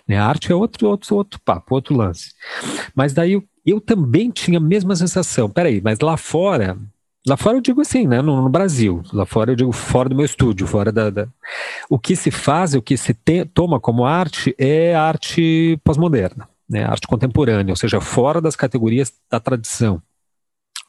Né? 0.06 0.18
A 0.18 0.26
arte 0.26 0.50
é 0.50 0.54
outro, 0.54 0.88
outro, 0.88 1.16
outro 1.16 1.40
papo, 1.44 1.74
outro 1.74 1.96
lance. 1.96 2.32
Mas 2.94 3.12
daí 3.12 3.32
eu, 3.32 3.44
eu 3.64 3.80
também 3.80 4.30
tinha 4.30 4.58
a 4.58 4.62
mesma 4.62 4.96
sensação. 4.96 5.48
Peraí, 5.48 5.80
mas 5.82 6.00
lá 6.00 6.16
fora, 6.16 6.78
lá 7.26 7.36
fora 7.36 7.56
eu 7.56 7.60
digo 7.60 7.80
assim, 7.80 8.06
né? 8.06 8.20
No, 8.22 8.42
no, 8.42 8.48
Brasil, 8.48 9.02
lá 9.12 9.26
fora 9.26 9.52
eu 9.52 9.56
digo 9.56 9.72
fora 9.72 10.08
do 10.08 10.16
meu 10.16 10.24
estúdio, 10.24 10.66
fora 10.66 10.90
da, 10.90 11.10
da... 11.10 11.28
o 11.88 11.98
que 11.98 12.16
se 12.16 12.30
faz, 12.30 12.74
o 12.74 12.82
que 12.82 12.96
se 12.96 13.14
te, 13.14 13.44
toma 13.44 13.80
como 13.80 14.04
arte 14.04 14.54
é 14.58 14.94
arte 14.94 15.78
pós-moderna, 15.84 16.48
né? 16.68 16.84
Arte 16.84 17.06
contemporânea, 17.06 17.72
ou 17.72 17.76
seja, 17.76 18.00
fora 18.00 18.40
das 18.40 18.56
categorias 18.56 19.12
da 19.30 19.38
tradição 19.38 20.02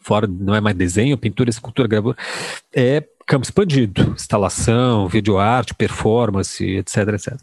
fora, 0.05 0.27
não 0.27 0.53
é 0.53 0.61
mais 0.61 0.75
desenho, 0.75 1.17
pintura, 1.17 1.49
escultura, 1.49 1.87
gravura, 1.87 2.15
é 2.73 3.03
campo 3.25 3.43
expandido, 3.43 4.13
instalação, 4.15 5.07
videoarte, 5.07 5.73
performance, 5.73 6.63
etc, 6.63 6.97
etc. 7.09 7.33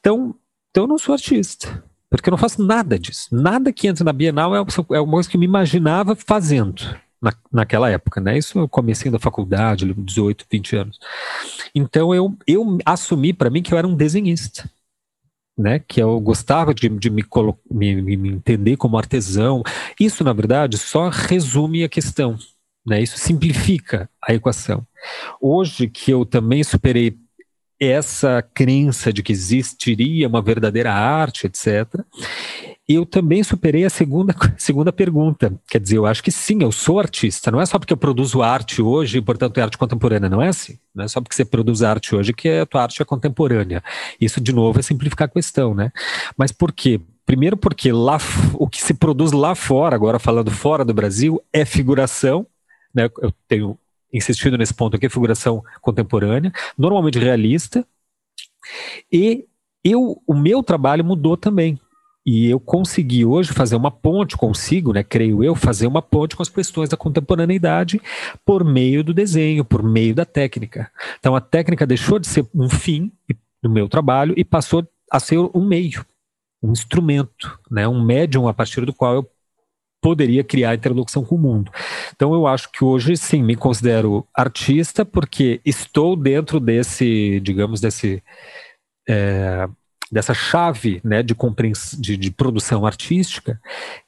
Então, 0.00 0.34
então 0.70 0.84
eu 0.84 0.88
não 0.88 0.98
sou 0.98 1.12
artista, 1.12 1.84
porque 2.08 2.28
eu 2.28 2.32
não 2.32 2.38
faço 2.38 2.64
nada 2.64 2.98
disso. 2.98 3.28
Nada 3.30 3.72
que 3.72 3.86
entra 3.86 4.04
na 4.04 4.12
Bienal 4.12 4.56
é, 4.56 4.58
é 4.58 5.00
uma 5.00 5.12
coisa 5.12 5.28
que 5.28 5.36
eu 5.36 5.40
me 5.40 5.46
imaginava 5.46 6.16
fazendo 6.16 6.82
na, 7.20 7.34
naquela 7.52 7.90
época, 7.90 8.20
né? 8.20 8.38
Isso 8.38 8.58
eu 8.58 8.68
comecei 8.68 9.10
da 9.10 9.18
faculdade, 9.18 9.92
18, 9.92 10.46
20 10.50 10.76
anos. 10.76 10.98
Então 11.74 12.14
eu, 12.14 12.34
eu 12.46 12.78
assumi 12.84 13.32
para 13.32 13.50
mim 13.50 13.62
que 13.62 13.74
eu 13.74 13.78
era 13.78 13.86
um 13.86 13.94
desenhista 13.94 14.70
né, 15.56 15.78
que 15.78 16.02
eu 16.02 16.20
gostava 16.20 16.74
de, 16.74 16.88
de 16.88 17.10
me, 17.10 17.24
me, 17.70 18.16
me, 18.16 18.28
entender 18.30 18.76
como 18.76 18.98
artesão. 18.98 19.62
Isso, 19.98 20.22
na 20.22 20.32
verdade, 20.32 20.76
só 20.76 21.08
resume 21.08 21.84
a 21.84 21.88
questão, 21.88 22.36
né, 22.86 23.02
isso 23.02 23.18
simplifica 23.18 24.08
a 24.22 24.34
equação. 24.34 24.86
Hoje 25.40 25.88
que 25.88 26.10
eu 26.10 26.26
também 26.26 26.62
superei 26.62 27.16
essa 27.78 28.42
crença 28.54 29.12
de 29.12 29.22
que 29.22 29.32
existiria 29.32 30.28
uma 30.28 30.40
verdadeira 30.40 30.92
arte, 30.92 31.46
etc., 31.46 31.86
eu 32.88 33.04
também 33.04 33.42
superei 33.42 33.84
a 33.84 33.90
segunda, 33.90 34.34
segunda 34.56 34.92
pergunta. 34.92 35.52
Quer 35.68 35.80
dizer, 35.80 35.96
eu 35.96 36.06
acho 36.06 36.22
que 36.22 36.30
sim, 36.30 36.62
eu 36.62 36.70
sou 36.70 37.00
artista. 37.00 37.50
Não 37.50 37.60
é 37.60 37.66
só 37.66 37.78
porque 37.78 37.92
eu 37.92 37.96
produzo 37.96 38.42
arte 38.42 38.80
hoje, 38.80 39.20
portanto 39.20 39.58
é 39.58 39.62
arte 39.62 39.76
contemporânea, 39.76 40.28
não 40.28 40.40
é 40.40 40.48
assim? 40.48 40.78
Não 40.94 41.04
é 41.04 41.08
só 41.08 41.20
porque 41.20 41.34
você 41.34 41.44
produz 41.44 41.82
arte 41.82 42.14
hoje 42.14 42.32
que 42.32 42.48
a 42.48 42.66
tua 42.66 42.82
arte 42.82 43.02
é 43.02 43.04
contemporânea. 43.04 43.82
Isso, 44.20 44.40
de 44.40 44.52
novo, 44.52 44.78
é 44.78 44.82
simplificar 44.82 45.26
a 45.26 45.30
questão, 45.30 45.74
né? 45.74 45.90
Mas 46.36 46.52
por 46.52 46.72
quê? 46.72 47.00
Primeiro 47.24 47.56
porque 47.56 47.90
lá, 47.90 48.18
o 48.54 48.68
que 48.68 48.80
se 48.80 48.94
produz 48.94 49.32
lá 49.32 49.56
fora, 49.56 49.96
agora 49.96 50.18
falando 50.18 50.50
fora 50.50 50.84
do 50.84 50.94
Brasil, 50.94 51.42
é 51.52 51.64
figuração, 51.64 52.46
né? 52.94 53.10
Eu 53.20 53.32
tenho 53.48 53.76
insistido 54.12 54.56
nesse 54.56 54.72
ponto 54.72 54.96
aqui, 54.96 55.08
figuração 55.08 55.62
contemporânea, 55.80 56.52
normalmente 56.78 57.18
realista, 57.18 57.84
e 59.12 59.44
eu, 59.84 60.22
o 60.26 60.34
meu 60.34 60.62
trabalho 60.62 61.04
mudou 61.04 61.36
também. 61.36 61.78
E 62.26 62.50
eu 62.50 62.58
consegui 62.58 63.24
hoje 63.24 63.52
fazer 63.52 63.76
uma 63.76 63.90
ponte, 63.90 64.36
consigo, 64.36 64.92
né, 64.92 65.04
creio 65.04 65.44
eu, 65.44 65.54
fazer 65.54 65.86
uma 65.86 66.02
ponte 66.02 66.34
com 66.34 66.42
as 66.42 66.48
questões 66.48 66.88
da 66.88 66.96
contemporaneidade 66.96 68.02
por 68.44 68.64
meio 68.64 69.04
do 69.04 69.14
desenho, 69.14 69.64
por 69.64 69.80
meio 69.80 70.12
da 70.12 70.24
técnica. 70.24 70.90
Então 71.20 71.36
a 71.36 71.40
técnica 71.40 71.86
deixou 71.86 72.18
de 72.18 72.26
ser 72.26 72.44
um 72.52 72.68
fim 72.68 73.12
do 73.62 73.70
meu 73.70 73.88
trabalho 73.88 74.34
e 74.36 74.44
passou 74.44 74.84
a 75.10 75.20
ser 75.20 75.38
um 75.38 75.64
meio, 75.64 76.04
um 76.60 76.72
instrumento, 76.72 77.60
né, 77.70 77.86
um 77.86 78.04
médium 78.04 78.48
a 78.48 78.54
partir 78.54 78.84
do 78.84 78.92
qual 78.92 79.14
eu 79.14 79.30
poderia 80.02 80.42
criar 80.42 80.74
interlocução 80.74 81.24
com 81.24 81.36
o 81.36 81.38
mundo. 81.38 81.70
Então 82.14 82.34
eu 82.34 82.46
acho 82.46 82.70
que 82.72 82.84
hoje 82.84 83.16
sim 83.16 83.42
me 83.42 83.54
considero 83.54 84.26
artista 84.34 85.04
porque 85.04 85.60
estou 85.64 86.16
dentro 86.16 86.58
desse, 86.58 87.40
digamos, 87.40 87.80
desse 87.80 88.22
é, 89.08 89.68
dessa 90.10 90.34
chave 90.34 91.00
né, 91.04 91.22
de, 91.22 91.34
de, 91.98 92.16
de 92.16 92.30
produção 92.30 92.86
artística 92.86 93.60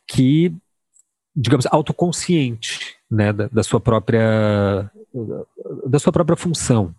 que, 0.06 0.54
digamos, 1.34 1.66
autoconsciente 1.66 2.96
né, 3.10 3.32
da, 3.32 3.48
da, 3.48 3.62
sua 3.62 3.80
própria 3.80 4.90
da 5.86 5.98
sua 5.98 6.12
própria 6.12 6.36
função. 6.36 6.94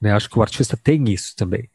Né? 0.00 0.12
Acho 0.12 0.28
que 0.28 0.38
o 0.38 0.42
artista 0.42 0.76
tem 0.76 1.04
isso 1.10 1.34
também. 1.36 1.68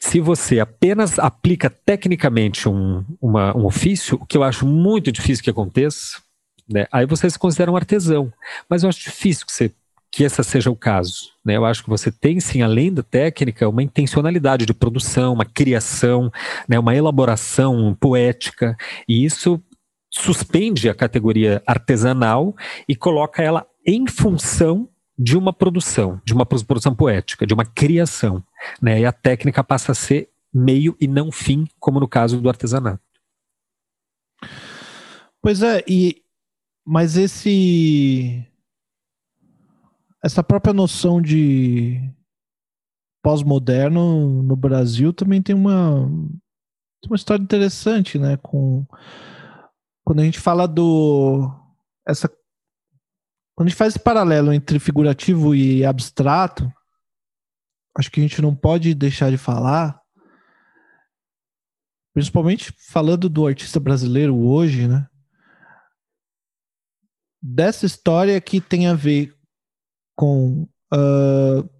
Se 0.00 0.20
você 0.20 0.58
apenas 0.58 1.18
aplica 1.18 1.68
tecnicamente 1.68 2.68
um, 2.68 3.04
uma, 3.20 3.56
um 3.56 3.66
ofício, 3.66 4.18
o 4.20 4.26
que 4.26 4.36
eu 4.36 4.42
acho 4.42 4.66
muito 4.66 5.12
difícil 5.12 5.44
que 5.44 5.50
aconteça, 5.50 6.20
né? 6.68 6.86
aí 6.90 7.04
você 7.04 7.28
se 7.28 7.38
considera 7.38 7.70
um 7.70 7.76
artesão. 7.76 8.32
Mas 8.68 8.82
eu 8.82 8.88
acho 8.88 9.00
difícil 9.00 9.46
que 9.46 9.52
você 9.52 9.70
que 10.10 10.24
esse 10.24 10.42
seja 10.42 10.70
o 10.70 10.76
caso. 10.76 11.30
Né? 11.44 11.56
Eu 11.56 11.64
acho 11.64 11.84
que 11.84 11.88
você 11.88 12.10
tem, 12.10 12.40
sim, 12.40 12.62
além 12.62 12.92
da 12.92 13.02
técnica, 13.02 13.68
uma 13.68 13.82
intencionalidade 13.82 14.66
de 14.66 14.74
produção, 14.74 15.32
uma 15.32 15.44
criação, 15.44 16.30
né? 16.68 16.78
uma 16.78 16.94
elaboração 16.94 17.96
poética, 17.98 18.76
e 19.08 19.24
isso 19.24 19.62
suspende 20.10 20.88
a 20.88 20.94
categoria 20.94 21.62
artesanal 21.64 22.56
e 22.88 22.96
coloca 22.96 23.42
ela 23.42 23.64
em 23.86 24.06
função 24.08 24.88
de 25.16 25.36
uma 25.36 25.52
produção, 25.52 26.20
de 26.24 26.34
uma 26.34 26.44
produção 26.44 26.94
poética, 26.94 27.46
de 27.46 27.54
uma 27.54 27.64
criação. 27.64 28.42
Né? 28.82 29.00
E 29.00 29.06
a 29.06 29.12
técnica 29.12 29.62
passa 29.62 29.92
a 29.92 29.94
ser 29.94 30.28
meio 30.52 30.96
e 31.00 31.06
não 31.06 31.30
fim, 31.30 31.68
como 31.78 32.00
no 32.00 32.08
caso 32.08 32.40
do 32.40 32.48
artesanato. 32.48 33.00
Pois 35.40 35.62
é, 35.62 35.84
e 35.86 36.22
mas 36.84 37.16
esse 37.16 38.44
essa 40.22 40.42
própria 40.42 40.74
noção 40.74 41.20
de 41.20 41.98
pós-moderno 43.22 44.42
no 44.42 44.56
Brasil 44.56 45.12
também 45.12 45.42
tem 45.42 45.54
uma, 45.54 46.06
uma 47.06 47.16
história 47.16 47.42
interessante, 47.42 48.18
né? 48.18 48.36
Com, 48.36 48.86
quando 50.04 50.20
a 50.20 50.24
gente 50.24 50.38
fala 50.38 50.66
do. 50.66 51.50
Essa, 52.06 52.28
quando 53.54 53.66
a 53.66 53.70
gente 53.70 53.78
faz 53.78 53.94
esse 53.94 54.02
paralelo 54.02 54.52
entre 54.52 54.78
figurativo 54.78 55.54
e 55.54 55.84
abstrato, 55.84 56.70
acho 57.96 58.10
que 58.10 58.20
a 58.20 58.22
gente 58.22 58.42
não 58.42 58.54
pode 58.54 58.94
deixar 58.94 59.30
de 59.30 59.38
falar, 59.38 60.00
principalmente 62.12 62.74
falando 62.90 63.28
do 63.28 63.46
artista 63.46 63.80
brasileiro 63.80 64.36
hoje, 64.36 64.86
né? 64.86 65.06
Dessa 67.42 67.86
história 67.86 68.38
que 68.38 68.60
tem 68.60 68.86
a 68.86 68.92
ver 68.92 69.34
com 70.20 70.68
uh, 70.92 71.70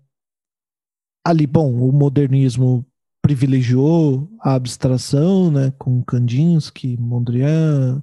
ali, 1.23 1.47
bom, 1.47 1.75
o 1.75 1.93
modernismo 1.93 2.87
privilegiou 3.21 4.31
a 4.41 4.55
abstração, 4.55 5.51
né, 5.51 5.71
com 5.79 6.03
Kandinsky, 6.03 6.97
Mondrian 6.97 8.03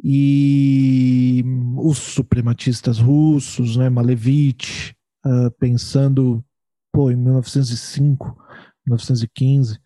e 0.00 1.44
os 1.76 1.98
suprematistas 1.98 3.00
russos, 3.00 3.76
né, 3.76 3.90
Malevich, 3.90 4.94
uh, 5.26 5.50
pensando, 5.58 6.44
pô, 6.92 7.10
em 7.10 7.16
1905, 7.16 8.26
1915, 8.86 9.80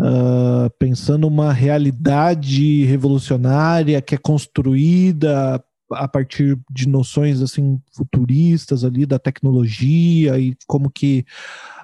uh, 0.00 0.68
pensando 0.80 1.28
uma 1.28 1.52
realidade 1.52 2.84
revolucionária 2.86 4.02
que 4.02 4.16
é 4.16 4.18
construída 4.18 5.64
a 5.92 6.08
partir 6.08 6.58
de 6.70 6.88
noções 6.88 7.40
assim 7.40 7.80
futuristas 7.92 8.84
ali 8.84 9.06
da 9.06 9.18
tecnologia 9.18 10.38
e 10.38 10.56
como 10.66 10.90
que 10.90 11.24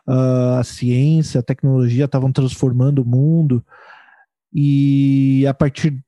uh, 0.06 0.58
a 0.58 0.64
ciência, 0.64 1.40
a 1.40 1.42
tecnologia 1.42 2.04
estavam 2.04 2.32
transformando 2.32 3.02
o 3.02 3.06
mundo 3.06 3.64
e 4.52 5.46
a 5.46 5.54
partir 5.54 6.02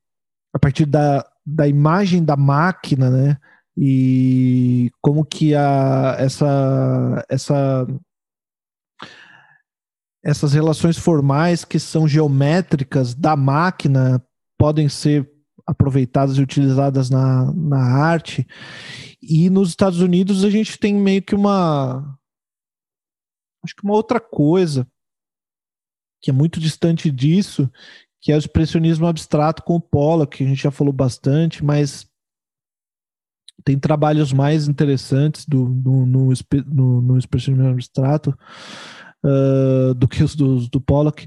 a 0.52 0.58
partir 0.58 0.86
da, 0.86 1.24
da 1.44 1.68
imagem 1.68 2.24
da 2.24 2.36
máquina, 2.36 3.10
né? 3.10 3.36
E 3.76 4.90
como 5.00 5.24
que 5.24 5.54
a, 5.54 6.16
essa, 6.18 7.24
essa 7.28 7.86
essas 10.22 10.52
relações 10.52 10.98
formais 10.98 11.64
que 11.64 11.78
são 11.78 12.08
geométricas 12.08 13.14
da 13.14 13.36
máquina 13.36 14.22
podem 14.58 14.88
ser 14.88 15.30
aproveitadas 15.68 16.38
e 16.38 16.42
utilizadas 16.42 17.10
na, 17.10 17.52
na 17.52 17.78
arte. 17.78 18.46
E 19.20 19.50
nos 19.50 19.68
Estados 19.68 20.00
Unidos 20.00 20.42
a 20.42 20.48
gente 20.48 20.78
tem 20.78 20.94
meio 20.94 21.20
que 21.20 21.34
uma. 21.34 22.18
Acho 23.62 23.76
que 23.76 23.84
uma 23.84 23.94
outra 23.94 24.18
coisa 24.18 24.86
que 26.22 26.30
é 26.30 26.32
muito 26.32 26.58
distante 26.58 27.10
disso, 27.10 27.70
que 28.20 28.32
é 28.32 28.34
o 28.34 28.38
expressionismo 28.38 29.06
abstrato 29.06 29.62
com 29.62 29.76
o 29.76 29.80
Pollock, 29.80 30.38
que 30.38 30.44
a 30.44 30.46
gente 30.46 30.62
já 30.62 30.70
falou 30.70 30.92
bastante, 30.92 31.62
mas 31.62 32.08
tem 33.62 33.78
trabalhos 33.78 34.32
mais 34.32 34.68
interessantes 34.68 35.44
do, 35.44 35.66
do 35.66 36.06
no, 36.06 36.32
no, 36.66 37.02
no 37.02 37.18
expressionismo 37.18 37.68
abstrato 37.68 38.36
uh, 39.22 39.94
do 39.94 40.08
que 40.08 40.24
os 40.24 40.34
do, 40.34 40.66
do 40.68 40.80
Pollock. 40.80 41.26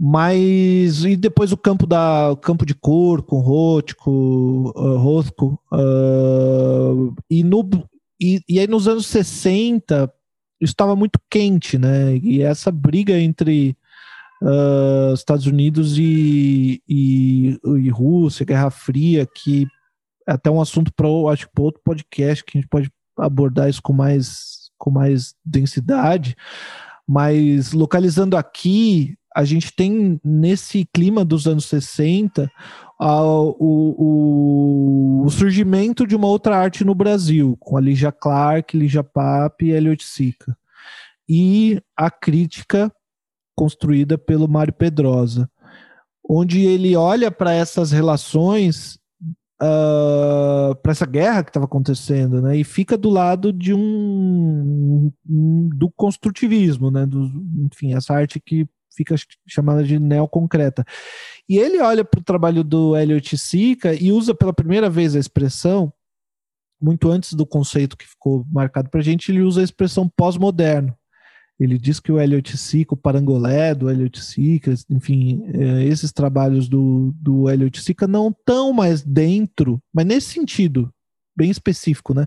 Mas 0.00 1.04
e 1.04 1.16
depois 1.16 1.50
o 1.50 1.56
campo 1.56 1.84
da 1.84 2.30
o 2.30 2.36
campo 2.36 2.64
de 2.64 2.72
cor 2.72 3.22
com 3.22 3.40
Rothko, 3.40 4.70
uh, 4.76 5.76
uh, 5.76 7.14
e 7.28 7.42
no 7.42 7.68
e, 8.20 8.40
e, 8.48 8.60
aí 8.60 8.66
nos 8.68 8.86
anos 8.86 9.06
60 9.06 10.12
estava 10.60 10.94
muito 10.94 11.20
quente, 11.28 11.78
né? 11.78 12.16
E 12.16 12.42
essa 12.42 12.70
briga 12.70 13.18
entre 13.18 13.76
uh, 14.42 15.14
Estados 15.14 15.46
Unidos 15.46 15.98
e, 15.98 16.80
e, 16.88 17.58
e, 17.64 17.88
Rússia, 17.90 18.46
Guerra 18.46 18.70
Fria, 18.70 19.26
que 19.26 19.66
é 20.28 20.32
até 20.32 20.50
um 20.50 20.60
assunto 20.60 20.92
para 20.92 21.08
acho 21.32 21.48
para 21.52 21.64
outro 21.64 21.80
podcast 21.84 22.44
que 22.44 22.56
a 22.56 22.60
gente 22.60 22.70
pode 22.70 22.90
abordar 23.16 23.68
isso 23.68 23.82
com 23.82 23.92
mais 23.92 24.70
com 24.78 24.90
mais 24.92 25.34
densidade. 25.44 26.36
Mas 27.06 27.72
localizando 27.72 28.36
aqui, 28.36 29.17
a 29.34 29.44
gente 29.44 29.72
tem 29.74 30.20
nesse 30.24 30.84
clima 30.92 31.24
dos 31.24 31.46
anos 31.46 31.66
60 31.66 32.50
a, 32.98 33.22
o, 33.22 33.54
o, 33.58 35.24
o, 35.24 35.30
surgimento 35.30 36.06
de 36.06 36.16
uma 36.16 36.26
outra 36.26 36.56
arte 36.56 36.84
no 36.84 36.94
Brasil, 36.94 37.56
com 37.60 37.76
a 37.76 37.80
Lígia 37.80 38.10
Clark, 38.10 38.76
Lígia 38.76 39.04
Pape 39.04 39.66
e 39.66 39.70
Elliot 39.70 40.04
Sica. 40.04 40.56
E 41.28 41.80
a 41.96 42.10
crítica 42.10 42.92
construída 43.54 44.16
pelo 44.16 44.48
Mário 44.48 44.72
Pedrosa, 44.72 45.48
onde 46.28 46.64
ele 46.64 46.96
olha 46.96 47.30
para 47.30 47.52
essas 47.52 47.92
relações 47.92 48.98
uh, 49.60 50.72
ah, 50.72 50.74
para 50.82 50.92
essa 50.92 51.06
guerra 51.06 51.42
que 51.42 51.50
estava 51.50 51.66
acontecendo, 51.66 52.40
né? 52.40 52.56
E 52.56 52.64
fica 52.64 52.96
do 52.96 53.10
lado 53.10 53.52
de 53.52 53.74
um, 53.74 55.12
um 55.28 55.68
do 55.74 55.90
construtivismo, 55.90 56.90
né? 56.90 57.06
Do, 57.06 57.30
enfim, 57.72 57.94
essa 57.94 58.14
arte 58.14 58.40
que 58.40 58.66
fica 58.98 59.14
chamada 59.46 59.84
de 59.84 59.98
neoconcreta. 59.98 60.84
E 61.48 61.56
ele 61.56 61.80
olha 61.80 62.04
para 62.04 62.20
o 62.20 62.24
trabalho 62.24 62.64
do 62.64 62.96
Elliot 62.96 63.38
Sica 63.38 63.94
e 63.94 64.10
usa 64.10 64.34
pela 64.34 64.52
primeira 64.52 64.90
vez 64.90 65.14
a 65.14 65.20
expressão, 65.20 65.92
muito 66.80 67.08
antes 67.08 67.32
do 67.32 67.46
conceito 67.46 67.96
que 67.96 68.06
ficou 68.06 68.44
marcado 68.50 68.90
para 68.90 69.00
a 69.00 69.02
gente, 69.02 69.30
ele 69.30 69.40
usa 69.40 69.60
a 69.60 69.64
expressão 69.64 70.08
pós-moderno. 70.08 70.94
Ele 71.58 71.78
diz 71.78 71.98
que 71.98 72.12
o 72.12 72.20
Elliot 72.20 72.56
Sica, 72.56 72.94
o 72.94 72.96
Parangolé 72.96 73.74
do 73.74 73.90
Elliot 73.90 74.22
Sica, 74.22 74.72
enfim, 74.90 75.42
é, 75.54 75.84
esses 75.84 76.12
trabalhos 76.12 76.68
do, 76.68 77.12
do 77.16 77.48
Elliot 77.50 77.80
Sica 77.82 78.06
não 78.06 78.28
estão 78.28 78.72
mais 78.72 79.02
dentro, 79.02 79.80
mas 79.92 80.06
nesse 80.06 80.28
sentido, 80.34 80.92
bem 81.36 81.50
específico, 81.50 82.14
né? 82.14 82.26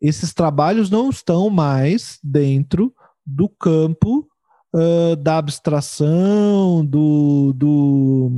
Esses 0.00 0.34
trabalhos 0.34 0.90
não 0.90 1.08
estão 1.08 1.48
mais 1.48 2.18
dentro 2.22 2.94
do 3.24 3.48
campo 3.48 4.28
uh, 4.74 5.16
da 5.16 5.38
abstração, 5.38 6.84
do, 6.84 7.52
do, 7.54 8.30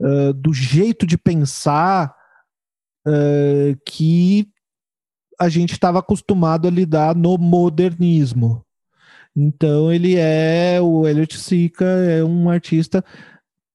uh, 0.00 0.32
do 0.34 0.52
jeito 0.52 1.06
de 1.06 1.16
pensar 1.16 2.14
uh, 3.06 3.78
que 3.84 4.48
a 5.40 5.48
gente 5.48 5.72
estava 5.72 6.00
acostumado 6.00 6.66
a 6.66 6.70
lidar 6.70 7.14
no 7.14 7.38
modernismo. 7.38 8.64
Então 9.36 9.92
ele 9.92 10.16
é 10.16 10.80
o 10.80 11.06
Elliot 11.06 11.38
Sica 11.38 11.84
é 11.84 12.24
um 12.24 12.50
artista 12.50 13.04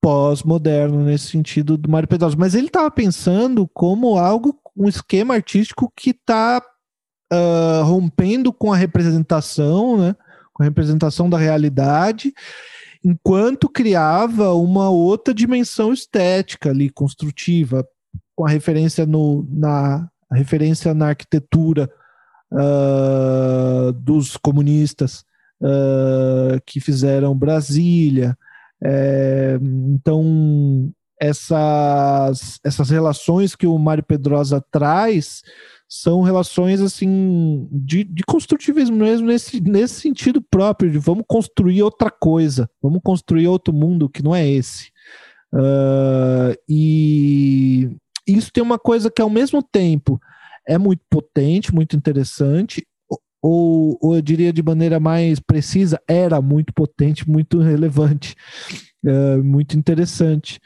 pós-moderno 0.02 1.02
nesse 1.06 1.28
sentido 1.28 1.78
do 1.78 1.90
Mário 1.90 2.10
Pedrosa, 2.10 2.36
mas 2.38 2.54
ele 2.54 2.68
estava 2.68 2.92
pensando 2.92 3.66
como 3.74 4.18
algo 4.18 4.60
um 4.76 4.90
esquema 4.90 5.36
artístico 5.36 5.90
que 5.96 6.10
está 6.10 6.62
uh, 7.32 7.84
rompendo 7.86 8.52
com 8.52 8.74
a 8.74 8.76
representação, 8.76 9.98
né? 9.98 10.16
Com 10.54 10.64
a 10.64 10.66
representação 10.66 11.30
da 11.30 11.38
realidade, 11.38 12.34
enquanto 13.04 13.68
criava 13.68 14.54
uma 14.54 14.90
outra 14.90 15.34
dimensão 15.34 15.92
estética 15.92 16.70
ali, 16.70 16.90
construtiva, 16.90 17.86
com 18.36 18.46
a 18.46 18.50
referência 18.50 19.06
no, 19.06 19.46
na 19.50 20.08
referência 20.32 20.94
na 20.94 21.10
arquitetura 21.10 21.90
uh, 22.52 23.92
dos 23.94 24.38
comunistas 24.38 25.24
uh, 25.62 26.60
que 26.66 26.80
fizeram 26.80 27.38
Brasília. 27.38 28.38
É, 28.86 29.58
então, 29.62 30.92
essas, 31.20 32.60
essas 32.64 32.90
relações 32.90 33.56
que 33.56 33.66
o 33.66 33.78
Mário 33.78 34.04
Pedrosa 34.04 34.64
traz 34.72 35.42
são 35.88 36.22
relações 36.22 36.82
assim 36.82 37.68
de, 37.72 38.04
de 38.04 38.24
construtivismo 38.24 38.96
mesmo 38.96 39.28
nesse, 39.28 39.62
nesse 39.62 40.02
sentido 40.02 40.42
próprio 40.42 40.90
de 40.90 40.98
vamos 40.98 41.26
construir 41.28 41.84
outra 41.84 42.10
coisa, 42.10 42.70
vamos 42.82 43.02
construir 43.04 43.48
outro 43.48 43.74
mundo 43.74 44.10
que 44.10 44.24
não 44.24 44.36
é 44.36 44.48
esse. 44.48 44.92
Uh, 45.54 46.58
e 46.68 47.96
isso 48.28 48.52
tem 48.52 48.64
uma 48.64 48.80
coisa 48.80 49.12
que 49.12 49.22
ao 49.22 49.30
mesmo 49.30 49.62
tempo 49.62 50.20
é 50.68 50.78
muito 50.78 51.02
potente, 51.10 51.74
muito 51.74 51.96
interessante, 51.96 52.86
ou, 53.42 53.98
ou 54.02 54.16
eu 54.16 54.22
diria 54.22 54.54
de 54.54 54.64
maneira 54.64 55.00
mais 55.00 55.40
precisa, 55.40 56.02
era 56.08 56.42
muito 56.42 56.74
potente, 56.74 57.30
muito 57.30 57.60
relevante, 57.60 58.36
é, 59.06 59.38
muito 59.38 59.78
interessante. 59.78 60.62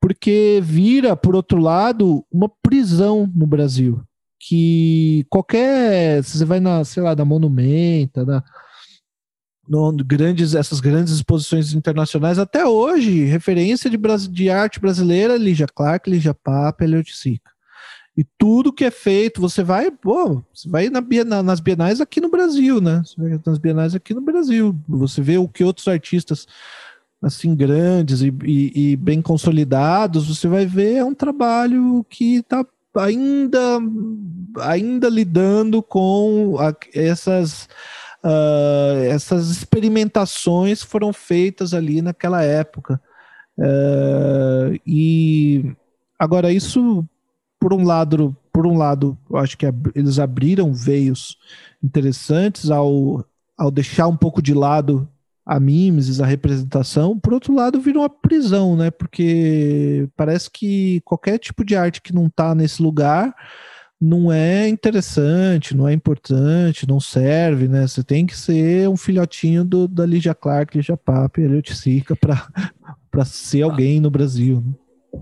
Porque 0.00 0.58
vira, 0.62 1.14
por 1.14 1.36
outro 1.36 1.60
lado, 1.60 2.24
uma 2.32 2.50
prisão 2.62 3.30
no 3.34 3.46
Brasil. 3.46 4.02
Que 4.44 5.24
qualquer. 5.30 6.22
Você 6.22 6.44
vai 6.44 6.58
na, 6.58 6.84
sei 6.84 7.02
lá, 7.02 7.14
da 7.14 7.24
Monumenta, 7.24 8.24
na, 8.24 8.42
no, 9.68 9.92
grandes, 10.04 10.54
essas 10.54 10.80
grandes 10.80 11.14
exposições 11.14 11.72
internacionais, 11.72 12.38
até 12.38 12.66
hoje, 12.66 13.24
referência 13.24 13.88
de, 13.88 13.98
de 14.30 14.50
arte 14.50 14.80
brasileira, 14.80 15.36
Lígia 15.36 15.66
Clark, 15.66 16.10
Lígia 16.10 16.34
Papa, 16.34 16.82
Elliot 16.84 17.16
Sica. 17.16 17.50
E 18.16 18.24
tudo 18.36 18.72
que 18.72 18.84
é 18.84 18.90
feito, 18.90 19.40
você 19.40 19.62
vai, 19.62 19.90
pô, 19.90 20.42
você 20.52 20.68
vai 20.68 20.90
na, 20.90 21.00
na, 21.24 21.42
nas 21.42 21.60
bienais 21.60 22.00
aqui 22.00 22.20
no 22.20 22.28
Brasil, 22.28 22.80
né? 22.80 23.02
Você 23.04 23.18
vai 23.18 23.40
nas 23.46 23.58
bienais 23.58 23.94
aqui 23.94 24.12
no 24.12 24.20
Brasil. 24.20 24.76
Você 24.88 25.22
vê 25.22 25.38
o 25.38 25.48
que 25.48 25.64
outros 25.64 25.88
artistas 25.88 26.46
assim 27.22 27.54
grandes 27.54 28.20
e, 28.20 28.34
e, 28.44 28.92
e 28.92 28.96
bem 28.96 29.22
consolidados, 29.22 30.26
você 30.26 30.48
vai 30.48 30.66
ver 30.66 30.96
é 30.96 31.04
um 31.04 31.14
trabalho 31.14 32.04
que 32.10 32.38
está 32.38 32.66
ainda 32.96 33.78
ainda 34.60 35.08
lidando 35.08 35.82
com 35.82 36.56
a, 36.58 36.74
essas 36.94 37.68
uh, 38.24 39.04
essas 39.10 39.50
experimentações 39.50 40.82
foram 40.82 41.12
feitas 41.12 41.74
ali 41.74 42.02
naquela 42.02 42.42
época. 42.42 43.00
Uh, 43.58 44.78
e 44.86 45.74
agora 46.18 46.52
isso 46.52 47.06
por 47.62 47.72
um 47.72 47.84
lado, 47.84 48.36
por 48.52 48.66
um 48.66 48.76
lado, 48.76 49.16
acho 49.34 49.56
que 49.56 49.66
eles 49.94 50.18
abriram 50.18 50.74
veios 50.74 51.38
interessantes 51.82 52.70
ao, 52.70 53.24
ao 53.56 53.70
deixar 53.70 54.08
um 54.08 54.16
pouco 54.16 54.42
de 54.42 54.52
lado 54.52 55.08
a 55.52 55.60
mimesis, 55.60 56.20
a 56.20 56.26
representação, 56.26 57.18
por 57.18 57.34
outro 57.34 57.54
lado, 57.54 57.80
virou 57.80 58.02
uma 58.02 58.10
prisão, 58.10 58.76
né? 58.76 58.90
Porque 58.90 60.08
parece 60.16 60.50
que 60.50 61.00
qualquer 61.04 61.38
tipo 61.38 61.64
de 61.64 61.76
arte 61.76 62.00
que 62.00 62.14
não 62.14 62.26
está 62.26 62.54
nesse 62.54 62.82
lugar 62.82 63.34
não 64.00 64.32
é 64.32 64.66
interessante, 64.68 65.76
não 65.76 65.86
é 65.86 65.92
importante, 65.92 66.88
não 66.88 66.98
serve, 66.98 67.68
né? 67.68 67.86
Você 67.86 68.02
tem 68.02 68.26
que 68.26 68.36
ser 68.36 68.88
um 68.88 68.96
filhotinho 68.96 69.64
do, 69.64 69.86
da 69.86 70.04
Lígia 70.04 70.34
Clark, 70.34 70.76
Lígia 70.76 70.96
Pape, 70.96 71.42
Eliot 71.42 71.76
Sica 71.76 72.16
para 72.16 73.24
ser 73.24 73.62
alguém 73.62 74.00
no 74.00 74.10
Brasil. 74.10 74.62
Né? 74.66 74.72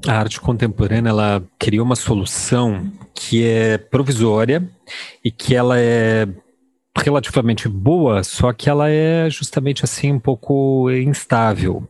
A 0.06 0.18
arte 0.20 0.40
contemporânea 0.40 1.10
ela 1.10 1.42
criou 1.58 1.84
uma 1.84 1.96
solução 1.96 2.90
que 3.12 3.44
é 3.44 3.76
provisória 3.76 4.66
e 5.22 5.30
que 5.30 5.54
ela 5.54 5.78
é 5.78 6.26
relativamente 6.96 7.68
boa, 7.68 8.22
só 8.24 8.52
que 8.52 8.68
ela 8.68 8.90
é 8.90 9.28
justamente 9.30 9.84
assim 9.84 10.12
um 10.12 10.20
pouco 10.20 10.90
instável, 10.90 11.88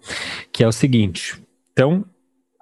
que 0.53 0.63
é 0.63 0.69
o 0.69 0.73
seguinte. 0.73 1.43
Então, 1.73 2.05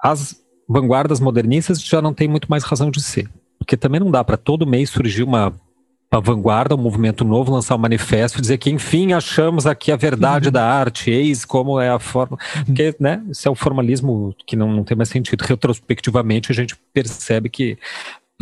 as 0.02 0.36
vanguardas 0.68 1.20
modernistas 1.20 1.82
já 1.82 2.00
não 2.00 2.14
têm 2.14 2.28
muito 2.28 2.50
mais 2.50 2.62
razão 2.62 2.90
de 2.90 3.02
ser 3.02 3.28
porque 3.68 3.76
também 3.76 4.00
não 4.00 4.10
dá 4.10 4.24
para 4.24 4.38
todo 4.38 4.66
mês 4.66 4.88
surgir 4.88 5.22
uma, 5.22 5.52
uma, 6.10 6.20
vanguarda, 6.22 6.74
um 6.74 6.78
movimento 6.78 7.22
novo, 7.22 7.52
lançar 7.52 7.74
um 7.74 7.78
manifesto 7.78 8.38
e 8.38 8.40
dizer 8.40 8.56
que, 8.56 8.70
enfim, 8.70 9.12
achamos 9.12 9.66
aqui 9.66 9.92
a 9.92 9.96
verdade 9.96 10.46
uhum. 10.46 10.52
da 10.52 10.64
arte, 10.64 11.10
eis 11.10 11.44
como 11.44 11.78
é 11.78 11.90
a 11.90 11.98
forma. 11.98 12.38
Uhum. 12.56 12.64
Porque, 12.64 12.96
né, 12.98 13.22
isso 13.28 13.46
é 13.46 13.50
um 13.50 13.54
formalismo 13.54 14.34
que 14.46 14.56
não, 14.56 14.72
não 14.72 14.84
tem 14.84 14.96
mais 14.96 15.10
sentido. 15.10 15.42
Retrospectivamente, 15.42 16.50
a 16.50 16.54
gente 16.54 16.74
percebe 16.94 17.50
que, 17.50 17.76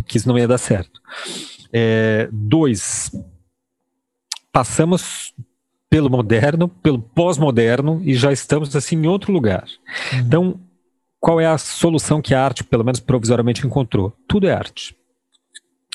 que 0.06 0.16
isso 0.16 0.28
não 0.28 0.38
ia 0.38 0.46
dar 0.46 0.58
certo. 0.58 1.00
É, 1.72 2.28
dois, 2.30 3.10
passamos 4.56 5.34
pelo 5.90 6.08
moderno, 6.08 6.66
pelo 6.66 6.98
pós-moderno 6.98 8.00
e 8.02 8.14
já 8.14 8.32
estamos 8.32 8.74
assim 8.74 8.96
em 8.96 9.06
outro 9.06 9.30
lugar. 9.30 9.66
Uhum. 10.14 10.18
Então, 10.20 10.60
qual 11.20 11.38
é 11.38 11.46
a 11.46 11.58
solução 11.58 12.22
que 12.22 12.34
a 12.34 12.42
arte, 12.42 12.64
pelo 12.64 12.82
menos 12.82 12.98
provisoriamente, 12.98 13.66
encontrou? 13.66 14.16
Tudo 14.26 14.48
é 14.48 14.54
arte. 14.54 14.96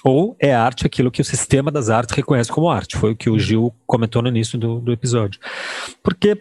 Ou 0.03 0.35
é 0.39 0.53
arte 0.53 0.85
aquilo 0.85 1.09
que 1.09 1.23
o 1.23 1.25
sistema 1.25 1.71
das 1.71 1.89
artes 1.89 2.15
reconhece 2.15 2.51
como 2.51 2.69
arte. 2.69 2.97
Foi 2.97 3.13
o 3.13 3.15
que 3.15 3.31
o 3.31 3.39
Gil 3.39 3.73
comentou 3.87 4.21
no 4.21 4.27
início 4.27 4.59
do, 4.59 4.79
do 4.79 4.91
episódio. 4.91 5.39
Porque, 6.03 6.39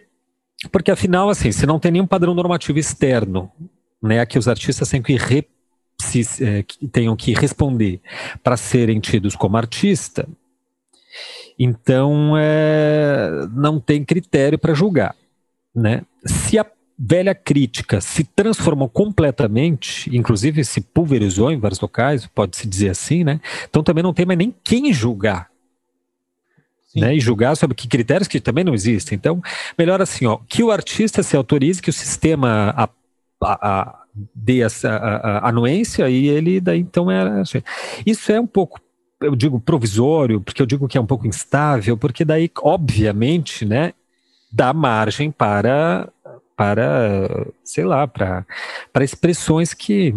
porque, 0.71 0.91
afinal, 0.91 1.27
assim, 1.27 1.51
se 1.51 1.65
não 1.65 1.79
tem 1.79 1.91
nenhum 1.91 2.05
padrão 2.05 2.35
normativo 2.35 2.77
externo, 2.77 3.51
né, 3.99 4.23
que 4.27 4.37
os 4.37 4.47
artistas 4.47 4.87
têm 4.87 5.01
que, 5.01 5.15
re, 5.15 5.43
se, 5.99 6.21
é, 6.43 6.61
que 6.61 6.87
tenham 6.87 7.15
que 7.15 7.33
responder 7.33 7.99
para 8.43 8.55
serem 8.57 8.99
tidos 8.99 9.35
como 9.35 9.57
artista, 9.57 10.29
então 11.57 12.33
é, 12.37 13.47
não 13.53 13.79
tem 13.79 14.03
critério 14.03 14.57
para 14.57 14.73
julgar. 14.73 15.15
Né? 15.73 16.03
Se 16.25 16.57
a 16.59 16.65
velha 17.03 17.33
crítica 17.33 17.99
se 17.99 18.23
transformou 18.23 18.87
completamente, 18.87 20.15
inclusive 20.15 20.63
se 20.63 20.81
pulverizou 20.81 21.51
em 21.51 21.59
vários 21.59 21.79
locais, 21.79 22.27
pode-se 22.27 22.67
dizer 22.67 22.89
assim, 22.89 23.23
né? 23.23 23.41
Então 23.67 23.81
também 23.81 24.03
não 24.03 24.13
tem 24.13 24.25
mais 24.25 24.37
nem 24.37 24.53
quem 24.63 24.93
julgar. 24.93 25.49
Né, 26.93 27.15
e 27.15 27.21
julgar 27.21 27.55
sobre 27.55 27.73
que 27.73 27.87
critérios 27.87 28.27
que 28.27 28.41
também 28.41 28.65
não 28.65 28.73
existem. 28.73 29.15
Então, 29.15 29.41
melhor 29.77 30.01
assim, 30.01 30.25
ó, 30.25 30.37
que 30.45 30.61
o 30.61 30.71
artista 30.71 31.23
se 31.23 31.37
autorize, 31.37 31.81
que 31.81 31.89
o 31.89 31.93
sistema 31.93 32.73
a, 32.75 32.89
a, 33.41 33.69
a, 33.69 34.03
dê 34.35 34.59
essa 34.59 34.89
a, 34.89 35.47
anuência 35.47 36.09
e 36.09 36.27
ele 36.27 36.59
daí 36.59 36.79
então 36.81 37.09
era. 37.09 37.39
Assim. 37.41 37.61
Isso 38.05 38.29
é 38.29 38.41
um 38.41 38.45
pouco 38.45 38.81
eu 39.21 39.35
digo 39.35 39.59
provisório, 39.59 40.41
porque 40.41 40.61
eu 40.61 40.65
digo 40.65 40.87
que 40.87 40.97
é 40.97 41.01
um 41.01 41.05
pouco 41.05 41.27
instável, 41.27 41.95
porque 41.97 42.25
daí, 42.25 42.49
obviamente, 42.61 43.65
né, 43.65 43.93
dá 44.51 44.73
margem 44.73 45.31
para 45.31 46.09
para, 46.61 47.47
sei 47.63 47.83
lá, 47.83 48.07
para, 48.07 48.45
para 48.93 49.03
expressões 49.03 49.73
que, 49.73 50.13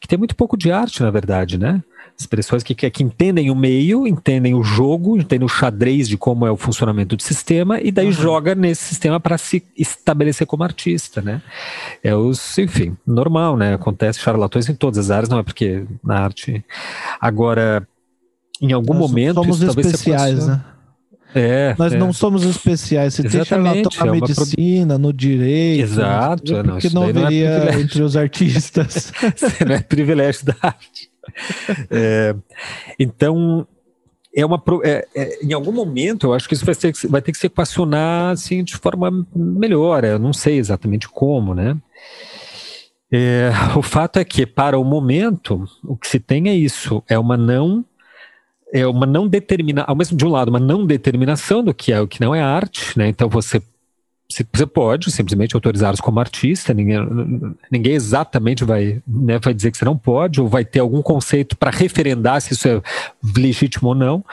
que 0.00 0.08
tem 0.08 0.18
muito 0.18 0.34
pouco 0.34 0.56
de 0.56 0.72
arte, 0.72 1.00
na 1.00 1.12
verdade, 1.12 1.56
né? 1.56 1.80
Expressões 2.18 2.64
que, 2.64 2.74
que, 2.74 2.90
que 2.90 3.04
entendem 3.04 3.52
o 3.52 3.54
meio, 3.54 4.04
entendem 4.04 4.52
o 4.52 4.64
jogo, 4.64 5.16
entendem 5.16 5.46
o 5.46 5.48
xadrez 5.48 6.08
de 6.08 6.18
como 6.18 6.44
é 6.44 6.50
o 6.50 6.56
funcionamento 6.56 7.14
do 7.14 7.22
sistema, 7.22 7.80
e 7.80 7.92
daí 7.92 8.06
uhum. 8.06 8.12
joga 8.12 8.52
nesse 8.52 8.82
sistema 8.82 9.20
para 9.20 9.38
se 9.38 9.64
estabelecer 9.78 10.44
como 10.44 10.64
artista, 10.64 11.22
né? 11.22 11.40
É 12.02 12.16
os, 12.16 12.58
enfim, 12.58 12.96
normal, 13.06 13.56
né? 13.56 13.74
Acontece 13.74 14.18
charlatões 14.18 14.68
em 14.68 14.74
todas 14.74 14.98
as 14.98 15.10
áreas, 15.12 15.28
não 15.28 15.38
é 15.38 15.44
porque 15.44 15.84
na 16.02 16.18
arte. 16.18 16.64
Agora, 17.20 17.86
em 18.60 18.72
algum 18.72 18.94
Nós 18.94 19.10
momento. 19.10 19.34
Somos 19.36 19.62
especiais, 19.62 20.46
né? 20.46 20.60
É, 21.34 21.76
Nós 21.78 21.92
é. 21.92 21.98
não 21.98 22.12
somos 22.12 22.44
especiais. 22.44 23.14
Você 23.14 23.26
Exatamente, 23.26 23.88
tem 23.88 24.00
na 24.00 24.06
é 24.06 24.20
medicina, 24.20 24.98
no 24.98 25.12
direito. 25.12 25.82
Exato. 25.82 26.52
Não, 26.52 26.64
porque 26.64 26.88
não, 26.88 27.02
não 27.02 27.08
haveria 27.08 27.48
é 27.48 27.80
entre 27.80 28.02
os 28.02 28.16
artistas. 28.16 29.12
Você 29.36 29.64
não 29.64 29.74
é 29.76 29.80
privilégio 29.80 30.46
da 30.46 30.56
arte. 30.60 31.08
É, 31.88 32.34
então, 32.98 33.66
é 34.34 34.44
uma, 34.44 34.60
é, 34.82 35.06
é, 35.14 35.44
em 35.44 35.52
algum 35.52 35.72
momento, 35.72 36.28
eu 36.28 36.34
acho 36.34 36.48
que 36.48 36.54
isso 36.54 36.64
vai 36.64 36.74
ter, 36.74 36.92
vai 37.08 37.22
ter 37.22 37.30
que 37.30 37.38
se 37.38 37.46
equacionar 37.46 38.32
assim, 38.32 38.64
de 38.64 38.76
forma 38.76 39.26
melhor. 39.34 40.04
Eu 40.04 40.18
não 40.18 40.32
sei 40.32 40.58
exatamente 40.58 41.08
como, 41.08 41.54
né? 41.54 41.76
É, 43.12 43.50
o 43.76 43.82
fato 43.82 44.18
é 44.18 44.24
que, 44.24 44.46
para 44.46 44.78
o 44.78 44.84
momento, 44.84 45.64
o 45.84 45.96
que 45.96 46.08
se 46.08 46.18
tem 46.18 46.48
é 46.48 46.54
isso: 46.54 47.02
é 47.08 47.18
uma 47.18 47.36
não 47.36 47.84
é 48.72 48.86
uma 48.86 49.06
não 49.06 49.26
determina, 49.28 49.82
ao 49.82 49.96
mesmo 49.96 50.16
de 50.16 50.24
um 50.24 50.28
lado, 50.28 50.48
uma 50.48 50.60
não 50.60 50.86
determinação 50.86 51.62
do 51.62 51.74
que 51.74 51.92
é 51.92 52.00
o 52.00 52.08
que 52.08 52.20
não 52.20 52.34
é 52.34 52.40
arte, 52.40 52.98
né? 52.98 53.08
Então 53.08 53.28
você 53.28 53.62
você 54.30 54.66
pode 54.66 55.10
simplesmente 55.10 55.56
autorizá-los 55.56 56.00
como 56.00 56.20
artista, 56.20 56.72
ninguém, 56.72 56.98
ninguém 57.70 57.94
exatamente 57.94 58.64
vai, 58.64 59.02
né, 59.06 59.38
vai 59.42 59.52
dizer 59.52 59.72
que 59.72 59.78
você 59.78 59.84
não 59.84 59.96
pode, 59.96 60.40
ou 60.40 60.46
vai 60.46 60.64
ter 60.64 60.78
algum 60.78 61.02
conceito 61.02 61.56
para 61.56 61.70
referendar 61.70 62.40
se 62.40 62.54
isso 62.54 62.68
é 62.68 62.80
legítimo 63.36 63.88
ou 63.88 63.94
não. 63.94 64.24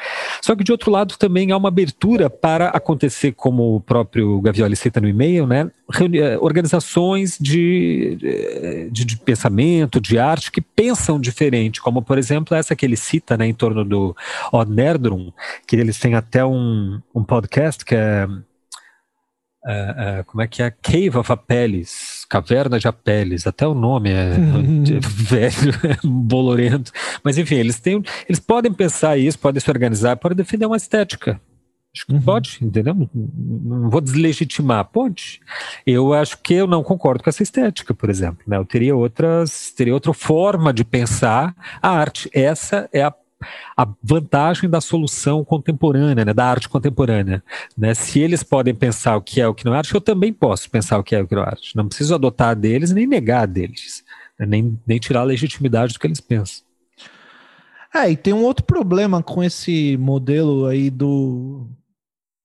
Só 0.41 0.55
que, 0.55 0.63
de 0.63 0.71
outro 0.71 0.91
lado, 0.91 1.15
também 1.17 1.51
há 1.51 1.57
uma 1.57 1.69
abertura 1.69 2.29
para 2.29 2.69
acontecer, 2.69 3.31
como 3.31 3.75
o 3.75 3.81
próprio 3.81 4.39
Gavioli 4.41 4.75
cita 4.75 5.01
no 5.01 5.07
e-mail, 5.07 5.47
né, 5.47 5.71
eh, 6.13 6.37
organizações 6.39 7.37
de, 7.39 8.89
de, 8.91 9.05
de, 9.05 9.17
pensamento, 9.17 9.99
de 9.99 10.19
arte, 10.19 10.51
que 10.51 10.61
pensam 10.61 11.19
diferente, 11.19 11.81
como, 11.81 12.01
por 12.01 12.17
exemplo, 12.17 12.55
essa 12.55 12.75
que 12.75 12.85
ele 12.85 12.97
cita 12.97 13.35
né, 13.35 13.47
em 13.47 13.53
torno 13.53 13.83
do 13.83 14.15
Nerdrum, 14.67 15.31
que 15.65 15.75
eles 15.75 15.97
têm 15.97 16.13
até 16.13 16.45
um, 16.45 16.99
um 17.15 17.23
podcast 17.23 17.83
que 17.83 17.95
é 17.95 18.27
Uh, 19.67 20.21
uh, 20.21 20.23
como 20.23 20.41
é 20.41 20.47
que 20.47 20.63
é? 20.63 20.71
Cave 20.71 21.17
of 21.17 21.29
Apeles, 21.29 22.25
Caverna 22.29 22.79
de 22.79 22.87
Apeles, 22.87 23.45
até 23.45 23.67
o 23.67 23.73
nome 23.73 24.09
é, 24.09 24.31
é 24.31 24.99
velho, 25.03 25.73
é 25.83 25.97
bolorento. 26.07 26.89
Mas 27.21 27.37
enfim, 27.37 27.55
eles 27.55 27.77
têm, 27.77 28.01
eles 28.29 28.39
podem 28.39 28.71
pensar 28.71 29.17
isso, 29.17 29.37
podem 29.37 29.59
se 29.59 29.69
organizar, 29.69 30.15
podem 30.15 30.37
defender 30.37 30.65
uma 30.65 30.77
estética. 30.77 31.41
Acho 31.93 32.05
que 32.05 32.13
uhum. 32.13 32.21
pode, 32.21 32.59
entendeu? 32.61 32.93
Não, 32.93 33.09
não, 33.13 33.89
vou 33.89 33.99
deslegitimar, 33.99 34.85
pode. 34.85 35.41
Eu 35.85 36.13
acho 36.13 36.37
que 36.41 36.53
eu 36.53 36.67
não 36.67 36.81
concordo 36.81 37.23
com 37.23 37.29
essa 37.29 37.43
estética, 37.43 37.93
por 37.93 38.09
exemplo. 38.09 38.39
Né? 38.47 38.55
Eu 38.55 38.65
teria 38.65 38.95
outras, 38.95 39.71
teria 39.71 39.93
outra 39.93 40.13
forma 40.13 40.71
de 40.71 40.85
pensar 40.85 41.53
a 41.81 41.89
arte. 41.89 42.29
Essa 42.33 42.87
é 42.93 43.01
a 43.01 43.13
a 43.75 43.87
vantagem 44.03 44.69
da 44.69 44.81
solução 44.81 45.43
contemporânea, 45.43 46.25
né, 46.25 46.33
da 46.33 46.45
arte 46.45 46.67
contemporânea. 46.67 47.43
Né? 47.77 47.93
Se 47.93 48.19
eles 48.19 48.43
podem 48.43 48.73
pensar 48.73 49.15
o 49.15 49.21
que 49.21 49.39
é 49.39 49.47
o 49.47 49.53
que 49.53 49.65
não 49.65 49.73
é 49.73 49.77
arte, 49.77 49.93
eu 49.93 50.01
também 50.01 50.33
posso 50.33 50.69
pensar 50.69 50.97
o 50.97 51.03
que 51.03 51.15
é 51.15 51.21
o 51.21 51.27
que 51.27 51.35
não 51.35 51.43
é 51.43 51.47
arte. 51.47 51.75
Não 51.75 51.87
preciso 51.87 52.15
adotar 52.15 52.55
deles 52.55 52.91
nem 52.91 53.05
negar 53.05 53.47
deles, 53.47 54.03
né? 54.39 54.45
nem, 54.45 54.79
nem 54.85 54.99
tirar 54.99 55.21
a 55.21 55.25
legitimidade 55.25 55.93
do 55.93 55.99
que 55.99 56.07
eles 56.07 56.21
pensam. 56.21 56.65
É, 57.93 58.11
e 58.11 58.17
tem 58.17 58.33
um 58.33 58.43
outro 58.43 58.65
problema 58.65 59.23
com 59.23 59.43
esse 59.43 59.97
modelo 59.97 60.65
aí 60.65 60.89
do 60.89 61.67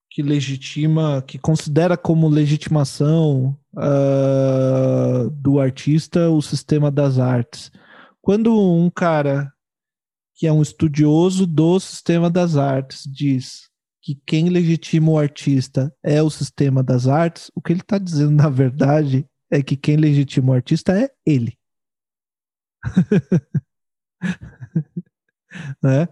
que 0.09 0.23
legitima, 0.23 1.25
que 1.27 1.39
considera 1.39 1.97
como 1.97 2.29
legitimação 2.29 3.57
uh, 3.75 5.31
do 5.31 5.59
artista 5.59 6.29
o 6.29 6.43
sistema 6.43 6.91
das 6.91 7.19
artes. 7.19 7.73
Quando 8.21 8.55
um 8.55 8.91
cara 8.91 9.52
que 10.43 10.47
é 10.49 10.53
um 10.53 10.61
estudioso 10.61 11.47
do 11.47 11.79
sistema 11.79 12.29
das 12.29 12.57
artes, 12.57 13.05
diz 13.09 13.71
que 14.03 14.21
quem 14.27 14.49
legitima 14.49 15.13
o 15.13 15.17
artista 15.17 15.95
é 16.03 16.21
o 16.21 16.29
sistema 16.29 16.83
das 16.83 17.07
artes, 17.07 17.49
o 17.55 17.63
que 17.63 17.73
ele 17.73 17.81
está 17.81 17.97
dizendo, 17.97 18.33
na 18.33 18.49
verdade, 18.49 19.25
é 19.49 19.63
que 19.63 19.77
quem 19.77 19.97
legitima 19.97 20.51
o 20.51 20.55
artista 20.55 21.01
é 21.01 21.13
ele. 21.25 21.57
né? 25.81 26.09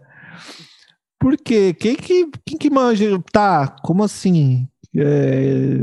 Porque 1.18 1.74
quem 1.74 1.96
que, 1.96 2.30
quem 2.46 2.56
que 2.56 2.70
manja. 2.70 3.20
Tá, 3.32 3.66
como 3.82 4.04
assim? 4.04 4.68
É, 4.96 5.74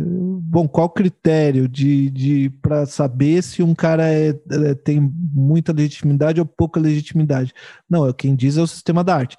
bom, 0.49 0.67
qual 0.67 0.89
critério 0.89 1.67
de, 1.67 2.09
de 2.09 2.49
para 2.61 2.85
saber 2.85 3.43
se 3.43 3.61
um 3.61 3.75
cara 3.75 4.09
é, 4.09 4.29
é, 4.29 4.73
tem 4.75 4.99
muita 4.99 5.73
legitimidade 5.73 6.39
ou 6.39 6.45
pouca 6.45 6.79
legitimidade? 6.79 7.53
Não, 7.89 8.07
é 8.07 8.13
quem 8.13 8.35
diz 8.35 8.57
é 8.57 8.61
o 8.61 8.67
sistema 8.67 9.03
da 9.03 9.15
arte. 9.15 9.35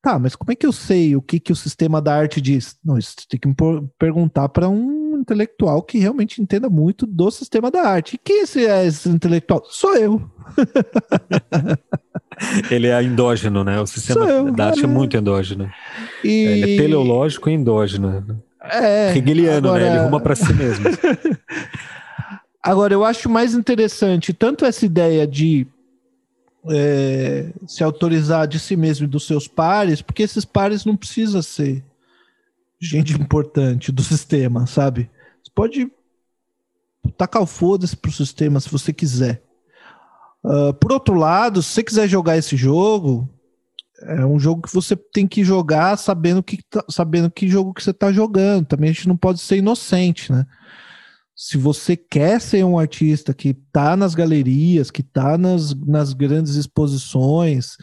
Tá, 0.00 0.18
mas 0.18 0.34
como 0.34 0.50
é 0.50 0.56
que 0.56 0.66
eu 0.66 0.72
sei 0.72 1.14
o 1.14 1.22
que, 1.22 1.38
que 1.38 1.52
o 1.52 1.56
sistema 1.56 2.00
da 2.00 2.14
arte 2.14 2.40
diz? 2.40 2.76
Não, 2.84 2.98
isso 2.98 3.16
tem 3.28 3.38
que 3.38 3.48
perguntar 3.98 4.48
para 4.48 4.68
um 4.68 5.18
intelectual 5.18 5.82
que 5.82 5.98
realmente 5.98 6.42
entenda 6.42 6.68
muito 6.68 7.06
do 7.06 7.30
sistema 7.30 7.70
da 7.70 7.82
arte. 7.82 8.16
E 8.16 8.18
quem 8.18 8.40
é 8.40 8.42
esse, 8.42 8.66
é 8.66 8.84
esse 8.84 9.08
intelectual? 9.08 9.62
Sou 9.66 9.96
eu. 9.96 10.20
Ele 12.70 12.88
é 12.88 13.02
endógeno, 13.02 13.62
né? 13.62 13.80
O 13.80 13.86
sistema 13.86 14.28
eu, 14.28 14.50
da 14.50 14.68
arte 14.68 14.80
é, 14.80 14.84
é 14.84 14.88
muito 14.88 15.16
endógeno. 15.16 15.70
E... 16.24 16.28
Ele 16.28 16.74
é 16.74 16.76
teleológico 16.78 17.48
e 17.48 17.52
endógeno. 17.52 18.42
É. 18.64 19.16
Hegeliano, 19.16 19.68
agora... 19.68 19.84
né? 19.84 19.90
Ele 19.90 19.98
arruma 19.98 20.20
para 20.20 20.36
si 20.36 20.52
mesmo. 20.52 20.84
agora, 22.62 22.94
eu 22.94 23.04
acho 23.04 23.28
mais 23.28 23.54
interessante 23.54 24.32
tanto 24.32 24.64
essa 24.64 24.84
ideia 24.84 25.26
de 25.26 25.66
é, 26.70 27.52
se 27.66 27.82
autorizar 27.82 28.46
de 28.46 28.58
si 28.58 28.76
mesmo 28.76 29.04
e 29.04 29.08
dos 29.08 29.26
seus 29.26 29.48
pares, 29.48 30.00
porque 30.00 30.22
esses 30.22 30.44
pares 30.44 30.84
não 30.84 30.96
precisa 30.96 31.42
ser 31.42 31.84
gente 32.80 33.12
importante 33.14 33.92
do 33.92 34.02
sistema, 34.02 34.66
sabe? 34.66 35.10
Você 35.42 35.50
pode 35.54 35.92
tacar 37.16 37.42
o 37.42 37.46
foda-se 37.46 37.96
pro 37.96 38.12
sistema 38.12 38.60
se 38.60 38.68
você 38.68 38.92
quiser. 38.92 39.42
Uh, 40.44 40.74
por 40.74 40.92
outro 40.92 41.14
lado, 41.14 41.62
se 41.62 41.70
você 41.70 41.82
quiser 41.84 42.08
jogar 42.08 42.36
esse 42.36 42.56
jogo, 42.56 43.28
é 44.02 44.26
um 44.26 44.38
jogo 44.38 44.62
que 44.62 44.74
você 44.74 44.96
tem 44.96 45.26
que 45.26 45.44
jogar 45.44 45.96
sabendo 45.96 46.42
que, 46.42 46.58
tá, 46.68 46.84
sabendo 46.88 47.30
que 47.30 47.48
jogo 47.48 47.74
que 47.74 47.82
você 47.82 47.90
está 47.90 48.12
jogando. 48.12 48.66
Também 48.66 48.90
a 48.90 48.92
gente 48.92 49.08
não 49.08 49.16
pode 49.16 49.40
ser 49.40 49.56
inocente, 49.56 50.32
né? 50.32 50.46
se 51.34 51.56
você 51.56 51.96
quer 51.96 52.40
ser 52.40 52.64
um 52.64 52.78
artista 52.78 53.34
que 53.34 53.48
está 53.48 53.96
nas 53.96 54.14
galerias, 54.14 54.90
que 54.90 55.00
está 55.00 55.36
nas, 55.36 55.74
nas 55.74 56.12
grandes 56.12 56.54
exposições, 56.54 57.76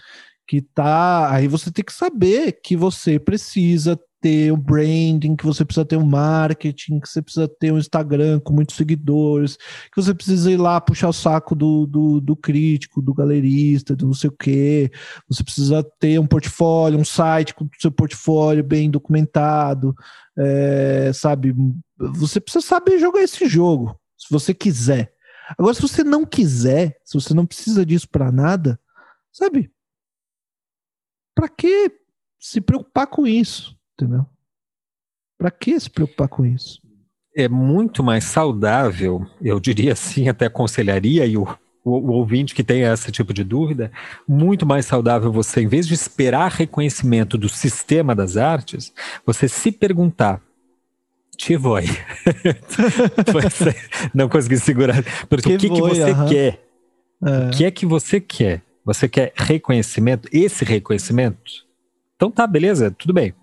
que 0.47 0.61
tá. 0.61 1.29
Aí 1.31 1.47
você 1.47 1.71
tem 1.71 1.83
que 1.83 1.93
saber 1.93 2.59
que 2.63 2.77
você 2.77 3.19
precisa 3.19 3.99
ter 4.21 4.51
o 4.51 4.57
branding, 4.57 5.35
que 5.35 5.45
você 5.45 5.63
precisa 5.63 5.85
ter 5.85 5.97
um 5.97 6.05
marketing, 6.05 6.99
que 6.99 7.07
você 7.07 7.21
precisa 7.21 7.47
ter 7.47 7.71
um 7.71 7.77
Instagram 7.77 8.39
com 8.39 8.53
muitos 8.53 8.75
seguidores, 8.75 9.57
que 9.57 10.01
você 10.01 10.13
precisa 10.13 10.51
ir 10.51 10.57
lá 10.57 10.79
puxar 10.81 11.09
o 11.09 11.13
saco 11.13 11.55
do, 11.55 11.85
do, 11.85 12.19
do 12.19 12.35
crítico, 12.35 13.01
do 13.01 13.13
galerista, 13.13 13.95
do 13.95 14.07
não 14.07 14.13
sei 14.13 14.29
o 14.29 14.35
quê. 14.37 14.91
Você 15.29 15.43
precisa 15.43 15.83
ter 15.99 16.19
um 16.19 16.27
portfólio, 16.27 16.99
um 16.99 17.05
site 17.05 17.53
com 17.55 17.65
o 17.65 17.69
seu 17.79 17.91
portfólio 17.91 18.63
bem 18.63 18.89
documentado, 18.91 19.95
é, 20.37 21.11
sabe? 21.13 21.55
Você 21.97 22.39
precisa 22.39 22.65
saber 22.65 22.99
jogar 22.99 23.21
esse 23.21 23.47
jogo, 23.47 23.97
se 24.17 24.27
você 24.29 24.53
quiser. 24.53 25.13
Agora, 25.57 25.73
se 25.73 25.81
você 25.81 26.03
não 26.03 26.25
quiser, 26.25 26.99
se 27.03 27.19
você 27.19 27.33
não 27.33 27.45
precisa 27.45 27.85
disso 27.85 28.07
para 28.09 28.31
nada, 28.31 28.79
sabe? 29.31 29.71
Para 31.33 31.47
que 31.47 31.91
se 32.39 32.61
preocupar 32.61 33.07
com 33.07 33.25
isso, 33.25 33.78
entendeu? 33.99 34.25
Para 35.37 35.51
que 35.51 35.79
se 35.79 35.89
preocupar 35.89 36.27
com 36.27 36.45
isso? 36.45 36.81
É 37.35 37.47
muito 37.47 38.03
mais 38.03 38.23
saudável, 38.23 39.25
eu 39.41 39.59
diria 39.59 39.93
assim, 39.93 40.27
até 40.27 40.47
aconselharia 40.47 41.25
e 41.25 41.37
o, 41.37 41.43
o, 41.83 41.91
o 41.91 42.11
ouvinte 42.11 42.55
que 42.55 42.63
tem 42.63 42.81
esse 42.83 43.11
tipo 43.11 43.33
de 43.33 43.43
dúvida, 43.43 43.91
muito 44.27 44.65
mais 44.65 44.85
saudável 44.85 45.31
você, 45.31 45.61
em 45.61 45.67
vez 45.67 45.87
de 45.87 45.93
esperar 45.93 46.51
reconhecimento 46.51 47.37
do 47.37 47.47
sistema 47.47 48.15
das 48.15 48.35
artes, 48.35 48.93
você 49.25 49.47
se 49.47 49.71
perguntar 49.71 50.41
te 51.37 51.55
voi. 51.55 51.85
não 54.13 54.27
consegui 54.27 54.57
segurar. 54.57 55.01
Porque 55.29 55.49
que 55.49 55.55
o 55.55 55.57
que, 55.57 55.69
que 55.69 55.81
você 55.81 56.13
quer? 56.27 56.65
É. 57.23 57.47
O 57.47 57.49
que 57.51 57.65
é 57.65 57.71
que 57.71 57.85
você 57.85 58.19
quer? 58.19 58.61
Você 58.83 59.07
quer 59.07 59.31
reconhecimento? 59.35 60.27
Esse 60.33 60.65
reconhecimento? 60.65 61.65
Então 62.15 62.29
tá, 62.29 62.45
beleza, 62.45 62.91
tudo 62.91 63.13
bem. 63.13 63.33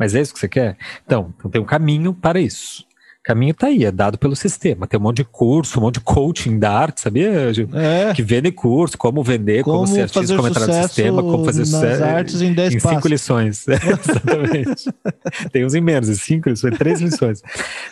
Mas 0.00 0.14
é 0.14 0.22
isso 0.22 0.32
que 0.32 0.40
você 0.40 0.48
quer? 0.48 0.78
Então, 1.04 1.34
tem 1.52 1.60
um 1.60 1.64
caminho 1.64 2.14
para 2.14 2.40
isso 2.40 2.88
caminho 3.22 3.54
tá 3.54 3.66
aí, 3.66 3.84
é 3.84 3.92
dado 3.92 4.18
pelo 4.18 4.34
sistema. 4.34 4.86
Tem 4.86 4.98
um 4.98 5.02
monte 5.02 5.18
de 5.18 5.24
curso, 5.24 5.78
um 5.78 5.82
monte 5.82 5.94
de 5.94 6.00
coaching 6.00 6.58
da 6.58 6.72
arte, 6.72 7.00
sabia? 7.00 7.30
É. 7.74 8.14
Que 8.14 8.22
vende 8.22 8.50
curso, 8.50 8.96
como 8.96 9.22
vender, 9.22 9.62
como, 9.62 9.78
como 9.78 9.86
ser 9.86 10.02
artista, 10.02 10.36
como 10.36 10.48
entrar 10.48 10.66
no 10.66 10.72
sistema, 10.72 11.22
como 11.22 11.44
fazer 11.44 11.66
sucesso. 11.66 12.04
artes 12.04 12.42
em 12.42 12.52
10 12.52 12.74
Em 12.74 12.80
cinco 12.80 13.08
lições. 13.08 13.66
Exatamente. 13.68 14.88
tem 15.52 15.64
uns 15.64 15.74
em 15.74 15.80
menos, 15.80 16.08
em 16.08 16.14
cinco 16.14 16.48
lições, 16.48 16.78
três 16.78 17.00
lições. 17.00 17.42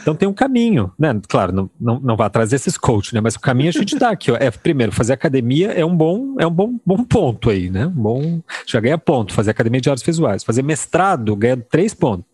Então 0.01 0.15
tem 0.15 0.29
um 0.29 0.33
caminho, 0.33 0.91
né? 0.99 1.19
Claro, 1.29 1.53
não, 1.53 1.71
não, 1.81 2.01
não 2.01 2.17
vai 2.17 2.27
atrás 2.27 2.51
desses 2.51 2.79
coaches, 2.79 3.13
né? 3.13 3.21
Mas 3.21 3.35
o 3.35 3.41
caminho 3.41 3.69
a 3.69 3.73
gente 3.73 3.97
dá 3.97 4.11
aqui, 4.11 4.31
ó. 4.31 4.37
É, 4.37 4.51
primeiro, 4.51 4.93
fazer 4.93 5.13
academia 5.13 5.73
é 5.73 5.85
um 5.85 5.95
bom, 5.95 6.37
é 6.39 6.47
um 6.47 6.53
bom, 6.53 6.79
bom 6.85 7.05
ponto 7.05 7.51
aí, 7.51 7.69
né? 7.71 7.87
Um 7.87 7.91
bom, 7.91 8.41
já 8.67 8.81
ganha 8.81 8.97
ponto. 8.99 9.35
Fazer 9.35 9.51
academia 9.51 9.81
de 9.81 9.91
artes 9.91 10.05
visuais. 10.05 10.43
Fazer 10.43 10.63
mestrado 10.63 11.37
ganha 11.37 11.57
três 11.57 11.93
pontos. 11.93 12.27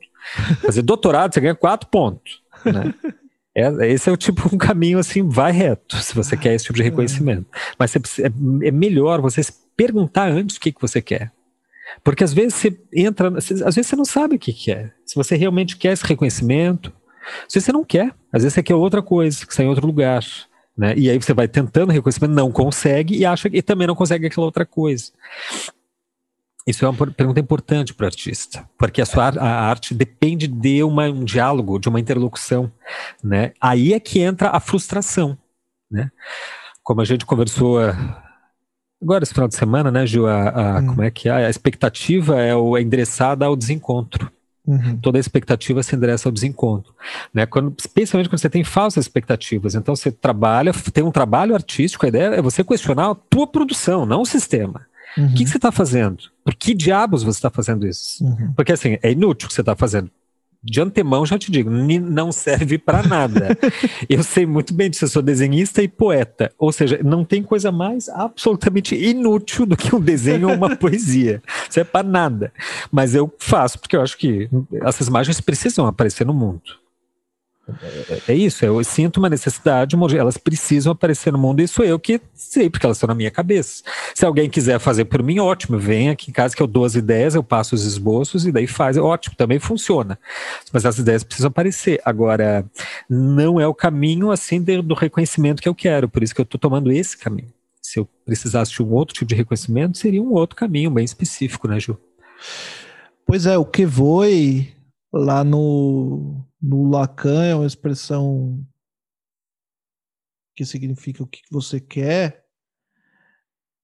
Fazer 0.63 0.83
doutorado, 0.83 1.35
você 1.35 1.41
ganha 1.41 1.55
quatro 1.55 1.89
pontos. 1.89 2.44
Né? 2.65 2.95
É, 3.57 3.69
esse 3.93 4.09
é 4.09 4.13
o 4.13 4.17
tipo 4.17 4.53
um 4.53 4.59
caminho 4.59 4.99
assim, 4.99 5.23
vai 5.29 5.53
reto, 5.53 5.97
se 5.99 6.13
você 6.13 6.37
quer 6.37 6.55
esse 6.55 6.65
tipo 6.65 6.77
de 6.77 6.83
é. 6.83 6.87
reconhecimento. 6.87 7.47
Mas 7.79 7.93
você, 7.93 8.23
é, 8.25 8.27
é, 8.67 8.71
melhor 8.73 9.21
você 9.21 9.43
perguntar 9.77 10.29
antes 10.29 10.57
o 10.57 10.61
que, 10.61 10.73
que 10.73 10.81
você 10.81 11.01
quer. 11.01 11.31
Porque 12.03 12.25
às 12.25 12.35
vezes 12.35 12.55
você 12.55 12.77
entra, 12.93 13.29
às 13.29 13.47
vezes 13.49 13.87
você 13.87 13.95
não 13.95 14.05
sabe 14.05 14.35
o 14.35 14.39
que 14.39 14.53
quer. 14.53 14.93
Se 15.07 15.15
você 15.15 15.37
realmente 15.37 15.77
quer 15.77 15.93
esse 15.93 16.05
reconhecimento, 16.05 16.93
se 17.49 17.61
você 17.61 17.71
não 17.71 17.85
quer, 17.85 18.13
às 18.33 18.43
vezes 18.43 18.55
você 18.55 18.63
quer 18.63 18.75
outra 18.75 19.01
coisa, 19.01 19.47
que 19.47 19.53
está 19.53 19.63
em 19.63 19.69
outro 19.69 19.87
lugar. 19.87 20.25
Né? 20.77 20.95
E 20.97 21.09
aí 21.09 21.17
você 21.17 21.33
vai 21.33 21.47
tentando 21.47 21.93
reconhecimento, 21.93 22.35
não 22.35 22.51
consegue 22.51 23.17
e 23.17 23.25
acha 23.25 23.49
que 23.49 23.63
também 23.63 23.87
não 23.87 23.95
consegue 23.95 24.27
aquela 24.27 24.47
outra 24.47 24.67
coisa. 24.67 25.13
Isso 26.67 26.85
é 26.85 26.89
uma 26.89 27.07
pergunta 27.07 27.39
importante 27.39 27.93
para 27.93 28.05
o 28.05 28.07
artista, 28.07 28.67
porque 28.79 29.03
a 29.03 29.07
sua 29.07 29.29
a 29.29 29.69
arte 29.69 29.93
depende 29.93 30.47
de 30.47 30.83
uma, 30.83 31.05
um 31.05 31.23
diálogo, 31.23 31.79
de 31.79 31.91
uma 31.91 32.01
interlocução, 32.01 32.73
né? 33.23 33.53
Aí 33.61 33.93
é 33.93 34.01
que 34.01 34.21
entra 34.21 34.49
a 34.49 34.59
frustração, 34.59 35.37
né? 35.91 36.11
Como 36.83 37.03
a 37.03 37.05
gente 37.05 37.27
conversou 37.27 37.79
ah, 37.79 38.23
agora 39.03 39.25
esse 39.25 39.35
final 39.35 39.47
de 39.47 39.55
semana, 39.55 39.91
né, 39.91 40.07
Gil? 40.07 40.27
A, 40.27 40.49
a 40.49 40.79
hum. 40.79 40.87
Como 40.87 41.03
é 41.03 41.11
que 41.11 41.29
é? 41.29 41.33
A 41.33 41.51
expectativa 41.51 42.41
é, 42.41 42.57
o, 42.57 42.79
é 42.79 42.81
endereçada 42.81 43.45
ao 43.45 43.55
desencontro. 43.55 44.33
Uhum. 44.67 44.97
Toda 44.97 45.19
a 45.19 45.21
expectativa 45.21 45.83
se 45.83 45.95
endereça 45.95 46.27
ao 46.27 46.33
desencontro, 46.33 46.95
né? 47.35 47.45
Quando, 47.45 47.75
especialmente 47.79 48.31
quando 48.31 48.41
você 48.41 48.49
tem 48.49 48.65
falsas 48.65 49.05
expectativas. 49.05 49.75
Então 49.75 49.95
você 49.95 50.11
trabalha, 50.11 50.73
tem 50.95 51.05
um 51.05 51.11
trabalho 51.11 51.55
artístico, 51.55 52.07
a 52.07 52.09
ideia 52.09 52.37
é 52.37 52.41
você 52.41 52.65
questionar 52.65 53.11
a 53.11 53.15
tua 53.15 53.47
produção, 53.47 54.07
não 54.07 54.23
o 54.23 54.27
sistema. 54.27 54.87
Uhum. 55.17 55.27
O 55.27 55.35
que, 55.35 55.45
que 55.45 55.51
você 55.51 55.59
está 55.59 55.73
fazendo? 55.73 56.25
Por 56.45 56.55
que 56.55 56.75
diabos 56.75 57.23
você 57.23 57.39
está 57.39 57.51
fazendo 57.51 57.87
isso? 57.87 58.25
Uhum. 58.25 58.53
Porque 58.55 58.73
assim, 58.73 58.99
é 59.03 59.13
inútil 59.13 59.47
o 59.47 59.49
que 59.49 59.55
você 59.55 59.63
está 59.63 59.77
fazendo. 59.77 60.11
De 60.63 60.81
antemão 60.81 61.27
já 61.27 61.39
te 61.39 61.53
digo, 61.53 61.69
não 61.69 62.33
serve 62.33 62.79
para 62.79 63.03
nada. 63.03 63.49
eu 64.09 64.23
sei 64.23 64.47
muito 64.47 64.73
bem 64.73 64.89
disso, 64.89 65.05
eu 65.05 65.09
sou 65.09 65.23
desenhista 65.23 65.83
e 65.83 65.89
poeta. 65.89 66.51
Ou 66.59 66.73
seja, 66.73 67.01
não 67.05 67.23
tem 67.23 67.43
coisa 67.43 67.71
mais 67.71 68.09
absolutamente 68.09 68.95
inútil 68.95 69.67
do 69.67 69.77
que 69.77 69.95
um 69.95 70.01
desenho 70.01 70.49
ou 70.49 70.55
uma 70.55 70.75
poesia. 70.77 71.43
Isso 71.69 71.81
é 71.81 71.85
para 71.85 72.07
nada. 72.07 72.51
Mas 72.91 73.15
eu 73.15 73.31
faço 73.39 73.79
porque 73.79 73.95
eu 73.95 74.01
acho 74.01 74.17
que 74.17 74.49
essas 74.83 75.07
imagens 75.07 75.39
precisam 75.39 75.87
aparecer 75.87 76.27
no 76.27 76.33
mundo. 76.33 76.63
É, 77.67 78.33
é 78.33 78.35
isso, 78.35 78.65
eu 78.65 78.83
sinto 78.85 79.17
uma 79.17 79.31
necessidade, 79.31 79.97
elas 80.17 80.37
precisam 80.37 80.93
aparecer 80.93 81.33
no 81.33 81.39
mundo, 81.39 81.63
isso 81.63 81.83
eu 81.83 81.99
que 81.99 82.21
sei, 82.35 82.69
porque 82.69 82.85
elas 82.85 82.99
estão 82.99 83.09
na 83.09 83.15
minha 83.15 83.31
cabeça. 83.31 83.83
Se 84.15 84.25
alguém 84.25 84.51
quiser 84.51 84.79
fazer 84.79 85.07
por 85.07 85.23
mim, 85.23 85.39
ótimo, 85.39 85.79
vem 85.79 86.11
aqui 86.11 86.31
em 86.31 86.33
casa 86.33 86.55
que 86.55 86.63
eu 86.63 86.67
dou 86.67 86.85
as 86.85 86.95
ideias, 86.95 87.35
eu 87.35 87.43
passo 87.43 87.75
os 87.75 87.85
esboços 87.85 88.47
e 88.47 88.53
daí 88.53 88.67
faz, 88.67 88.99
ótimo, 88.99 89.35
também 89.37 89.59
funciona. 89.59 90.19
Mas 90.73 90.85
as 90.85 90.99
ideias 90.99 91.25
precisam 91.25 91.49
aparecer. 91.49 92.01
Agora, 92.05 92.67
não 93.09 93.59
é 93.59 93.67
o 93.67 93.75
caminho 93.75 94.31
assim 94.31 94.63
do 94.63 94.95
reconhecimento 94.95 95.63
que 95.63 95.69
eu 95.69 95.75
quero, 95.75 96.09
por 96.09 96.23
isso 96.23 96.35
que 96.35 96.41
eu 96.41 96.45
estou 96.45 96.61
tomando 96.61 96.93
esse 96.93 97.17
caminho. 97.17 97.53
Se 97.81 97.99
eu 97.99 98.09
precisasse 98.27 98.73
de 98.73 98.83
um 98.83 98.93
outro 98.93 99.15
tipo 99.15 99.29
de 99.29 99.35
reconhecimento, 99.35 99.97
seria 99.97 100.23
um 100.23 100.33
outro 100.33 100.57
caminho 100.57 100.91
bem 100.91 101.05
específico, 101.05 101.67
né, 101.67 101.81
Ju? 101.81 101.99
Pois 103.27 103.47
é, 103.47 103.57
o 103.57 103.65
que 103.65 103.87
foi 103.87 104.69
lá 105.13 105.43
no 105.45 106.45
no 106.65 106.89
Lacan 106.89 107.45
é 107.45 107.55
uma 107.55 107.67
expressão 107.67 108.67
que 110.57 110.65
significa 110.65 111.23
o 111.23 111.27
que 111.27 111.43
você 111.51 111.79
quer, 111.79 112.47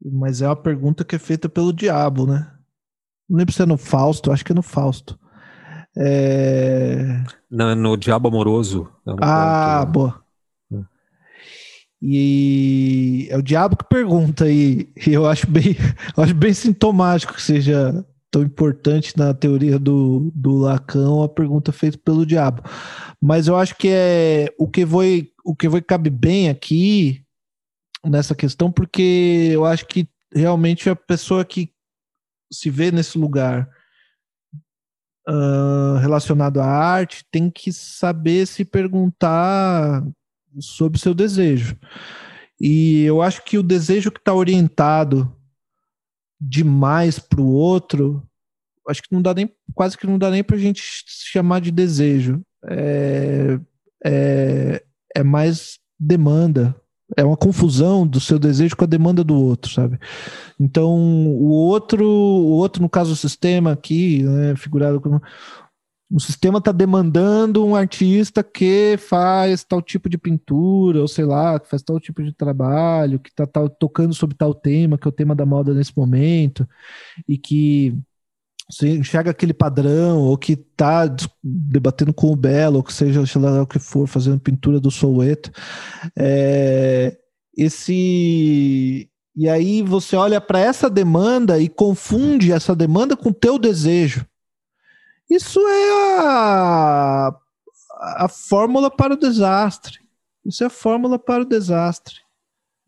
mas 0.02 0.40
é 0.40 0.48
uma 0.48 0.56
pergunta 0.56 1.04
que 1.04 1.14
é 1.14 1.18
feita 1.18 1.46
pelo 1.46 1.74
diabo, 1.74 2.26
né? 2.26 2.50
Não 3.28 3.36
lembro 3.36 3.52
se 3.52 3.60
é 3.60 3.66
no 3.66 3.76
Fausto, 3.76 4.32
acho 4.32 4.42
que 4.42 4.52
é 4.52 4.54
no 4.54 4.62
Fausto. 4.62 5.18
É... 5.94 7.22
Não, 7.50 7.68
é 7.68 7.74
no 7.74 7.96
Diabo 7.98 8.28
Amoroso. 8.28 8.90
É 9.06 9.10
ah, 9.20 9.82
ponto, 9.82 9.92
boa. 9.92 10.24
Hum. 10.70 10.84
E 12.00 13.28
é 13.30 13.36
o 13.36 13.42
diabo 13.42 13.76
que 13.76 13.84
pergunta, 13.84 14.48
e 14.48 14.88
eu 15.06 15.26
acho 15.26 15.46
bem, 15.50 15.76
eu 16.16 16.22
acho 16.22 16.34
bem 16.34 16.54
sintomático 16.54 17.34
que 17.34 17.42
seja 17.42 18.06
tão 18.30 18.42
importante 18.42 19.16
na 19.16 19.34
teoria 19.34 19.78
do, 19.78 20.30
do 20.34 20.56
Lacan 20.56 21.24
a 21.24 21.28
pergunta 21.28 21.72
feita 21.72 21.98
pelo 21.98 22.24
diabo. 22.24 22.62
Mas 23.20 23.48
eu 23.48 23.56
acho 23.56 23.74
que 23.76 23.88
é 23.88 24.54
o 24.58 24.68
que 24.68 24.86
foi 24.86 25.32
o 25.44 25.54
que 25.54 25.68
foi 25.68 25.82
cabe 25.82 26.10
bem 26.10 26.48
aqui 26.48 27.24
nessa 28.04 28.34
questão, 28.34 28.70
porque 28.70 29.50
eu 29.52 29.64
acho 29.64 29.86
que 29.86 30.08
realmente 30.32 30.88
a 30.88 30.96
pessoa 30.96 31.44
que 31.44 31.72
se 32.52 32.70
vê 32.70 32.90
nesse 32.90 33.18
lugar 33.18 33.68
uh, 35.28 35.96
relacionado 36.00 36.60
à 36.60 36.66
arte 36.66 37.24
tem 37.30 37.50
que 37.50 37.72
saber 37.72 38.46
se 38.46 38.64
perguntar 38.64 40.04
sobre 40.60 40.98
o 40.98 41.00
seu 41.00 41.14
desejo. 41.14 41.76
E 42.60 43.02
eu 43.04 43.22
acho 43.22 43.42
que 43.44 43.56
o 43.58 43.62
desejo 43.62 44.10
que 44.10 44.18
está 44.18 44.34
orientado 44.34 45.34
demais 46.40 47.18
para 47.18 47.40
o 47.40 47.52
outro, 47.52 48.22
acho 48.88 49.02
que 49.02 49.12
não 49.12 49.22
dá 49.22 49.34
nem, 49.34 49.50
quase 49.74 49.96
que 49.96 50.06
não 50.06 50.18
dá 50.18 50.30
nem 50.30 50.42
para 50.42 50.56
a 50.56 50.58
gente 50.58 50.82
chamar 51.06 51.60
de 51.60 51.70
desejo. 51.70 52.40
É, 52.68 53.58
é, 54.04 54.82
é 55.16 55.22
mais 55.22 55.78
demanda, 55.98 56.74
é 57.16 57.24
uma 57.24 57.36
confusão 57.36 58.06
do 58.06 58.20
seu 58.20 58.38
desejo 58.38 58.76
com 58.76 58.84
a 58.84 58.88
demanda 58.88 59.24
do 59.24 59.34
outro, 59.34 59.70
sabe? 59.70 59.98
Então, 60.58 60.88
o 60.96 61.48
outro, 61.48 62.04
o 62.04 62.50
outro 62.50 62.82
no 62.82 62.88
caso 62.88 63.12
o 63.12 63.16
sistema 63.16 63.72
aqui, 63.72 64.22
né, 64.22 64.54
figurado 64.56 65.00
como 65.00 65.20
o 66.10 66.18
sistema 66.18 66.58
está 66.58 66.72
demandando 66.72 67.64
um 67.64 67.76
artista 67.76 68.42
que 68.42 68.96
faz 68.98 69.62
tal 69.62 69.80
tipo 69.80 70.08
de 70.08 70.18
pintura, 70.18 71.00
ou 71.00 71.06
sei 71.06 71.24
lá, 71.24 71.60
que 71.60 71.68
faz 71.68 71.82
tal 71.82 72.00
tipo 72.00 72.22
de 72.22 72.32
trabalho, 72.32 73.20
que 73.20 73.30
está 73.30 73.46
tocando 73.46 74.12
sobre 74.12 74.36
tal 74.36 74.52
tema, 74.52 74.98
que 74.98 75.06
é 75.06 75.08
o 75.08 75.12
tema 75.12 75.36
da 75.36 75.46
moda 75.46 75.72
nesse 75.72 75.96
momento, 75.96 76.68
e 77.28 77.38
que 77.38 77.96
você 78.68 78.96
enxerga 78.96 79.30
aquele 79.30 79.52
padrão, 79.52 80.22
ou 80.22 80.36
que 80.36 80.54
está 80.54 81.04
debatendo 81.42 82.12
com 82.12 82.32
o 82.32 82.36
Belo, 82.36 82.78
ou 82.78 82.82
que 82.82 82.92
seja, 82.92 83.22
lá 83.38 83.62
o 83.62 83.66
que 83.66 83.78
for, 83.78 84.06
fazendo 84.08 84.40
pintura 84.40 84.80
do 84.80 84.90
Soueto. 84.90 85.52
É, 86.16 87.16
esse. 87.56 89.08
E 89.36 89.48
aí 89.48 89.82
você 89.82 90.16
olha 90.16 90.40
para 90.40 90.58
essa 90.58 90.90
demanda 90.90 91.58
e 91.60 91.68
confunde 91.68 92.52
essa 92.52 92.74
demanda 92.74 93.16
com 93.16 93.30
o 93.30 93.34
teu 93.34 93.58
desejo. 93.58 94.26
Isso 95.30 95.60
é 95.60 95.90
a, 96.26 97.32
a 98.16 98.28
fórmula 98.28 98.90
para 98.90 99.14
o 99.14 99.16
desastre. 99.16 100.00
Isso 100.44 100.64
é 100.64 100.66
a 100.66 100.70
fórmula 100.70 101.20
para 101.20 101.42
o 101.44 101.46
desastre. 101.46 102.16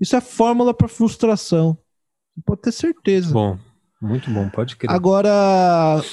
Isso 0.00 0.16
é 0.16 0.18
a 0.18 0.22
fórmula 0.22 0.74
para 0.74 0.86
a 0.86 0.90
frustração. 0.90 1.78
Pode 2.44 2.62
ter 2.62 2.72
certeza. 2.72 3.32
Bom, 3.32 3.56
muito 4.00 4.28
bom, 4.28 4.48
pode 4.48 4.74
crer. 4.74 4.90
Agora, 4.90 5.30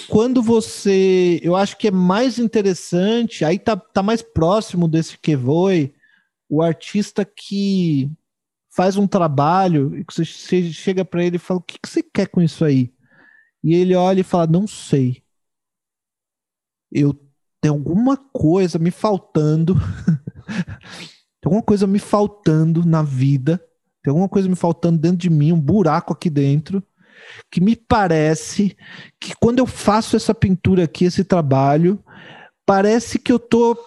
quando 0.07 0.43
você. 0.43 1.39
Eu 1.41 1.55
acho 1.55 1.75
que 1.77 1.87
é 1.87 1.91
mais 1.91 2.37
interessante, 2.37 3.43
aí 3.43 3.57
tá, 3.57 3.75
tá 3.75 4.03
mais 4.03 4.21
próximo 4.21 4.87
desse 4.87 5.17
que 5.17 5.35
foi, 5.35 5.95
o 6.47 6.61
artista 6.61 7.25
que 7.25 8.11
faz 8.75 8.97
um 8.97 9.07
trabalho 9.07 9.97
e 9.97 10.05
que 10.05 10.13
você 10.13 10.25
chega 10.71 11.03
para 11.03 11.23
ele 11.23 11.37
e 11.37 11.39
fala: 11.39 11.59
o 11.59 11.63
que, 11.63 11.79
que 11.79 11.89
você 11.89 12.03
quer 12.03 12.27
com 12.27 12.39
isso 12.39 12.63
aí? 12.63 12.93
E 13.63 13.73
ele 13.73 13.95
olha 13.95 14.19
e 14.19 14.23
fala: 14.23 14.45
não 14.45 14.67
sei 14.67 15.23
eu 16.91 17.13
tenho 17.61 17.73
alguma 17.73 18.17
coisa 18.17 18.79
me 18.79 18.91
faltando. 18.91 19.75
tem 21.41 21.45
alguma 21.45 21.63
coisa 21.63 21.85
me 21.85 21.99
faltando 21.99 22.85
na 22.85 23.01
vida. 23.01 23.61
Tem 24.03 24.11
alguma 24.11 24.29
coisa 24.29 24.47
me 24.47 24.55
faltando 24.55 24.97
dentro 24.97 25.17
de 25.17 25.29
mim, 25.29 25.51
um 25.51 25.59
buraco 25.59 26.13
aqui 26.13 26.29
dentro, 26.29 26.81
que 27.51 27.59
me 27.59 27.75
parece 27.75 28.77
que 29.19 29.35
quando 29.35 29.59
eu 29.59 29.65
faço 29.65 30.15
essa 30.15 30.33
pintura 30.33 30.85
aqui, 30.85 31.05
esse 31.05 31.23
trabalho, 31.23 32.01
parece 32.65 33.19
que 33.19 33.31
eu 33.31 33.37
tô 33.37 33.77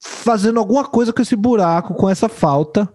fazendo 0.00 0.58
alguma 0.58 0.84
coisa 0.84 1.12
com 1.12 1.22
esse 1.22 1.34
buraco, 1.34 1.94
com 1.94 2.08
essa 2.08 2.28
falta. 2.28 2.92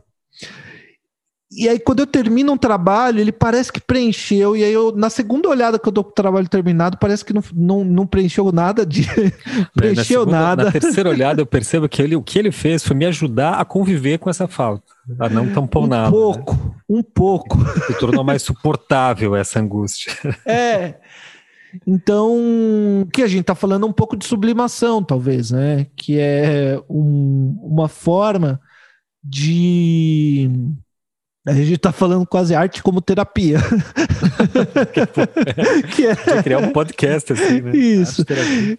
E 1.49 1.69
aí, 1.69 1.79
quando 1.79 2.01
eu 2.01 2.07
termino 2.07 2.51
um 2.51 2.57
trabalho, 2.57 3.21
ele 3.21 3.31
parece 3.31 3.71
que 3.71 3.79
preencheu. 3.79 4.55
E 4.55 4.65
aí, 4.65 4.73
eu, 4.73 4.93
na 4.93 5.09
segunda 5.09 5.47
olhada 5.47 5.79
que 5.79 5.87
eu 5.87 5.93
dou 5.93 6.03
pro 6.03 6.13
trabalho 6.13 6.47
terminado, 6.49 6.97
parece 6.97 7.23
que 7.23 7.31
não, 7.31 7.41
não, 7.53 7.83
não 7.85 8.05
preencheu 8.05 8.51
nada 8.51 8.85
de. 8.85 9.07
preencheu 9.73 10.25
na 10.25 10.31
segunda, 10.31 10.31
nada. 10.31 10.63
Na 10.65 10.71
terceira 10.73 11.09
olhada, 11.09 11.41
eu 11.41 11.45
percebo 11.45 11.87
que 11.87 12.01
ele, 12.01 12.17
o 12.17 12.21
que 12.21 12.37
ele 12.37 12.51
fez 12.51 12.83
foi 12.83 12.97
me 12.97 13.05
ajudar 13.05 13.53
a 13.53 13.63
conviver 13.63 14.17
com 14.17 14.29
essa 14.29 14.45
falta. 14.45 14.83
A 15.19 15.29
não 15.29 15.49
tampar 15.53 15.83
um 15.83 15.87
nada. 15.87 16.09
Um 16.09 16.11
pouco, 16.11 16.53
né? 16.53 16.71
um 16.89 17.03
pouco. 17.03 17.57
E 17.89 17.93
tornou 17.93 18.25
mais 18.25 18.41
suportável 18.41 19.35
essa 19.35 19.59
angústia. 19.59 20.13
É. 20.45 20.95
Então, 21.85 23.07
que 23.13 23.21
a 23.21 23.27
gente 23.27 23.41
está 23.41 23.53
falando 23.53 23.85
um 23.85 23.91
pouco 23.91 24.15
de 24.15 24.25
sublimação, 24.25 25.03
talvez, 25.03 25.51
né? 25.51 25.87
Que 25.95 26.17
é 26.17 26.79
um, 26.89 27.59
uma 27.61 27.87
forma 27.87 28.59
de 29.23 30.49
a 31.47 31.53
gente 31.53 31.75
está 31.75 31.93
falando 31.93 32.25
quase 32.25 32.53
arte 32.53 32.83
como 32.83 32.99
terapia. 32.99 33.59
que 35.95 36.05
é... 36.05 36.43
criar 36.43 36.57
um 36.57 36.71
podcast 36.71 37.31
assim, 37.31 37.61
né? 37.61 37.71
Isso. 37.73 38.25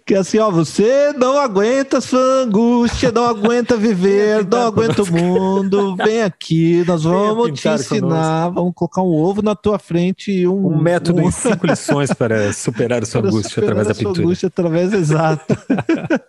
Que 0.05 0.13
é 0.13 0.19
assim, 0.19 0.37
ó, 0.37 0.51
você 0.51 1.11
não 1.17 1.39
aguenta 1.39 1.99
sua 1.99 2.43
angústia, 2.43 3.11
não 3.11 3.25
aguenta 3.25 3.75
viver, 3.75 4.45
não 4.45 4.67
aguenta 4.67 5.01
o 5.01 5.11
mundo, 5.11 5.95
vem 5.95 6.21
aqui, 6.21 6.83
nós 6.85 7.05
vamos 7.05 7.59
te 7.59 7.67
ensinar, 7.67 8.43
conosco. 8.43 8.53
vamos 8.53 8.73
colocar 8.75 9.01
um 9.01 9.15
ovo 9.15 9.41
na 9.41 9.55
tua 9.55 9.79
frente 9.79 10.31
e 10.31 10.47
um... 10.47 10.67
Um 10.67 10.79
método 10.79 11.21
um... 11.21 11.27
em 11.27 11.31
cinco 11.31 11.65
lições 11.65 12.13
para 12.13 12.53
superar 12.53 13.01
a 13.01 13.05
sua 13.07 13.21
para 13.23 13.31
angústia 13.31 13.63
através 13.63 13.87
da 13.87 13.95
pintura. 13.95 14.21
angústia 14.21 14.47
através, 14.47 14.93
exato. 14.93 15.57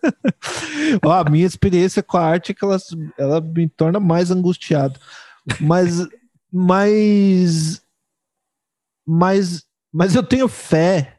ó, 1.04 1.12
a 1.12 1.24
minha 1.24 1.46
experiência 1.46 2.02
com 2.02 2.16
a 2.16 2.24
arte 2.24 2.52
é 2.52 2.54
que 2.54 2.64
ela, 2.64 2.78
ela 3.18 3.42
me 3.42 3.68
torna 3.68 4.00
mais 4.00 4.30
angustiado. 4.30 4.98
Mas 5.60 6.06
mas 6.52 7.82
mas 9.06 9.64
mas 9.92 10.14
eu 10.14 10.22
tenho 10.22 10.48
fé 10.48 11.18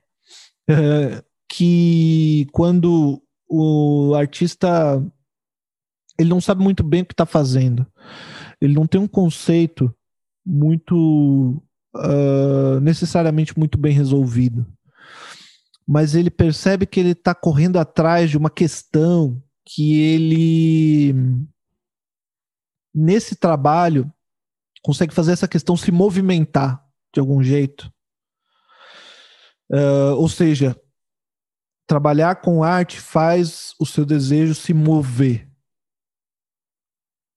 uh, 0.69 1.23
que 1.49 2.47
quando 2.51 3.21
o 3.49 4.13
artista 4.15 5.01
ele 6.17 6.29
não 6.29 6.39
sabe 6.39 6.63
muito 6.63 6.83
bem 6.83 7.01
o 7.01 7.05
que 7.05 7.13
está 7.13 7.25
fazendo. 7.25 7.85
Ele 8.61 8.73
não 8.73 8.85
tem 8.85 9.01
um 9.01 9.07
conceito 9.07 9.93
muito 10.45 11.61
uh, 11.95 12.79
necessariamente 12.81 13.57
muito 13.57 13.77
bem 13.77 13.91
resolvido. 13.91 14.65
Mas 15.87 16.15
ele 16.15 16.29
percebe 16.29 16.85
que 16.85 16.99
ele 16.99 17.11
está 17.11 17.33
correndo 17.33 17.77
atrás 17.79 18.29
de 18.29 18.37
uma 18.37 18.49
questão 18.49 19.41
que 19.65 19.99
ele 19.99 21.15
nesse 22.93 23.35
trabalho 23.35 24.11
consegue 24.81 25.13
fazer 25.13 25.31
essa 25.31 25.47
questão 25.47 25.77
se 25.77 25.91
movimentar 25.91 26.83
de 27.13 27.19
algum 27.19 27.43
jeito. 27.43 27.91
Uh, 29.71 30.15
ou 30.17 30.27
seja, 30.27 30.75
trabalhar 31.87 32.35
com 32.35 32.63
arte 32.63 32.99
faz 32.99 33.73
o 33.79 33.85
seu 33.85 34.05
desejo 34.05 34.55
se 34.55 34.73
mover. 34.73 35.49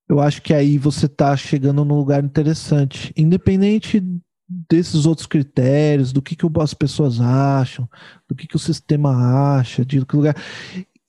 Eu 0.09 0.21
acho 0.21 0.43
que 0.43 0.53
aí 0.53 0.77
você 0.77 1.07
está 1.07 1.37
chegando 1.37 1.85
num 1.85 1.95
lugar 1.95 2.23
interessante, 2.23 3.13
independente 3.17 4.03
desses 4.49 5.07
outros 5.07 5.27
critérios, 5.27 6.13
do 6.13 6.21
que, 6.21 6.37
que 6.37 6.47
as 6.61 6.75
pessoas 6.75 7.21
acham, 7.21 7.89
do 8.29 8.35
que, 8.35 8.47
que 8.47 8.57
o 8.57 8.61
sistema 8.61 9.57
acha, 9.59 9.85
de 9.85 10.05
que 10.05 10.17
lugar. 10.17 10.37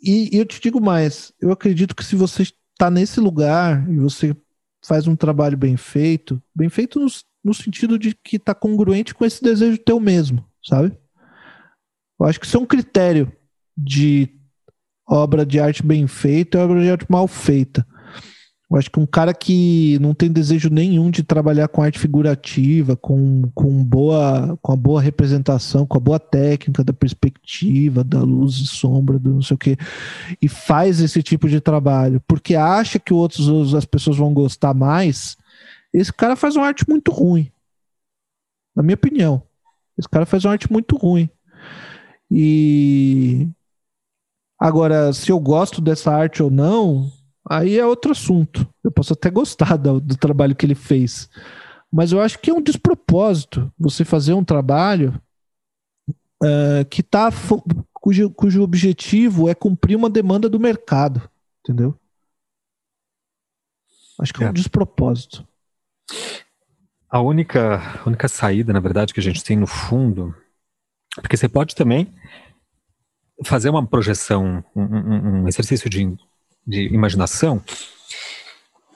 E, 0.01 0.35
e 0.35 0.39
eu 0.39 0.45
te 0.45 0.61
digo 0.61 0.79
mais, 0.79 1.33
eu 1.41 1.51
acredito 1.51 1.95
que 1.95 2.05
se 2.05 2.15
você 2.15 2.43
está 2.43 2.89
nesse 2.89 3.19
lugar 3.19 3.89
e 3.89 3.97
você 3.97 4.35
faz 4.85 5.07
um 5.07 5.15
trabalho 5.15 5.57
bem 5.57 5.75
feito, 5.75 6.41
bem 6.55 6.69
feito 6.69 6.99
no, 6.99 7.07
no 7.43 7.53
sentido 7.53 7.97
de 7.97 8.13
que 8.13 8.37
está 8.37 8.53
congruente 8.53 9.13
com 9.13 9.25
esse 9.25 9.43
desejo 9.43 9.77
teu 9.79 9.99
mesmo, 9.99 10.45
sabe? 10.63 10.97
Eu 12.19 12.25
acho 12.25 12.39
que 12.39 12.45
isso 12.45 12.57
é 12.57 12.59
um 12.59 12.65
critério 12.65 13.31
de 13.75 14.29
obra 15.07 15.45
de 15.45 15.59
arte 15.59 15.83
bem 15.83 16.07
feita 16.07 16.57
e 16.57 16.61
obra 16.61 16.81
de 16.81 16.89
arte 16.89 17.05
mal 17.09 17.27
feita. 17.27 17.85
Eu 18.69 18.77
acho 18.77 18.89
que 18.89 18.99
um 18.99 19.05
cara 19.05 19.31
que 19.31 19.99
não 19.99 20.15
tem 20.15 20.31
desejo 20.31 20.69
nenhum 20.69 21.11
de 21.11 21.23
trabalhar 21.23 21.67
com 21.67 21.83
arte 21.83 21.99
figurativa, 21.99 22.95
com, 22.95 23.43
com, 23.53 23.83
boa, 23.83 24.57
com 24.59 24.71
a 24.71 24.75
boa 24.75 24.99
representação, 24.99 25.85
com 25.85 25.97
a 25.97 25.99
boa 25.99 26.19
técnica 26.19 26.83
da 26.83 26.91
perspectiva, 26.91 28.03
da 28.03 28.21
luz 28.21 28.55
e 28.55 28.65
sombra, 28.65 29.19
do 29.19 29.35
não 29.35 29.41
sei 29.41 29.55
o 29.55 29.57
quê, 29.57 29.77
e 30.41 30.47
faz 30.47 30.99
esse 30.99 31.21
tipo 31.21 31.47
de 31.47 31.61
trabalho, 31.61 32.19
porque 32.27 32.55
acha 32.55 32.97
que 32.97 33.13
outros 33.13 33.75
as 33.75 33.85
pessoas 33.85 34.17
vão 34.17 34.33
gostar 34.33 34.73
mais, 34.73 35.37
esse 35.93 36.11
cara 36.11 36.35
faz 36.35 36.55
uma 36.55 36.65
arte 36.65 36.89
muito 36.89 37.11
ruim. 37.11 37.51
Na 38.75 38.81
minha 38.81 38.95
opinião. 38.95 39.43
Esse 39.97 40.09
cara 40.09 40.25
faz 40.25 40.43
uma 40.43 40.51
arte 40.51 40.69
muito 40.71 40.97
ruim. 40.97 41.29
E 42.29 43.47
agora, 44.59 45.13
se 45.13 45.31
eu 45.31 45.39
gosto 45.39 45.79
dessa 45.79 46.11
arte 46.11 46.43
ou 46.43 46.49
não, 46.49 47.09
aí 47.49 47.77
é 47.77 47.85
outro 47.85 48.11
assunto. 48.11 48.67
Eu 48.83 48.91
posso 48.91 49.13
até 49.13 49.29
gostar 49.29 49.77
do, 49.77 49.99
do, 49.99 50.17
trabalho 50.17 50.55
que 50.55 50.65
ele 50.65 50.75
fez. 50.75 51.29
Mas 51.91 52.11
eu 52.11 52.21
acho 52.21 52.39
que 52.39 52.49
é 52.49 52.53
um 52.53 52.61
despropósito 52.61 53.71
você 53.77 54.03
fazer 54.03 54.33
um 54.33 54.43
trabalho 54.43 55.21
uh, 56.43 56.85
que 56.89 57.03
tá 57.03 57.29
cujo, 57.93 58.29
cujo 58.31 58.63
objetivo 58.63 59.49
é 59.49 59.55
cumprir 59.55 59.95
uma 59.95 60.09
demanda 60.09 60.49
do 60.49 60.59
mercado, 60.59 61.29
entendeu? 61.61 61.97
Acho 64.19 64.33
que 64.33 64.43
é, 64.43 64.47
é 64.47 64.49
um 64.49 64.53
despropósito. 64.53 65.47
A 67.09 67.21
única, 67.21 67.77
a 68.01 68.07
única 68.07 68.27
saída, 68.27 68.73
na 68.73 68.79
verdade, 68.79 69.13
que 69.13 69.19
a 69.19 69.23
gente 69.23 69.43
tem 69.43 69.57
no 69.57 69.67
fundo, 69.67 70.35
porque 71.15 71.37
você 71.37 71.47
pode 71.47 71.75
também 71.75 72.13
fazer 73.43 73.69
uma 73.69 73.85
projeção, 73.85 74.63
um, 74.75 75.41
um 75.41 75.47
exercício 75.47 75.89
de, 75.89 76.17
de 76.65 76.87
imaginação 76.93 77.61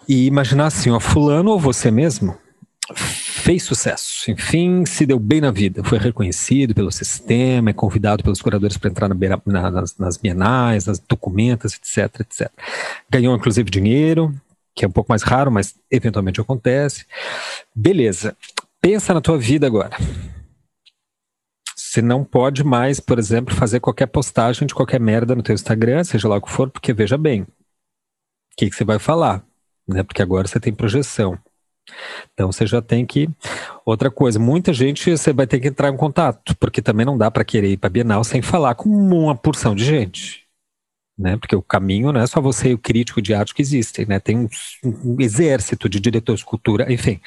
e 0.07 0.25
imaginar 0.25 0.67
assim, 0.67 0.89
ó, 0.89 0.99
fulano 0.99 1.51
ou 1.51 1.59
você 1.59 1.91
mesmo 1.91 2.37
fez 2.95 3.63
sucesso, 3.63 4.29
enfim, 4.31 4.83
se 4.85 5.05
deu 5.05 5.19
bem 5.19 5.41
na 5.41 5.51
vida, 5.51 5.83
foi 5.83 5.99
reconhecido 5.99 6.73
pelo 6.73 6.91
sistema, 6.91 7.69
é 7.69 7.73
convidado 7.73 8.23
pelos 8.23 8.41
curadores 8.41 8.77
para 8.77 8.89
entrar 8.89 9.07
na 9.07 9.15
beira, 9.15 9.41
na, 9.45 9.69
nas, 9.69 9.97
nas 9.97 10.17
bienais, 10.17 10.87
nas 10.87 10.99
documentas, 10.99 11.73
etc, 11.73 12.21
etc. 12.21 12.51
Ganhou 13.09 13.35
inclusive 13.35 13.69
dinheiro, 13.69 14.33
que 14.75 14.83
é 14.83 14.87
um 14.87 14.91
pouco 14.91 15.11
mais 15.11 15.21
raro, 15.23 15.51
mas 15.51 15.75
eventualmente 15.91 16.41
acontece. 16.41 17.05
Beleza. 17.75 18.35
Pensa 18.81 19.13
na 19.13 19.21
tua 19.21 19.37
vida 19.37 19.67
agora. 19.67 19.95
Você 21.75 22.01
não 22.01 22.23
pode 22.23 22.63
mais, 22.63 22.99
por 22.99 23.19
exemplo, 23.19 23.55
fazer 23.55 23.79
qualquer 23.79 24.05
postagem 24.05 24.67
de 24.67 24.75
qualquer 24.75 24.99
merda 24.99 25.35
no 25.35 25.43
teu 25.43 25.53
Instagram, 25.53 26.03
seja 26.03 26.27
lá 26.27 26.37
o 26.37 26.41
que 26.41 26.51
for, 26.51 26.69
porque 26.69 26.93
veja 26.93 27.17
bem, 27.17 27.45
que, 28.59 28.69
que 28.69 28.75
você 28.75 28.83
vai 28.83 28.99
falar, 28.99 29.41
né? 29.87 30.03
Porque 30.03 30.21
agora 30.21 30.47
você 30.47 30.59
tem 30.59 30.73
projeção. 30.73 31.39
Então 32.33 32.51
você 32.51 32.67
já 32.67 32.81
tem 32.81 33.05
que. 33.05 33.29
Outra 33.85 34.11
coisa, 34.11 34.37
muita 34.37 34.73
gente 34.73 35.09
você 35.09 35.31
vai 35.31 35.47
ter 35.47 35.59
que 35.59 35.69
entrar 35.69 35.89
em 35.89 35.97
contato, 35.97 36.55
porque 36.57 36.81
também 36.81 37.05
não 37.05 37.17
dá 37.17 37.31
para 37.31 37.45
querer 37.45 37.71
ir 37.71 37.77
para 37.77 37.89
Bienal 37.89 38.23
sem 38.23 38.41
falar 38.41 38.75
com 38.75 38.89
uma 38.89 39.35
porção 39.35 39.73
de 39.73 39.85
gente. 39.85 40.43
Né? 41.17 41.37
Porque 41.37 41.55
o 41.55 41.61
caminho 41.61 42.11
não 42.11 42.21
é 42.21 42.27
só 42.27 42.39
você 42.39 42.69
e 42.69 42.73
o 42.73 42.77
crítico 42.77 43.21
de 43.21 43.33
arte 43.33 43.53
que 43.53 43.61
existem, 43.61 44.05
né? 44.05 44.19
Tem 44.19 44.37
um, 44.37 44.49
um 44.83 45.15
exército 45.19 45.89
de 45.89 45.99
diretores 45.99 46.39
de 46.39 46.45
cultura, 46.45 46.91
enfim, 46.91 47.19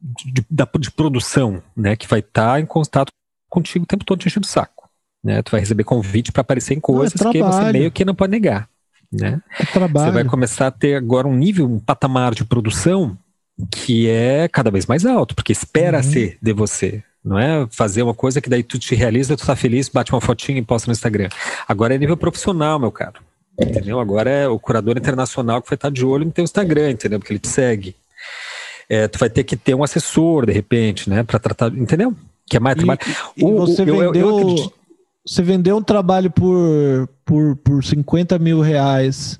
de, 0.00 0.44
de, 0.48 0.78
de 0.80 0.90
produção, 0.90 1.62
né? 1.76 1.96
Que 1.96 2.06
vai 2.06 2.20
estar 2.20 2.54
tá 2.54 2.60
em 2.60 2.66
contato 2.66 3.12
contigo 3.48 3.84
o 3.84 3.88
tempo 3.88 4.04
todo 4.04 4.20
te 4.20 4.28
enchendo 4.28 4.46
o 4.46 4.50
saco. 4.50 4.88
Né? 5.22 5.40
Tu 5.42 5.50
vai 5.50 5.60
receber 5.60 5.84
convite 5.84 6.32
para 6.32 6.40
aparecer 6.40 6.74
em 6.74 6.80
coisas 6.80 7.20
não, 7.20 7.30
é 7.30 7.32
que 7.32 7.42
você 7.42 7.72
meio 7.72 7.92
que 7.92 8.04
não 8.04 8.14
pode 8.14 8.32
negar. 8.32 8.68
Né? 9.12 9.40
É 9.58 9.64
trabalho. 9.66 10.06
Você 10.06 10.12
vai 10.12 10.24
começar 10.24 10.68
a 10.68 10.70
ter 10.70 10.94
agora 10.94 11.28
um 11.28 11.36
nível, 11.36 11.66
um 11.66 11.78
patamar 11.78 12.34
de 12.34 12.44
produção 12.44 13.16
que 13.70 14.08
é 14.08 14.48
cada 14.48 14.70
vez 14.70 14.86
mais 14.86 15.04
alto, 15.04 15.34
porque 15.34 15.52
espera 15.52 15.98
uhum. 15.98 16.02
ser 16.02 16.38
de 16.40 16.52
você. 16.52 17.02
Não 17.24 17.38
é 17.38 17.66
fazer 17.70 18.02
uma 18.02 18.14
coisa 18.14 18.40
que 18.40 18.50
daí 18.50 18.62
tu 18.62 18.78
te 18.78 18.94
realiza, 18.94 19.36
tu 19.36 19.46
tá 19.46 19.54
feliz, 19.54 19.88
bate 19.88 20.12
uma 20.12 20.20
fotinha 20.20 20.58
e 20.58 20.62
posta 20.62 20.88
no 20.88 20.92
Instagram. 20.92 21.28
Agora 21.68 21.94
é 21.94 21.98
nível 21.98 22.16
profissional, 22.16 22.78
meu 22.78 22.90
caro. 22.90 23.20
Entendeu? 23.60 24.00
Agora 24.00 24.30
é 24.30 24.48
o 24.48 24.58
curador 24.58 24.96
internacional 24.96 25.62
que 25.62 25.68
vai 25.68 25.76
estar 25.76 25.90
de 25.90 26.04
olho 26.04 26.24
no 26.24 26.32
teu 26.32 26.42
Instagram, 26.42 26.90
entendeu? 26.90 27.18
Porque 27.18 27.32
ele 27.32 27.38
te 27.38 27.48
segue. 27.48 27.94
É, 28.88 29.06
tu 29.06 29.18
vai 29.18 29.30
ter 29.30 29.44
que 29.44 29.56
ter 29.56 29.74
um 29.74 29.84
assessor, 29.84 30.46
de 30.46 30.52
repente, 30.52 31.08
né? 31.08 31.22
Para 31.22 31.38
tratar, 31.38 31.68
entendeu? 31.68 32.14
Que 32.46 32.56
é 32.56 32.60
mais 32.60 32.76
trabalho. 32.76 32.98
E, 33.36 33.44
o, 33.44 33.56
você, 33.56 33.84
vendeu, 33.84 34.14
eu, 34.14 34.14
eu 34.14 34.72
você 35.24 35.42
vendeu 35.42 35.76
um 35.76 35.82
trabalho 35.82 36.30
por, 36.30 37.08
por, 37.24 37.56
por 37.56 37.84
50 37.84 38.38
mil 38.38 38.60
reais. 38.60 39.38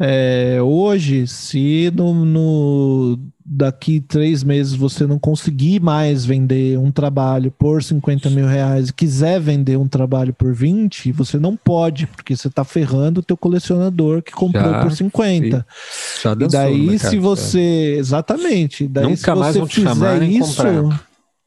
É, 0.00 0.58
hoje, 0.62 1.26
se 1.26 1.90
no, 1.92 2.24
no, 2.24 3.18
daqui 3.44 3.98
três 3.98 4.44
meses 4.44 4.72
você 4.72 5.08
não 5.08 5.18
conseguir 5.18 5.80
mais 5.80 6.24
vender 6.24 6.78
um 6.78 6.92
trabalho 6.92 7.50
por 7.50 7.82
50 7.82 8.30
mil 8.30 8.46
reais 8.46 8.90
e 8.90 8.92
quiser 8.92 9.40
vender 9.40 9.76
um 9.76 9.88
trabalho 9.88 10.32
por 10.32 10.54
20, 10.54 11.10
você 11.10 11.36
não 11.36 11.56
pode, 11.56 12.06
porque 12.06 12.36
você 12.36 12.46
está 12.46 12.62
ferrando 12.62 13.18
o 13.18 13.22
teu 13.24 13.36
colecionador 13.36 14.22
que 14.22 14.30
comprou 14.30 14.70
já, 14.70 14.82
por 14.82 14.92
50. 14.92 15.66
Já 16.22 16.32
e 16.32 16.46
daí, 16.46 16.98
se 16.98 17.18
você. 17.18 17.96
Exatamente. 17.98 18.86
Daí, 18.86 19.02
Nunca 19.02 19.16
se 19.16 19.58
você 19.58 19.66
fizer 19.66 20.22
isso, 20.22 20.62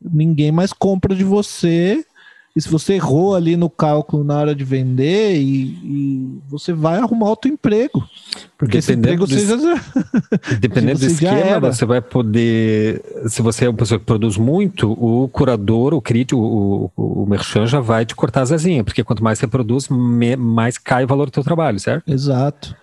ninguém 0.01 0.51
mais 0.51 0.73
compra 0.73 1.15
de 1.15 1.23
você. 1.23 2.03
E 2.55 2.61
se 2.61 2.67
você 2.67 2.95
errou 2.95 3.33
ali 3.33 3.55
no 3.55 3.69
cálculo 3.69 4.23
na 4.23 4.37
hora 4.37 4.53
de 4.53 4.63
vender, 4.63 5.37
e, 5.37 5.61
e 5.83 6.39
você 6.49 6.73
vai 6.73 6.97
arrumar 6.97 7.29
outro 7.29 7.49
emprego. 7.49 8.05
Porque 8.57 8.79
dependendo 8.79 9.23
esse 9.23 9.35
emprego 9.35 9.57
do, 9.57 9.57
seja, 9.59 10.57
dependendo 10.59 10.99
do 10.99 11.05
esquema, 11.05 11.71
você 11.71 11.85
vai 11.85 12.01
poder. 12.01 13.01
Se 13.27 13.41
você 13.41 13.65
é 13.65 13.69
uma 13.69 13.77
pessoa 13.77 13.99
que 13.99 14.05
produz 14.05 14.37
muito, 14.37 14.91
o 14.91 15.29
curador, 15.29 15.93
o 15.93 16.01
crítico, 16.01 16.41
o, 16.41 16.91
o, 16.95 17.23
o 17.23 17.25
merchan 17.25 17.65
já 17.65 17.79
vai 17.79 18.05
te 18.05 18.15
cortar 18.15 18.41
as 18.41 18.51
asinhas, 18.51 18.83
porque 18.83 19.03
quanto 19.03 19.23
mais 19.23 19.39
você 19.39 19.47
produz, 19.47 19.87
mais 19.89 20.77
cai 20.77 21.05
o 21.05 21.07
valor 21.07 21.27
do 21.27 21.31
teu 21.31 21.43
trabalho, 21.43 21.79
certo? 21.79 22.11
Exato. 22.11 22.75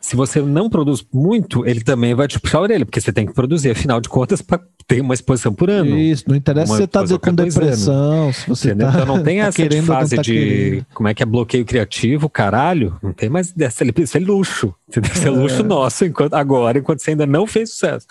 Se 0.00 0.16
você 0.16 0.40
não 0.40 0.68
produz 0.68 1.04
muito, 1.12 1.66
ele 1.66 1.80
também 1.80 2.14
vai 2.14 2.28
te 2.28 2.38
puxar 2.38 2.58
a 2.58 2.62
orelha, 2.62 2.84
porque 2.84 3.00
você 3.00 3.12
tem 3.12 3.26
que 3.26 3.32
produzir, 3.32 3.70
afinal 3.70 4.00
de 4.00 4.08
contas, 4.08 4.42
para 4.42 4.60
ter 4.86 5.00
uma 5.00 5.14
exposição 5.14 5.52
por 5.52 5.70
ano. 5.70 5.96
Isso, 5.96 6.24
não 6.28 6.36
interessa 6.36 6.72
se 6.72 6.78
você 6.78 6.84
está 6.84 7.18
com 7.18 7.34
depressão, 7.34 8.32
se 8.32 8.48
você 8.48 8.74
tá, 8.74 8.88
Então 8.88 9.06
não 9.06 9.22
tem 9.22 9.38
tá 9.38 9.46
essa 9.46 9.56
querendo, 9.56 9.86
fase 9.86 10.16
tá 10.16 10.22
de 10.22 10.32
querendo. 10.32 10.86
como 10.94 11.08
é 11.08 11.14
que 11.14 11.22
é 11.22 11.26
bloqueio 11.26 11.64
criativo, 11.64 12.28
caralho, 12.28 12.96
não 13.02 13.12
tem 13.12 13.28
mais 13.28 13.52
dessa, 13.52 13.84
isso 13.84 14.16
é 14.16 14.20
luxo, 14.20 14.74
isso 15.14 15.26
é. 15.26 15.30
luxo 15.30 15.62
nosso 15.62 16.04
enquanto, 16.04 16.34
agora, 16.34 16.78
enquanto 16.78 17.00
você 17.00 17.10
ainda 17.10 17.26
não 17.26 17.46
fez 17.46 17.70
sucesso. 17.70 18.06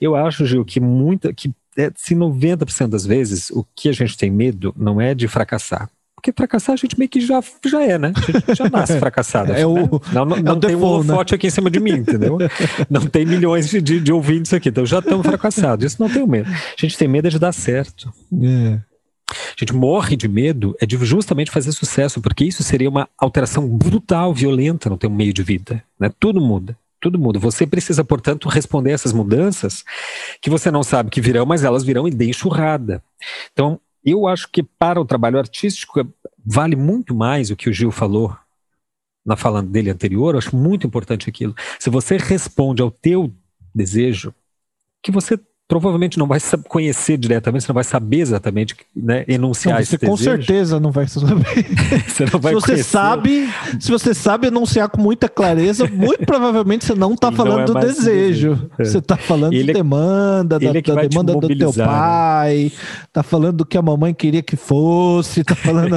Eu 0.00 0.14
acho, 0.14 0.46
Gil, 0.46 0.64
que 0.64 0.80
muita, 0.80 1.32
que 1.32 1.52
é, 1.76 1.92
se 1.94 2.14
90% 2.14 2.88
das 2.88 3.04
vezes 3.04 3.50
o 3.50 3.64
que 3.74 3.88
a 3.88 3.92
gente 3.92 4.16
tem 4.16 4.30
medo 4.30 4.74
não 4.76 5.00
é 5.00 5.14
de 5.14 5.28
fracassar, 5.28 5.90
porque 6.16 6.32
fracassar 6.32 6.72
a 6.72 6.76
gente 6.76 6.98
meio 6.98 7.10
que 7.10 7.20
já, 7.20 7.40
já 7.64 7.82
é, 7.82 7.98
né? 7.98 8.12
A 8.16 8.20
gente 8.20 8.54
já 8.54 8.68
nasce 8.70 8.98
fracassado. 8.98 9.52
é 9.52 9.66
o, 9.66 9.74
né? 9.74 9.88
Não, 10.12 10.24
não, 10.24 10.36
é 10.36 10.42
não 10.42 10.58
tem 10.58 10.70
default, 10.70 10.76
um 10.76 11.10
holofote 11.10 11.32
né? 11.32 11.36
aqui 11.36 11.46
em 11.46 11.50
cima 11.50 11.70
de 11.70 11.78
mim, 11.78 11.92
entendeu? 11.92 12.38
não 12.88 13.06
tem 13.06 13.26
milhões 13.26 13.68
de, 13.68 13.80
de, 13.82 14.00
de 14.00 14.12
ouvintes 14.12 14.52
aqui, 14.52 14.70
então 14.70 14.86
já 14.86 14.98
estamos 14.98 15.26
fracassados. 15.26 15.84
Isso 15.84 16.02
não 16.02 16.08
tem 16.08 16.26
medo. 16.26 16.50
A 16.50 16.80
gente 16.80 16.96
tem 16.96 17.06
medo 17.06 17.28
de 17.28 17.38
dar 17.38 17.52
certo. 17.52 18.10
É. 18.42 18.80
A 19.30 19.58
gente 19.58 19.74
morre 19.74 20.16
de 20.16 20.28
medo 20.28 20.74
é 20.80 20.86
de 20.86 20.96
justamente 21.04 21.50
fazer 21.50 21.72
sucesso, 21.72 22.20
porque 22.20 22.44
isso 22.44 22.62
seria 22.62 22.88
uma 22.88 23.08
alteração 23.18 23.68
brutal, 23.68 24.32
violenta 24.32 24.88
no 24.88 24.96
teu 24.96 25.10
meio 25.10 25.32
de 25.32 25.42
vida. 25.42 25.82
Né? 26.00 26.10
Tudo 26.18 26.40
muda. 26.40 26.76
Tudo 27.00 27.18
muda. 27.18 27.38
Você 27.38 27.66
precisa, 27.66 28.02
portanto, 28.02 28.48
responder 28.48 28.92
a 28.92 28.94
essas 28.94 29.12
mudanças 29.12 29.84
que 30.40 30.48
você 30.48 30.70
não 30.70 30.82
sabe 30.82 31.10
que 31.10 31.20
virão, 31.20 31.44
mas 31.44 31.62
elas 31.62 31.84
virão 31.84 32.08
e 32.08 32.10
de 32.10 32.28
enxurrada. 32.28 33.02
Então, 33.52 33.78
eu 34.06 34.28
acho 34.28 34.48
que 34.50 34.62
para 34.62 35.00
o 35.00 35.04
trabalho 35.04 35.38
artístico 35.38 36.08
vale 36.44 36.76
muito 36.76 37.14
mais 37.14 37.50
o 37.50 37.56
que 37.56 37.68
o 37.68 37.72
Gil 37.72 37.90
falou 37.90 38.36
na 39.24 39.36
fala 39.36 39.60
dele 39.60 39.90
anterior, 39.90 40.34
eu 40.34 40.38
acho 40.38 40.54
muito 40.54 40.86
importante 40.86 41.28
aquilo. 41.28 41.52
Se 41.80 41.90
você 41.90 42.16
responde 42.16 42.80
ao 42.80 42.92
teu 42.92 43.34
desejo, 43.74 44.32
que 45.02 45.10
você 45.10 45.38
provavelmente 45.68 46.16
não 46.16 46.26
vai 46.26 46.38
conhecer 46.68 47.16
diretamente, 47.16 47.64
você 47.64 47.68
não 47.70 47.74
vai 47.74 47.84
saber 47.84 48.20
exatamente 48.20 48.76
né, 48.94 49.24
enunciar 49.26 49.78
não, 49.78 49.84
você 49.84 49.98
com 49.98 50.14
desejo. 50.14 50.30
certeza 50.30 50.80
não 50.80 50.92
vai 50.92 51.08
saber. 51.08 51.66
você 52.06 52.24
não 52.32 52.40
vai 52.40 52.52
se 52.52 52.60
você 52.60 52.72
conhecer. 52.72 52.84
sabe, 52.84 53.48
se 53.80 53.90
você 53.90 54.14
sabe 54.14 54.46
enunciar 54.46 54.88
com 54.88 55.00
muita 55.00 55.28
clareza, 55.28 55.88
muito 55.88 56.24
provavelmente 56.24 56.84
você 56.84 56.94
não 56.94 57.14
está 57.14 57.32
falando 57.32 57.72
não 57.72 57.80
é 57.80 57.84
do 57.84 57.86
desejo. 57.86 58.54
desejo. 58.54 58.70
É. 58.78 58.84
Você 58.84 58.98
está 58.98 59.16
falando 59.16 59.54
ele, 59.54 59.64
de 59.64 59.70
é 59.70 59.74
demanda, 59.74 60.58
da, 60.58 60.66
é 60.66 60.82
da 60.82 61.02
demanda 61.02 61.34
do 61.34 61.48
teu 61.48 61.72
né? 61.74 61.84
pai, 61.84 62.72
está 63.04 63.24
falando 63.24 63.56
do 63.56 63.66
que 63.66 63.76
a 63.76 63.82
mamãe 63.82 64.14
queria 64.14 64.42
que 64.42 64.54
fosse, 64.54 65.40
está 65.40 65.56
falando, 65.56 65.90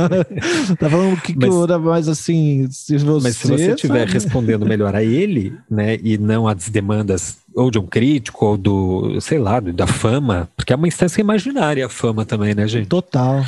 tá 0.80 0.90
falando 0.90 1.14
o 1.14 1.22
que, 1.22 1.36
mas, 1.38 1.48
que 1.50 1.64
era 1.64 1.78
mais 1.78 2.08
assim, 2.08 2.68
se 2.72 2.98
você 2.98 3.28
Mas 3.28 3.36
se 3.36 3.48
você 3.48 3.72
estiver 3.74 4.08
respondendo 4.08 4.66
melhor 4.66 4.96
a 4.96 5.04
ele, 5.04 5.54
né, 5.70 6.00
e 6.04 6.18
não 6.18 6.48
às 6.48 6.70
demandas 6.70 7.38
ou 7.56 7.72
de 7.72 7.80
um 7.80 7.86
crítico, 7.86 8.46
ou 8.46 8.58
do, 8.58 9.22
sei 9.22 9.40
lá, 9.40 9.60
da 9.60 9.88
fama, 9.88 10.50
porque 10.56 10.74
é 10.74 10.76
uma 10.76 10.88
instância 10.88 11.22
imaginária 11.22 11.86
a 11.86 11.90
fama 11.90 12.26
também, 12.26 12.54
né, 12.54 12.68
gente? 12.68 12.88
Total. 12.88 13.44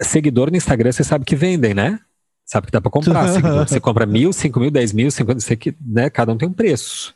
Seguidor 0.00 0.50
no 0.50 0.56
Instagram, 0.56 0.92
você 0.92 1.02
sabe 1.02 1.24
que 1.24 1.34
vendem, 1.34 1.74
né? 1.74 1.98
Sabe 2.44 2.66
que 2.66 2.72
dá 2.72 2.80
para 2.80 2.90
comprar. 2.90 3.26
Seguidor. 3.32 3.66
Você 3.66 3.80
compra 3.80 4.06
mil, 4.06 4.32
cinco 4.32 4.60
mil, 4.60 4.70
dez 4.70 4.92
mil, 4.92 5.10
cinquenta, 5.10 5.40
você 5.40 5.56
que, 5.56 5.74
né? 5.84 6.08
Cada 6.10 6.32
um 6.32 6.36
tem 6.36 6.48
um 6.48 6.52
preço. 6.52 7.12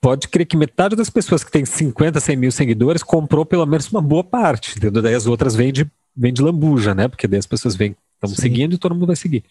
Pode 0.00 0.26
crer 0.28 0.46
que 0.46 0.56
metade 0.56 0.96
das 0.96 1.10
pessoas 1.10 1.44
que 1.44 1.52
tem 1.52 1.64
50, 1.64 2.18
100 2.18 2.36
mil 2.36 2.50
seguidores 2.50 3.02
comprou 3.02 3.44
pelo 3.44 3.66
menos 3.66 3.90
uma 3.90 4.00
boa 4.00 4.24
parte, 4.24 4.76
entendeu? 4.76 5.02
Daí 5.02 5.14
as 5.14 5.26
outras 5.26 5.54
vêm 5.54 5.72
de, 5.72 5.86
vêm 6.16 6.32
de 6.32 6.42
lambuja, 6.42 6.94
né? 6.94 7.06
Porque 7.06 7.28
daí 7.28 7.38
as 7.38 7.46
pessoas 7.46 7.76
vêm 7.76 7.94
Estamos 8.22 8.38
seguindo 8.38 8.74
e 8.74 8.78
todo 8.78 8.94
mundo 8.94 9.08
vai 9.08 9.16
seguir. 9.16 9.42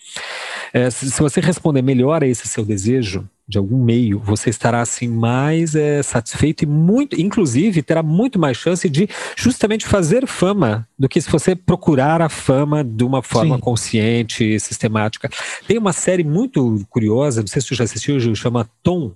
É, 0.72 0.90
se, 0.90 1.12
se, 1.12 1.22
você 1.22 1.42
responder 1.42 1.82
melhor 1.82 2.24
a 2.24 2.28
esse 2.28 2.48
seu 2.48 2.64
desejo, 2.64 3.28
de 3.52 3.58
algum 3.58 3.84
meio, 3.84 4.18
você 4.18 4.50
estará 4.50 4.80
assim 4.80 5.10
mais 5.10 5.76
é, 5.76 6.02
satisfeito 6.02 6.64
e 6.64 6.66
muito, 6.66 7.20
inclusive, 7.20 7.84
terá 7.84 8.02
muito 8.02 8.40
mais 8.40 8.56
chance 8.56 8.90
de 8.90 9.10
justamente 9.36 9.86
fazer 9.86 10.26
fama 10.26 10.88
do 10.98 11.10
que 11.10 11.20
se 11.20 11.30
você 11.30 11.54
procurar 11.54 12.22
a 12.22 12.30
fama 12.30 12.82
de 12.82 13.04
uma 13.04 13.22
forma 13.22 13.56
Sim. 13.56 13.62
consciente, 13.62 14.58
sistemática. 14.58 15.30
Tem 15.68 15.78
uma 15.78 15.92
série 15.92 16.24
muito 16.24 16.86
curiosa, 16.90 17.42
não 17.42 17.48
sei 17.48 17.62
se 17.62 17.68
você 17.68 17.76
já 17.76 17.84
assistiu, 17.84 18.20
Gil, 18.22 18.34
chama 18.36 18.70
Tom. 18.82 19.12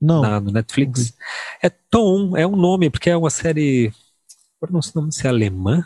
Não. 0.00 0.22
Na, 0.22 0.40
no 0.40 0.52
Netflix. 0.52 1.12
É 1.60 1.68
Tom, 1.68 2.36
é 2.36 2.46
um 2.46 2.54
nome, 2.54 2.90
porque 2.90 3.10
é 3.10 3.16
uma 3.16 3.30
série. 3.30 3.92
Agora 4.60 4.72
não 4.72 4.82
sei 4.82 5.02
se 5.10 5.26
é 5.26 5.30
alemã 5.30 5.84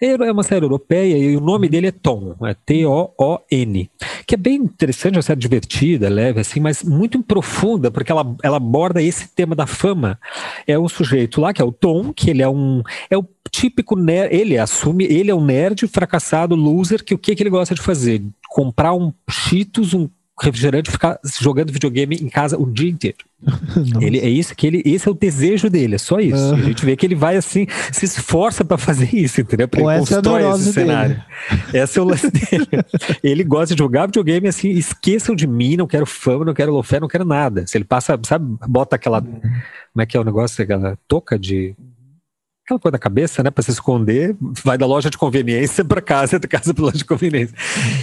É 0.00 0.32
uma 0.32 0.42
série 0.42 0.64
europeia 0.64 1.16
e 1.16 1.36
o 1.36 1.40
nome 1.40 1.68
dele 1.68 1.86
é 1.86 1.92
Tom, 1.92 2.34
é 2.42 2.54
T-O-O-N, 2.54 3.90
que 4.26 4.34
é 4.34 4.38
bem 4.38 4.56
interessante, 4.56 5.16
uma 5.16 5.22
série 5.22 5.40
divertida, 5.40 6.08
leve, 6.08 6.40
assim, 6.40 6.60
mas 6.60 6.82
muito 6.82 7.22
profunda, 7.22 7.90
porque 7.90 8.10
ela, 8.10 8.34
ela 8.42 8.56
aborda 8.56 9.02
esse 9.02 9.28
tema 9.28 9.54
da 9.54 9.66
fama. 9.66 10.18
É 10.66 10.78
um 10.78 10.88
sujeito 10.88 11.40
lá, 11.40 11.52
que 11.52 11.62
é 11.62 11.64
o 11.64 11.72
Tom, 11.72 12.12
que 12.12 12.30
ele 12.30 12.42
é 12.42 12.48
um. 12.48 12.82
É 13.08 13.16
o 13.16 13.24
típico 13.50 13.96
nerd, 13.96 14.34
ele 14.34 14.58
assume, 14.58 15.04
ele 15.04 15.30
é 15.30 15.34
um 15.34 15.44
nerd 15.44 15.86
fracassado, 15.86 16.56
loser, 16.56 17.04
que 17.04 17.14
o 17.14 17.18
que, 17.18 17.34
que 17.34 17.42
ele 17.42 17.50
gosta 17.50 17.74
de 17.74 17.80
fazer? 17.80 18.22
Comprar 18.48 18.94
um 18.94 19.12
Cheetos, 19.30 19.94
um 19.94 20.08
refrigerante 20.40 20.90
ficar 20.90 21.18
jogando 21.40 21.72
videogame 21.72 22.16
em 22.16 22.28
casa 22.28 22.58
o 22.58 22.68
dia 22.70 22.90
inteiro. 22.90 23.18
ele 24.00 24.18
é 24.18 24.28
isso 24.28 24.54
que 24.54 24.66
ele, 24.66 24.82
esse 24.84 25.06
é 25.06 25.10
o 25.10 25.14
desejo 25.14 25.68
dele, 25.68 25.94
é 25.94 25.98
só 25.98 26.18
isso. 26.18 26.54
A 26.54 26.62
gente 26.62 26.84
vê 26.84 26.96
que 26.96 27.06
ele 27.06 27.14
vai 27.14 27.36
assim, 27.36 27.66
se 27.92 28.04
esforça 28.04 28.64
para 28.64 28.78
fazer 28.78 29.14
isso, 29.14 29.40
entendeu? 29.40 29.68
Pra 29.68 29.80
ele 29.80 29.98
constrói 30.00 30.42
esse 30.54 30.72
cenário. 30.72 31.22
Esse 31.72 31.98
é 31.98 32.02
o 32.02 32.04
lance 32.04 32.30
dele. 32.30 32.66
ele 33.22 33.44
gosta 33.44 33.74
de 33.74 33.78
jogar 33.78 34.06
videogame 34.06 34.48
assim, 34.48 34.70
esqueçam 34.70 35.36
de 35.36 35.46
mim, 35.46 35.76
não 35.76 35.86
quero 35.86 36.06
fama, 36.06 36.44
não 36.44 36.54
quero 36.54 36.72
lofé, 36.72 36.98
não 36.98 37.08
quero 37.08 37.24
nada. 37.24 37.66
Se 37.66 37.76
ele 37.76 37.84
passa, 37.84 38.18
sabe, 38.24 38.56
bota 38.66 38.96
aquela, 38.96 39.20
uhum. 39.20 39.40
como 39.40 40.02
é 40.02 40.06
que 40.06 40.16
é 40.16 40.20
o 40.20 40.24
negócio, 40.24 40.62
aquela 40.62 40.98
touca 41.06 41.38
de 41.38 41.76
aquela 42.64 42.80
coisa 42.80 42.92
da 42.92 42.98
cabeça, 42.98 43.42
né, 43.42 43.50
para 43.50 43.62
se 43.62 43.70
esconder, 43.70 44.34
vai 44.64 44.78
da 44.78 44.86
loja 44.86 45.10
de 45.10 45.18
conveniência 45.18 45.84
para 45.84 46.00
casa, 46.00 46.38
da 46.40 46.48
casa 46.48 46.72
para 46.72 46.84
loja 46.84 46.98
de 46.98 47.04
conveniência. 47.04 47.54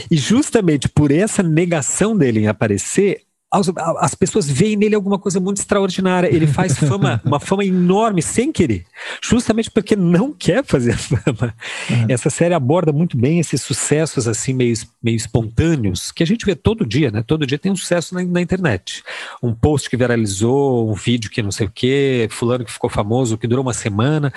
E 0.09 0.15
justamente 0.15 0.87
por 0.87 1.11
essa 1.11 1.41
negação 1.41 2.15
dele 2.15 2.41
em 2.41 2.47
aparecer, 2.47 3.23
as, 3.51 3.69
as, 3.99 4.15
pessoas 4.15 4.49
veem 4.49 4.77
nele 4.77 4.95
alguma 4.95 5.19
coisa 5.19 5.39
muito 5.39 5.57
extraordinária. 5.57 6.33
Ele 6.33 6.47
faz 6.47 6.77
fama, 6.77 7.21
uma 7.25 7.39
fama 7.39 7.65
enorme 7.65 8.21
sem 8.21 8.51
querer, 8.51 8.85
justamente 9.21 9.69
porque 9.69 9.95
não 9.95 10.31
quer 10.31 10.63
fazer 10.63 10.95
fama. 10.97 11.53
Uhum. 11.89 12.05
Essa 12.07 12.29
série 12.29 12.53
aborda 12.53 12.93
muito 12.93 13.17
bem 13.17 13.39
esses 13.39 13.61
sucessos 13.61 14.27
assim 14.27 14.53
meio, 14.53 14.73
meio 15.03 15.17
espontâneos 15.17 16.11
que 16.11 16.23
a 16.23 16.25
gente 16.25 16.45
vê 16.45 16.55
todo 16.55 16.85
dia, 16.85 17.11
né? 17.11 17.21
Todo 17.21 17.45
dia 17.45 17.59
tem 17.59 17.71
um 17.71 17.75
sucesso 17.75 18.15
na, 18.15 18.23
na 18.23 18.41
internet. 18.41 19.03
Um 19.43 19.53
post 19.53 19.89
que 19.89 19.97
viralizou, 19.97 20.89
um 20.89 20.93
vídeo 20.93 21.29
que 21.29 21.41
não 21.41 21.51
sei 21.51 21.67
o 21.67 21.71
quê, 21.71 22.29
fulano 22.31 22.63
que 22.63 22.71
ficou 22.71 22.89
famoso, 22.89 23.37
que 23.37 23.47
durou 23.47 23.63
uma 23.63 23.73
semana, 23.73 24.31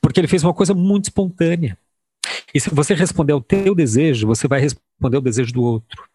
porque 0.00 0.20
ele 0.20 0.28
fez 0.28 0.44
uma 0.44 0.54
coisa 0.54 0.74
muito 0.74 1.04
espontânea. 1.06 1.76
E 2.54 2.60
se 2.60 2.70
você 2.70 2.94
responder 2.94 3.32
ao 3.32 3.40
teu 3.40 3.74
desejo, 3.74 4.26
você 4.26 4.46
vai 4.46 4.60
responder 4.60 5.16
ao 5.16 5.22
desejo 5.22 5.52
do 5.52 5.62
outro. 5.62 6.09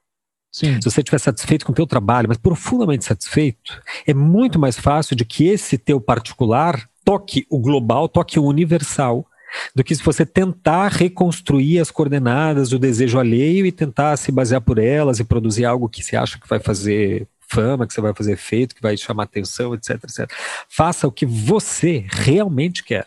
Sim. 0.56 0.80
Se 0.82 0.90
você 0.90 1.02
estiver 1.02 1.20
satisfeito 1.20 1.66
com 1.66 1.74
o 1.74 1.76
teu 1.76 1.86
trabalho, 1.86 2.30
mas 2.30 2.38
profundamente 2.38 3.04
satisfeito, 3.04 3.78
é 4.08 4.14
muito 4.14 4.58
mais 4.58 4.80
fácil 4.80 5.14
de 5.14 5.26
que 5.26 5.48
esse 5.50 5.78
teu 5.78 6.00
particular 6.00 6.90
toque 7.04 7.46
o 7.50 7.60
global, 7.60 8.08
toque 8.08 8.40
o 8.40 8.46
universal, 8.46 9.28
do 9.76 9.84
que 9.84 9.94
se 9.94 10.02
você 10.02 10.26
tentar 10.26 10.94
reconstruir 10.94 11.80
as 11.82 11.92
coordenadas 11.92 12.70
do 12.70 12.80
desejo 12.80 13.20
alheio 13.20 13.66
e 13.66 13.72
tentar 13.72 14.16
se 14.16 14.32
basear 14.32 14.62
por 14.62 14.78
elas 14.78 15.20
e 15.20 15.26
produzir 15.26 15.66
algo 15.66 15.90
que 15.90 16.02
você 16.02 16.16
acha 16.16 16.40
que 16.40 16.48
vai 16.48 16.60
fazer 16.60 17.28
fama, 17.42 17.86
que 17.86 17.94
você 17.94 18.00
vai 18.00 18.14
fazer 18.14 18.32
efeito, 18.32 18.76
que 18.76 18.82
vai 18.82 18.96
chamar 18.96 19.24
atenção, 19.24 19.74
etc, 19.74 20.02
etc. 20.06 20.32
Faça 20.70 21.06
o 21.06 21.12
que 21.12 21.26
você 21.26 22.06
realmente 22.08 22.82
quer. 22.82 23.06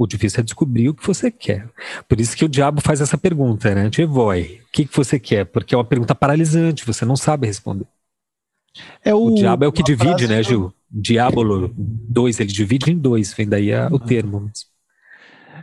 O 0.00 0.06
difícil 0.06 0.40
é 0.40 0.42
descobrir 0.42 0.88
o 0.88 0.94
que 0.94 1.06
você 1.06 1.30
quer. 1.30 1.68
Por 2.08 2.18
isso 2.18 2.34
que 2.34 2.42
o 2.42 2.48
diabo 2.48 2.80
faz 2.80 3.02
essa 3.02 3.18
pergunta, 3.18 3.74
né? 3.74 3.90
Voi, 4.08 4.62
o 4.66 4.72
que, 4.72 4.86
que 4.86 4.96
você 4.96 5.20
quer? 5.20 5.44
Porque 5.44 5.74
é 5.74 5.78
uma 5.78 5.84
pergunta 5.84 6.14
paralisante, 6.14 6.86
você 6.86 7.04
não 7.04 7.16
sabe 7.16 7.46
responder. 7.46 7.86
É 9.04 9.14
o, 9.14 9.26
o 9.26 9.34
diabo 9.34 9.66
é 9.66 9.68
o 9.68 9.72
que 9.72 9.82
divide, 9.82 10.26
né, 10.26 10.42
Gil? 10.42 10.72
Diabolo, 10.90 11.70
dois, 11.76 12.40
ele 12.40 12.50
divide 12.50 12.90
em 12.90 12.96
dois, 12.96 13.34
vem 13.34 13.46
daí 13.46 13.74
a, 13.74 13.88
o 13.88 13.98
termo. 13.98 14.50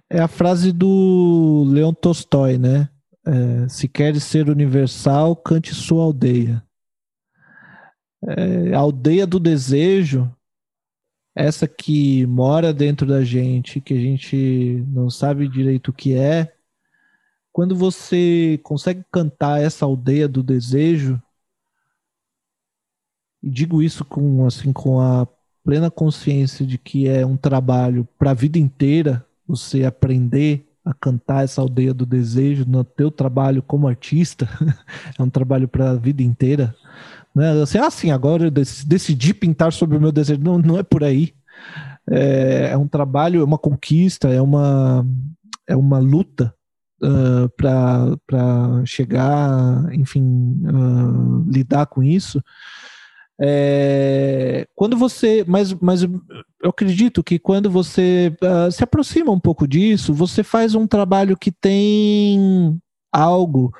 É 0.07 0.19
a 0.19 0.27
frase 0.27 0.71
do 0.71 1.65
Leon 1.67 1.93
Tolstói, 1.95 2.59
né? 2.59 2.89
É, 3.25 3.67
se 3.67 3.87
queres 3.87 4.23
ser 4.23 4.51
universal, 4.51 5.35
cante 5.35 5.73
sua 5.73 6.03
aldeia. 6.03 6.63
É, 8.23 8.75
a 8.75 8.77
aldeia 8.77 9.25
do 9.25 9.39
desejo 9.39 10.31
essa 11.37 11.67
que 11.67 12.25
mora 12.25 12.73
dentro 12.73 13.05
da 13.05 13.23
gente, 13.23 13.79
que 13.79 13.93
a 13.93 13.99
gente 13.99 14.83
não 14.87 15.07
sabe 15.07 15.47
direito 15.47 15.89
o 15.89 15.93
que 15.93 16.15
é, 16.15 16.51
quando 17.53 17.75
você 17.75 18.59
consegue 18.63 19.05
cantar 19.11 19.61
essa 19.61 19.85
aldeia 19.85 20.27
do 20.27 20.41
desejo, 20.41 21.21
e 23.41 23.49
digo 23.51 23.83
isso 23.83 24.03
com 24.03 24.47
assim 24.47 24.73
com 24.73 24.99
a 24.99 25.27
plena 25.63 25.91
consciência 25.91 26.65
de 26.65 26.77
que 26.79 27.07
é 27.07 27.23
um 27.23 27.37
trabalho 27.37 28.07
para 28.17 28.31
a 28.31 28.33
vida 28.33 28.57
inteira, 28.57 29.23
você 29.47 29.85
aprender 29.85 30.67
a 30.83 30.93
cantar 30.93 31.43
essa 31.43 31.61
aldeia 31.61 31.93
do 31.93 32.05
desejo 32.05 32.65
no 32.65 32.83
teu 32.83 33.11
trabalho 33.11 33.61
como 33.61 33.87
artista, 33.87 34.49
é 35.19 35.21
um 35.21 35.29
trabalho 35.29 35.67
para 35.67 35.91
a 35.91 35.95
vida 35.95 36.23
inteira. 36.23 36.75
Né? 37.37 37.61
Assim, 37.61 37.77
assim, 37.77 38.11
agora 38.11 38.45
eu 38.45 38.51
decidi 38.51 39.31
pintar 39.31 39.71
sobre 39.71 39.95
o 39.95 40.01
meu 40.01 40.11
desejo. 40.11 40.41
Não, 40.41 40.57
não 40.57 40.79
é 40.79 40.81
por 40.81 41.03
aí. 41.03 41.35
É, 42.09 42.69
é 42.71 42.77
um 42.77 42.87
trabalho, 42.87 43.41
é 43.41 43.43
uma 43.43 43.59
conquista, 43.59 44.27
é 44.29 44.41
uma, 44.41 45.05
é 45.67 45.75
uma 45.75 45.99
luta 45.99 46.51
uh, 47.03 47.47
para 47.55 48.83
chegar, 48.85 49.93
enfim, 49.93 50.23
uh, 50.65 51.45
lidar 51.47 51.85
com 51.85 52.01
isso. 52.01 52.41
É, 53.39 54.67
quando 54.73 54.97
você, 54.97 55.45
mas, 55.47 55.71
mas 55.75 56.01
eu 56.01 56.69
acredito 56.71 57.23
que 57.23 57.37
quando 57.37 57.69
você 57.69 58.35
uh, 58.41 58.71
se 58.71 58.83
aproxima 58.83 59.31
um 59.31 59.39
pouco 59.39 59.67
disso, 59.67 60.11
você 60.11 60.41
faz 60.41 60.73
um 60.73 60.87
trabalho 60.87 61.37
que 61.37 61.51
tem 61.51 62.81
algo 63.11 63.71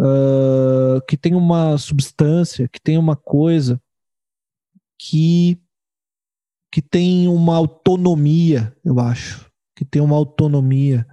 uh, 0.00 1.00
que 1.06 1.16
tem 1.16 1.34
uma 1.34 1.76
substância, 1.76 2.68
que 2.68 2.80
tem 2.80 2.96
uma 2.96 3.14
coisa 3.14 3.80
que, 4.98 5.60
que 6.72 6.80
tem 6.80 7.28
uma 7.28 7.56
autonomia, 7.56 8.74
eu 8.84 8.98
acho, 8.98 9.50
que 9.76 9.84
tem 9.84 10.00
uma 10.00 10.16
autonomia, 10.16 11.06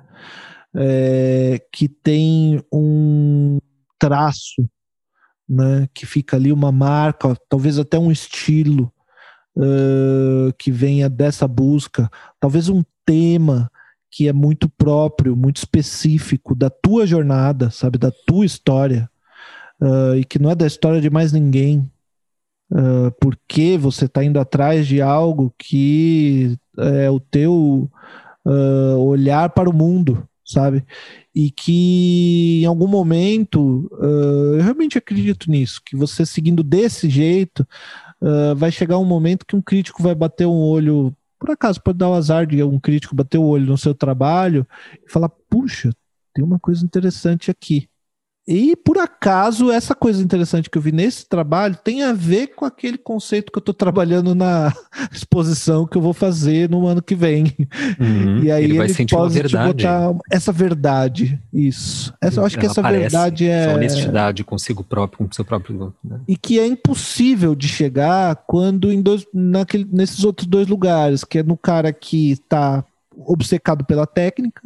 é, 0.76 1.60
que 1.72 1.88
tem 1.88 2.64
um 2.72 3.60
traço, 4.00 4.70
né, 5.48 5.88
que 5.94 6.06
fica 6.06 6.36
ali 6.36 6.52
uma 6.52 6.72
marca, 6.72 7.36
talvez 7.50 7.80
até 7.80 7.98
um 7.98 8.12
estilo 8.12 8.92
uh, 9.56 10.54
que 10.60 10.70
venha 10.72 11.10
dessa 11.10 11.48
busca, 11.48 12.10
talvez 12.40 12.68
um 12.68 12.84
tema 13.06 13.72
que 14.10 14.28
é 14.28 14.34
muito 14.34 14.70
próprio, 14.70 15.36
muito 15.36 15.58
específico 15.58 16.56
da 16.56 16.70
tua 16.70 17.06
jornada, 17.06 17.70
sabe, 17.70 17.98
da 17.98 18.12
tua 18.26 18.46
história, 18.46 19.10
uh, 19.82 20.16
e 20.16 20.24
que 20.24 20.40
não 20.40 20.50
é 20.50 20.56
da 20.56 20.68
história 20.68 21.02
de 21.02 21.10
mais 21.10 21.32
ninguém, 21.32 21.90
uh, 22.72 23.12
porque 23.20 23.78
você 23.78 24.06
está 24.06 24.24
indo 24.24 24.40
atrás 24.40 24.88
de 24.88 25.02
algo 25.02 25.54
que 25.58 26.58
é 26.78 27.10
o 27.10 27.20
teu 27.20 27.90
uh, 28.46 28.98
olhar 29.00 29.50
para 29.50 29.70
o 29.70 29.74
mundo, 29.74 30.28
sabe? 30.46 30.86
E 31.36 31.52
que 31.52 32.62
em 32.64 32.66
algum 32.66 32.88
momento, 32.88 33.90
eu 34.02 34.62
realmente 34.62 34.98
acredito 34.98 35.52
nisso, 35.52 35.82
que 35.86 35.96
você 35.96 36.26
seguindo 36.26 36.64
desse 36.64 37.10
jeito, 37.10 37.68
vai 38.56 38.72
chegar 38.72 38.98
um 38.98 39.06
momento 39.06 39.46
que 39.46 39.56
um 39.56 39.62
crítico 39.62 40.02
vai 40.02 40.16
bater 40.16 40.48
um 40.48 40.58
olho 40.58 41.14
por 41.40 41.52
acaso 41.52 41.82
pode 41.82 41.98
dar 41.98 42.10
o 42.10 42.14
azar 42.14 42.46
de 42.46 42.62
um 42.64 42.80
crítico 42.80 43.16
bater 43.16 43.38
o 43.38 43.46
olho 43.46 43.66
no 43.66 43.78
seu 43.78 43.94
trabalho 43.94 44.68
e 45.06 45.12
falar: 45.12 45.30
puxa, 45.30 45.92
tem 46.34 46.44
uma 46.44 46.60
coisa 46.60 46.84
interessante 46.84 47.52
aqui. 47.52 47.90
E 48.48 48.78
por 48.78 48.98
acaso, 48.98 49.70
essa 49.70 49.94
coisa 49.94 50.24
interessante 50.24 50.70
que 50.70 50.78
eu 50.78 50.82
vi 50.82 50.94
nesse 50.94 51.28
trabalho 51.28 51.78
tem 51.84 52.04
a 52.04 52.14
ver 52.14 52.56
com 52.56 52.64
aquele 52.64 52.98
conceito 52.98 53.52
que 53.52 53.58
eu 53.58 53.60
estou 53.60 53.74
trabalhando 53.74 54.34
na 54.34 54.74
exposição 55.12 55.86
que 55.86 55.98
eu 55.98 56.02
vou 56.02 56.14
fazer 56.14 56.70
no 56.70 56.88
ano 56.88 57.02
que 57.02 57.14
vem. 57.14 57.54
Uhum, 58.00 58.44
e 58.44 58.50
aí 58.50 58.64
ele, 58.64 58.78
ele 58.78 59.06
pode 59.10 59.44
te 59.44 59.58
botar 59.58 60.16
essa 60.32 60.54
verdade. 60.54 61.38
Isso. 61.52 62.14
Essa, 62.22 62.40
eu 62.40 62.46
acho 62.46 62.58
que 62.58 62.66
essa 62.66 62.82
verdade 62.82 63.48
é. 63.48 63.66
Essa 63.66 63.76
honestidade 63.76 64.44
consigo 64.46 64.82
próprio, 64.82 65.18
com 65.18 65.32
o 65.32 65.36
seu 65.36 65.44
próprio. 65.44 65.94
Né? 66.02 66.22
E 66.26 66.38
que 66.38 66.58
é 66.58 66.66
impossível 66.66 67.54
de 67.54 67.68
chegar 67.68 68.34
quando 68.48 68.94
em 68.94 69.02
dois, 69.02 69.26
naquele, 69.34 69.86
nesses 69.92 70.24
outros 70.24 70.48
dois 70.48 70.68
lugares, 70.68 71.26
que 71.26 71.40
é 71.40 71.44
no 71.44 71.58
cara 71.58 71.92
que 71.92 72.32
está 72.32 72.86
obcecado 73.14 73.84
pela 73.84 74.08
técnica, 74.08 74.62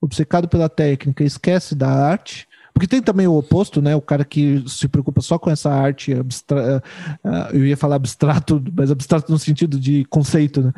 obcecado 0.00 0.48
pela 0.48 0.68
técnica, 0.68 1.22
esquece 1.22 1.76
da 1.76 1.88
arte 1.88 2.47
porque 2.78 2.86
tem 2.86 3.02
também 3.02 3.26
o 3.26 3.36
oposto, 3.36 3.82
né? 3.82 3.96
O 3.96 4.00
cara 4.00 4.24
que 4.24 4.62
se 4.68 4.86
preocupa 4.86 5.20
só 5.20 5.36
com 5.36 5.50
essa 5.50 5.68
arte 5.68 6.14
abstrata. 6.14 6.80
Eh, 7.24 7.48
eu 7.54 7.66
ia 7.66 7.76
falar 7.76 7.96
abstrato, 7.96 8.62
mas 8.72 8.88
abstrato 8.88 9.32
no 9.32 9.38
sentido 9.38 9.80
de 9.80 10.04
conceito, 10.04 10.62
né? 10.62 10.72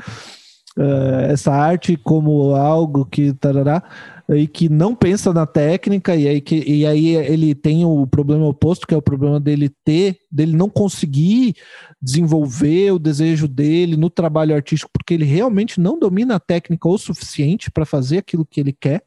Uh, 0.78 1.27
essa 1.28 1.52
arte 1.52 1.98
como 1.98 2.55
algo 2.55 3.05
que 3.05 3.35
tarará, 3.35 3.82
e 4.31 4.47
que 4.47 4.68
não 4.68 4.94
pensa 4.94 5.31
na 5.32 5.44
técnica 5.44 6.14
e 6.16 6.27
aí, 6.27 6.40
que, 6.40 6.62
e 6.66 6.86
aí 6.86 7.16
ele 7.16 7.55
tem 7.55 7.85
o 7.85 8.06
problema 8.06 8.47
oposto 8.47 8.86
que 8.86 8.94
é 8.94 8.97
o 8.97 9.02
problema 9.02 9.40
dele 9.40 9.68
ter 9.85 10.20
dele 10.31 10.56
não 10.56 10.70
conseguir 10.70 11.56
desenvolver 12.01 12.93
o 12.93 13.01
desejo 13.01 13.48
dele 13.48 13.97
no 13.97 14.09
trabalho 14.09 14.55
artístico 14.55 14.93
porque 14.93 15.12
ele 15.12 15.24
realmente 15.24 15.81
não 15.81 15.98
domina 15.98 16.36
a 16.36 16.40
técnica 16.40 16.89
o 16.89 16.97
suficiente 16.97 17.68
para 17.68 17.85
fazer 17.85 18.18
aquilo 18.18 18.47
que 18.47 18.60
ele 18.60 18.72
quer 18.72 19.02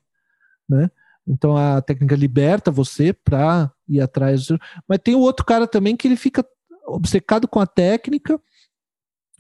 né? 0.70 0.92
Então 1.28 1.56
a 1.56 1.82
técnica 1.82 2.16
liberta 2.16 2.72
você 2.72 3.14
para 3.14 3.72
ir 3.88 4.02
atrás. 4.02 4.48
Mas 4.88 5.00
tem 5.04 5.16
o 5.16 5.20
outro 5.20 5.46
cara 5.46 5.68
também 5.68 5.96
que 5.96 6.08
ele 6.08 6.16
fica 6.16 6.46
obcecado 6.86 7.48
com 7.48 7.60
a 7.60 7.68
técnica 7.68 8.40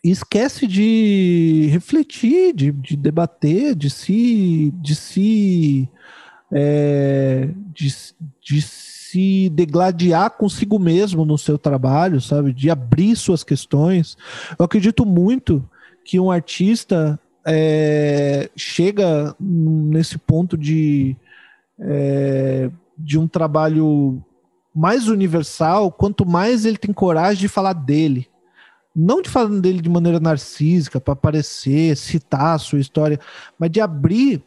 e 0.03 0.09
esquece 0.09 0.67
de 0.67 1.67
refletir, 1.71 2.53
de, 2.53 2.71
de 2.71 2.97
debater, 2.97 3.73
de 3.73 3.89
se, 3.89 4.73
de 4.81 4.95
se, 4.95 5.89
é, 6.51 7.49
de, 7.73 7.95
de 8.41 8.61
se 8.61 9.49
degladiar 9.49 10.31
consigo 10.31 10.77
mesmo 10.77 11.23
no 11.23 11.37
seu 11.37 11.57
trabalho, 11.57 12.19
sabe? 12.19 12.51
De 12.51 12.69
abrir 12.69 13.15
suas 13.15 13.43
questões. 13.43 14.17
Eu 14.59 14.65
acredito 14.65 15.05
muito 15.05 15.63
que 16.03 16.19
um 16.19 16.29
artista 16.29 17.17
é, 17.45 18.49
chega 18.57 19.33
nesse 19.39 20.17
ponto 20.17 20.57
de, 20.57 21.15
é, 21.79 22.69
de 22.97 23.17
um 23.17 23.27
trabalho 23.27 24.23
mais 24.73 25.07
universal, 25.07 25.91
quanto 25.91 26.25
mais 26.25 26.65
ele 26.65 26.77
tem 26.77 26.93
coragem 26.93 27.41
de 27.41 27.47
falar 27.47 27.73
dele. 27.73 28.27
Não 28.95 29.21
de 29.21 29.29
falar 29.29 29.59
dele 29.59 29.81
de 29.81 29.89
maneira 29.89 30.19
narcísica, 30.19 30.99
para 30.99 31.13
aparecer, 31.13 31.95
citar 31.97 32.55
a 32.55 32.59
sua 32.59 32.79
história, 32.79 33.19
mas 33.57 33.71
de 33.71 33.81
abrir 33.81 34.43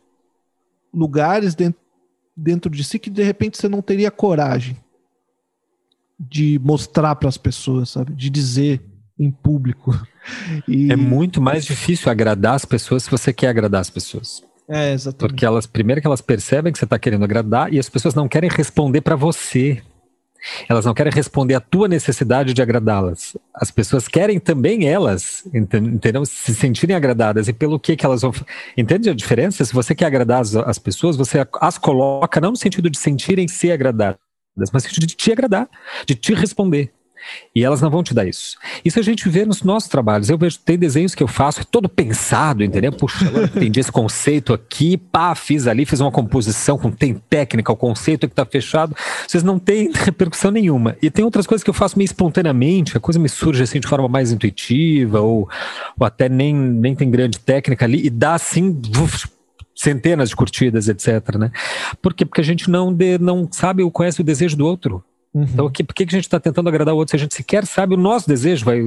lugares 0.93 1.55
dentro, 1.55 1.81
dentro 2.37 2.71
de 2.71 2.83
si 2.83 2.99
que 2.99 3.11
de 3.11 3.23
repente 3.23 3.59
você 3.59 3.69
não 3.69 3.83
teria 3.83 4.11
coragem 4.11 4.77
de 6.19 6.59
mostrar 6.63 7.15
para 7.17 7.29
as 7.29 7.37
pessoas, 7.37 7.91
sabe? 7.91 8.15
De 8.15 8.31
dizer 8.31 8.83
em 9.19 9.31
público. 9.31 9.93
E... 10.67 10.91
É 10.91 10.97
muito 10.97 11.41
mais 11.41 11.65
difícil 11.65 12.11
agradar 12.11 12.55
as 12.55 12.65
pessoas 12.65 13.05
se 13.05 13.11
você 13.11 13.33
quer 13.33 13.47
agradar 13.47 13.81
as 13.81 13.89
pessoas. 13.89 14.43
É, 14.69 14.93
exatamente. 14.93 15.19
Porque 15.19 15.47
elas, 15.47 15.67
primeiro 15.67 16.01
que 16.01 16.07
elas 16.07 16.21
percebem 16.21 16.73
que 16.73 16.79
você 16.79 16.85
está 16.85 16.99
querendo 16.99 17.25
agradar 17.25 17.73
e 17.73 17.79
as 17.79 17.89
pessoas 17.89 18.15
não 18.15 18.29
querem 18.29 18.51
responder 18.51 19.01
para 19.01 19.17
você. 19.17 19.83
Elas 20.69 20.85
não 20.85 20.95
querem 20.95 21.13
responder 21.13 21.55
à 21.55 21.61
tua 21.61 21.89
necessidade 21.89 22.53
de 22.53 22.63
agradá-las. 22.63 23.37
As 23.55 23.71
pessoas 23.71 24.07
querem 24.07 24.39
também 24.39 24.87
elas, 24.87 25.45
entendeu? 25.53 26.25
Se 26.25 26.55
sentirem 26.55 26.95
agradadas. 26.95 27.49
E 27.49 27.53
pelo 27.53 27.81
que 27.81 27.97
que 27.97 28.05
elas 28.05 28.23
vão. 28.23 28.33
Entende 28.77 29.11
a 29.11 29.15
diferença? 29.15 29.65
Se 29.65 29.73
você 29.73 29.95
quer 29.95 30.07
agradar 30.07 30.41
as, 30.41 30.55
as 30.55 30.79
pessoas, 30.79 31.17
você 31.17 31.47
as 31.61 31.79
coloca 31.79 32.41
não 32.41 32.51
no 32.51 32.57
sentido 32.57 32.91
de 32.91 32.99
sentirem 32.99 33.49
ser 33.49 33.73
agradadas, 33.73 34.19
mas 34.57 34.71
no 34.73 34.81
sentido 34.81 35.07
de 35.07 35.17
te 35.17 35.33
agradar, 35.33 35.69
de 36.05 36.15
te 36.15 36.35
responder. 36.35 36.93
E 37.55 37.65
elas 37.65 37.81
não 37.81 37.91
vão 37.91 38.03
te 38.03 38.13
dar 38.13 38.27
isso. 38.27 38.57
Isso 38.85 38.99
a 38.99 39.03
gente 39.03 39.29
vê 39.29 39.45
nos 39.45 39.63
nossos 39.63 39.89
trabalhos. 39.89 40.29
Eu 40.29 40.39
vejo, 40.39 40.59
tem 40.59 40.79
desenhos 40.79 41.15
que 41.15 41.23
eu 41.23 41.29
faço, 41.29 41.65
todo 41.65 41.89
pensado, 41.89 42.63
entendeu? 42.63 42.93
Puxa, 42.93 43.27
agora 43.27 43.47
entendi 43.47 43.81
esse 43.81 43.91
conceito 43.91 44.53
aqui, 44.53 44.97
pá, 44.97 45.35
fiz 45.35 45.67
ali, 45.67 45.87
fiz 45.87 46.01
uma 46.01 46.11
composição 46.11 46.77
com 46.77 46.91
tem 46.91 47.15
técnica, 47.15 47.73
o 47.73 47.77
conceito 47.77 48.27
que 48.27 48.33
está 48.33 48.45
fechado. 48.45 48.95
Vocês 49.27 49.43
não 49.43 49.59
têm 49.59 49.91
repercussão 49.95 50.51
nenhuma. 50.51 50.97
E 51.01 51.11
tem 51.11 51.25
outras 51.25 51.47
coisas 51.47 51.63
que 51.63 51.71
eu 51.71 51.75
faço 51.75 51.97
meio 51.97 52.07
espontaneamente, 52.07 52.97
a 52.97 53.01
coisa 53.01 53.19
me 53.19 53.29
surge 53.29 53.63
assim 53.63 53.81
de 53.81 53.89
forma 53.89 54.09
mais 54.09 54.33
intuitiva, 54.33 55.21
ou, 55.21 55.49
ou 55.99 56.07
até 56.07 56.29
nem, 56.29 56.55
nem 56.55 56.95
tem 56.95 57.11
grande 57.11 57.39
técnica 57.39 57.85
ali, 57.85 58.07
e 58.07 58.11
dá 58.11 58.35
assim. 58.35 58.81
centenas 59.75 60.31
de 60.31 60.37
curtidas, 60.37 60.89
etc. 60.89 61.37
Né? 61.39 61.51
Por 62.01 62.15
quê? 62.15 62.25
Porque 62.25 62.41
a 62.41 62.45
gente 62.45 62.71
não, 62.71 62.93
de, 62.93 63.19
não 63.19 63.49
sabe 63.51 63.83
ou 63.83 63.91
conhece 63.91 64.21
o 64.21 64.25
desejo 64.25 64.57
do 64.57 64.67
outro. 64.67 65.05
Uhum. 65.35 65.43
Então, 65.45 65.71
que, 65.71 65.85
por 65.85 65.95
que 65.95 66.05
a 66.05 66.07
gente 66.07 66.25
está 66.25 66.41
tentando 66.41 66.69
agradar 66.69 66.95
o 66.95 66.97
outro 66.97 67.11
se 67.11 67.17
a 67.17 67.19
gente 67.19 67.35
sequer 67.35 67.67
sabe 67.67 67.95
o 67.95 67.99
nosso 67.99 68.27
desejo, 68.27 68.65
vai, 68.65 68.81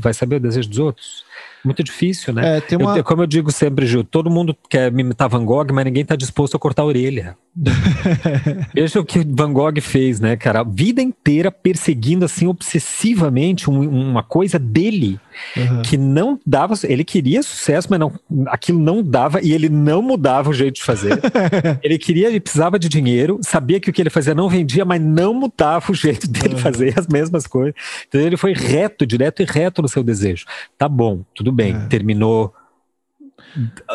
vai 0.00 0.12
saber 0.12 0.36
o 0.36 0.40
desejo 0.40 0.68
dos 0.68 0.78
outros? 0.78 1.24
Muito 1.64 1.82
difícil, 1.82 2.32
né? 2.32 2.58
É, 2.58 2.76
uma... 2.76 2.96
eu, 2.96 3.04
como 3.04 3.22
eu 3.22 3.26
digo 3.26 3.52
sempre, 3.52 3.86
Gil, 3.86 4.02
todo 4.02 4.30
mundo 4.30 4.56
quer 4.68 4.92
imitar 4.92 5.28
Van 5.28 5.44
Gogh, 5.44 5.72
mas 5.72 5.84
ninguém 5.84 6.02
está 6.02 6.16
disposto 6.16 6.56
a 6.56 6.60
cortar 6.60 6.82
a 6.82 6.86
orelha. 6.86 7.36
Veja 8.74 8.98
o 8.98 9.04
que 9.04 9.18
Van 9.18 9.52
Gogh 9.52 9.80
fez, 9.80 10.18
né, 10.18 10.36
cara? 10.36 10.60
A 10.60 10.64
vida 10.64 11.02
inteira 11.02 11.52
perseguindo, 11.52 12.24
assim, 12.24 12.46
obsessivamente 12.46 13.68
um, 13.70 13.88
uma 13.88 14.22
coisa 14.22 14.58
dele 14.58 15.20
uhum. 15.56 15.82
que 15.82 15.96
não 15.96 16.40
dava. 16.46 16.74
Ele 16.84 17.04
queria 17.04 17.42
sucesso, 17.42 17.88
mas 17.90 18.00
não, 18.00 18.12
aquilo 18.46 18.78
não 18.78 19.02
dava 19.02 19.40
e 19.42 19.52
ele 19.52 19.68
não 19.68 20.02
mudava 20.02 20.50
o 20.50 20.54
jeito 20.54 20.76
de 20.76 20.82
fazer. 20.82 21.20
ele 21.82 21.98
queria, 21.98 22.28
ele 22.28 22.40
precisava 22.40 22.78
de 22.78 22.88
dinheiro, 22.88 23.38
sabia 23.42 23.78
que 23.78 23.90
o 23.90 23.92
que 23.92 24.00
ele 24.00 24.10
fazia 24.10 24.34
não 24.34 24.48
vendia, 24.48 24.84
mas 24.84 25.00
não 25.00 25.34
mudava 25.34 25.92
o 25.92 25.94
jeito 25.94 26.26
dele 26.26 26.54
uhum. 26.54 26.60
fazer 26.60 26.98
as 26.98 27.06
mesmas 27.06 27.46
coisas. 27.46 27.74
Então 28.08 28.20
ele 28.20 28.36
foi 28.36 28.54
reto, 28.54 29.06
direto 29.06 29.42
e 29.42 29.44
reto 29.44 29.82
no 29.82 29.88
seu 29.88 30.02
desejo. 30.02 30.46
Tá 30.78 30.88
bom, 30.88 31.20
tudo 31.34 31.51
tudo 31.52 31.56
bem, 31.56 31.74
é. 31.74 31.86
terminou 31.86 32.54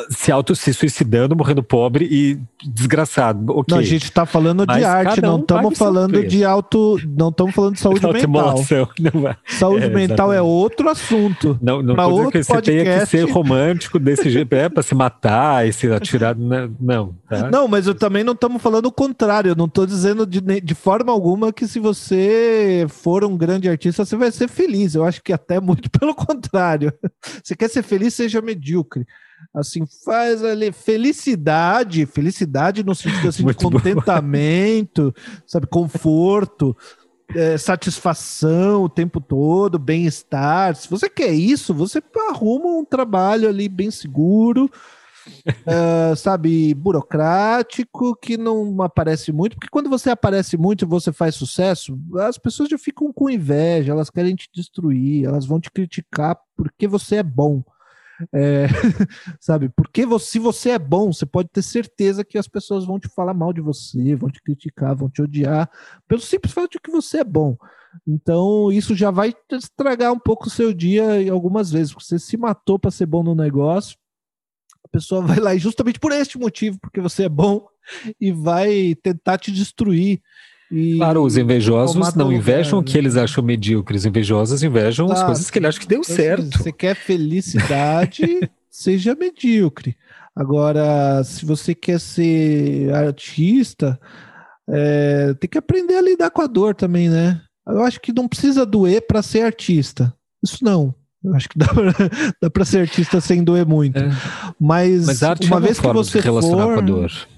se 0.09 0.31
auto 0.31 0.55
se 0.55 0.73
suicidando, 0.73 1.35
morrendo 1.35 1.63
pobre 1.63 2.07
e 2.09 2.39
desgraçado. 2.63 3.51
Okay. 3.51 3.75
Não, 3.75 3.79
a 3.79 3.85
gente 3.85 4.03
está 4.03 4.25
falando 4.25 4.63
Mas 4.67 4.77
de 4.77 4.83
arte, 4.83 5.21
não 5.21 5.39
estamos 5.39 5.77
falando 5.77 6.25
de 6.25 6.43
auto, 6.43 6.99
não 7.07 7.29
estamos 7.29 7.55
falando 7.55 7.73
de 7.73 7.79
saúde 7.79 8.01
mental. 8.07 8.57
Saúde 9.45 9.85
é, 9.85 9.89
mental 9.89 10.31
é 10.33 10.41
outro 10.41 10.89
assunto. 10.89 11.57
Não, 11.61 11.81
não 11.81 11.95
tô 11.95 12.09
dizendo 12.09 12.31
que 12.31 12.43
você 12.43 12.53
podcast... 12.53 12.83
tenha 12.83 12.99
que 12.99 13.05
ser 13.05 13.31
romântico 13.31 13.99
desse 13.99 14.29
jeito, 14.29 14.53
é 14.53 14.69
para 14.69 14.83
se 14.83 14.93
matar 14.93 15.67
e 15.67 15.73
se 15.73 15.91
atirar, 15.91 16.35
né? 16.35 16.69
não. 16.79 17.15
Tá? 17.27 17.49
Não, 17.49 17.67
mas 17.67 17.87
eu 17.87 17.95
também 17.95 18.23
não 18.23 18.33
estamos 18.33 18.61
falando 18.61 18.85
o 18.85 18.91
contrário. 18.91 19.49
Eu 19.51 19.55
não 19.55 19.65
estou 19.65 19.85
dizendo 19.85 20.25
de, 20.25 20.41
de 20.41 20.75
forma 20.75 21.11
alguma 21.11 21.51
que 21.51 21.67
se 21.67 21.79
você 21.79 22.85
for 22.89 23.23
um 23.23 23.35
grande 23.37 23.69
artista 23.69 24.05
você 24.05 24.15
vai 24.15 24.31
ser 24.31 24.47
feliz. 24.47 24.95
Eu 24.95 25.03
acho 25.03 25.21
que 25.21 25.33
até 25.33 25.59
muito 25.59 25.89
pelo 25.97 26.13
contrário. 26.13 26.93
Você 27.43 27.55
quer 27.55 27.69
ser 27.69 27.83
feliz, 27.83 28.13
seja 28.13 28.41
medíocre 28.41 29.05
assim, 29.53 29.83
faz 30.05 30.43
ali 30.43 30.71
felicidade, 30.71 32.05
felicidade 32.05 32.83
no 32.83 32.93
sentido 32.95 33.29
assim, 33.29 33.45
de 33.45 33.53
contentamento, 33.53 35.13
sabe, 35.45 35.67
conforto, 35.67 36.75
é, 37.35 37.57
satisfação 37.57 38.83
o 38.83 38.89
tempo 38.89 39.19
todo, 39.19 39.79
bem-estar. 39.79 40.75
Se 40.75 40.89
você 40.89 41.09
quer 41.09 41.31
isso, 41.31 41.73
você 41.73 42.01
arruma 42.29 42.67
um 42.67 42.85
trabalho 42.85 43.49
ali 43.49 43.67
bem 43.67 43.91
seguro, 43.91 44.69
uh, 45.65 46.15
sabe, 46.15 46.73
burocrático, 46.73 48.15
que 48.15 48.37
não 48.37 48.81
aparece 48.81 49.31
muito, 49.31 49.55
porque 49.55 49.69
quando 49.69 49.89
você 49.89 50.09
aparece 50.09 50.57
muito 50.57 50.85
e 50.85 50.87
você 50.87 51.11
faz 51.11 51.35
sucesso, 51.35 51.99
as 52.19 52.37
pessoas 52.37 52.69
já 52.69 52.77
ficam 52.77 53.11
com 53.11 53.29
inveja, 53.29 53.91
elas 53.91 54.09
querem 54.09 54.35
te 54.35 54.49
destruir, 54.53 55.25
elas 55.25 55.45
vão 55.45 55.59
te 55.59 55.71
criticar 55.71 56.37
porque 56.55 56.87
você 56.87 57.17
é 57.17 57.23
bom. 57.23 57.63
É, 58.33 58.67
sabe? 59.39 59.69
Porque 59.69 60.05
você, 60.05 60.31
se 60.31 60.39
você 60.39 60.71
é 60.71 60.79
bom, 60.79 61.11
você 61.11 61.25
pode 61.25 61.49
ter 61.49 61.61
certeza 61.61 62.23
que 62.23 62.37
as 62.37 62.47
pessoas 62.47 62.85
vão 62.85 62.99
te 62.99 63.07
falar 63.07 63.33
mal 63.33 63.53
de 63.53 63.61
você, 63.61 64.15
vão 64.15 64.29
te 64.29 64.41
criticar, 64.41 64.95
vão 64.95 65.09
te 65.09 65.21
odiar, 65.21 65.69
pelo 66.07 66.21
simples 66.21 66.53
fato 66.53 66.71
de 66.71 66.79
que 66.79 66.91
você 66.91 67.19
é 67.19 67.23
bom. 67.23 67.57
Então, 68.05 68.71
isso 68.71 68.95
já 68.95 69.11
vai 69.11 69.33
estragar 69.51 70.11
um 70.11 70.19
pouco 70.19 70.47
o 70.47 70.51
seu 70.51 70.73
dia 70.73 71.31
algumas 71.31 71.71
vezes. 71.71 71.93
Você 71.93 72.19
se 72.19 72.37
matou 72.37 72.77
para 72.77 72.91
ser 72.91 73.05
bom 73.05 73.23
no 73.23 73.35
negócio, 73.35 73.97
a 74.83 74.87
pessoa 74.89 75.21
vai 75.21 75.39
lá 75.39 75.53
e 75.55 75.59
justamente 75.59 75.99
por 75.99 76.11
este 76.11 76.37
motivo, 76.37 76.79
porque 76.79 77.01
você 77.01 77.23
é 77.23 77.29
bom, 77.29 77.67
e 78.19 78.31
vai 78.31 78.95
tentar 78.95 79.37
te 79.37 79.51
destruir. 79.51 80.21
E 80.71 80.97
claro, 80.97 81.23
os 81.23 81.37
invejosos 81.37 82.13
não 82.13 82.31
invejam 82.31 82.79
o 82.79 82.83
que 82.83 82.93
né? 82.93 82.99
eles 82.99 83.15
acham 83.15 83.43
medíocres, 83.43 84.05
invejosos 84.05 84.63
invejam 84.63 85.09
as 85.11 85.23
coisas 85.23 85.49
que 85.49 85.59
ele 85.59 85.67
acha 85.67 85.79
que 85.79 85.87
deu 85.87 86.03
certo. 86.03 86.57
Você 86.57 86.71
quer 86.71 86.95
felicidade, 86.95 88.49
seja 88.69 89.15
medíocre. 89.15 89.95
Agora, 90.35 91.23
se 91.23 91.45
você 91.45 91.73
quer 91.73 91.99
ser 91.99 92.93
artista, 92.93 93.99
é, 94.69 95.33
tem 95.39 95.49
que 95.49 95.57
aprender 95.57 95.95
a 95.95 96.01
lidar 96.01 96.29
com 96.29 96.41
a 96.41 96.47
dor 96.47 96.75
também, 96.75 97.09
né? 97.09 97.41
Eu 97.65 97.81
acho 97.83 97.99
que 97.99 98.13
não 98.13 98.27
precisa 98.27 98.65
doer 98.65 99.05
para 99.07 99.21
ser 99.21 99.41
artista. 99.41 100.13
Isso 100.43 100.63
não. 100.63 100.93
Eu 101.23 101.33
acho 101.35 101.49
que 101.49 101.57
dá 101.57 102.49
para 102.49 102.63
ser 102.65 102.79
artista 102.79 103.19
sem 103.19 103.43
doer 103.43 103.65
muito. 103.65 103.97
É. 103.97 104.09
Mas, 104.59 105.05
Mas 105.05 105.21
uma, 105.21 105.57
é 105.57 105.61
vez 105.61 105.79
que 105.79 105.87
você 105.87 106.21
for, 106.21 106.43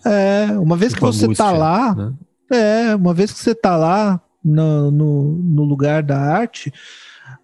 É, 0.05 0.47
uma 0.59 0.75
vez 0.75 0.93
que 0.93 1.01
você 1.01 1.33
tá 1.33 1.51
lá, 1.51 1.95
né? 1.95 2.13
É, 2.51 2.95
uma 2.95 3.13
vez 3.13 3.31
que 3.31 3.39
você 3.39 3.53
tá 3.53 3.75
lá 3.75 4.21
no, 4.43 4.89
no, 4.91 5.23
no 5.35 5.63
lugar 5.63 6.01
da 6.01 6.19
arte, 6.19 6.73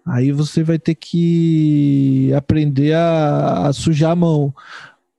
aí 0.04 0.32
você 0.32 0.62
vai 0.62 0.78
ter 0.78 0.94
que 0.94 2.32
aprender 2.34 2.94
a, 2.94 3.68
a, 3.68 3.72
sujar 3.72 4.12
a 4.12 4.16
mão. 4.16 4.54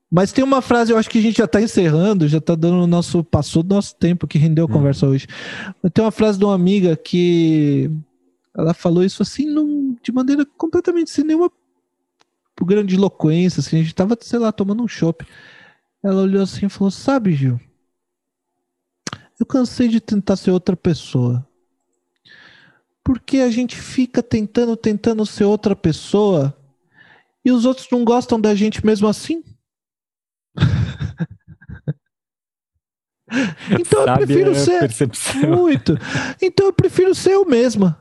Mas 0.09 0.31
tem 0.31 0.43
uma 0.43 0.61
frase, 0.61 0.91
eu 0.91 0.97
acho 0.97 1.09
que 1.09 1.19
a 1.19 1.21
gente 1.21 1.37
já 1.37 1.45
está 1.45 1.61
encerrando, 1.61 2.27
já 2.27 2.37
está 2.37 2.55
dando 2.55 2.83
o 2.83 2.87
nosso. 2.87 3.23
Passou 3.23 3.61
do 3.61 3.75
nosso 3.75 3.95
tempo 3.95 4.27
que 4.27 4.37
rendeu 4.37 4.65
a 4.65 4.69
hum. 4.69 4.71
conversa 4.71 5.05
hoje. 5.05 5.27
Mas 5.83 5.91
tem 5.91 6.03
uma 6.03 6.11
frase 6.11 6.39
de 6.39 6.45
uma 6.45 6.55
amiga 6.55 6.95
que 6.95 7.91
ela 8.57 8.73
falou 8.73 9.03
isso 9.03 9.21
assim, 9.21 9.45
num, 9.45 9.95
de 10.01 10.11
maneira 10.11 10.45
completamente 10.57 11.11
sem 11.11 11.23
nenhuma 11.23 11.51
grande 12.61 12.95
eloquência. 12.95 13.59
Assim, 13.59 13.75
a 13.75 13.79
gente 13.79 13.89
estava, 13.89 14.17
sei 14.21 14.39
lá, 14.39 14.51
tomando 14.51 14.81
um 14.81 14.87
chopp. 14.87 15.25
Ela 16.03 16.21
olhou 16.21 16.41
assim 16.41 16.65
e 16.65 16.69
falou: 16.69 16.89
Sabe, 16.89 17.33
Gil, 17.33 17.59
eu 19.39 19.45
cansei 19.45 19.87
de 19.87 19.99
tentar 19.99 20.35
ser 20.35 20.51
outra 20.51 20.75
pessoa. 20.75 21.47
Porque 23.03 23.37
a 23.37 23.49
gente 23.49 23.75
fica 23.75 24.21
tentando, 24.21 24.75
tentando 24.75 25.25
ser 25.25 25.45
outra 25.45 25.75
pessoa 25.75 26.55
e 27.45 27.51
os 27.51 27.65
outros 27.65 27.87
não 27.91 28.03
gostam 28.03 28.39
da 28.39 28.53
gente 28.53 28.85
mesmo 28.85 29.07
assim? 29.07 29.43
Então 33.79 34.05
eu 34.05 34.13
prefiro 34.15 34.55
ser. 34.55 34.79
Percepção. 34.79 35.49
Muito. 35.49 35.97
Então 36.41 36.67
eu 36.67 36.73
prefiro 36.73 37.13
ser 37.13 37.33
eu 37.33 37.45
mesma. 37.45 37.99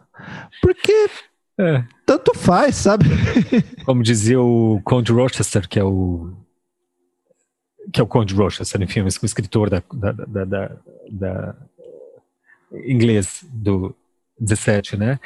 Porque 0.62 1.10
é. 1.58 1.84
tanto 2.04 2.32
faz, 2.34 2.76
sabe? 2.76 3.06
Como 3.84 4.02
dizia 4.02 4.40
o 4.40 4.80
Conde 4.84 5.12
Rochester, 5.12 5.68
que 5.68 5.78
é 5.78 5.84
o. 5.84 6.32
Que 7.92 8.00
é 8.00 8.04
o 8.04 8.06
Conde 8.06 8.34
Rochester, 8.34 8.82
enfim, 8.82 9.02
o 9.02 9.08
escritor 9.08 9.70
da, 9.70 9.82
da, 9.92 10.12
da, 10.12 10.44
da, 10.44 10.70
da 11.10 11.54
inglês 12.84 13.44
do 13.52 13.94
17, 14.38 14.96
né? 14.96 15.18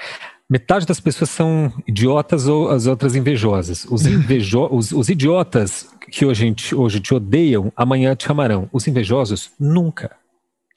Metade 0.49 0.85
das 0.85 0.99
pessoas 0.99 1.31
são 1.31 1.73
idiotas 1.87 2.49
ou 2.49 2.70
as 2.70 2.87
outras 2.87 3.15
invejosas. 3.15 3.85
Os, 3.85 4.05
invejo 4.05 4.66
os, 4.66 4.91
os 4.91 5.09
idiotas 5.09 5.89
que 6.11 6.27
hoje, 6.27 6.55
hoje 6.74 7.01
te 7.01 7.15
odeiam, 7.15 7.73
amanhã 7.77 8.16
te 8.16 8.31
amarão. 8.31 8.69
Os 8.73 8.87
invejosos, 8.89 9.53
nunca. 9.61 10.16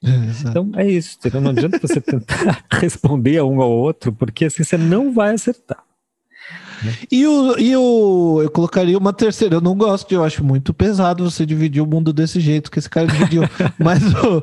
É, 0.04 0.48
então 0.48 0.70
é 0.76 0.86
isso, 0.86 1.18
não 1.40 1.50
adianta 1.50 1.78
você 1.78 2.00
tentar 2.00 2.64
responder 2.70 3.38
a 3.38 3.44
um 3.44 3.62
ao 3.62 3.70
outro, 3.70 4.12
porque 4.12 4.44
assim 4.44 4.62
você 4.62 4.76
não 4.76 5.12
vai 5.12 5.32
acertar. 5.34 5.82
E 7.10 7.26
o, 7.26 7.58
e 7.58 7.76
o. 7.76 8.40
Eu 8.42 8.50
colocaria 8.50 8.96
uma 8.96 9.12
terceira. 9.12 9.56
Eu 9.56 9.60
não 9.60 9.76
gosto, 9.76 10.12
eu 10.12 10.24
acho 10.24 10.44
muito 10.44 10.72
pesado 10.74 11.28
você 11.28 11.44
dividir 11.46 11.82
o 11.82 11.86
mundo 11.86 12.12
desse 12.12 12.40
jeito 12.40 12.70
que 12.70 12.78
esse 12.78 12.88
cara 12.88 13.06
dividiu. 13.06 13.42
Mas 13.78 14.02
o, 14.02 14.42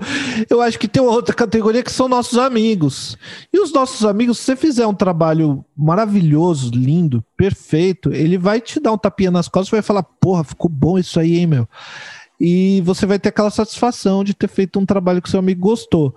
eu 0.50 0.62
acho 0.62 0.80
que 0.80 0.88
tem 0.88 1.02
uma 1.02 1.12
outra 1.12 1.34
categoria 1.36 1.84
que 1.84 1.92
são 1.92 2.08
nossos 2.08 2.38
amigos. 2.38 3.18
E 3.52 3.60
os 3.60 3.72
nossos 3.72 4.06
amigos, 4.06 4.40
se 4.40 4.46
você 4.46 4.56
fizer 4.56 4.88
um 4.88 4.94
trabalho 4.94 5.64
maravilhoso, 5.76 6.72
lindo, 6.74 7.24
perfeito, 7.36 8.14
ele 8.14 8.38
vai 8.38 8.62
te 8.62 8.80
dar 8.80 8.92
um 8.92 8.98
tapinha 8.98 9.32
nas 9.32 9.48
costas 9.48 9.70
e 9.70 9.72
vai 9.72 9.82
falar: 9.82 10.04
porra, 10.04 10.44
ficou 10.44 10.70
bom 10.70 10.98
isso 10.98 11.20
aí, 11.20 11.38
hein, 11.38 11.48
meu? 11.48 11.68
E 12.40 12.82
você 12.82 13.06
vai 13.06 13.20
ter 13.20 13.30
aquela 13.30 13.52
satisfação 13.52 14.24
de 14.24 14.34
ter 14.34 14.48
feito 14.48 14.80
um 14.80 14.86
trabalho 14.86 15.22
que 15.22 15.30
seu 15.30 15.40
amigo 15.40 15.62
gostou. 15.62 16.16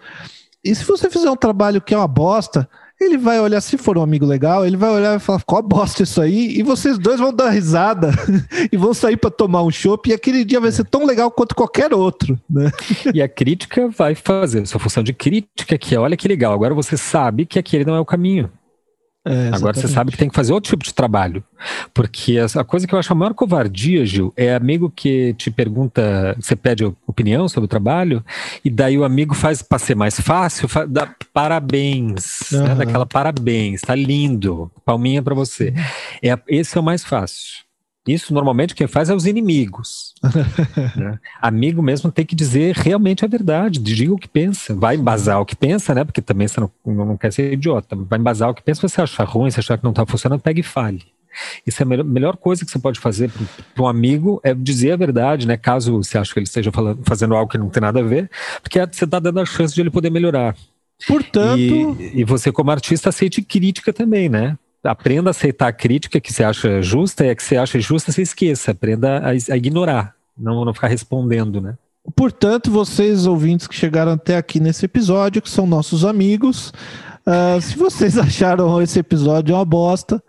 E 0.65 0.74
se 0.74 0.82
você 0.82 1.11
fizer 1.11 1.31
um 1.31 1.36
trabalho 1.36 1.82
que 1.82 1.93
é 1.93 1.97
uma 1.99 2.09
bosta, 2.09 2.66
ele 3.01 3.19
vai 3.19 3.41
olhar, 3.41 3.61
se 3.61 3.77
for 3.77 3.99
um 3.99 4.03
amigo 4.03 4.25
legal, 4.25 4.65
ele 4.65 4.77
vai 4.77 4.91
olhar 4.91 5.16
e 5.16 5.21
falar, 5.21 5.43
qual 5.43 5.62
bosta 5.62 6.03
isso 6.03 6.21
aí? 6.21 6.59
E 6.59 6.62
vocês 6.62 6.99
dois 6.99 7.19
vão 7.19 7.33
dar 7.33 7.51
risada 7.51 8.11
e 8.71 8.77
vão 8.77 8.95
sair 8.95 9.16
para 9.16 9.31
tomar 9.31 9.62
um 9.62 9.71
chopp 9.71 10.09
e 10.09 10.12
aquele 10.12 10.45
dia 10.45 10.61
vai 10.61 10.71
ser 10.71 10.85
tão 10.85 11.05
legal 11.05 11.31
quanto 11.31 11.55
qualquer 11.55 11.93
outro, 11.93 12.39
né? 12.49 12.71
E 13.12 13.21
a 13.21 13.29
crítica 13.29 13.89
vai 13.89 14.15
fazer 14.15 14.66
sua 14.66 14.81
função 14.81 15.03
de 15.03 15.12
crítica, 15.12 15.77
que 15.77 15.95
é, 15.95 15.99
olha 15.99 16.16
que 16.16 16.29
legal, 16.29 16.53
agora 16.53 16.75
você 16.75 16.97
sabe 16.97 17.47
que 17.47 17.59
aquele 17.59 17.85
não 17.85 17.97
é 17.97 18.01
o 18.01 18.05
caminho. 18.05 18.51
É, 19.27 19.51
Agora 19.55 19.73
você 19.73 19.89
sabe 19.89 20.11
que 20.11 20.19
tem 20.19 20.29
que 20.29 20.35
fazer 20.35 20.53
outro 20.53 20.71
tipo 20.71 20.85
de 20.85 20.93
trabalho. 20.93 21.43
Porque 21.95 22.37
a 22.39 22.65
coisa 22.65 22.87
que 22.87 22.95
eu 22.95 22.99
acho 22.99 23.11
a 23.13 23.17
maior 23.17 23.33
covardia, 23.33 24.05
Gil, 24.05 24.33
é 24.37 24.55
amigo 24.55 24.93
que 24.95 25.33
te 25.35 25.51
pergunta, 25.51 26.37
você 26.39 26.55
pede 26.55 26.85
opinião 27.07 27.49
sobre 27.49 27.65
o 27.65 27.69
trabalho, 27.69 28.23
e 28.63 28.69
daí 28.69 28.99
o 28.99 29.05
amigo 29.05 29.35
faz 29.35 29.63
para 29.63 29.79
ser 29.79 29.95
mais 29.95 30.21
fácil, 30.21 30.69
faz, 30.69 30.91
dá 30.91 31.15
parabéns, 31.33 32.53
uhum. 32.53 32.65
né, 32.65 32.75
daquela 32.75 33.07
parabéns, 33.07 33.81
tá 33.81 33.95
lindo, 33.95 34.71
palminha 34.85 35.23
para 35.23 35.35
você. 35.35 35.73
É, 36.23 36.39
esse 36.47 36.77
é 36.77 36.81
o 36.81 36.85
mais 36.85 37.03
fácil. 37.03 37.65
Isso 38.07 38.35
normalmente 38.35 38.75
quem 38.75 38.87
faz 38.87 39.09
é 39.09 39.15
os 39.15 39.27
inimigos. 39.27 40.15
né? 40.97 41.19
Amigo 41.41 41.83
mesmo 41.83 42.13
tem 42.13 42.25
que 42.25 42.35
dizer 42.35 42.75
realmente 42.75 43.25
a 43.25 43.29
verdade, 43.29 43.81
diga 43.81 44.13
o 44.13 44.19
que 44.19 44.29
pensa, 44.29 44.75
vai 44.75 44.97
embasar 44.97 45.41
o 45.41 45.47
que 45.47 45.57
pensa, 45.57 45.95
né? 45.95 46.05
Porque 46.05 46.21
também 46.21 46.47
você 46.47 46.61
não, 46.61 46.71
não 46.85 47.17
quer 47.17 47.33
ser 47.33 47.53
idiota, 47.53 47.97
vai 47.97 48.19
embasar 48.19 48.51
o 48.51 48.55
que 48.55 48.63
pensa, 48.63 48.87
você 48.87 49.01
achar 49.01 49.25
ruim, 49.25 49.51
se 49.51 49.59
achar 49.59 49.79
que 49.79 49.85
não 49.85 49.91
está 49.91 50.05
funcionando, 50.05 50.41
pega 50.41 50.61
e 50.61 50.63
fale. 50.63 51.03
Isso 51.67 51.83
é 51.83 51.85
a 51.85 51.87
melhor, 51.87 52.05
melhor 52.05 52.37
coisa 52.37 52.65
que 52.65 52.71
você 52.71 52.79
pode 52.79 53.01
fazer 53.01 53.31
para 53.75 53.83
um 53.83 53.89
amigo 53.89 54.41
é 54.45 54.55
dizer 54.55 54.93
a 54.93 54.97
verdade, 54.97 55.47
né? 55.47 55.57
Caso 55.57 56.03
você 56.03 56.19
ache 56.19 56.33
que 56.33 56.39
ele 56.39 56.45
esteja 56.45 56.71
falando, 56.71 57.03
fazendo 57.05 57.35
algo 57.35 57.51
que 57.51 57.59
não 57.59 57.69
tem 57.69 57.81
nada 57.81 58.01
a 58.01 58.03
ver, 58.03 58.31
porque 58.63 58.79
você 58.79 59.05
está 59.05 59.19
dando 59.19 59.41
a 59.41 59.47
chance 59.47 59.75
de 59.75 59.81
ele 59.81 59.91
poder 59.91 60.11
melhorar. 60.11 60.55
Portanto. 61.07 61.59
E, 61.59 62.21
e, 62.21 62.25
você, 62.25 62.53
como 62.53 62.71
artista, 62.71 63.09
aceite 63.09 63.43
crítica 63.43 63.93
também, 63.93 64.29
né? 64.29 64.57
Aprenda 64.85 65.31
a 65.31 65.32
aceitar 65.32 65.69
a 65.69 65.73
crítica 65.73 66.20
que 66.20 66.32
você 66.32 66.44
acha 66.44 66.82
justa 66.82 67.24
e 67.24 67.31
a 67.31 67.35
que 67.35 67.43
você 67.43 67.56
acha 67.56 67.81
justa 67.81 68.12
você 68.12 68.23
esqueça, 68.23 68.70
aprenda 68.70 69.19
a, 69.19 69.31
a 69.31 69.56
ignorar, 69.56 70.15
não, 70.36 70.65
não 70.65 70.74
ficar 70.74 70.89
respondendo, 70.89 71.61
né? 71.61 71.77
Portanto, 72.15 72.70
vocês 72.70 73.27
ouvintes 73.27 73.66
que 73.66 73.74
chegaram 73.74 74.12
até 74.12 74.36
aqui 74.36 74.61
nesse 74.61 74.85
episódio, 74.85 75.40
que 75.40 75.48
são 75.48 75.66
nossos 75.66 76.05
amigos, 76.05 76.70
uh, 77.27 77.59
se 77.62 77.78
vocês 77.78 78.19
acharam 78.20 78.82
esse 78.82 78.98
episódio 78.98 79.55
uma 79.55 79.65
bosta, 79.65 80.23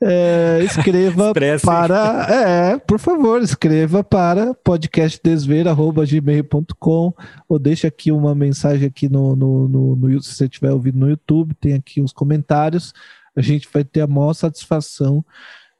é, 0.00 0.62
escreva 0.64 1.34
para. 1.62 2.26
É, 2.30 2.78
por 2.78 2.98
favor, 2.98 3.42
escreva 3.42 4.02
para 4.02 4.54
podcastdesver.gmail.com 4.54 7.12
ou 7.46 7.58
deixe 7.58 7.86
aqui 7.86 8.10
uma 8.10 8.34
mensagem 8.34 8.88
aqui 8.88 9.06
no, 9.06 9.36
no, 9.36 9.68
no, 9.68 9.96
no 9.96 10.22
se 10.22 10.32
você 10.32 10.46
estiver 10.46 10.72
ouvindo 10.72 10.98
no 10.98 11.10
YouTube, 11.10 11.54
tem 11.60 11.74
aqui 11.74 12.00
os 12.00 12.12
comentários 12.12 12.94
a 13.38 13.42
gente 13.42 13.68
vai 13.72 13.84
ter 13.84 14.02
a 14.02 14.06
maior 14.06 14.34
satisfação 14.34 15.24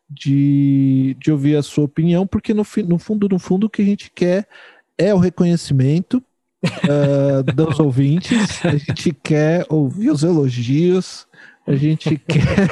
de, 0.08 1.16
de 1.20 1.30
ouvir 1.30 1.56
a 1.56 1.62
sua 1.62 1.84
opinião, 1.84 2.26
porque 2.26 2.54
no, 2.54 2.64
no 2.86 2.98
fundo, 2.98 3.28
no 3.28 3.38
fundo, 3.38 3.66
o 3.66 3.70
que 3.70 3.82
a 3.82 3.84
gente 3.84 4.10
quer 4.10 4.48
é 4.96 5.12
o 5.12 5.18
reconhecimento 5.18 6.22
uh, 6.64 7.42
dos 7.54 7.78
ouvintes, 7.78 8.64
a 8.64 8.76
gente 8.76 9.12
quer 9.12 9.66
ouvir 9.68 10.10
os 10.10 10.22
elogios, 10.22 11.27
a 11.68 11.76
gente 11.76 12.16
quer. 12.26 12.70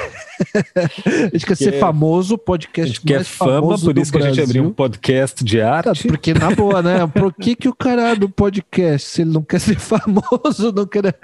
a 0.75 1.29
gente 1.31 1.45
quer 1.45 1.55
ser 1.55 1.79
famoso, 1.79 2.35
podcast 2.35 2.91
a 2.91 2.93
gente 2.95 3.05
quer 3.05 3.23
fama, 3.23 3.77
por 3.77 3.97
isso 3.97 4.11
que 4.11 4.17
Brasil. 4.17 4.31
a 4.31 4.33
gente 4.33 4.43
abriu 4.43 4.63
um 4.63 4.73
podcast 4.73 5.43
de 5.43 5.61
arte. 5.61 6.07
Porque, 6.07 6.33
na 6.33 6.49
boa, 6.49 6.81
né? 6.81 7.05
Por 7.13 7.31
que, 7.31 7.55
que 7.55 7.69
o 7.69 7.75
cara 7.75 8.15
do 8.15 8.27
podcast, 8.27 9.07
se 9.07 9.21
ele 9.21 9.31
não 9.31 9.43
quer 9.43 9.59
ser 9.59 9.77
famoso, 9.79 10.71
não 10.75 10.85
quer. 10.85 11.15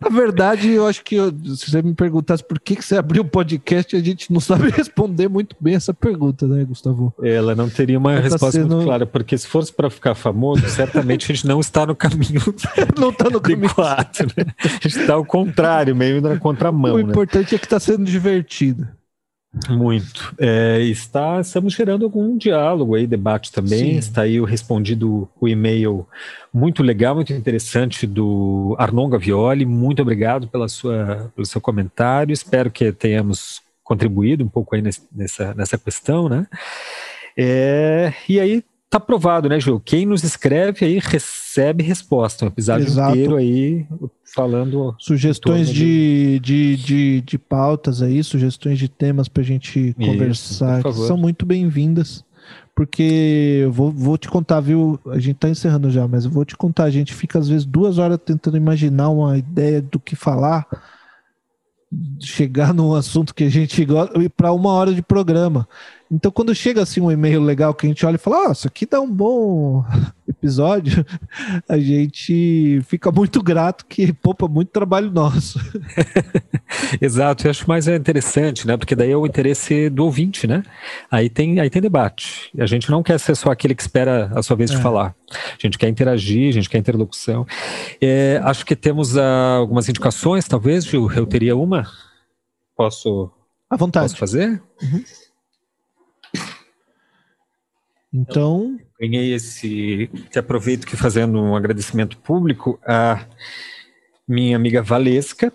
Na 0.00 0.08
verdade, 0.08 0.70
eu 0.70 0.86
acho 0.86 1.04
que 1.04 1.16
eu, 1.16 1.30
se 1.54 1.70
você 1.70 1.82
me 1.82 1.94
perguntasse 1.94 2.42
por 2.42 2.58
que, 2.58 2.76
que 2.76 2.84
você 2.84 2.96
abriu 2.96 3.22
um 3.22 3.28
podcast, 3.28 3.94
a 3.94 4.00
gente 4.00 4.32
não 4.32 4.40
sabe 4.40 4.70
responder 4.70 5.28
muito 5.28 5.54
bem 5.60 5.74
essa 5.74 5.92
pergunta, 5.92 6.46
né, 6.46 6.64
Gustavo? 6.64 7.12
Ela 7.22 7.54
não 7.54 7.68
teria 7.68 7.98
uma 7.98 8.12
Ela 8.12 8.22
tá 8.22 8.28
resposta 8.28 8.46
tá 8.46 8.62
sendo... 8.62 8.76
muito 8.76 8.86
clara, 8.86 9.06
porque 9.06 9.36
se 9.36 9.46
fosse 9.46 9.72
para 9.72 9.90
ficar 9.90 10.14
famoso, 10.14 10.66
certamente 10.68 11.30
a 11.30 11.34
gente 11.34 11.46
não 11.46 11.60
está 11.60 11.84
no 11.84 11.94
caminho. 11.94 12.42
não 12.98 13.10
está 13.10 13.28
no 13.28 13.40
caminho. 13.40 13.74
Quatro, 13.74 14.26
né? 14.36 14.44
A 14.64 14.68
gente 14.68 14.98
está 15.00 15.14
ao 15.14 15.24
contrário, 15.24 15.94
meio 15.94 16.20
na 16.20 16.38
contramão 16.38 16.85
o 16.92 16.98
né? 16.98 17.02
importante 17.02 17.54
é 17.54 17.58
que 17.58 17.66
está 17.66 17.78
sendo 17.78 18.04
divertido. 18.04 18.88
Muito. 19.70 20.34
É, 20.38 20.80
está, 20.82 21.40
estamos 21.40 21.72
gerando 21.72 22.04
algum 22.04 22.36
diálogo 22.36 22.94
aí, 22.94 23.06
debate 23.06 23.50
também. 23.50 23.92
Sim. 23.92 23.98
Está 23.98 24.22
aí 24.22 24.40
o 24.40 24.44
respondido 24.44 25.28
o 25.40 25.48
e-mail 25.48 26.06
muito 26.52 26.82
legal, 26.82 27.14
muito 27.14 27.32
interessante 27.32 28.06
do 28.06 28.76
Arnon 28.78 29.08
Gavioli. 29.08 29.64
Muito 29.64 30.02
obrigado 30.02 30.46
pela 30.48 30.68
sua, 30.68 31.32
pelo 31.34 31.46
seu 31.46 31.60
comentário. 31.60 32.32
Espero 32.32 32.70
que 32.70 32.92
tenhamos 32.92 33.62
contribuído 33.82 34.44
um 34.44 34.48
pouco 34.48 34.74
aí 34.74 34.82
nessa, 34.82 35.54
nessa 35.54 35.78
questão, 35.78 36.28
né? 36.28 36.46
É, 37.36 38.12
e 38.28 38.40
aí 38.40 38.62
tá 38.88 39.00
provado, 39.00 39.48
né, 39.48 39.58
Gil? 39.60 39.80
Quem 39.80 40.06
nos 40.06 40.22
escreve 40.22 40.86
aí 40.86 40.98
recebe 40.98 41.82
resposta. 41.82 42.44
Um 42.44 42.48
episódio 42.48 42.86
Exato. 42.86 43.12
inteiro 43.12 43.36
aí 43.36 43.86
falando. 44.34 44.94
Sugestões 44.98 45.68
de, 45.68 46.38
de, 46.40 46.76
de, 46.76 47.20
de, 47.22 47.38
pautas 47.38 48.02
aí, 48.02 48.22
sugestões 48.22 48.78
de 48.78 48.88
temas 48.88 49.28
pra 49.28 49.42
gente 49.42 49.94
Isso, 49.98 50.10
conversar, 50.10 50.82
que 50.82 50.92
são 50.92 51.16
muito 51.16 51.44
bem-vindas. 51.44 52.24
Porque 52.74 53.60
eu 53.62 53.72
vou, 53.72 53.90
vou 53.90 54.18
te 54.18 54.28
contar, 54.28 54.60
viu? 54.60 55.00
A 55.06 55.18
gente 55.18 55.36
tá 55.36 55.48
encerrando 55.48 55.90
já, 55.90 56.06
mas 56.06 56.26
eu 56.26 56.30
vou 56.30 56.44
te 56.44 56.54
contar. 56.54 56.84
A 56.84 56.90
gente 56.90 57.14
fica 57.14 57.38
às 57.38 57.48
vezes 57.48 57.64
duas 57.64 57.96
horas 57.96 58.18
tentando 58.22 58.56
imaginar 58.56 59.08
uma 59.08 59.38
ideia 59.38 59.80
do 59.80 59.98
que 59.98 60.14
falar 60.14 60.66
chegar 62.20 62.74
num 62.74 62.94
assunto 62.94 63.34
que 63.34 63.44
a 63.44 63.48
gente 63.48 63.84
gosta 63.84 64.18
e 64.22 64.28
para 64.28 64.52
uma 64.52 64.72
hora 64.72 64.94
de 64.94 65.02
programa. 65.02 65.68
Então, 66.10 66.30
quando 66.30 66.54
chega 66.54 66.82
assim 66.82 67.00
um 67.00 67.10
e-mail 67.10 67.42
legal 67.42 67.74
que 67.74 67.84
a 67.84 67.88
gente 67.88 68.06
olha 68.06 68.14
e 68.14 68.18
fala, 68.18 68.48
ah, 68.48 68.52
isso 68.52 68.68
aqui 68.68 68.86
dá 68.86 69.00
um 69.00 69.10
bom 69.10 69.84
episódio, 70.28 71.04
a 71.68 71.78
gente 71.78 72.80
fica 72.84 73.10
muito 73.10 73.42
grato 73.42 73.84
que 73.86 74.12
poupa 74.12 74.46
muito 74.46 74.70
trabalho 74.70 75.10
nosso. 75.10 75.58
Exato, 77.00 77.46
eu 77.46 77.50
acho 77.50 77.68
mais 77.68 77.88
interessante, 77.88 78.66
né? 78.66 78.76
Porque 78.76 78.94
daí 78.94 79.10
é 79.10 79.16
o 79.16 79.26
interesse 79.26 79.90
do 79.90 80.04
ouvinte, 80.04 80.46
né? 80.46 80.62
Aí 81.10 81.28
tem, 81.28 81.58
aí 81.58 81.68
tem 81.68 81.82
debate. 81.82 82.50
A 82.56 82.66
gente 82.66 82.88
não 82.88 83.02
quer 83.02 83.18
ser 83.18 83.34
só 83.34 83.50
aquele 83.50 83.74
que 83.74 83.82
espera 83.82 84.30
a 84.34 84.42
sua 84.42 84.56
vez 84.56 84.70
de 84.70 84.76
é. 84.76 84.80
falar. 84.80 85.14
A 85.32 85.58
gente 85.58 85.76
quer 85.76 85.88
interagir, 85.88 86.48
a 86.48 86.52
gente 86.52 86.70
quer 86.70 86.78
interlocução. 86.78 87.44
É, 88.00 88.40
acho 88.44 88.64
que 88.64 88.76
temos 88.76 89.16
uh, 89.16 89.20
algumas 89.58 89.88
indicações, 89.88 90.46
talvez, 90.46 90.84
Gil. 90.84 91.10
Eu 91.12 91.26
teria 91.26 91.56
uma. 91.56 91.84
Posso, 92.76 93.30
à 93.68 93.76
vontade. 93.76 94.06
Posso 94.06 94.18
fazer? 94.18 94.62
Uhum. 94.80 95.02
Então. 98.12 98.78
ganhei 99.00 99.34
esse. 99.34 100.10
Te 100.30 100.38
aproveito 100.38 100.86
que 100.86 100.96
fazendo 100.96 101.40
um 101.40 101.54
agradecimento 101.54 102.16
público 102.18 102.78
a 102.86 103.26
minha 104.26 104.56
amiga 104.56 104.82
Valesca, 104.82 105.52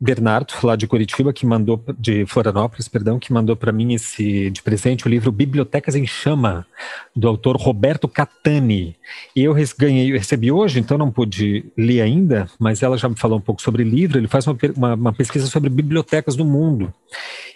Bernardo, 0.00 0.54
lá 0.62 0.76
de 0.76 0.86
Curitiba, 0.86 1.30
que 1.30 1.44
mandou 1.44 1.84
de 1.98 2.24
Florianópolis, 2.24 2.88
perdão, 2.88 3.18
que 3.18 3.32
mandou 3.34 3.54
para 3.54 3.70
mim 3.70 3.92
esse 3.92 4.48
de 4.48 4.62
presente 4.62 5.06
o 5.06 5.10
livro 5.10 5.30
Bibliotecas 5.30 5.94
em 5.94 6.06
Chama, 6.06 6.66
do 7.14 7.28
autor 7.28 7.56
Roberto 7.56 8.08
Catani. 8.08 8.96
E 9.36 9.44
eu 9.44 9.54
ganhei, 9.78 10.10
recebi 10.12 10.50
hoje, 10.50 10.80
então 10.80 10.96
não 10.96 11.10
pude 11.10 11.70
ler 11.76 12.00
ainda, 12.00 12.48
mas 12.58 12.82
ela 12.82 12.96
já 12.96 13.10
me 13.10 13.16
falou 13.16 13.36
um 13.36 13.42
pouco 13.42 13.60
sobre 13.60 13.84
livro. 13.84 14.18
Ele 14.18 14.28
faz 14.28 14.46
uma, 14.46 14.56
uma, 14.74 14.94
uma 14.94 15.12
pesquisa 15.12 15.46
sobre 15.46 15.68
bibliotecas 15.68 16.34
do 16.34 16.46
mundo. 16.46 16.94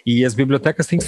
E 0.05 0.23
as 0.23 0.35
bibliotecas 0.35 0.85
têm 0.85 0.99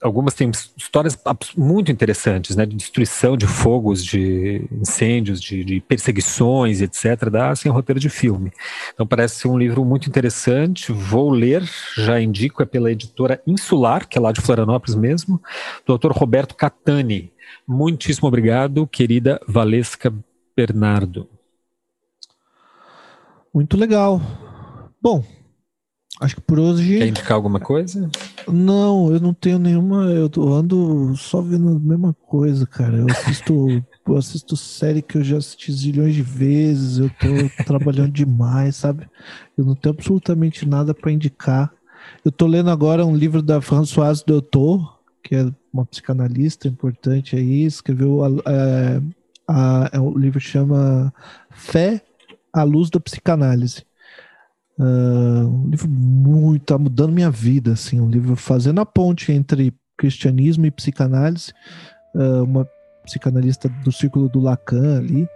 algumas 0.00 0.34
têm 0.34 0.50
histórias 0.76 1.18
muito 1.56 1.90
interessantes, 1.90 2.54
né, 2.54 2.64
de 2.64 2.76
destruição 2.76 3.36
de 3.36 3.46
fogos, 3.46 4.04
de 4.04 4.62
incêndios, 4.70 5.40
de, 5.40 5.64
de 5.64 5.80
perseguições, 5.80 6.80
etc. 6.80 7.28
Dá 7.30 7.50
assim 7.50 7.68
um 7.68 7.72
roteiro 7.72 8.00
de 8.00 8.08
filme. 8.08 8.52
Então 8.94 9.06
parece 9.06 9.36
ser 9.36 9.48
um 9.48 9.58
livro 9.58 9.84
muito 9.84 10.08
interessante. 10.08 10.92
Vou 10.92 11.30
ler, 11.30 11.62
já 11.96 12.20
indico, 12.20 12.62
é 12.62 12.66
pela 12.66 12.92
editora 12.92 13.42
Insular, 13.46 14.06
que 14.08 14.16
é 14.16 14.20
lá 14.20 14.32
de 14.32 14.40
Florianópolis 14.40 14.94
mesmo, 14.94 15.40
do 15.84 15.92
autor 15.92 16.12
Roberto 16.12 16.54
Catani. 16.54 17.32
Muitíssimo 17.66 18.28
obrigado, 18.28 18.86
querida 18.86 19.40
Valesca 19.46 20.12
Bernardo. 20.56 21.28
Muito 23.52 23.76
legal. 23.76 24.20
Bom, 25.00 25.24
Acho 26.20 26.34
que 26.34 26.40
por 26.40 26.58
hoje. 26.58 26.98
Quer 26.98 27.06
indicar 27.06 27.36
alguma 27.36 27.60
coisa? 27.60 28.10
Não, 28.48 29.12
eu 29.12 29.20
não 29.20 29.32
tenho 29.32 29.58
nenhuma. 29.58 30.06
Eu 30.06 30.28
ando 30.52 31.16
só 31.16 31.40
vendo 31.40 31.68
a 31.68 31.78
mesma 31.78 32.12
coisa, 32.26 32.66
cara. 32.66 32.96
Eu 32.96 33.06
assisto, 33.08 33.84
eu 34.06 34.16
assisto 34.16 34.56
série 34.56 35.00
que 35.00 35.16
eu 35.16 35.22
já 35.22 35.36
assisti 35.36 35.72
zilhões 35.72 36.14
de 36.14 36.22
vezes. 36.22 36.98
Eu 36.98 37.10
tô 37.10 37.64
trabalhando 37.64 38.10
demais, 38.10 38.74
sabe? 38.74 39.08
Eu 39.56 39.64
não 39.64 39.76
tenho 39.76 39.94
absolutamente 39.94 40.66
nada 40.66 40.92
para 40.92 41.12
indicar. 41.12 41.72
Eu 42.24 42.32
tô 42.32 42.46
lendo 42.46 42.70
agora 42.70 43.06
um 43.06 43.14
livro 43.14 43.40
da 43.40 43.60
Françoise 43.60 44.24
Doutor, 44.26 44.98
que 45.22 45.36
é 45.36 45.46
uma 45.72 45.86
psicanalista 45.86 46.66
importante 46.66 47.36
aí. 47.36 47.64
Escreveu. 47.64 48.24
É, 48.44 49.00
a, 49.46 49.96
a, 49.96 50.02
o 50.02 50.18
livro 50.18 50.40
chama 50.40 51.14
Fé 51.50 52.02
à 52.52 52.64
Luz 52.64 52.90
da 52.90 52.98
Psicanálise. 52.98 53.87
Uh, 54.78 55.48
um 55.48 55.70
livro 55.70 55.88
muito, 55.88 56.66
tá 56.66 56.78
mudando 56.78 57.12
minha 57.12 57.30
vida, 57.30 57.72
assim, 57.72 58.00
um 58.00 58.08
livro 58.08 58.36
fazendo 58.36 58.80
a 58.80 58.86
ponte 58.86 59.32
entre 59.32 59.74
cristianismo 59.96 60.66
e 60.66 60.70
psicanálise, 60.70 61.52
uh, 62.14 62.44
uma 62.44 62.64
psicanalista 63.04 63.68
do 63.82 63.90
círculo 63.90 64.28
do 64.28 64.38
Lacan 64.38 64.98
ali, 64.98 65.28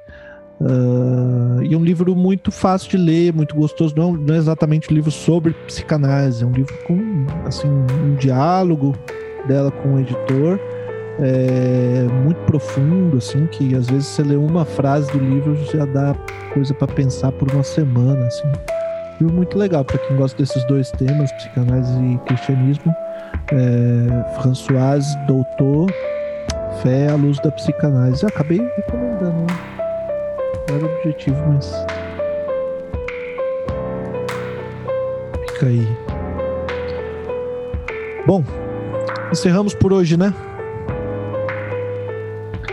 uh, 0.61 1.61
e 1.61 1.75
um 1.75 1.83
livro 1.83 2.15
muito 2.15 2.53
fácil 2.53 2.91
de 2.91 2.97
ler, 2.97 3.33
muito 3.33 3.57
gostoso, 3.57 3.93
não, 3.97 4.13
não 4.13 4.33
é 4.33 4.39
exatamente 4.39 4.93
um 4.93 4.95
livro 4.95 5.11
sobre 5.11 5.53
psicanálise, 5.67 6.45
é 6.45 6.47
um 6.47 6.53
livro 6.53 6.75
com, 6.87 7.27
assim, 7.45 7.67
um 7.67 8.15
diálogo 8.15 8.95
dela 9.49 9.73
com 9.73 9.95
o 9.95 9.99
editor, 9.99 10.61
é, 11.19 12.07
muito 12.25 12.41
profundo, 12.47 13.19
assim, 13.19 13.47
que 13.47 13.75
às 13.75 13.91
vezes 13.91 14.07
você 14.07 14.23
lê 14.23 14.37
uma 14.37 14.65
frase 14.65 15.11
do 15.11 15.19
livro 15.19 15.57
já 15.67 15.85
dá 15.85 16.15
coisa 16.55 16.73
para 16.73 16.87
pensar 16.87 17.33
por 17.33 17.53
uma 17.53 17.65
semana, 17.65 18.27
assim 18.27 18.49
livro 19.21 19.35
muito 19.35 19.59
legal 19.59 19.85
para 19.85 19.99
quem 19.99 20.17
gosta 20.17 20.37
desses 20.39 20.65
dois 20.65 20.91
temas, 20.93 21.31
psicanálise 21.33 21.93
e 22.03 22.19
cristianismo. 22.27 22.95
É, 23.53 24.41
Françoise 24.41 25.17
Doutor, 25.27 25.91
Fé 26.83 27.09
à 27.09 27.15
Luz 27.15 27.39
da 27.41 27.51
Psicanálise. 27.51 28.23
Eu 28.23 28.29
acabei 28.29 28.61
recomendando, 28.77 29.41
né? 29.41 29.47
Não 30.69 30.77
era 30.77 30.87
objetivo, 30.87 31.37
mas. 31.49 31.73
Fica 35.53 35.67
aí. 35.67 35.87
Bom, 38.27 38.45
encerramos 39.31 39.75
por 39.75 39.93
hoje, 39.93 40.17
né? 40.17 40.33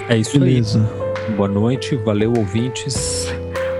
É 0.07 0.17
isso 0.17 0.39
Beleza. 0.39 0.79
aí. 1.27 1.35
Boa 1.35 1.49
noite, 1.49 1.95
valeu 1.95 2.33
ouvintes. 2.35 3.27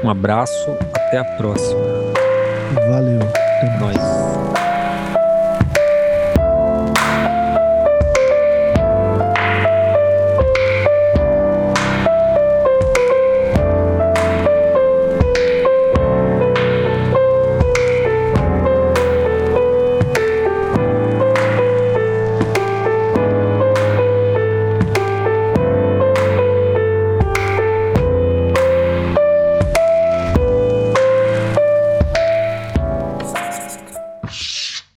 Um 0.03 0.10
abraço, 0.10 0.69
até 0.94 1.18
a 1.18 1.23
próxima. 1.23 2.09
Valeu. 2.88 3.20
Até 3.22 3.78
mais. 3.80 4.49